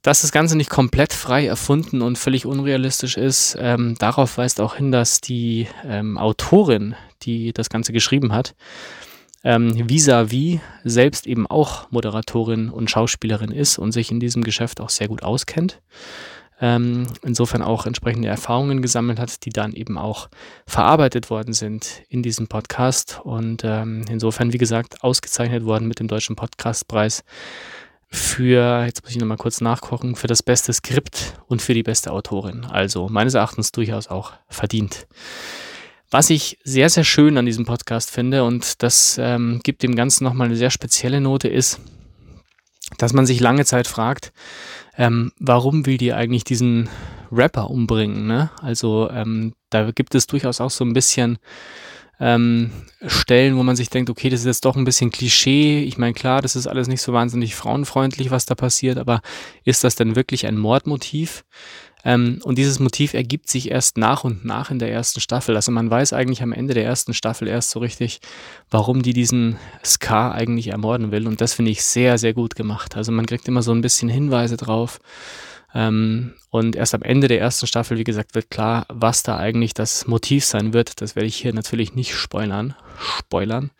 Dass 0.00 0.22
das 0.22 0.32
Ganze 0.32 0.56
nicht 0.56 0.70
komplett 0.70 1.12
frei 1.12 1.46
erfunden 1.46 2.00
und 2.00 2.16
völlig 2.16 2.46
unrealistisch 2.46 3.18
ist, 3.18 3.56
ähm, 3.60 3.94
darauf 3.98 4.38
weist 4.38 4.58
auch 4.58 4.76
hin, 4.76 4.90
dass 4.90 5.20
die 5.20 5.68
ähm, 5.84 6.16
Autorin, 6.16 6.94
die 7.24 7.52
das 7.52 7.68
Ganze 7.68 7.92
geschrieben 7.92 8.32
hat, 8.32 8.54
ähm, 9.44 9.74
vis-à-vis 9.88 10.60
selbst 10.82 11.26
eben 11.26 11.46
auch 11.46 11.90
Moderatorin 11.90 12.70
und 12.70 12.90
Schauspielerin 12.90 13.50
ist 13.50 13.76
und 13.76 13.92
sich 13.92 14.10
in 14.10 14.18
diesem 14.18 14.42
Geschäft 14.42 14.80
auch 14.80 14.90
sehr 14.90 15.08
gut 15.08 15.22
auskennt 15.22 15.82
ähm, 16.62 17.08
insofern 17.22 17.60
auch 17.60 17.86
entsprechende 17.86 18.28
Erfahrungen 18.28 18.82
gesammelt 18.82 19.18
hat, 19.18 19.44
die 19.44 19.50
dann 19.50 19.72
eben 19.72 19.98
auch 19.98 20.28
verarbeitet 20.64 21.28
worden 21.28 21.52
sind 21.52 22.02
in 22.08 22.22
diesem 22.22 22.46
Podcast 22.46 23.20
und 23.24 23.64
ähm, 23.64 24.04
insofern, 24.08 24.52
wie 24.52 24.58
gesagt, 24.58 25.02
ausgezeichnet 25.02 25.64
worden 25.64 25.88
mit 25.88 25.98
dem 25.98 26.06
Deutschen 26.06 26.36
Podcastpreis 26.36 27.24
für, 28.08 28.84
jetzt 28.84 29.02
muss 29.02 29.10
ich 29.10 29.18
nochmal 29.18 29.38
kurz 29.38 29.60
nachgucken, 29.60 30.14
für 30.14 30.28
das 30.28 30.42
beste 30.42 30.72
Skript 30.72 31.34
und 31.48 31.60
für 31.60 31.74
die 31.74 31.82
beste 31.82 32.12
Autorin. 32.12 32.64
Also 32.64 33.08
meines 33.08 33.34
Erachtens 33.34 33.72
durchaus 33.72 34.06
auch 34.06 34.32
verdient. 34.48 35.08
Was 36.12 36.30
ich 36.30 36.58
sehr, 36.62 36.90
sehr 36.90 37.04
schön 37.04 37.38
an 37.38 37.46
diesem 37.46 37.64
Podcast 37.64 38.10
finde 38.10 38.44
und 38.44 38.84
das 38.84 39.18
ähm, 39.18 39.60
gibt 39.64 39.82
dem 39.82 39.96
Ganzen 39.96 40.22
nochmal 40.22 40.46
eine 40.46 40.56
sehr 40.56 40.70
spezielle 40.70 41.20
Note 41.20 41.48
ist, 41.48 41.80
dass 42.98 43.14
man 43.14 43.26
sich 43.26 43.40
lange 43.40 43.64
Zeit 43.64 43.88
fragt, 43.88 44.32
ähm, 44.96 45.32
warum 45.38 45.86
will 45.86 45.96
die 45.96 46.12
eigentlich 46.12 46.44
diesen 46.44 46.88
Rapper 47.30 47.70
umbringen? 47.70 48.26
Ne? 48.26 48.50
Also 48.60 49.10
ähm, 49.10 49.54
da 49.70 49.90
gibt 49.90 50.14
es 50.14 50.26
durchaus 50.26 50.60
auch 50.60 50.70
so 50.70 50.84
ein 50.84 50.92
bisschen 50.92 51.38
ähm, 52.20 52.70
Stellen, 53.06 53.56
wo 53.56 53.62
man 53.62 53.74
sich 53.74 53.90
denkt, 53.90 54.10
okay, 54.10 54.28
das 54.28 54.40
ist 54.40 54.46
jetzt 54.46 54.64
doch 54.64 54.76
ein 54.76 54.84
bisschen 54.84 55.10
Klischee. 55.10 55.82
Ich 55.82 55.98
meine, 55.98 56.12
klar, 56.12 56.40
das 56.40 56.56
ist 56.56 56.66
alles 56.66 56.86
nicht 56.86 57.02
so 57.02 57.12
wahnsinnig 57.12 57.54
frauenfreundlich, 57.56 58.30
was 58.30 58.46
da 58.46 58.54
passiert, 58.54 58.98
aber 58.98 59.22
ist 59.64 59.82
das 59.82 59.96
denn 59.96 60.14
wirklich 60.14 60.46
ein 60.46 60.56
Mordmotiv? 60.56 61.44
Ähm, 62.04 62.40
und 62.42 62.58
dieses 62.58 62.80
Motiv 62.80 63.14
ergibt 63.14 63.48
sich 63.48 63.70
erst 63.70 63.96
nach 63.96 64.24
und 64.24 64.44
nach 64.44 64.70
in 64.70 64.78
der 64.78 64.90
ersten 64.90 65.20
Staffel. 65.20 65.56
Also 65.56 65.70
man 65.70 65.90
weiß 65.90 66.12
eigentlich 66.12 66.42
am 66.42 66.52
Ende 66.52 66.74
der 66.74 66.84
ersten 66.84 67.14
Staffel 67.14 67.48
erst 67.48 67.70
so 67.70 67.80
richtig, 67.80 68.20
warum 68.70 69.02
die 69.02 69.12
diesen 69.12 69.56
Scar 69.84 70.34
eigentlich 70.34 70.68
ermorden 70.68 71.12
will. 71.12 71.26
Und 71.26 71.40
das 71.40 71.54
finde 71.54 71.70
ich 71.70 71.84
sehr, 71.84 72.18
sehr 72.18 72.34
gut 72.34 72.56
gemacht. 72.56 72.96
Also 72.96 73.12
man 73.12 73.26
kriegt 73.26 73.46
immer 73.48 73.62
so 73.62 73.72
ein 73.72 73.82
bisschen 73.82 74.08
Hinweise 74.08 74.56
drauf. 74.56 75.00
Ähm, 75.74 76.34
und 76.50 76.76
erst 76.76 76.94
am 76.94 77.02
Ende 77.02 77.28
der 77.28 77.40
ersten 77.40 77.66
Staffel, 77.66 77.98
wie 77.98 78.04
gesagt, 78.04 78.34
wird 78.34 78.50
klar, 78.50 78.84
was 78.88 79.22
da 79.22 79.38
eigentlich 79.38 79.74
das 79.74 80.06
Motiv 80.06 80.44
sein 80.44 80.72
wird. 80.74 81.00
Das 81.00 81.16
werde 81.16 81.28
ich 81.28 81.36
hier 81.36 81.54
natürlich 81.54 81.94
nicht 81.94 82.14
spoilern. 82.14 82.74
Spoilern. 82.98 83.70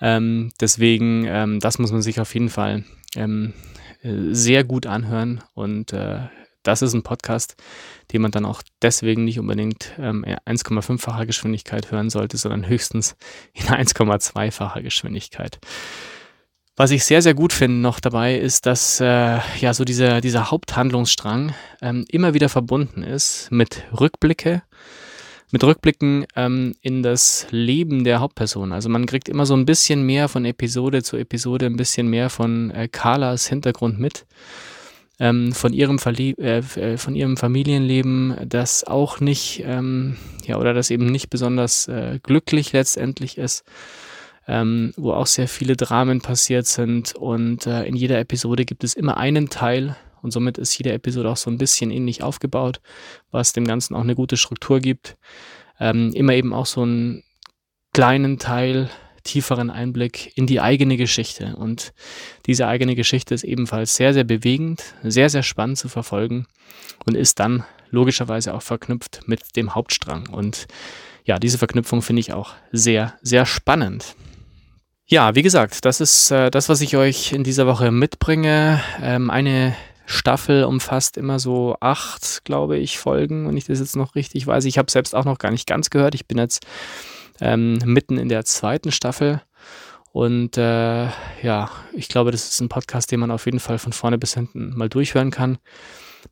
Ähm, 0.00 0.50
deswegen, 0.60 1.26
ähm, 1.26 1.60
das 1.60 1.78
muss 1.78 1.92
man 1.92 2.00
sich 2.00 2.20
auf 2.20 2.32
jeden 2.32 2.48
Fall 2.48 2.84
ähm, 3.16 3.52
äh, 4.02 4.32
sehr 4.32 4.64
gut 4.64 4.86
anhören 4.86 5.42
und 5.52 5.92
äh, 5.92 6.20
das 6.62 6.82
ist 6.82 6.94
ein 6.94 7.02
Podcast, 7.02 7.56
den 8.12 8.22
man 8.22 8.30
dann 8.30 8.44
auch 8.44 8.62
deswegen 8.82 9.24
nicht 9.24 9.38
unbedingt 9.38 9.92
ähm, 9.98 10.24
1,5-facher 10.24 11.26
Geschwindigkeit 11.26 11.90
hören 11.90 12.10
sollte, 12.10 12.36
sondern 12.36 12.68
höchstens 12.68 13.16
in 13.52 13.64
1,2-facher 13.64 14.82
Geschwindigkeit. 14.82 15.58
Was 16.76 16.92
ich 16.92 17.04
sehr, 17.04 17.20
sehr 17.20 17.34
gut 17.34 17.52
finde 17.52 17.76
noch 17.76 18.00
dabei 18.00 18.38
ist, 18.38 18.64
dass 18.64 19.00
äh, 19.00 19.38
ja 19.60 19.74
so 19.74 19.84
dieser, 19.84 20.20
dieser 20.20 20.50
Haupthandlungsstrang 20.50 21.54
ähm, 21.82 22.04
immer 22.08 22.32
wieder 22.32 22.48
verbunden 22.48 23.02
ist 23.02 23.50
mit 23.50 23.82
Rückblicke, 24.00 24.62
mit 25.50 25.62
Rückblicken 25.62 26.26
ähm, 26.36 26.74
in 26.80 27.02
das 27.02 27.46
Leben 27.50 28.04
der 28.04 28.20
Hauptperson. 28.20 28.72
Also 28.72 28.88
man 28.88 29.04
kriegt 29.04 29.28
immer 29.28 29.44
so 29.46 29.54
ein 29.54 29.66
bisschen 29.66 30.04
mehr 30.04 30.28
von 30.28 30.44
Episode 30.44 31.02
zu 31.02 31.16
Episode, 31.16 31.66
ein 31.66 31.76
bisschen 31.76 32.08
mehr 32.08 32.30
von 32.30 32.70
äh, 32.70 32.88
Carlas 32.88 33.46
Hintergrund 33.46 33.98
mit 33.98 34.24
ähm, 35.20 35.52
von, 35.52 35.72
ihrem 35.72 35.98
Verlie 35.98 36.34
äh, 36.38 36.58
äh, 36.58 36.96
von 36.96 37.14
ihrem 37.14 37.36
Familienleben, 37.36 38.36
das 38.46 38.84
auch 38.84 39.20
nicht, 39.20 39.62
ähm, 39.64 40.16
ja, 40.46 40.58
oder 40.58 40.72
das 40.72 40.90
eben 40.90 41.06
nicht 41.06 41.28
besonders 41.28 41.86
äh, 41.88 42.18
glücklich 42.22 42.72
letztendlich 42.72 43.36
ist, 43.36 43.64
ähm, 44.48 44.92
wo 44.96 45.12
auch 45.12 45.26
sehr 45.26 45.46
viele 45.46 45.76
Dramen 45.76 46.22
passiert 46.22 46.66
sind. 46.66 47.14
Und 47.14 47.66
äh, 47.66 47.84
in 47.84 47.94
jeder 47.94 48.18
Episode 48.18 48.64
gibt 48.64 48.82
es 48.82 48.94
immer 48.94 49.18
einen 49.18 49.50
Teil, 49.50 49.94
und 50.22 50.32
somit 50.32 50.58
ist 50.58 50.76
jede 50.76 50.92
Episode 50.92 51.30
auch 51.30 51.36
so 51.36 51.50
ein 51.50 51.56
bisschen 51.58 51.90
ähnlich 51.90 52.22
aufgebaut, 52.22 52.80
was 53.30 53.52
dem 53.52 53.66
Ganzen 53.66 53.94
auch 53.94 54.02
eine 54.02 54.14
gute 54.14 54.36
Struktur 54.36 54.80
gibt. 54.80 55.16
Ähm, 55.78 56.12
immer 56.14 56.34
eben 56.34 56.52
auch 56.52 56.66
so 56.66 56.82
einen 56.82 57.22
kleinen 57.94 58.38
Teil 58.38 58.90
tieferen 59.24 59.70
Einblick 59.70 60.32
in 60.36 60.46
die 60.46 60.60
eigene 60.60 60.96
Geschichte. 60.96 61.56
Und 61.56 61.92
diese 62.46 62.66
eigene 62.66 62.94
Geschichte 62.94 63.34
ist 63.34 63.44
ebenfalls 63.44 63.96
sehr, 63.96 64.12
sehr 64.14 64.24
bewegend, 64.24 64.82
sehr, 65.02 65.30
sehr 65.30 65.42
spannend 65.42 65.78
zu 65.78 65.88
verfolgen 65.88 66.46
und 67.06 67.16
ist 67.16 67.40
dann 67.40 67.64
logischerweise 67.90 68.54
auch 68.54 68.62
verknüpft 68.62 69.22
mit 69.26 69.56
dem 69.56 69.74
Hauptstrang. 69.74 70.28
Und 70.28 70.66
ja, 71.24 71.38
diese 71.38 71.58
Verknüpfung 71.58 72.02
finde 72.02 72.20
ich 72.20 72.32
auch 72.32 72.54
sehr, 72.72 73.14
sehr 73.22 73.46
spannend. 73.46 74.14
Ja, 75.06 75.34
wie 75.34 75.42
gesagt, 75.42 75.84
das 75.84 76.00
ist 76.00 76.30
äh, 76.30 76.50
das, 76.50 76.68
was 76.68 76.80
ich 76.80 76.96
euch 76.96 77.32
in 77.32 77.42
dieser 77.42 77.66
Woche 77.66 77.90
mitbringe. 77.90 78.80
Ähm, 79.02 79.28
eine 79.28 79.74
Staffel 80.06 80.64
umfasst 80.64 81.16
immer 81.16 81.38
so 81.38 81.76
acht, 81.80 82.44
glaube 82.44 82.78
ich, 82.78 82.98
Folgen, 82.98 83.48
wenn 83.48 83.56
ich 83.56 83.64
das 83.64 83.80
jetzt 83.80 83.96
noch 83.96 84.14
richtig 84.14 84.46
weiß. 84.46 84.64
Ich 84.64 84.78
habe 84.78 84.90
selbst 84.90 85.14
auch 85.14 85.24
noch 85.24 85.38
gar 85.38 85.50
nicht 85.50 85.66
ganz 85.66 85.90
gehört. 85.90 86.14
Ich 86.14 86.26
bin 86.26 86.38
jetzt 86.38 86.64
ähm, 87.40 87.78
mitten 87.84 88.18
in 88.18 88.28
der 88.28 88.44
zweiten 88.44 88.92
Staffel. 88.92 89.42
Und 90.12 90.56
äh, 90.58 91.08
ja, 91.42 91.70
ich 91.92 92.08
glaube, 92.08 92.32
das 92.32 92.48
ist 92.48 92.60
ein 92.60 92.68
Podcast, 92.68 93.12
den 93.12 93.20
man 93.20 93.30
auf 93.30 93.46
jeden 93.46 93.60
Fall 93.60 93.78
von 93.78 93.92
vorne 93.92 94.18
bis 94.18 94.34
hinten 94.34 94.76
mal 94.76 94.88
durchhören 94.88 95.30
kann. 95.30 95.58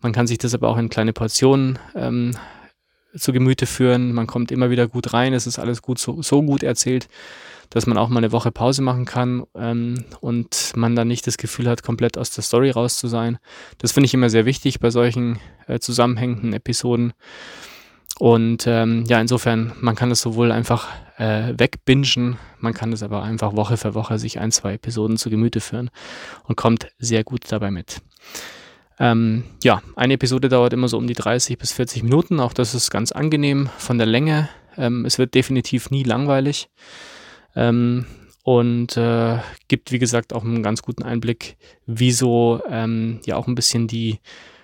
Man 0.00 0.12
kann 0.12 0.26
sich 0.26 0.38
das 0.38 0.54
aber 0.54 0.68
auch 0.68 0.76
in 0.76 0.88
kleine 0.88 1.12
Portionen 1.12 1.78
ähm, 1.94 2.32
zu 3.16 3.32
Gemüte 3.32 3.66
führen. 3.66 4.12
Man 4.12 4.26
kommt 4.26 4.50
immer 4.52 4.70
wieder 4.70 4.88
gut 4.88 5.12
rein. 5.12 5.32
Es 5.32 5.46
ist 5.46 5.59
alles 5.59 5.82
gut 5.82 5.98
so, 5.98 6.22
so 6.22 6.42
gut 6.42 6.62
erzählt, 6.62 7.09
dass 7.70 7.86
man 7.86 7.98
auch 7.98 8.09
mal 8.09 8.18
eine 8.18 8.32
Woche 8.32 8.50
Pause 8.50 8.82
machen 8.82 9.04
kann 9.04 9.44
ähm, 9.54 10.04
und 10.20 10.72
man 10.74 10.96
dann 10.96 11.09
nicht 11.09 11.26
das 11.26 11.38
Gefühl 11.38 11.68
hat, 11.68 11.82
komplett 11.82 12.18
aus 12.18 12.30
der 12.30 12.42
Story 12.42 12.70
raus 12.70 12.98
zu 12.98 13.09
sein. 13.09 13.38
Das 13.78 13.92
finde 13.92 14.06
ich 14.06 14.14
immer 14.14 14.30
sehr 14.30 14.44
wichtig 14.44 14.80
bei 14.80 14.90
solchen 14.90 15.38
äh, 15.66 15.78
zusammenhängenden 15.78 16.52
Episoden. 16.52 17.12
Und 18.18 18.66
ähm, 18.66 19.04
ja, 19.06 19.20
insofern, 19.20 19.72
man 19.80 19.94
kann 19.94 20.10
es 20.10 20.20
sowohl 20.20 20.50
einfach 20.50 20.88
äh, 21.18 21.54
wegbingen, 21.56 22.36
man 22.58 22.74
kann 22.74 22.92
es 22.92 23.02
aber 23.02 23.22
einfach 23.22 23.54
Woche 23.54 23.76
für 23.76 23.94
Woche 23.94 24.18
sich 24.18 24.40
ein, 24.40 24.50
zwei 24.50 24.74
Episoden 24.74 25.16
zu 25.16 25.30
Gemüte 25.30 25.60
führen 25.60 25.90
und 26.44 26.56
kommt 26.56 26.88
sehr 26.98 27.22
gut 27.22 27.42
dabei 27.48 27.70
mit. 27.70 28.00
Ähm, 28.98 29.44
ja, 29.62 29.82
eine 29.94 30.14
Episode 30.14 30.48
dauert 30.48 30.72
immer 30.72 30.88
so 30.88 30.98
um 30.98 31.06
die 31.06 31.14
30 31.14 31.58
bis 31.58 31.72
40 31.72 32.02
Minuten, 32.02 32.40
auch 32.40 32.52
das 32.52 32.74
ist 32.74 32.90
ganz 32.90 33.12
angenehm 33.12 33.68
von 33.78 33.98
der 33.98 34.08
Länge. 34.08 34.48
Ähm, 34.76 35.04
es 35.04 35.18
wird 35.18 35.34
definitiv 35.34 35.90
nie 35.90 36.02
langweilig 36.02 36.68
ähm, 37.54 38.06
und 38.42 38.96
äh, 38.96 39.38
gibt, 39.68 39.92
wie 39.92 40.00
gesagt, 40.00 40.32
auch 40.32 40.42
einen 40.42 40.64
ganz 40.64 40.82
guten 40.82 41.04
Einblick, 41.04 41.56
wieso 41.86 42.60
ähm, 42.68 43.20
ja 43.24 43.36
auch 43.36 43.46
ein 43.46 43.54
bisschen 43.54 43.86
die 43.86 44.18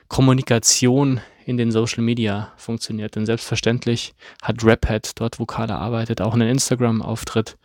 Kommunikation 0.09 1.21
in 1.47 1.57
den 1.57 1.71
Social 1.71 2.03
Media 2.03 2.53
funktioniert. 2.57 3.17
Denn 3.17 3.27
selbstverständlich 3.27 4.15
hat 4.43 4.65
Raphead 4.65 5.13
dort, 5.17 5.39
wo 5.39 5.47
Carla 5.47 5.79
arbeitet, 5.79 6.21
auch 6.21 6.35
einen 6.35 6.49
Instagram-Auftritt. 6.49 7.57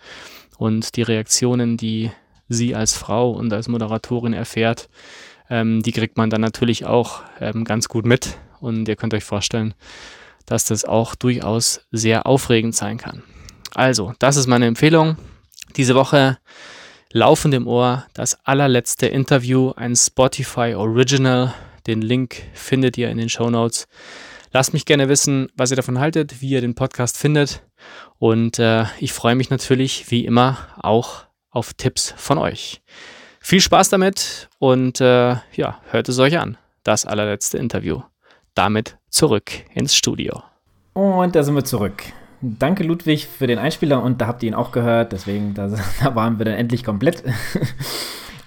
Und 0.58 0.96
die 0.96 1.04
Reaktionen, 1.04 1.78
die 1.78 2.12
sie 2.50 2.76
als 2.76 2.94
Frau 2.94 3.32
und 3.32 3.54
als 3.54 3.68
Moderatorin 3.68 4.34
erfährt, 4.34 4.90
ähm, 5.50 5.82
die 5.82 5.92
kriegt 5.92 6.18
man 6.18 6.30
dann 6.30 6.42
natürlich 6.42 6.86
auch 6.86 7.22
ähm, 7.40 7.64
ganz 7.64 7.88
gut 7.88 8.06
mit. 8.06 8.38
Und 8.60 8.88
ihr 8.88 8.96
könnt 8.96 9.14
euch 9.14 9.24
vorstellen, 9.24 9.74
dass 10.46 10.66
das 10.66 10.84
auch 10.84 11.16
durchaus 11.16 11.82
sehr 11.92 12.26
aufregend 12.26 12.76
sein 12.76 12.98
kann. 12.98 13.24
Also, 13.74 14.14
das 14.20 14.36
ist 14.36 14.48
meine 14.48 14.66
Empfehlung. 14.66 15.18
Diese 15.78 15.96
Woche 15.96 16.40
laufend 17.12 17.54
im 17.54 17.68
Ohr 17.68 18.06
das 18.14 18.46
allerletzte 18.46 19.08
Interview, 19.08 19.72
ein 19.76 19.96
Spotify 19.96 20.74
Original 20.76 21.54
den 21.90 22.02
Link 22.02 22.44
findet 22.54 22.98
ihr 22.98 23.10
in 23.10 23.18
den 23.18 23.30
Show 23.30 23.50
Notes. 23.50 23.88
Lasst 24.52 24.74
mich 24.74 24.86
gerne 24.86 25.10
wissen, 25.10 25.48
was 25.56 25.72
ihr 25.72 25.76
davon 25.76 26.00
haltet, 26.00 26.42
wie 26.42 26.50
ihr 26.50 26.62
den 26.62 26.76
Podcast 26.76 27.18
findet. 27.18 27.64
Und 28.20 28.60
äh, 28.60 28.86
ich 29.00 29.12
freue 29.12 29.36
mich 29.36 29.50
natürlich, 29.50 30.12
wie 30.12 30.26
immer, 30.26 30.58
auch 30.78 31.26
auf 31.50 31.74
Tipps 31.74 32.14
von 32.16 32.38
euch. 32.38 32.82
Viel 33.40 33.62
Spaß 33.62 33.90
damit 33.90 34.50
und 34.60 35.02
äh, 35.02 35.36
ja, 35.54 35.82
hört 35.90 36.10
es 36.10 36.20
euch 36.20 36.38
an. 36.38 36.58
Das 36.84 37.06
allerletzte 37.06 37.58
Interview. 37.58 38.02
Damit 38.54 38.98
zurück 39.10 39.52
ins 39.74 39.96
Studio. 39.96 40.44
Und 40.94 41.36
da 41.36 41.44
sind 41.44 41.56
wir 41.56 41.66
zurück. 41.66 42.04
Danke 42.42 42.84
Ludwig 42.84 43.28
für 43.28 43.48
den 43.48 43.58
Einspieler 43.58 44.02
und 44.04 44.22
da 44.22 44.28
habt 44.28 44.44
ihr 44.44 44.50
ihn 44.50 44.56
auch 44.56 44.72
gehört, 44.72 45.12
deswegen 45.12 45.54
da, 45.54 45.68
da 46.04 46.16
waren 46.16 46.38
wir 46.38 46.46
dann 46.46 46.56
endlich 46.56 46.84
komplett. 46.84 47.24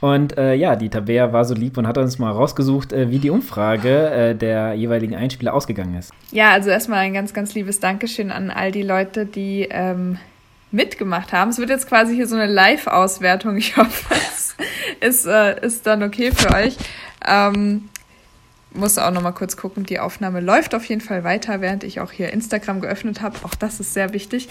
Und 0.03 0.37
äh, 0.37 0.55
ja, 0.55 0.75
die 0.75 0.89
Tabea 0.89 1.33
war 1.33 1.45
so 1.45 1.55
lieb 1.55 1.79
und 1.79 1.87
hat 1.87 1.97
uns 1.97 2.19
mal 2.19 2.33
rausgesucht, 2.33 2.93
äh, 2.93 3.11
wie 3.11 3.21
die 3.21 3.31
Umfrage 3.31 4.11
äh, 4.11 4.35
der 4.35 4.75
jeweiligen 4.75 5.15
Einspieler 5.15 5.55
ausgegangen 5.55 5.97
ist. 5.97 6.11
Ja, 6.33 6.51
also 6.51 6.71
erstmal 6.71 6.99
ein 6.99 7.15
ganz, 7.15 7.33
ganz 7.33 7.55
liebes 7.55 7.79
Dankeschön 7.79 8.33
an 8.33 8.51
all 8.51 8.73
die 8.73 8.83
Leute, 8.83 9.27
die 9.27 9.69
ähm, 9.71 10.19
mitgemacht 10.73 11.33
haben. 11.33 11.51
Es 11.51 11.59
wird 11.59 11.71
jetzt 11.71 11.89
quasi 11.89 12.17
hier 12.17 12.27
so 12.27 12.35
eine 12.35 12.53
Live-Auswertung. 12.53 13.57
Ich 13.57 13.77
hoffe, 13.77 14.13
es 14.13 14.57
ist, 15.01 15.27
äh, 15.27 15.65
ist 15.65 15.87
dann 15.87 16.03
okay 16.03 16.33
für 16.33 16.53
euch. 16.53 16.77
Ähm, 17.25 17.89
musste 18.75 19.07
auch 19.07 19.11
noch 19.11 19.23
mal 19.23 19.33
kurz 19.33 19.57
gucken, 19.57 19.85
die 19.85 19.99
Aufnahme 19.99 20.41
läuft 20.41 20.75
auf 20.75 20.85
jeden 20.85 21.01
Fall 21.01 21.25
weiter, 21.25 21.61
während 21.61 21.85
ich 21.85 22.01
auch 22.01 22.13
hier 22.13 22.33
Instagram 22.33 22.81
geöffnet 22.81 23.21
habe. 23.21 23.37
Auch 23.43 23.55
das 23.55 23.81
ist 23.81 23.95
sehr 23.95 24.13
wichtig. 24.13 24.49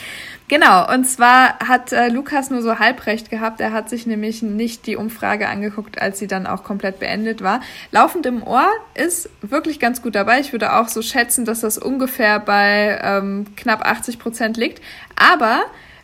Genau, 0.47 0.91
und 0.93 1.05
zwar 1.05 1.59
hat 1.59 1.91
äh, 1.91 2.09
Lukas 2.09 2.49
nur 2.49 2.61
so 2.61 2.79
halb 2.79 3.05
recht 3.05 3.29
gehabt. 3.29 3.61
Er 3.61 3.71
hat 3.71 3.89
sich 3.89 4.05
nämlich 4.05 4.41
nicht 4.41 4.85
die 4.87 4.95
Umfrage 4.95 5.47
angeguckt, 5.47 6.01
als 6.01 6.19
sie 6.19 6.27
dann 6.27 6.47
auch 6.47 6.63
komplett 6.63 6.99
beendet 6.99 7.41
war. 7.41 7.61
Laufend 7.91 8.25
im 8.25 8.43
Ohr 8.43 8.67
ist 8.93 9.29
wirklich 9.41 9.79
ganz 9.79 10.01
gut 10.01 10.15
dabei. 10.15 10.39
Ich 10.39 10.51
würde 10.51 10.73
auch 10.73 10.87
so 10.87 11.01
schätzen, 11.01 11.45
dass 11.45 11.61
das 11.61 11.77
ungefähr 11.77 12.39
bei 12.39 12.99
ähm, 13.03 13.45
knapp 13.55 13.85
80 13.85 14.19
Prozent 14.19 14.57
liegt. 14.57 14.81
Aber 15.15 15.63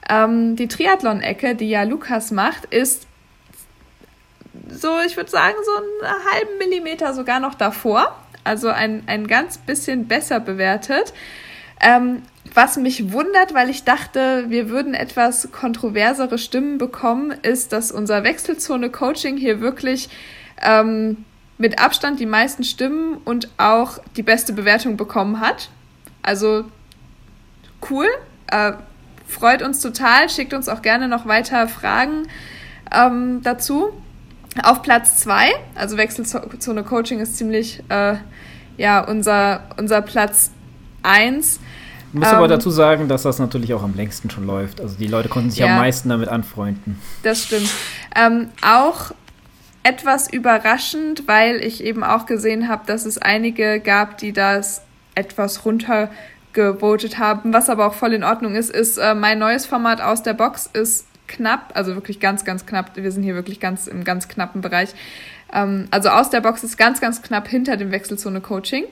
ähm, 0.09 0.55
die 0.55 0.67
Triathlon-Ecke, 0.67 1.55
die 1.55 1.69
ja 1.69 1.83
Lukas 1.83 2.31
macht, 2.31 2.65
ist 2.65 3.07
so, 4.69 4.99
ich 5.05 5.17
würde 5.17 5.29
sagen, 5.29 5.55
so 5.63 5.71
einen 5.75 6.23
halben 6.31 6.57
Millimeter 6.57 7.13
sogar 7.13 7.39
noch 7.39 7.55
davor. 7.55 8.15
Also 8.43 8.69
ein, 8.69 9.03
ein 9.07 9.27
ganz 9.27 9.57
bisschen 9.57 10.07
besser 10.07 10.39
bewertet. 10.39 11.13
Ähm, 11.79 12.23
was 12.53 12.77
mich 12.77 13.11
wundert, 13.11 13.53
weil 13.53 13.69
ich 13.69 13.83
dachte, 13.83 14.45
wir 14.47 14.69
würden 14.69 14.93
etwas 14.93 15.51
kontroversere 15.51 16.37
Stimmen 16.37 16.77
bekommen, 16.77 17.31
ist, 17.41 17.73
dass 17.73 17.91
unser 17.91 18.23
Wechselzone-Coaching 18.23 19.37
hier 19.37 19.59
wirklich 19.59 20.09
ähm, 20.61 21.25
mit 21.57 21.79
Abstand 21.79 22.19
die 22.19 22.25
meisten 22.25 22.63
Stimmen 22.63 23.17
und 23.25 23.49
auch 23.57 23.99
die 24.15 24.23
beste 24.23 24.53
Bewertung 24.53 24.97
bekommen 24.97 25.39
hat. 25.39 25.69
Also 26.23 26.65
cool, 27.89 28.07
äh, 28.51 28.73
freut 29.27 29.61
uns 29.61 29.81
total, 29.81 30.29
schickt 30.29 30.53
uns 30.53 30.69
auch 30.69 30.81
gerne 30.81 31.07
noch 31.07 31.25
weiter 31.25 31.67
Fragen 31.67 32.27
ähm, 32.91 33.41
dazu. 33.43 33.93
Auf 34.63 34.81
Platz 34.81 35.17
2, 35.17 35.51
also 35.75 35.97
Wechselzone 35.97 36.83
Coaching 36.83 37.19
ist 37.19 37.37
ziemlich 37.37 37.83
äh, 37.89 38.15
ja, 38.77 39.01
unser, 39.01 39.61
unser 39.77 40.01
Platz 40.01 40.51
1. 41.03 41.59
Ich 42.09 42.19
muss 42.19 42.27
ähm, 42.29 42.35
aber 42.35 42.47
dazu 42.47 42.69
sagen, 42.69 43.07
dass 43.07 43.23
das 43.23 43.39
natürlich 43.39 43.73
auch 43.73 43.83
am 43.83 43.95
längsten 43.95 44.29
schon 44.29 44.45
läuft. 44.45 44.79
Also 44.79 44.97
die 44.97 45.07
Leute 45.07 45.29
konnten 45.29 45.49
sich 45.49 45.59
ja, 45.59 45.67
am 45.67 45.77
meisten 45.77 46.09
damit 46.09 46.29
anfreunden. 46.29 46.99
Das 47.23 47.43
stimmt. 47.43 47.69
Ähm, 48.15 48.49
auch 48.61 49.11
etwas 49.83 50.31
überraschend, 50.31 51.27
weil 51.27 51.57
ich 51.57 51.83
eben 51.83 52.03
auch 52.03 52.25
gesehen 52.25 52.67
habe, 52.67 52.83
dass 52.85 53.05
es 53.05 53.17
einige 53.17 53.79
gab, 53.79 54.17
die 54.17 54.33
das 54.33 54.81
etwas 55.15 55.65
runtergevotet 55.65 57.17
haben, 57.17 57.53
was 57.53 57.69
aber 57.69 57.87
auch 57.87 57.93
voll 57.93 58.13
in 58.13 58.23
Ordnung 58.23 58.55
ist, 58.55 58.69
ist 58.69 58.97
äh, 58.97 59.15
mein 59.15 59.39
neues 59.39 59.65
Format 59.65 60.01
aus 60.01 60.23
der 60.23 60.33
Box 60.33 60.69
ist 60.71 61.06
knapp, 61.27 61.71
also 61.75 61.95
wirklich 61.95 62.19
ganz, 62.19 62.45
ganz 62.45 62.65
knapp. 62.65 62.95
Wir 62.95 63.11
sind 63.11 63.23
hier 63.23 63.35
wirklich 63.35 63.59
ganz 63.59 63.87
im 63.87 64.03
ganz 64.03 64.27
knappen 64.27 64.61
Bereich. 64.61 64.89
Ähm, 65.53 65.87
also 65.91 66.09
aus 66.09 66.29
der 66.29 66.41
Box 66.41 66.63
ist 66.63 66.77
ganz, 66.77 67.01
ganz 67.01 67.21
knapp 67.21 67.47
hinter 67.47 67.77
dem 67.77 67.91
Wechselzone 67.91 68.41
Coaching. 68.41 68.85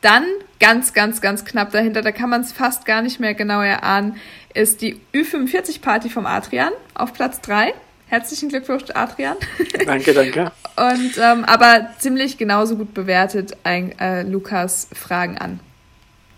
Dann 0.00 0.24
ganz, 0.60 0.94
ganz, 0.94 1.20
ganz 1.20 1.44
knapp 1.44 1.72
dahinter, 1.72 2.00
da 2.02 2.12
kann 2.12 2.30
man 2.30 2.40
es 2.40 2.52
fast 2.52 2.86
gar 2.86 3.02
nicht 3.02 3.20
mehr 3.20 3.34
genau 3.34 3.60
erahnen, 3.60 4.16
ist 4.54 4.80
die 4.80 4.98
Ü45-Party 5.12 6.08
vom 6.08 6.26
Adrian 6.26 6.72
auf 6.94 7.12
Platz 7.12 7.40
3. 7.42 7.74
Herzlichen 8.08 8.48
Glückwunsch, 8.48 8.84
Adrian. 8.94 9.36
Danke, 9.86 10.12
danke. 10.12 10.50
Und 10.76 11.16
ähm, 11.22 11.44
aber 11.44 11.90
ziemlich 11.98 12.38
genauso 12.38 12.76
gut 12.76 12.92
bewertet 12.92 13.56
ein, 13.62 13.96
äh, 14.00 14.22
Lukas 14.22 14.88
Fragen 14.92 15.38
an. 15.38 15.60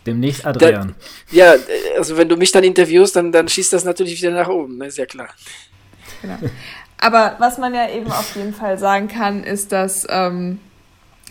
Demnächst 0.06 0.44
Adrian. 0.44 0.94
Da, 1.30 1.36
ja, 1.36 1.54
also 1.96 2.16
wenn 2.16 2.28
du 2.28 2.36
mich 2.36 2.52
dann 2.52 2.64
interviewst, 2.64 3.14
dann, 3.16 3.32
dann 3.32 3.48
schießt 3.48 3.72
das 3.72 3.84
natürlich 3.84 4.20
wieder 4.20 4.32
nach 4.32 4.48
oben, 4.48 4.78
ne? 4.78 4.86
ist 4.86 4.98
ja 4.98 5.06
klar. 5.06 5.28
Genau. 6.20 6.38
Aber 6.98 7.36
was 7.38 7.58
man 7.58 7.74
ja 7.74 7.88
eben 7.90 8.10
auf 8.10 8.36
jeden 8.36 8.54
Fall 8.54 8.78
sagen 8.78 9.08
kann, 9.08 9.42
ist, 9.42 9.72
dass 9.72 10.06
ähm, 10.08 10.60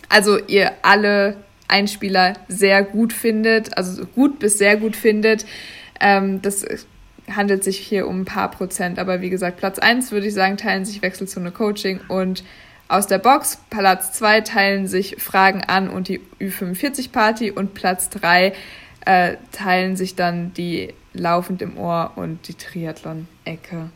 also 0.08 0.38
ihr 0.38 0.72
alle 0.82 1.36
Einspieler 1.68 2.34
sehr 2.48 2.82
gut 2.82 3.12
findet, 3.12 3.76
also 3.76 4.04
gut 4.04 4.38
bis 4.38 4.58
sehr 4.58 4.76
gut 4.76 4.94
findet. 4.94 5.46
Ähm, 6.00 6.42
das 6.42 6.66
handelt 7.30 7.64
sich 7.64 7.78
hier 7.78 8.06
um 8.06 8.20
ein 8.20 8.24
paar 8.26 8.50
Prozent, 8.50 8.98
aber 8.98 9.22
wie 9.22 9.30
gesagt, 9.30 9.56
Platz 9.56 9.78
1 9.78 10.12
würde 10.12 10.26
ich 10.26 10.34
sagen, 10.34 10.58
teilen 10.58 10.84
sich 10.84 11.00
Wechselzone 11.00 11.50
Coaching 11.50 12.00
und 12.08 12.44
aus 12.88 13.06
der 13.06 13.18
Box. 13.18 13.58
Platz 13.70 14.12
2 14.12 14.42
teilen 14.42 14.86
sich 14.86 15.16
Fragen 15.18 15.62
an 15.64 15.88
und 15.88 16.08
die 16.08 16.20
Ü45 16.40 17.10
Party 17.10 17.50
und 17.50 17.74
Platz 17.74 18.10
3 18.10 18.52
äh, 19.04 19.36
teilen 19.50 19.96
sich 19.96 20.14
dann 20.14 20.52
die 20.54 20.94
Laufend 21.14 21.60
im 21.62 21.76
Ohr 21.76 22.12
und 22.16 22.48
die 22.48 22.54
Triathlon-Ecke. 22.54 23.90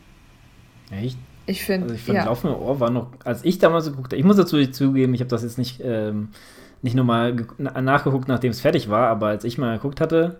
Echt? 0.91 1.17
Ich 1.45 1.63
finde, 1.63 1.93
also 1.93 1.95
ich 1.95 2.07
ja. 2.07 2.25
Laufend 2.25 2.53
im 2.53 2.59
Ohr 2.59 2.79
war 2.79 2.89
noch, 2.89 3.07
als 3.23 3.43
ich 3.45 3.57
damals 3.57 3.85
geguckt 3.85 4.11
habe, 4.11 4.17
ich 4.17 4.25
muss 4.25 4.35
dazu 4.35 4.63
zugeben, 4.67 5.13
ich 5.13 5.21
habe 5.21 5.29
das 5.29 5.43
jetzt 5.43 5.57
nicht, 5.57 5.81
ähm, 5.83 6.29
nicht 6.81 6.95
nochmal 6.95 7.35
nachgeguckt, 7.57 8.27
nachdem 8.27 8.51
es 8.51 8.61
fertig 8.61 8.89
war, 8.89 9.07
aber 9.07 9.27
als 9.27 9.45
ich 9.45 9.57
mal 9.57 9.77
geguckt 9.77 10.01
hatte, 10.01 10.39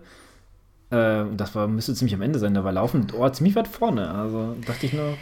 äh, 0.90 1.24
das 1.36 1.54
war, 1.54 1.68
müsste 1.68 1.94
ziemlich 1.94 2.14
am 2.14 2.22
Ende 2.22 2.38
sein, 2.38 2.54
da 2.54 2.64
war 2.64 2.72
laufend 2.72 3.12
oh, 3.12 3.28
ziemlich 3.28 3.54
weit 3.56 3.68
vorne. 3.68 4.10
Also 4.10 4.56
dachte 4.66 4.86
ich 4.86 4.92
nur. 4.94 5.16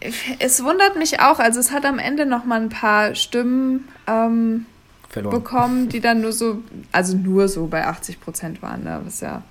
Äh 0.00 0.10
es 0.38 0.62
wundert 0.62 0.96
mich 0.96 1.20
auch, 1.20 1.38
also 1.38 1.58
es 1.58 1.72
hat 1.72 1.86
am 1.86 1.98
Ende 1.98 2.26
noch 2.26 2.44
mal 2.44 2.60
ein 2.60 2.68
paar 2.68 3.14
Stimmen 3.14 3.88
ähm, 4.06 4.66
bekommen, 5.14 5.88
die 5.88 6.00
dann 6.00 6.20
nur 6.20 6.32
so, 6.32 6.58
also 6.92 7.16
nur 7.16 7.48
so 7.48 7.66
bei 7.66 7.86
80 7.86 8.20
Prozent 8.20 8.62
waren, 8.62 8.84
ne? 8.84 9.00
was 9.04 9.20
ja. 9.20 9.42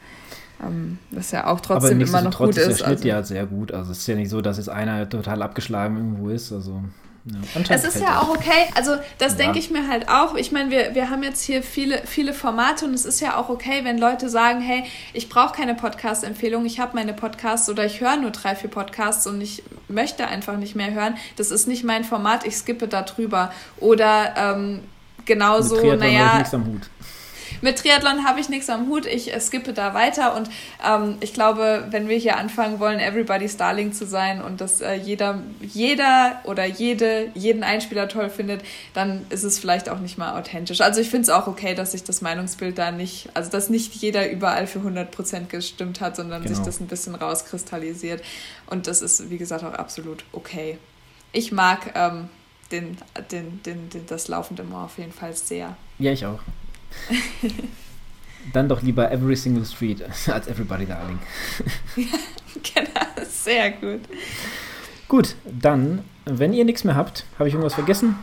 Ähm, 0.64 1.00
was 1.12 1.32
ja 1.32 1.48
auch 1.48 1.60
trotzdem 1.60 2.00
immer 2.00 2.22
noch 2.22 2.38
gut 2.38 2.52
ist. 2.52 2.58
ist 2.58 2.68
der 2.68 2.86
Schnitt 2.86 2.98
also. 3.00 3.08
ja 3.10 3.24
sehr 3.24 3.46
gut. 3.46 3.74
Also 3.74 3.92
es 3.92 3.98
ist 3.98 4.08
ja 4.08 4.16
nicht 4.16 4.30
so, 4.30 4.40
dass 4.40 4.56
jetzt 4.56 4.70
einer 4.70 5.10
total 5.10 5.42
abgeschlagen 5.42 5.98
irgendwo 5.98 6.30
ist. 6.30 6.54
Also 6.54 6.82
ja, 7.26 7.62
es 7.70 7.84
ist 7.84 8.00
ja 8.00 8.22
auch 8.22 8.30
okay, 8.30 8.68
also 8.76 8.98
das 9.18 9.32
ja. 9.34 9.38
denke 9.40 9.58
ich 9.58 9.72
mir 9.72 9.88
halt 9.88 10.10
auch. 10.10 10.36
Ich 10.36 10.52
meine, 10.52 10.70
wir, 10.70 10.94
wir 10.94 11.10
haben 11.10 11.24
jetzt 11.24 11.42
hier 11.42 11.64
viele, 11.64 12.04
viele 12.06 12.34
Formate 12.34 12.86
und 12.86 12.94
es 12.94 13.04
ist 13.04 13.20
ja 13.20 13.38
auch 13.38 13.50
okay, 13.50 13.82
wenn 13.84 13.98
Leute 13.98 14.30
sagen, 14.30 14.62
hey, 14.62 14.84
ich 15.14 15.28
brauche 15.28 15.56
keine 15.56 15.74
Podcast-Empfehlung, 15.74 16.66
ich 16.66 16.80
habe 16.80 16.92
meine 16.96 17.14
Podcasts 17.14 17.68
oder 17.68 17.84
ich 17.84 18.00
höre 18.00 18.18
nur 18.18 18.30
drei, 18.30 18.56
vier 18.56 18.70
Podcasts 18.70 19.26
und 19.26 19.42
ich 19.42 19.64
möchte 19.88 20.28
einfach 20.28 20.58
nicht 20.58 20.76
mehr 20.76 20.94
hören. 20.94 21.16
Das 21.36 21.50
ist 21.50 21.68
nicht 21.68 21.84
mein 21.84 22.04
Format, 22.04 22.46
ich 22.46 22.56
skippe 22.58 22.88
da 22.88 23.02
drüber. 23.02 23.52
Oder 23.78 24.36
ähm, 24.38 24.82
genauso, 25.26 25.96
naja. 25.96 26.38
Nichts 26.38 26.54
am 26.54 26.66
Hut 26.68 26.90
mit 27.62 27.78
Triathlon 27.78 28.26
habe 28.26 28.40
ich 28.40 28.50
nichts 28.50 28.70
am 28.70 28.88
Hut. 28.88 29.06
Ich 29.06 29.34
äh, 29.34 29.40
skippe 29.40 29.74
da 29.74 29.94
weiter 29.94 30.36
und 30.36 30.50
ähm, 30.86 31.18
ich 31.20 31.34
glaube, 31.34 31.86
wenn 31.90 32.08
wir 32.08 32.18
hier 32.18 32.38
anfangen 32.38 32.80
wollen, 32.80 33.00
Everybody's 33.00 33.58
Darling 33.58 33.94
zu 33.94 34.06
sein 34.06 34.42
und 34.42 34.62
dass 34.62 34.82
äh, 34.82 34.94
jeder, 34.96 35.42
jeder 35.62 36.42
oder 36.44 36.66
jede 36.66 37.30
jeden 37.34 37.64
Einspieler 37.64 38.08
toll 38.08 38.30
findet, 38.30 38.64
dann 38.94 39.26
ist 39.30 39.44
es 39.44 39.60
vielleicht 39.60 39.90
auch 39.90 40.00
nicht 40.00 40.18
mal 40.18 40.40
authentisch. 40.40 40.82
Also 40.82 41.02
ich 41.02 41.10
finde 41.10 41.24
es 41.24 41.30
auch 41.30 41.48
okay, 41.48 41.76
dass 41.76 41.92
sich 41.92 42.04
das 42.04 42.22
Meinungsbild 42.22 42.78
da 42.78 42.92
nicht, 42.92 43.30
also 43.34 43.50
dass 43.50 43.70
nicht 43.70 43.94
jeder 43.96 44.30
überall 44.30 44.68
für 44.68 44.80
100% 44.80 45.48
gestimmt 45.48 46.02
hat, 46.02 46.16
sondern 46.16 46.44
genau. 46.44 46.56
sich 46.56 46.64
das 46.64 46.80
ein 46.80 46.88
bisschen 46.88 47.16
rauskristallisiert. 47.16 48.24
Und 48.68 48.88
das 48.88 49.02
ist, 49.02 49.30
wie 49.30 49.38
gesagt, 49.38 49.64
auch 49.64 49.74
absolut 49.74 50.24
okay. 50.32 50.78
Ich 51.32 51.52
mag 51.52 51.92
ähm, 51.96 52.30
den, 52.72 52.98
den, 53.32 53.62
den, 53.64 53.90
den, 53.90 54.06
das 54.08 54.28
laufende 54.28 54.64
Moor 54.64 54.86
auf 54.86 54.98
jeden 54.98 55.12
Fall 55.12 55.34
sehr. 55.34 55.76
Ja, 56.00 56.12
ich 56.12 56.26
auch. 56.26 56.40
Dann 58.54 58.70
doch 58.70 58.82
lieber 58.82 59.12
Every 59.12 59.36
Single 59.36 59.66
Street 59.66 60.04
als 60.28 60.48
Everybody 60.48 60.86
Darling. 60.86 61.20
ja, 61.96 62.06
genau, 62.84 63.28
sehr 63.28 63.72
gut. 63.72 64.02
Gut, 65.08 65.36
dann, 65.46 66.04
wenn 66.26 66.54
ihr 66.54 66.66
nichts 66.66 66.84
mehr 66.84 66.96
habt, 66.96 67.26
habe 67.38 67.48
ich 67.48 67.54
irgendwas 67.54 67.76
vergessen? 67.76 68.16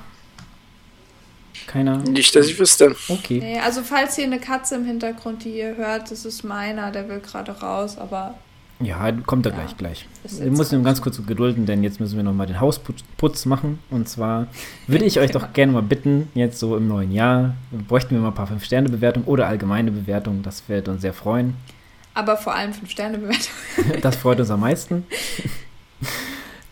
Keiner? 1.67 1.99
Nicht, 1.99 2.35
dass 2.35 2.49
ich 2.49 2.59
wüsste. 2.59 2.97
Okay. 3.09 3.39
Nee, 3.41 3.61
also 3.61 3.83
falls 3.83 4.17
hier 4.17 4.25
eine 4.25 4.41
Katze 4.41 4.75
im 4.75 4.85
Hintergrund, 4.85 5.45
die 5.45 5.57
ihr 5.57 5.77
hört, 5.77 6.11
das 6.11 6.25
ist 6.25 6.43
meiner, 6.43 6.91
der 6.91 7.09
will 7.09 7.21
gerade 7.21 7.53
raus, 7.53 7.99
aber 7.99 8.37
ja, 8.83 9.13
kommt 9.27 9.47
er 9.47 9.53
ja, 9.53 9.59
gleich, 9.59 9.77
gleich. 9.77 10.09
Wir 10.25 10.51
müssen 10.51 10.77
uns 10.77 10.85
ganz 10.85 11.03
kurz 11.03 11.25
gedulden, 11.25 11.67
denn 11.67 11.83
jetzt 11.83 12.01
müssen 12.01 12.17
wir 12.17 12.23
nochmal 12.23 12.47
den 12.47 12.61
Hausputz 12.61 13.47
machen. 13.47 13.79
Und 13.91 14.09
zwar 14.09 14.47
würde 14.87 15.05
ich 15.05 15.19
euch 15.19 15.31
doch 15.31 15.53
gerne 15.53 15.73
mal 15.73 15.83
bitten, 15.83 16.29
jetzt 16.35 16.59
so 16.59 16.77
im 16.77 16.89
neuen 16.89 17.13
Jahr, 17.13 17.55
bräuchten 17.89 18.15
wir 18.15 18.21
mal 18.21 18.29
ein 18.29 18.35
paar 18.35 18.49
5-Sterne-Bewertungen 18.49 19.27
oder 19.27 19.47
allgemeine 19.47 19.91
Bewertungen. 19.91 20.43
Das 20.43 20.69
wird 20.69 20.89
uns 20.89 21.03
sehr 21.03 21.15
freuen. 21.15 21.55
Aber 22.15 22.37
vor 22.37 22.55
allem 22.55 22.73
5-Sterne-Bewertungen. 22.73 24.01
das 24.03 24.17
freut 24.17 24.41
uns 24.41 24.51
am 24.51 24.61
meisten. 24.61 25.05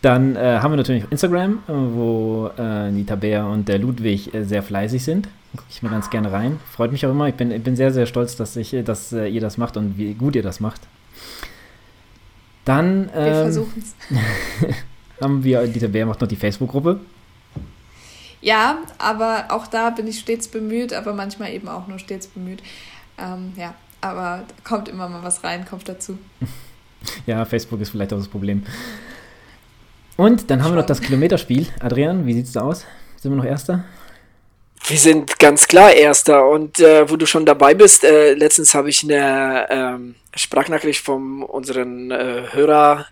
Dann 0.01 0.35
äh, 0.35 0.59
haben 0.59 0.71
wir 0.71 0.77
natürlich 0.77 1.03
Instagram, 1.11 1.59
wo 1.67 2.49
äh, 2.57 2.91
die 2.91 3.05
Tabea 3.05 3.45
und 3.45 3.67
der 3.67 3.77
Ludwig 3.77 4.33
äh, 4.33 4.43
sehr 4.43 4.63
fleißig 4.63 5.03
sind. 5.03 5.27
Gucke 5.51 5.67
ich 5.69 5.83
mal 5.83 5.89
ganz 5.89 6.09
gerne 6.09 6.31
rein. 6.31 6.59
Freut 6.71 6.91
mich 6.91 7.05
auch 7.05 7.11
immer. 7.11 7.27
Ich 7.27 7.35
bin, 7.35 7.51
ich 7.51 7.61
bin 7.61 7.75
sehr, 7.75 7.91
sehr 7.91 8.07
stolz, 8.07 8.35
dass, 8.35 8.55
ich, 8.55 8.75
dass 8.83 9.13
äh, 9.13 9.27
ihr 9.27 9.41
das 9.41 9.57
macht 9.57 9.77
und 9.77 9.97
wie 9.97 10.13
gut 10.13 10.35
ihr 10.35 10.43
das 10.43 10.59
macht. 10.59 10.81
Dann 12.65 13.09
wir 13.13 13.45
ähm, 13.45 13.67
haben 15.21 15.43
wir, 15.43 15.67
Dieter 15.67 15.87
Bär 15.87 16.05
macht 16.05 16.21
noch 16.21 16.27
die 16.27 16.35
Facebook-Gruppe. 16.35 16.99
Ja, 18.41 18.79
aber 18.97 19.45
auch 19.49 19.67
da 19.67 19.91
bin 19.91 20.07
ich 20.07 20.19
stets 20.19 20.47
bemüht, 20.47 20.93
aber 20.93 21.13
manchmal 21.13 21.53
eben 21.53 21.67
auch 21.67 21.87
nur 21.87 21.99
stets 21.99 22.27
bemüht. 22.27 22.61
Ähm, 23.17 23.53
ja, 23.55 23.75
aber 24.01 24.45
kommt 24.63 24.89
immer 24.89 25.07
mal 25.07 25.23
was 25.23 25.43
rein, 25.43 25.65
kommt 25.65 25.87
dazu. 25.87 26.17
ja, 27.25 27.45
Facebook 27.45 27.81
ist 27.81 27.89
vielleicht 27.89 28.13
auch 28.13 28.17
das 28.17 28.27
Problem. 28.27 28.63
Und 30.17 30.49
dann 30.49 30.59
haben 30.59 30.67
Schon. 30.67 30.75
wir 30.75 30.81
noch 30.81 30.87
das 30.87 31.01
Kilometerspiel. 31.01 31.67
Adrian, 31.79 32.25
wie 32.25 32.33
sieht 32.33 32.45
es 32.45 32.51
da 32.51 32.61
aus? 32.61 32.85
Sind 33.17 33.31
wir 33.31 33.37
noch 33.37 33.45
Erster? 33.45 33.85
Wir 34.87 34.97
sind 34.97 35.39
ganz 35.39 35.67
klar 35.67 35.93
Erster 35.93 36.49
und 36.49 36.79
äh, 36.79 37.09
wo 37.09 37.15
du 37.15 37.25
schon 37.25 37.45
dabei 37.45 37.73
bist, 37.73 38.03
äh, 38.03 38.33
letztens 38.33 38.73
habe 38.73 38.89
ich 38.89 39.03
eine 39.03 39.67
ähm, 39.69 40.15
Sprachnachricht 40.35 41.03
von 41.03 41.43
unseren 41.43 42.11
äh, 42.11 42.43
Hörer, 42.51 43.05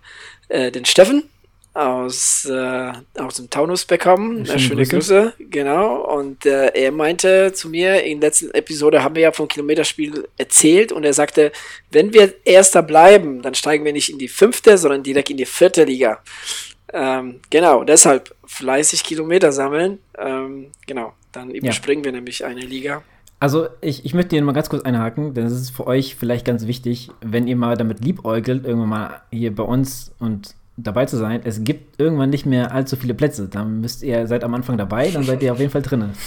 äh, 0.50 0.72
den 0.72 0.86
Steffen 0.86 1.30
aus, 1.74 2.46
äh, 2.46 2.92
aus 3.18 3.36
dem 3.36 3.50
Taunus 3.50 3.86
bekommen. 3.86 4.46
Schöne, 4.46 4.60
Schöne 4.60 4.86
Grüße. 4.86 5.34
Grüße. 5.38 5.50
genau. 5.50 6.02
Und 6.18 6.46
äh, 6.46 6.72
er 6.74 6.92
meinte 6.92 7.54
zu 7.54 7.70
mir, 7.70 8.04
in 8.04 8.20
der 8.20 8.30
letzten 8.30 8.52
Episode 8.52 9.04
haben 9.04 9.16
wir 9.16 9.22
ja 9.24 9.32
vom 9.32 9.48
Kilometerspiel 9.48 10.28
erzählt 10.38 10.92
und 10.92 11.04
er 11.04 11.14
sagte, 11.14 11.52
wenn 11.92 12.14
wir 12.14 12.34
Erster 12.46 12.82
bleiben, 12.82 13.42
dann 13.42 13.54
steigen 13.54 13.86
wir 13.86 13.94
nicht 13.94 14.10
in 14.10 14.18
die 14.18 14.28
fünfte, 14.28 14.78
sondern 14.78 15.04
direkt 15.04 15.30
in 15.30 15.38
die 15.38 15.46
vierte 15.46 15.84
Liga. 15.84 16.22
Ähm, 16.92 17.40
genau, 17.50 17.84
deshalb 17.84 18.36
fleißig 18.46 19.04
Kilometer 19.04 19.52
sammeln. 19.52 20.00
Ähm, 20.18 20.72
genau, 20.88 21.14
dann 21.32 21.52
überspringen 21.52 22.04
ja. 22.04 22.06
wir 22.06 22.12
nämlich 22.14 22.46
eine 22.46 22.62
Liga. 22.62 23.04
Also 23.40 23.68
ich, 23.80 24.04
ich 24.04 24.14
möchte 24.14 24.36
hier 24.36 24.44
mal 24.44 24.52
ganz 24.52 24.70
kurz 24.70 24.84
einhaken, 24.84 25.34
denn 25.34 25.46
es 25.46 25.54
ist 25.54 25.70
für 25.70 25.88
euch 25.88 26.16
vielleicht 26.16 26.46
ganz 26.46 26.68
wichtig, 26.68 27.10
wenn 27.22 27.48
ihr 27.48 27.56
mal 27.56 27.78
damit 27.78 28.04
liebäugelt, 28.04 28.66
irgendwann 28.66 28.90
mal 28.90 29.22
hier 29.32 29.56
bei 29.56 29.64
uns 29.64 30.14
und 30.20 30.56
dabei 30.84 31.06
zu 31.06 31.18
sein. 31.18 31.42
Es 31.44 31.64
gibt 31.64 32.00
irgendwann 32.00 32.30
nicht 32.30 32.46
mehr 32.46 32.74
allzu 32.74 32.96
viele 32.96 33.14
Plätze. 33.14 33.48
Dann 33.48 33.82
müsst 33.82 34.04
ihr 34.04 34.28
seid 34.28 34.44
am 34.44 34.54
Anfang 34.54 34.78
dabei, 34.78 35.10
dann 35.10 35.24
seid 35.24 35.42
ihr 35.42 35.52
auf 35.52 35.60
jeden 35.60 35.72
Fall 35.72 35.82
drinnen. 35.82 36.14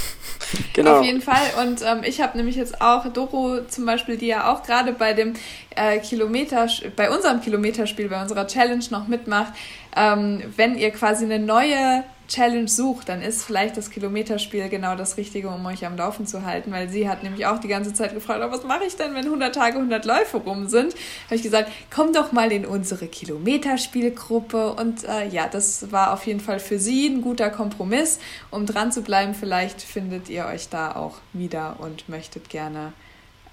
Genau. 0.75 0.99
Auf 0.99 1.05
jeden 1.05 1.23
Fall. 1.23 1.41
Und 1.63 1.81
ähm, 1.81 2.03
ich 2.05 2.21
habe 2.21 2.37
nämlich 2.37 2.57
jetzt 2.57 2.83
auch 2.83 3.11
Doro 3.11 3.61
zum 3.69 3.87
Beispiel, 3.87 4.19
die 4.19 4.27
ja 4.27 4.53
auch 4.53 4.63
gerade 4.63 4.93
bei 4.93 5.15
dem 5.15 5.33
äh, 5.77 5.99
Kilometer, 6.01 6.67
bei 6.95 7.11
unserem 7.11 7.41
Kilometerspiel, 7.41 8.11
bei 8.11 8.21
unserer 8.21 8.47
Challenge 8.47 8.85
noch 8.91 9.09
mitmacht. 9.09 9.55
ähm, 9.97 10.43
wenn 10.57 10.77
ihr 10.77 10.91
quasi 10.91 11.25
eine 11.25 11.39
neue 11.39 12.05
Challenge 12.29 12.69
sucht, 12.69 13.09
dann 13.09 13.23
ist 13.23 13.45
vielleicht 13.45 13.77
das 13.77 13.91
Kilometerspiel 13.91 14.69
genau 14.69 14.97
das 14.97 15.17
Richtige, 15.17 15.49
um 15.49 15.65
euch 15.67 15.85
am 15.85 15.97
Laufen 15.97 16.27
zu 16.27 16.45
halten, 16.45 16.73
weil 16.73 16.89
sie 16.89 17.09
hat 17.09 17.23
nämlich 17.23 17.47
auch 17.47 17.59
die 17.59 17.69
ganze 17.69 17.93
Zeit 17.93 18.15
gefragt, 18.15 18.43
oh, 18.45 18.51
was 18.51 18.65
mache 18.65 18.85
ich 18.87 18.97
denn, 18.97 19.15
wenn 19.15 19.25
100 19.25 19.55
Tage 19.55 19.77
100 19.77 20.05
Läufe 20.05 20.39
rum 20.39 20.69
sind? 20.69 20.95
Habe 21.27 21.37
ich 21.37 21.43
gesagt, 21.43 21.71
komm 21.95 22.13
doch 22.13 22.33
mal 22.33 22.53
in 22.53 22.65
unsere 22.65 23.07
Kilometerspielgruppe 23.07 24.73
und 24.75 25.05
äh, 25.05 25.29
ja, 25.29 25.49
das 25.49 25.93
war 25.93 26.13
auf 26.13 26.27
jeden 26.27 26.41
Fall 26.41 26.61
für 26.61 26.79
sie 26.79 27.07
ein 27.09 27.23
guter 27.23 27.51
Kompromiss, 27.51 28.19
um 28.51 28.67
dran 28.67 28.93
zu 28.93 29.03
bleiben. 29.03 29.35
Vielleicht 29.35 29.83
findet 29.83 30.29
ihr 30.29 30.47
euch 30.47 30.69
da 30.69 30.97
auch 30.97 31.19
wieder 31.33 31.77
und 31.81 32.09
möchtet 32.09 32.49
gerne 32.49 32.93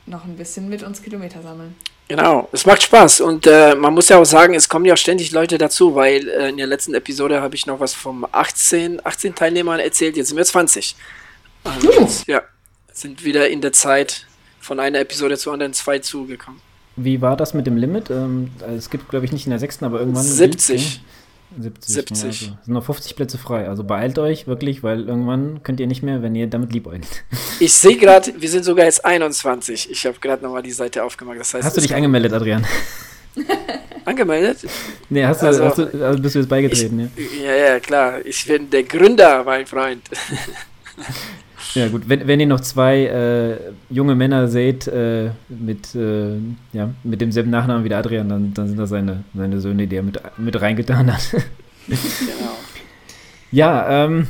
noch 0.09 0.25
ein 0.25 0.35
bisschen 0.35 0.69
mit 0.69 0.83
uns 0.83 1.01
Kilometer 1.01 1.41
sammeln. 1.41 1.75
Genau, 2.07 2.49
es 2.51 2.65
macht 2.65 2.81
Spaß 2.81 3.21
und 3.21 3.45
äh, 3.45 3.75
man 3.75 3.93
muss 3.93 4.09
ja 4.09 4.17
auch 4.17 4.25
sagen, 4.25 4.55
es 4.55 4.67
kommen 4.67 4.85
ja 4.85 4.93
auch 4.93 4.97
ständig 4.97 5.31
Leute 5.31 5.59
dazu, 5.59 5.93
weil 5.93 6.27
äh, 6.27 6.49
in 6.49 6.57
der 6.57 6.65
letzten 6.65 6.95
Episode 6.95 7.39
habe 7.41 7.55
ich 7.55 7.67
noch 7.67 7.79
was 7.79 7.93
vom 7.93 8.25
18, 8.31 9.05
18 9.05 9.35
Teilnehmern 9.35 9.79
erzählt, 9.79 10.17
jetzt 10.17 10.29
sind 10.29 10.37
wir 10.37 10.45
20. 10.45 10.95
Und, 11.63 11.83
uh. 11.83 12.07
Ja, 12.25 12.41
sind 12.91 13.23
wieder 13.23 13.47
in 13.49 13.61
der 13.61 13.73
Zeit 13.73 14.25
von 14.59 14.79
einer 14.79 14.99
Episode 14.99 15.37
zur 15.37 15.53
anderen 15.53 15.73
zwei 15.73 15.99
zugekommen. 15.99 16.59
Wie 16.95 17.21
war 17.21 17.37
das 17.37 17.53
mit 17.53 17.67
dem 17.67 17.77
Limit? 17.77 18.09
Ähm, 18.09 18.49
es 18.75 18.89
gibt, 18.89 19.07
glaube 19.09 19.25
ich, 19.25 19.31
nicht 19.31 19.45
in 19.45 19.51
der 19.51 19.59
sechsten, 19.59 19.85
aber 19.85 19.99
irgendwann. 19.99 20.23
70. 20.23 21.01
70. 21.57 21.93
70. 21.93 22.17
Ja, 22.19 22.27
also 22.27 22.57
sind 22.63 22.73
noch 22.73 22.83
50 22.83 23.15
Plätze 23.15 23.37
frei. 23.37 23.67
Also 23.67 23.83
beeilt 23.83 24.19
euch 24.19 24.47
wirklich, 24.47 24.83
weil 24.83 25.07
irgendwann 25.07 25.63
könnt 25.63 25.79
ihr 25.79 25.87
nicht 25.87 26.03
mehr, 26.03 26.21
wenn 26.21 26.35
ihr 26.35 26.47
damit 26.47 26.73
liebäugelt. 26.73 27.23
Ich 27.61 27.73
sehe 27.73 27.97
gerade, 27.97 28.33
wir 28.37 28.49
sind 28.49 28.63
sogar 28.63 28.85
jetzt 28.85 29.03
21. 29.03 29.91
Ich 29.91 30.05
habe 30.05 30.17
gerade 30.21 30.41
nochmal 30.41 30.63
die 30.63 30.71
Seite 30.71 31.03
aufgemacht. 31.03 31.41
Das 31.41 31.53
heißt, 31.53 31.65
hast 31.65 31.75
du 31.75 31.81
dich 31.81 31.93
angemeldet, 31.93 32.31
Adrian? 32.31 32.65
Angemeldet? 34.05 34.59
Nee, 35.09 35.25
hast 35.25 35.41
du, 35.41 35.47
also, 35.47 35.65
hast 35.65 35.77
du, 35.77 36.05
also 36.05 36.21
bist 36.21 36.35
du 36.35 36.39
jetzt 36.39 36.47
beigetreten, 36.47 37.11
ich, 37.17 37.41
ja? 37.41 37.51
Ja, 37.51 37.55
ja, 37.55 37.79
klar. 37.81 38.25
Ich 38.25 38.45
bin 38.45 38.69
der 38.69 38.83
Gründer, 38.83 39.43
mein 39.43 39.65
Freund. 39.65 40.03
Ja, 41.75 41.87
gut, 41.87 42.09
wenn, 42.09 42.25
wenn 42.27 42.39
ihr 42.39 42.47
noch 42.47 42.61
zwei 42.61 43.05
äh, 43.05 43.57
junge 43.89 44.15
Männer 44.15 44.47
seht 44.47 44.87
äh, 44.87 45.29
mit, 45.49 45.93
äh, 45.93 46.37
ja, 46.73 46.89
mit 47.03 47.21
demselben 47.21 47.51
Nachnamen 47.51 47.83
wie 47.83 47.89
der 47.89 47.99
Adrian, 47.99 48.27
dann, 48.29 48.53
dann 48.53 48.67
sind 48.67 48.77
das 48.77 48.89
seine, 48.89 49.23
seine 49.35 49.59
Söhne, 49.59 49.87
die 49.87 49.95
er 49.95 50.03
mit, 50.03 50.19
mit 50.37 50.59
reingetan 50.59 51.13
hat. 51.13 51.29
genau. 51.87 52.57
Ja, 53.51 54.05
ähm, 54.05 54.27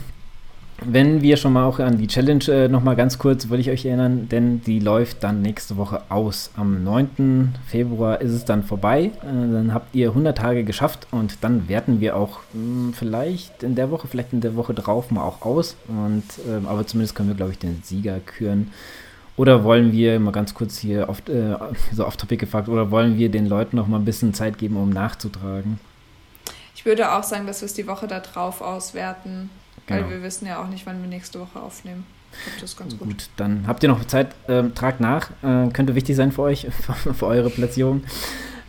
wenn 0.85 1.21
wir 1.21 1.37
schon 1.37 1.53
mal 1.53 1.65
auch 1.65 1.79
an 1.79 1.97
die 1.97 2.07
Challenge 2.07 2.43
äh, 2.47 2.67
nochmal 2.67 2.95
ganz 2.95 3.17
kurz, 3.17 3.49
will 3.49 3.59
ich 3.59 3.69
euch 3.69 3.85
erinnern, 3.85 4.29
denn 4.29 4.61
die 4.61 4.79
läuft 4.79 5.23
dann 5.23 5.41
nächste 5.41 5.77
Woche 5.77 6.01
aus. 6.09 6.51
Am 6.55 6.83
9. 6.83 7.53
Februar 7.67 8.21
ist 8.21 8.31
es 8.31 8.45
dann 8.45 8.63
vorbei. 8.63 9.11
Äh, 9.21 9.51
dann 9.51 9.73
habt 9.73 9.93
ihr 9.93 10.09
100 10.09 10.37
Tage 10.37 10.63
geschafft 10.63 11.07
und 11.11 11.37
dann 11.41 11.67
werten 11.67 11.99
wir 11.99 12.15
auch 12.15 12.39
mh, 12.53 12.87
hm, 12.87 12.93
vielleicht 12.93 13.63
in 13.63 13.75
der 13.75 13.91
Woche, 13.91 14.07
vielleicht 14.07 14.33
in 14.33 14.41
der 14.41 14.55
Woche 14.55 14.73
drauf 14.73 15.11
mal 15.11 15.23
auch 15.23 15.41
aus. 15.41 15.75
Und, 15.87 16.23
äh, 16.47 16.65
aber 16.65 16.85
zumindest 16.87 17.15
können 17.15 17.29
wir, 17.29 17.35
glaube 17.35 17.51
ich, 17.51 17.59
den 17.59 17.81
Sieger 17.83 18.19
küren. 18.19 18.71
Oder 19.35 19.63
wollen 19.63 19.93
wir, 19.93 20.19
mal 20.19 20.31
ganz 20.31 20.53
kurz 20.53 20.77
hier 20.77 21.07
oft, 21.07 21.29
äh, 21.29 21.55
so 21.93 22.05
off-topic 22.05 22.41
gefragt, 22.41 22.67
oder 22.67 22.91
wollen 22.91 23.17
wir 23.17 23.29
den 23.29 23.47
Leuten 23.47 23.77
noch 23.77 23.87
mal 23.87 23.97
ein 23.97 24.05
bisschen 24.05 24.33
Zeit 24.33 24.57
geben, 24.57 24.75
um 24.75 24.89
nachzutragen? 24.89 25.79
Ich 26.75 26.85
würde 26.85 27.11
auch 27.13 27.23
sagen, 27.23 27.47
dass 27.47 27.61
wir 27.61 27.65
es 27.65 27.73
die 27.73 27.87
Woche 27.87 28.07
da 28.07 28.19
drauf 28.19 28.61
auswerten. 28.61 29.49
Genau. 29.89 30.03
Weil 30.03 30.09
wir 30.11 30.23
wissen 30.23 30.45
ja 30.45 30.61
auch 30.61 30.67
nicht, 30.67 30.85
wann 30.85 31.01
wir 31.01 31.09
nächste 31.09 31.39
Woche 31.39 31.59
aufnehmen. 31.59 32.05
Ich 32.31 32.43
glaube, 32.43 32.61
das 32.61 32.69
ist 32.71 32.77
ganz 32.77 32.97
gut. 32.97 33.07
Gut, 33.07 33.29
dann 33.37 33.65
habt 33.67 33.81
ihr 33.81 33.89
noch 33.89 34.05
Zeit, 34.05 34.35
ähm, 34.47 34.75
tragt 34.75 34.99
nach. 34.99 35.31
Äh, 35.41 35.69
könnte 35.73 35.95
wichtig 35.95 36.15
sein 36.15 36.31
für 36.31 36.43
euch, 36.43 36.67
für 37.13 37.25
eure 37.25 37.49
Platzierung. 37.49 38.03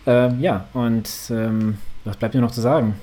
Ähm, 0.06 0.40
ja, 0.40 0.66
und 0.72 1.08
ähm, 1.30 1.76
was 2.04 2.16
bleibt 2.16 2.34
mir 2.34 2.40
noch 2.40 2.52
zu 2.52 2.62
sagen? 2.62 2.94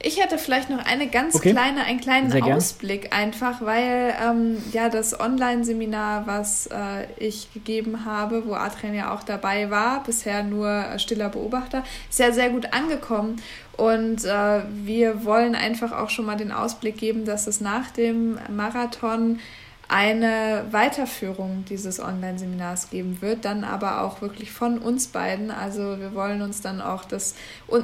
Ich 0.00 0.22
hätte 0.22 0.38
vielleicht 0.38 0.70
noch 0.70 0.84
eine 0.84 1.08
ganz 1.08 1.34
okay. 1.34 1.50
kleine, 1.50 1.84
einen 1.84 2.00
kleinen 2.00 2.42
Ausblick 2.42 3.14
einfach, 3.16 3.60
weil 3.62 4.14
ähm, 4.24 4.56
ja 4.72 4.88
das 4.88 5.18
Online-Seminar, 5.18 6.24
was 6.26 6.68
äh, 6.68 7.06
ich 7.18 7.52
gegeben 7.52 8.04
habe, 8.04 8.46
wo 8.46 8.54
Adrian 8.54 8.94
ja 8.94 9.12
auch 9.12 9.24
dabei 9.24 9.70
war, 9.70 10.04
bisher 10.04 10.44
nur 10.44 10.68
äh, 10.68 10.98
stiller 11.00 11.30
Beobachter, 11.30 11.82
ist 12.08 12.20
ja 12.20 12.30
sehr 12.30 12.50
gut 12.50 12.72
angekommen. 12.72 13.42
Und 13.78 14.24
äh, 14.24 14.62
wir 14.84 15.24
wollen 15.24 15.54
einfach 15.54 15.92
auch 15.92 16.10
schon 16.10 16.26
mal 16.26 16.36
den 16.36 16.50
Ausblick 16.50 16.98
geben, 16.98 17.24
dass 17.24 17.46
es 17.46 17.60
nach 17.60 17.92
dem 17.92 18.36
Marathon 18.50 19.38
eine 19.86 20.66
Weiterführung 20.72 21.64
dieses 21.66 22.00
Online-Seminars 22.00 22.90
geben 22.90 23.22
wird, 23.22 23.44
dann 23.44 23.62
aber 23.62 24.02
auch 24.02 24.20
wirklich 24.20 24.50
von 24.50 24.78
uns 24.78 25.06
beiden. 25.06 25.52
Also 25.52 25.98
wir 26.00 26.12
wollen 26.12 26.42
uns 26.42 26.60
dann 26.60 26.82
auch 26.82 27.04
das, 27.04 27.36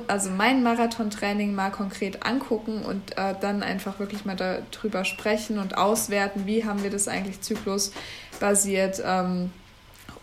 also 0.08 0.30
mein 0.30 0.64
Marathon-Training 0.64 1.54
mal 1.54 1.70
konkret 1.70 2.26
angucken 2.26 2.82
und 2.82 3.16
äh, 3.16 3.34
dann 3.40 3.62
einfach 3.62 4.00
wirklich 4.00 4.24
mal 4.24 4.36
darüber 4.36 5.04
sprechen 5.04 5.58
und 5.60 5.78
auswerten, 5.78 6.44
wie 6.44 6.64
haben 6.64 6.82
wir 6.82 6.90
das 6.90 7.06
eigentlich 7.06 7.40
zyklusbasiert 7.40 9.00
ähm, 9.06 9.52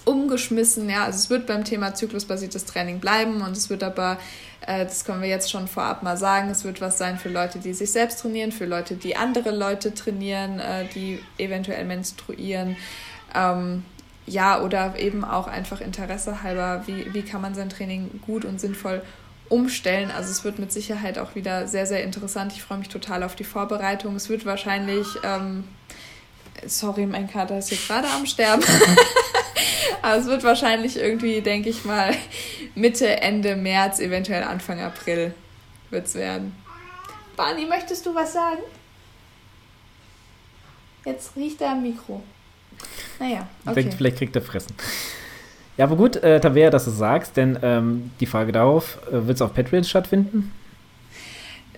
umgeschmissen. 0.06 0.90
Ja, 0.90 1.06
also 1.06 1.18
es 1.18 1.30
wird 1.30 1.48
beim 1.48 1.64
Thema 1.64 1.94
zyklusbasiertes 1.94 2.65
Training 2.65 2.99
bleiben 2.99 3.41
und 3.41 3.56
es 3.56 3.69
wird 3.69 3.84
aber 3.84 4.18
äh, 4.65 4.86
das 4.86 5.06
können 5.06 5.22
wir 5.22 5.30
jetzt 5.30 5.52
schon 5.52 5.68
vorab 5.68 6.03
mal 6.03 6.18
sagen. 6.18 6.49
Es 6.49 6.64
wird 6.64 6.82
was 6.82 6.98
sein 6.98 7.18
für 7.18 7.30
Leute, 7.30 7.60
die 7.60 7.73
sich 7.73 7.91
selbst 7.91 8.22
trainieren, 8.22 8.52
für 8.52 8.65
Leute, 8.65 8.95
die 8.95 9.15
andere 9.15 9.52
Leute 9.52 9.94
trainieren, 9.94 10.60
äh, 10.60 10.86
die 10.94 11.19
eventuell 11.38 11.86
menstruieren. 11.86 12.78
Ähm, 13.34 13.84
ja, 14.28 14.61
oder 14.61 14.98
eben 14.99 15.23
auch 15.26 15.48
einfach 15.48 15.82
Interesse 15.82 16.44
halber, 16.44 16.84
wie, 16.86 17.14
wie 17.14 17.23
kann 17.23 17.41
man 17.41 17.56
sein 17.56 17.69
Training 17.69 18.22
gut 18.26 18.45
und 18.45 18.61
sinnvoll 18.61 19.02
umstellen. 19.49 20.11
Also 20.11 20.32
es 20.32 20.44
wird 20.44 20.60
mit 20.60 20.72
Sicherheit 20.72 21.18
auch 21.18 21.36
wieder 21.36 21.68
sehr, 21.68 21.86
sehr 21.86 22.03
interessant. 22.03 22.53
Ich 22.53 22.64
freue 22.64 22.78
mich 22.78 22.90
total 22.90 23.23
auf 23.23 23.36
die 23.36 23.44
Vorbereitung. 23.44 24.15
Es 24.15 24.30
wird 24.30 24.45
wahrscheinlich, 24.45 25.07
ähm, 25.23 25.65
sorry, 26.65 27.06
mein 27.06 27.30
Kater 27.30 27.57
ist 27.57 27.69
hier 27.69 27.78
gerade 27.78 28.07
am 28.10 28.26
Sterben. 28.26 28.64
Aber 30.02 30.18
es 30.18 30.26
wird 30.26 30.44
wahrscheinlich 30.44 30.98
irgendwie, 30.98 31.41
denke 31.41 31.69
ich 31.69 31.86
mal, 31.86 32.15
Mitte, 32.76 33.22
Ende 33.22 33.56
März, 33.56 33.99
eventuell 33.99 34.44
Anfang 34.44 34.80
April 34.80 35.34
wird 35.90 36.07
es 36.07 36.15
werden. 36.15 36.56
Barney, 37.36 37.65
möchtest 37.65 38.06
du 38.06 38.15
was 38.15 38.34
sagen? 38.34 38.61
Jetzt 41.06 41.36
riecht 41.36 41.61
er 41.61 41.72
am 41.72 41.82
Mikro. 41.82 42.22
Naja, 43.19 43.48
okay. 43.65 43.73
Vielleicht, 43.73 43.94
vielleicht 43.95 44.18
kriegt 44.18 44.36
er 44.36 44.41
Fressen. 44.41 44.76
Ja, 45.78 45.86
aber 45.86 45.95
gut, 45.95 46.18
äh, 46.18 46.40
Tabea, 46.40 46.69
dass 46.69 46.86
du 46.86 46.91
sagst, 46.91 47.38
denn 47.38 47.57
ähm, 47.61 48.11
die 48.19 48.26
Frage 48.26 48.52
darauf, 48.52 48.99
äh, 49.07 49.26
wird 49.26 49.36
es 49.36 49.41
auf 49.41 49.53
Patreon 49.53 49.84
stattfinden? 49.84 50.52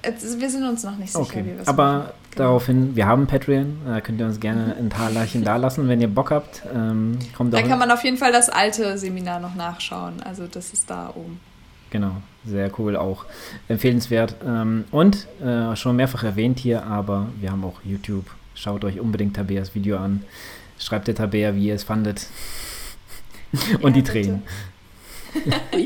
wir 0.04 0.50
sind 0.50 0.66
uns 0.66 0.84
noch 0.84 0.98
nicht 0.98 1.14
sicher, 1.14 1.24
okay. 1.24 1.45
wie 1.45 1.52
wir 1.52 1.62
es 1.62 1.68
Aber 1.68 1.86
machen. 1.86 2.12
Genau. 2.36 2.50
daraufhin, 2.50 2.96
wir 2.96 3.08
haben 3.08 3.28
Patreon, 3.28 3.82
da 3.86 4.02
könnt 4.02 4.20
ihr 4.20 4.26
uns 4.26 4.40
gerne 4.40 4.76
ein 4.78 4.90
Talerchen 4.90 5.44
da 5.44 5.58
lassen, 5.58 5.88
wenn 5.88 6.02
ihr 6.02 6.08
Bock 6.08 6.32
habt. 6.32 6.64
Ähm, 6.74 7.20
kommt 7.36 7.54
Dann 7.54 7.68
kann 7.68 7.80
man 7.80 7.92
auf 7.92 8.04
jeden 8.04 8.18
Fall 8.18 8.32
das 8.32 8.50
alte 8.50 8.98
Seminar 8.98 9.40
noch 9.40 9.56
nachschauen. 9.56 10.22
Also 10.24 10.48
das 10.48 10.74
ist 10.74 10.90
da 10.90 11.12
oben. 11.16 11.40
Genau, 11.94 12.16
sehr 12.44 12.72
cool 12.80 12.96
auch. 12.96 13.26
Empfehlenswert. 13.68 14.36
Ähm, 14.46 14.86
und 14.90 15.28
äh, 15.44 15.76
schon 15.76 15.96
mehrfach 15.96 16.24
erwähnt 16.24 16.58
hier, 16.60 16.84
aber 16.86 17.28
wir 17.40 17.52
haben 17.52 17.64
auch 17.64 17.82
YouTube. 17.84 18.26
Schaut 18.56 18.84
euch 18.84 19.00
unbedingt 19.00 19.36
Tabeas 19.36 19.76
Video 19.76 19.98
an. 19.98 20.24
Schreibt 20.80 21.08
der 21.08 21.16
Tabea, 21.16 21.54
wie 21.56 21.68
ihr 21.68 21.76
es 21.76 21.84
fandet. 21.84 22.28
und 23.82 23.96
ja, 23.96 24.02
die 24.02 24.04
Tränen. 24.04 24.44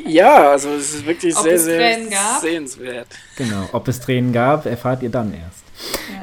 Ja, 0.06 0.52
also 0.52 0.70
es 0.72 0.96
ist 0.96 1.06
wirklich 1.06 1.34
ob 1.36 1.44
sehr, 1.44 1.58
sehr 1.58 1.98
sehenswert. 2.42 3.08
Genau, 3.38 3.70
ob 3.72 3.88
es 3.88 4.02
Tränen 4.02 4.34
gab, 4.34 4.66
erfahrt 4.66 5.04
ihr 5.04 5.10
dann 5.10 5.34
erst. 5.34 5.64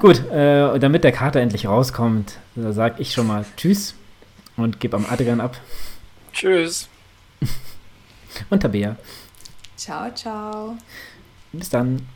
Gut, 0.01 0.19
äh, 0.31 0.79
damit 0.79 1.05
der 1.05 1.13
Kater 1.13 1.41
endlich 1.41 1.67
rauskommt, 1.67 2.39
äh, 2.57 2.73
sage 2.73 2.97
ich 2.99 3.13
schon 3.13 3.27
mal 3.27 3.45
Tschüss 3.57 3.95
und 4.57 4.81
gebe 4.81 4.97
am 4.97 5.07
Adrian 5.09 5.41
ab. 5.41 5.57
Tschüss. 6.33 6.89
und 8.51 8.61
Tabea. 8.61 8.97
Ciao, 9.77 10.11
ciao. 10.15 10.77
Bis 11.53 11.71
dann. 11.71 12.07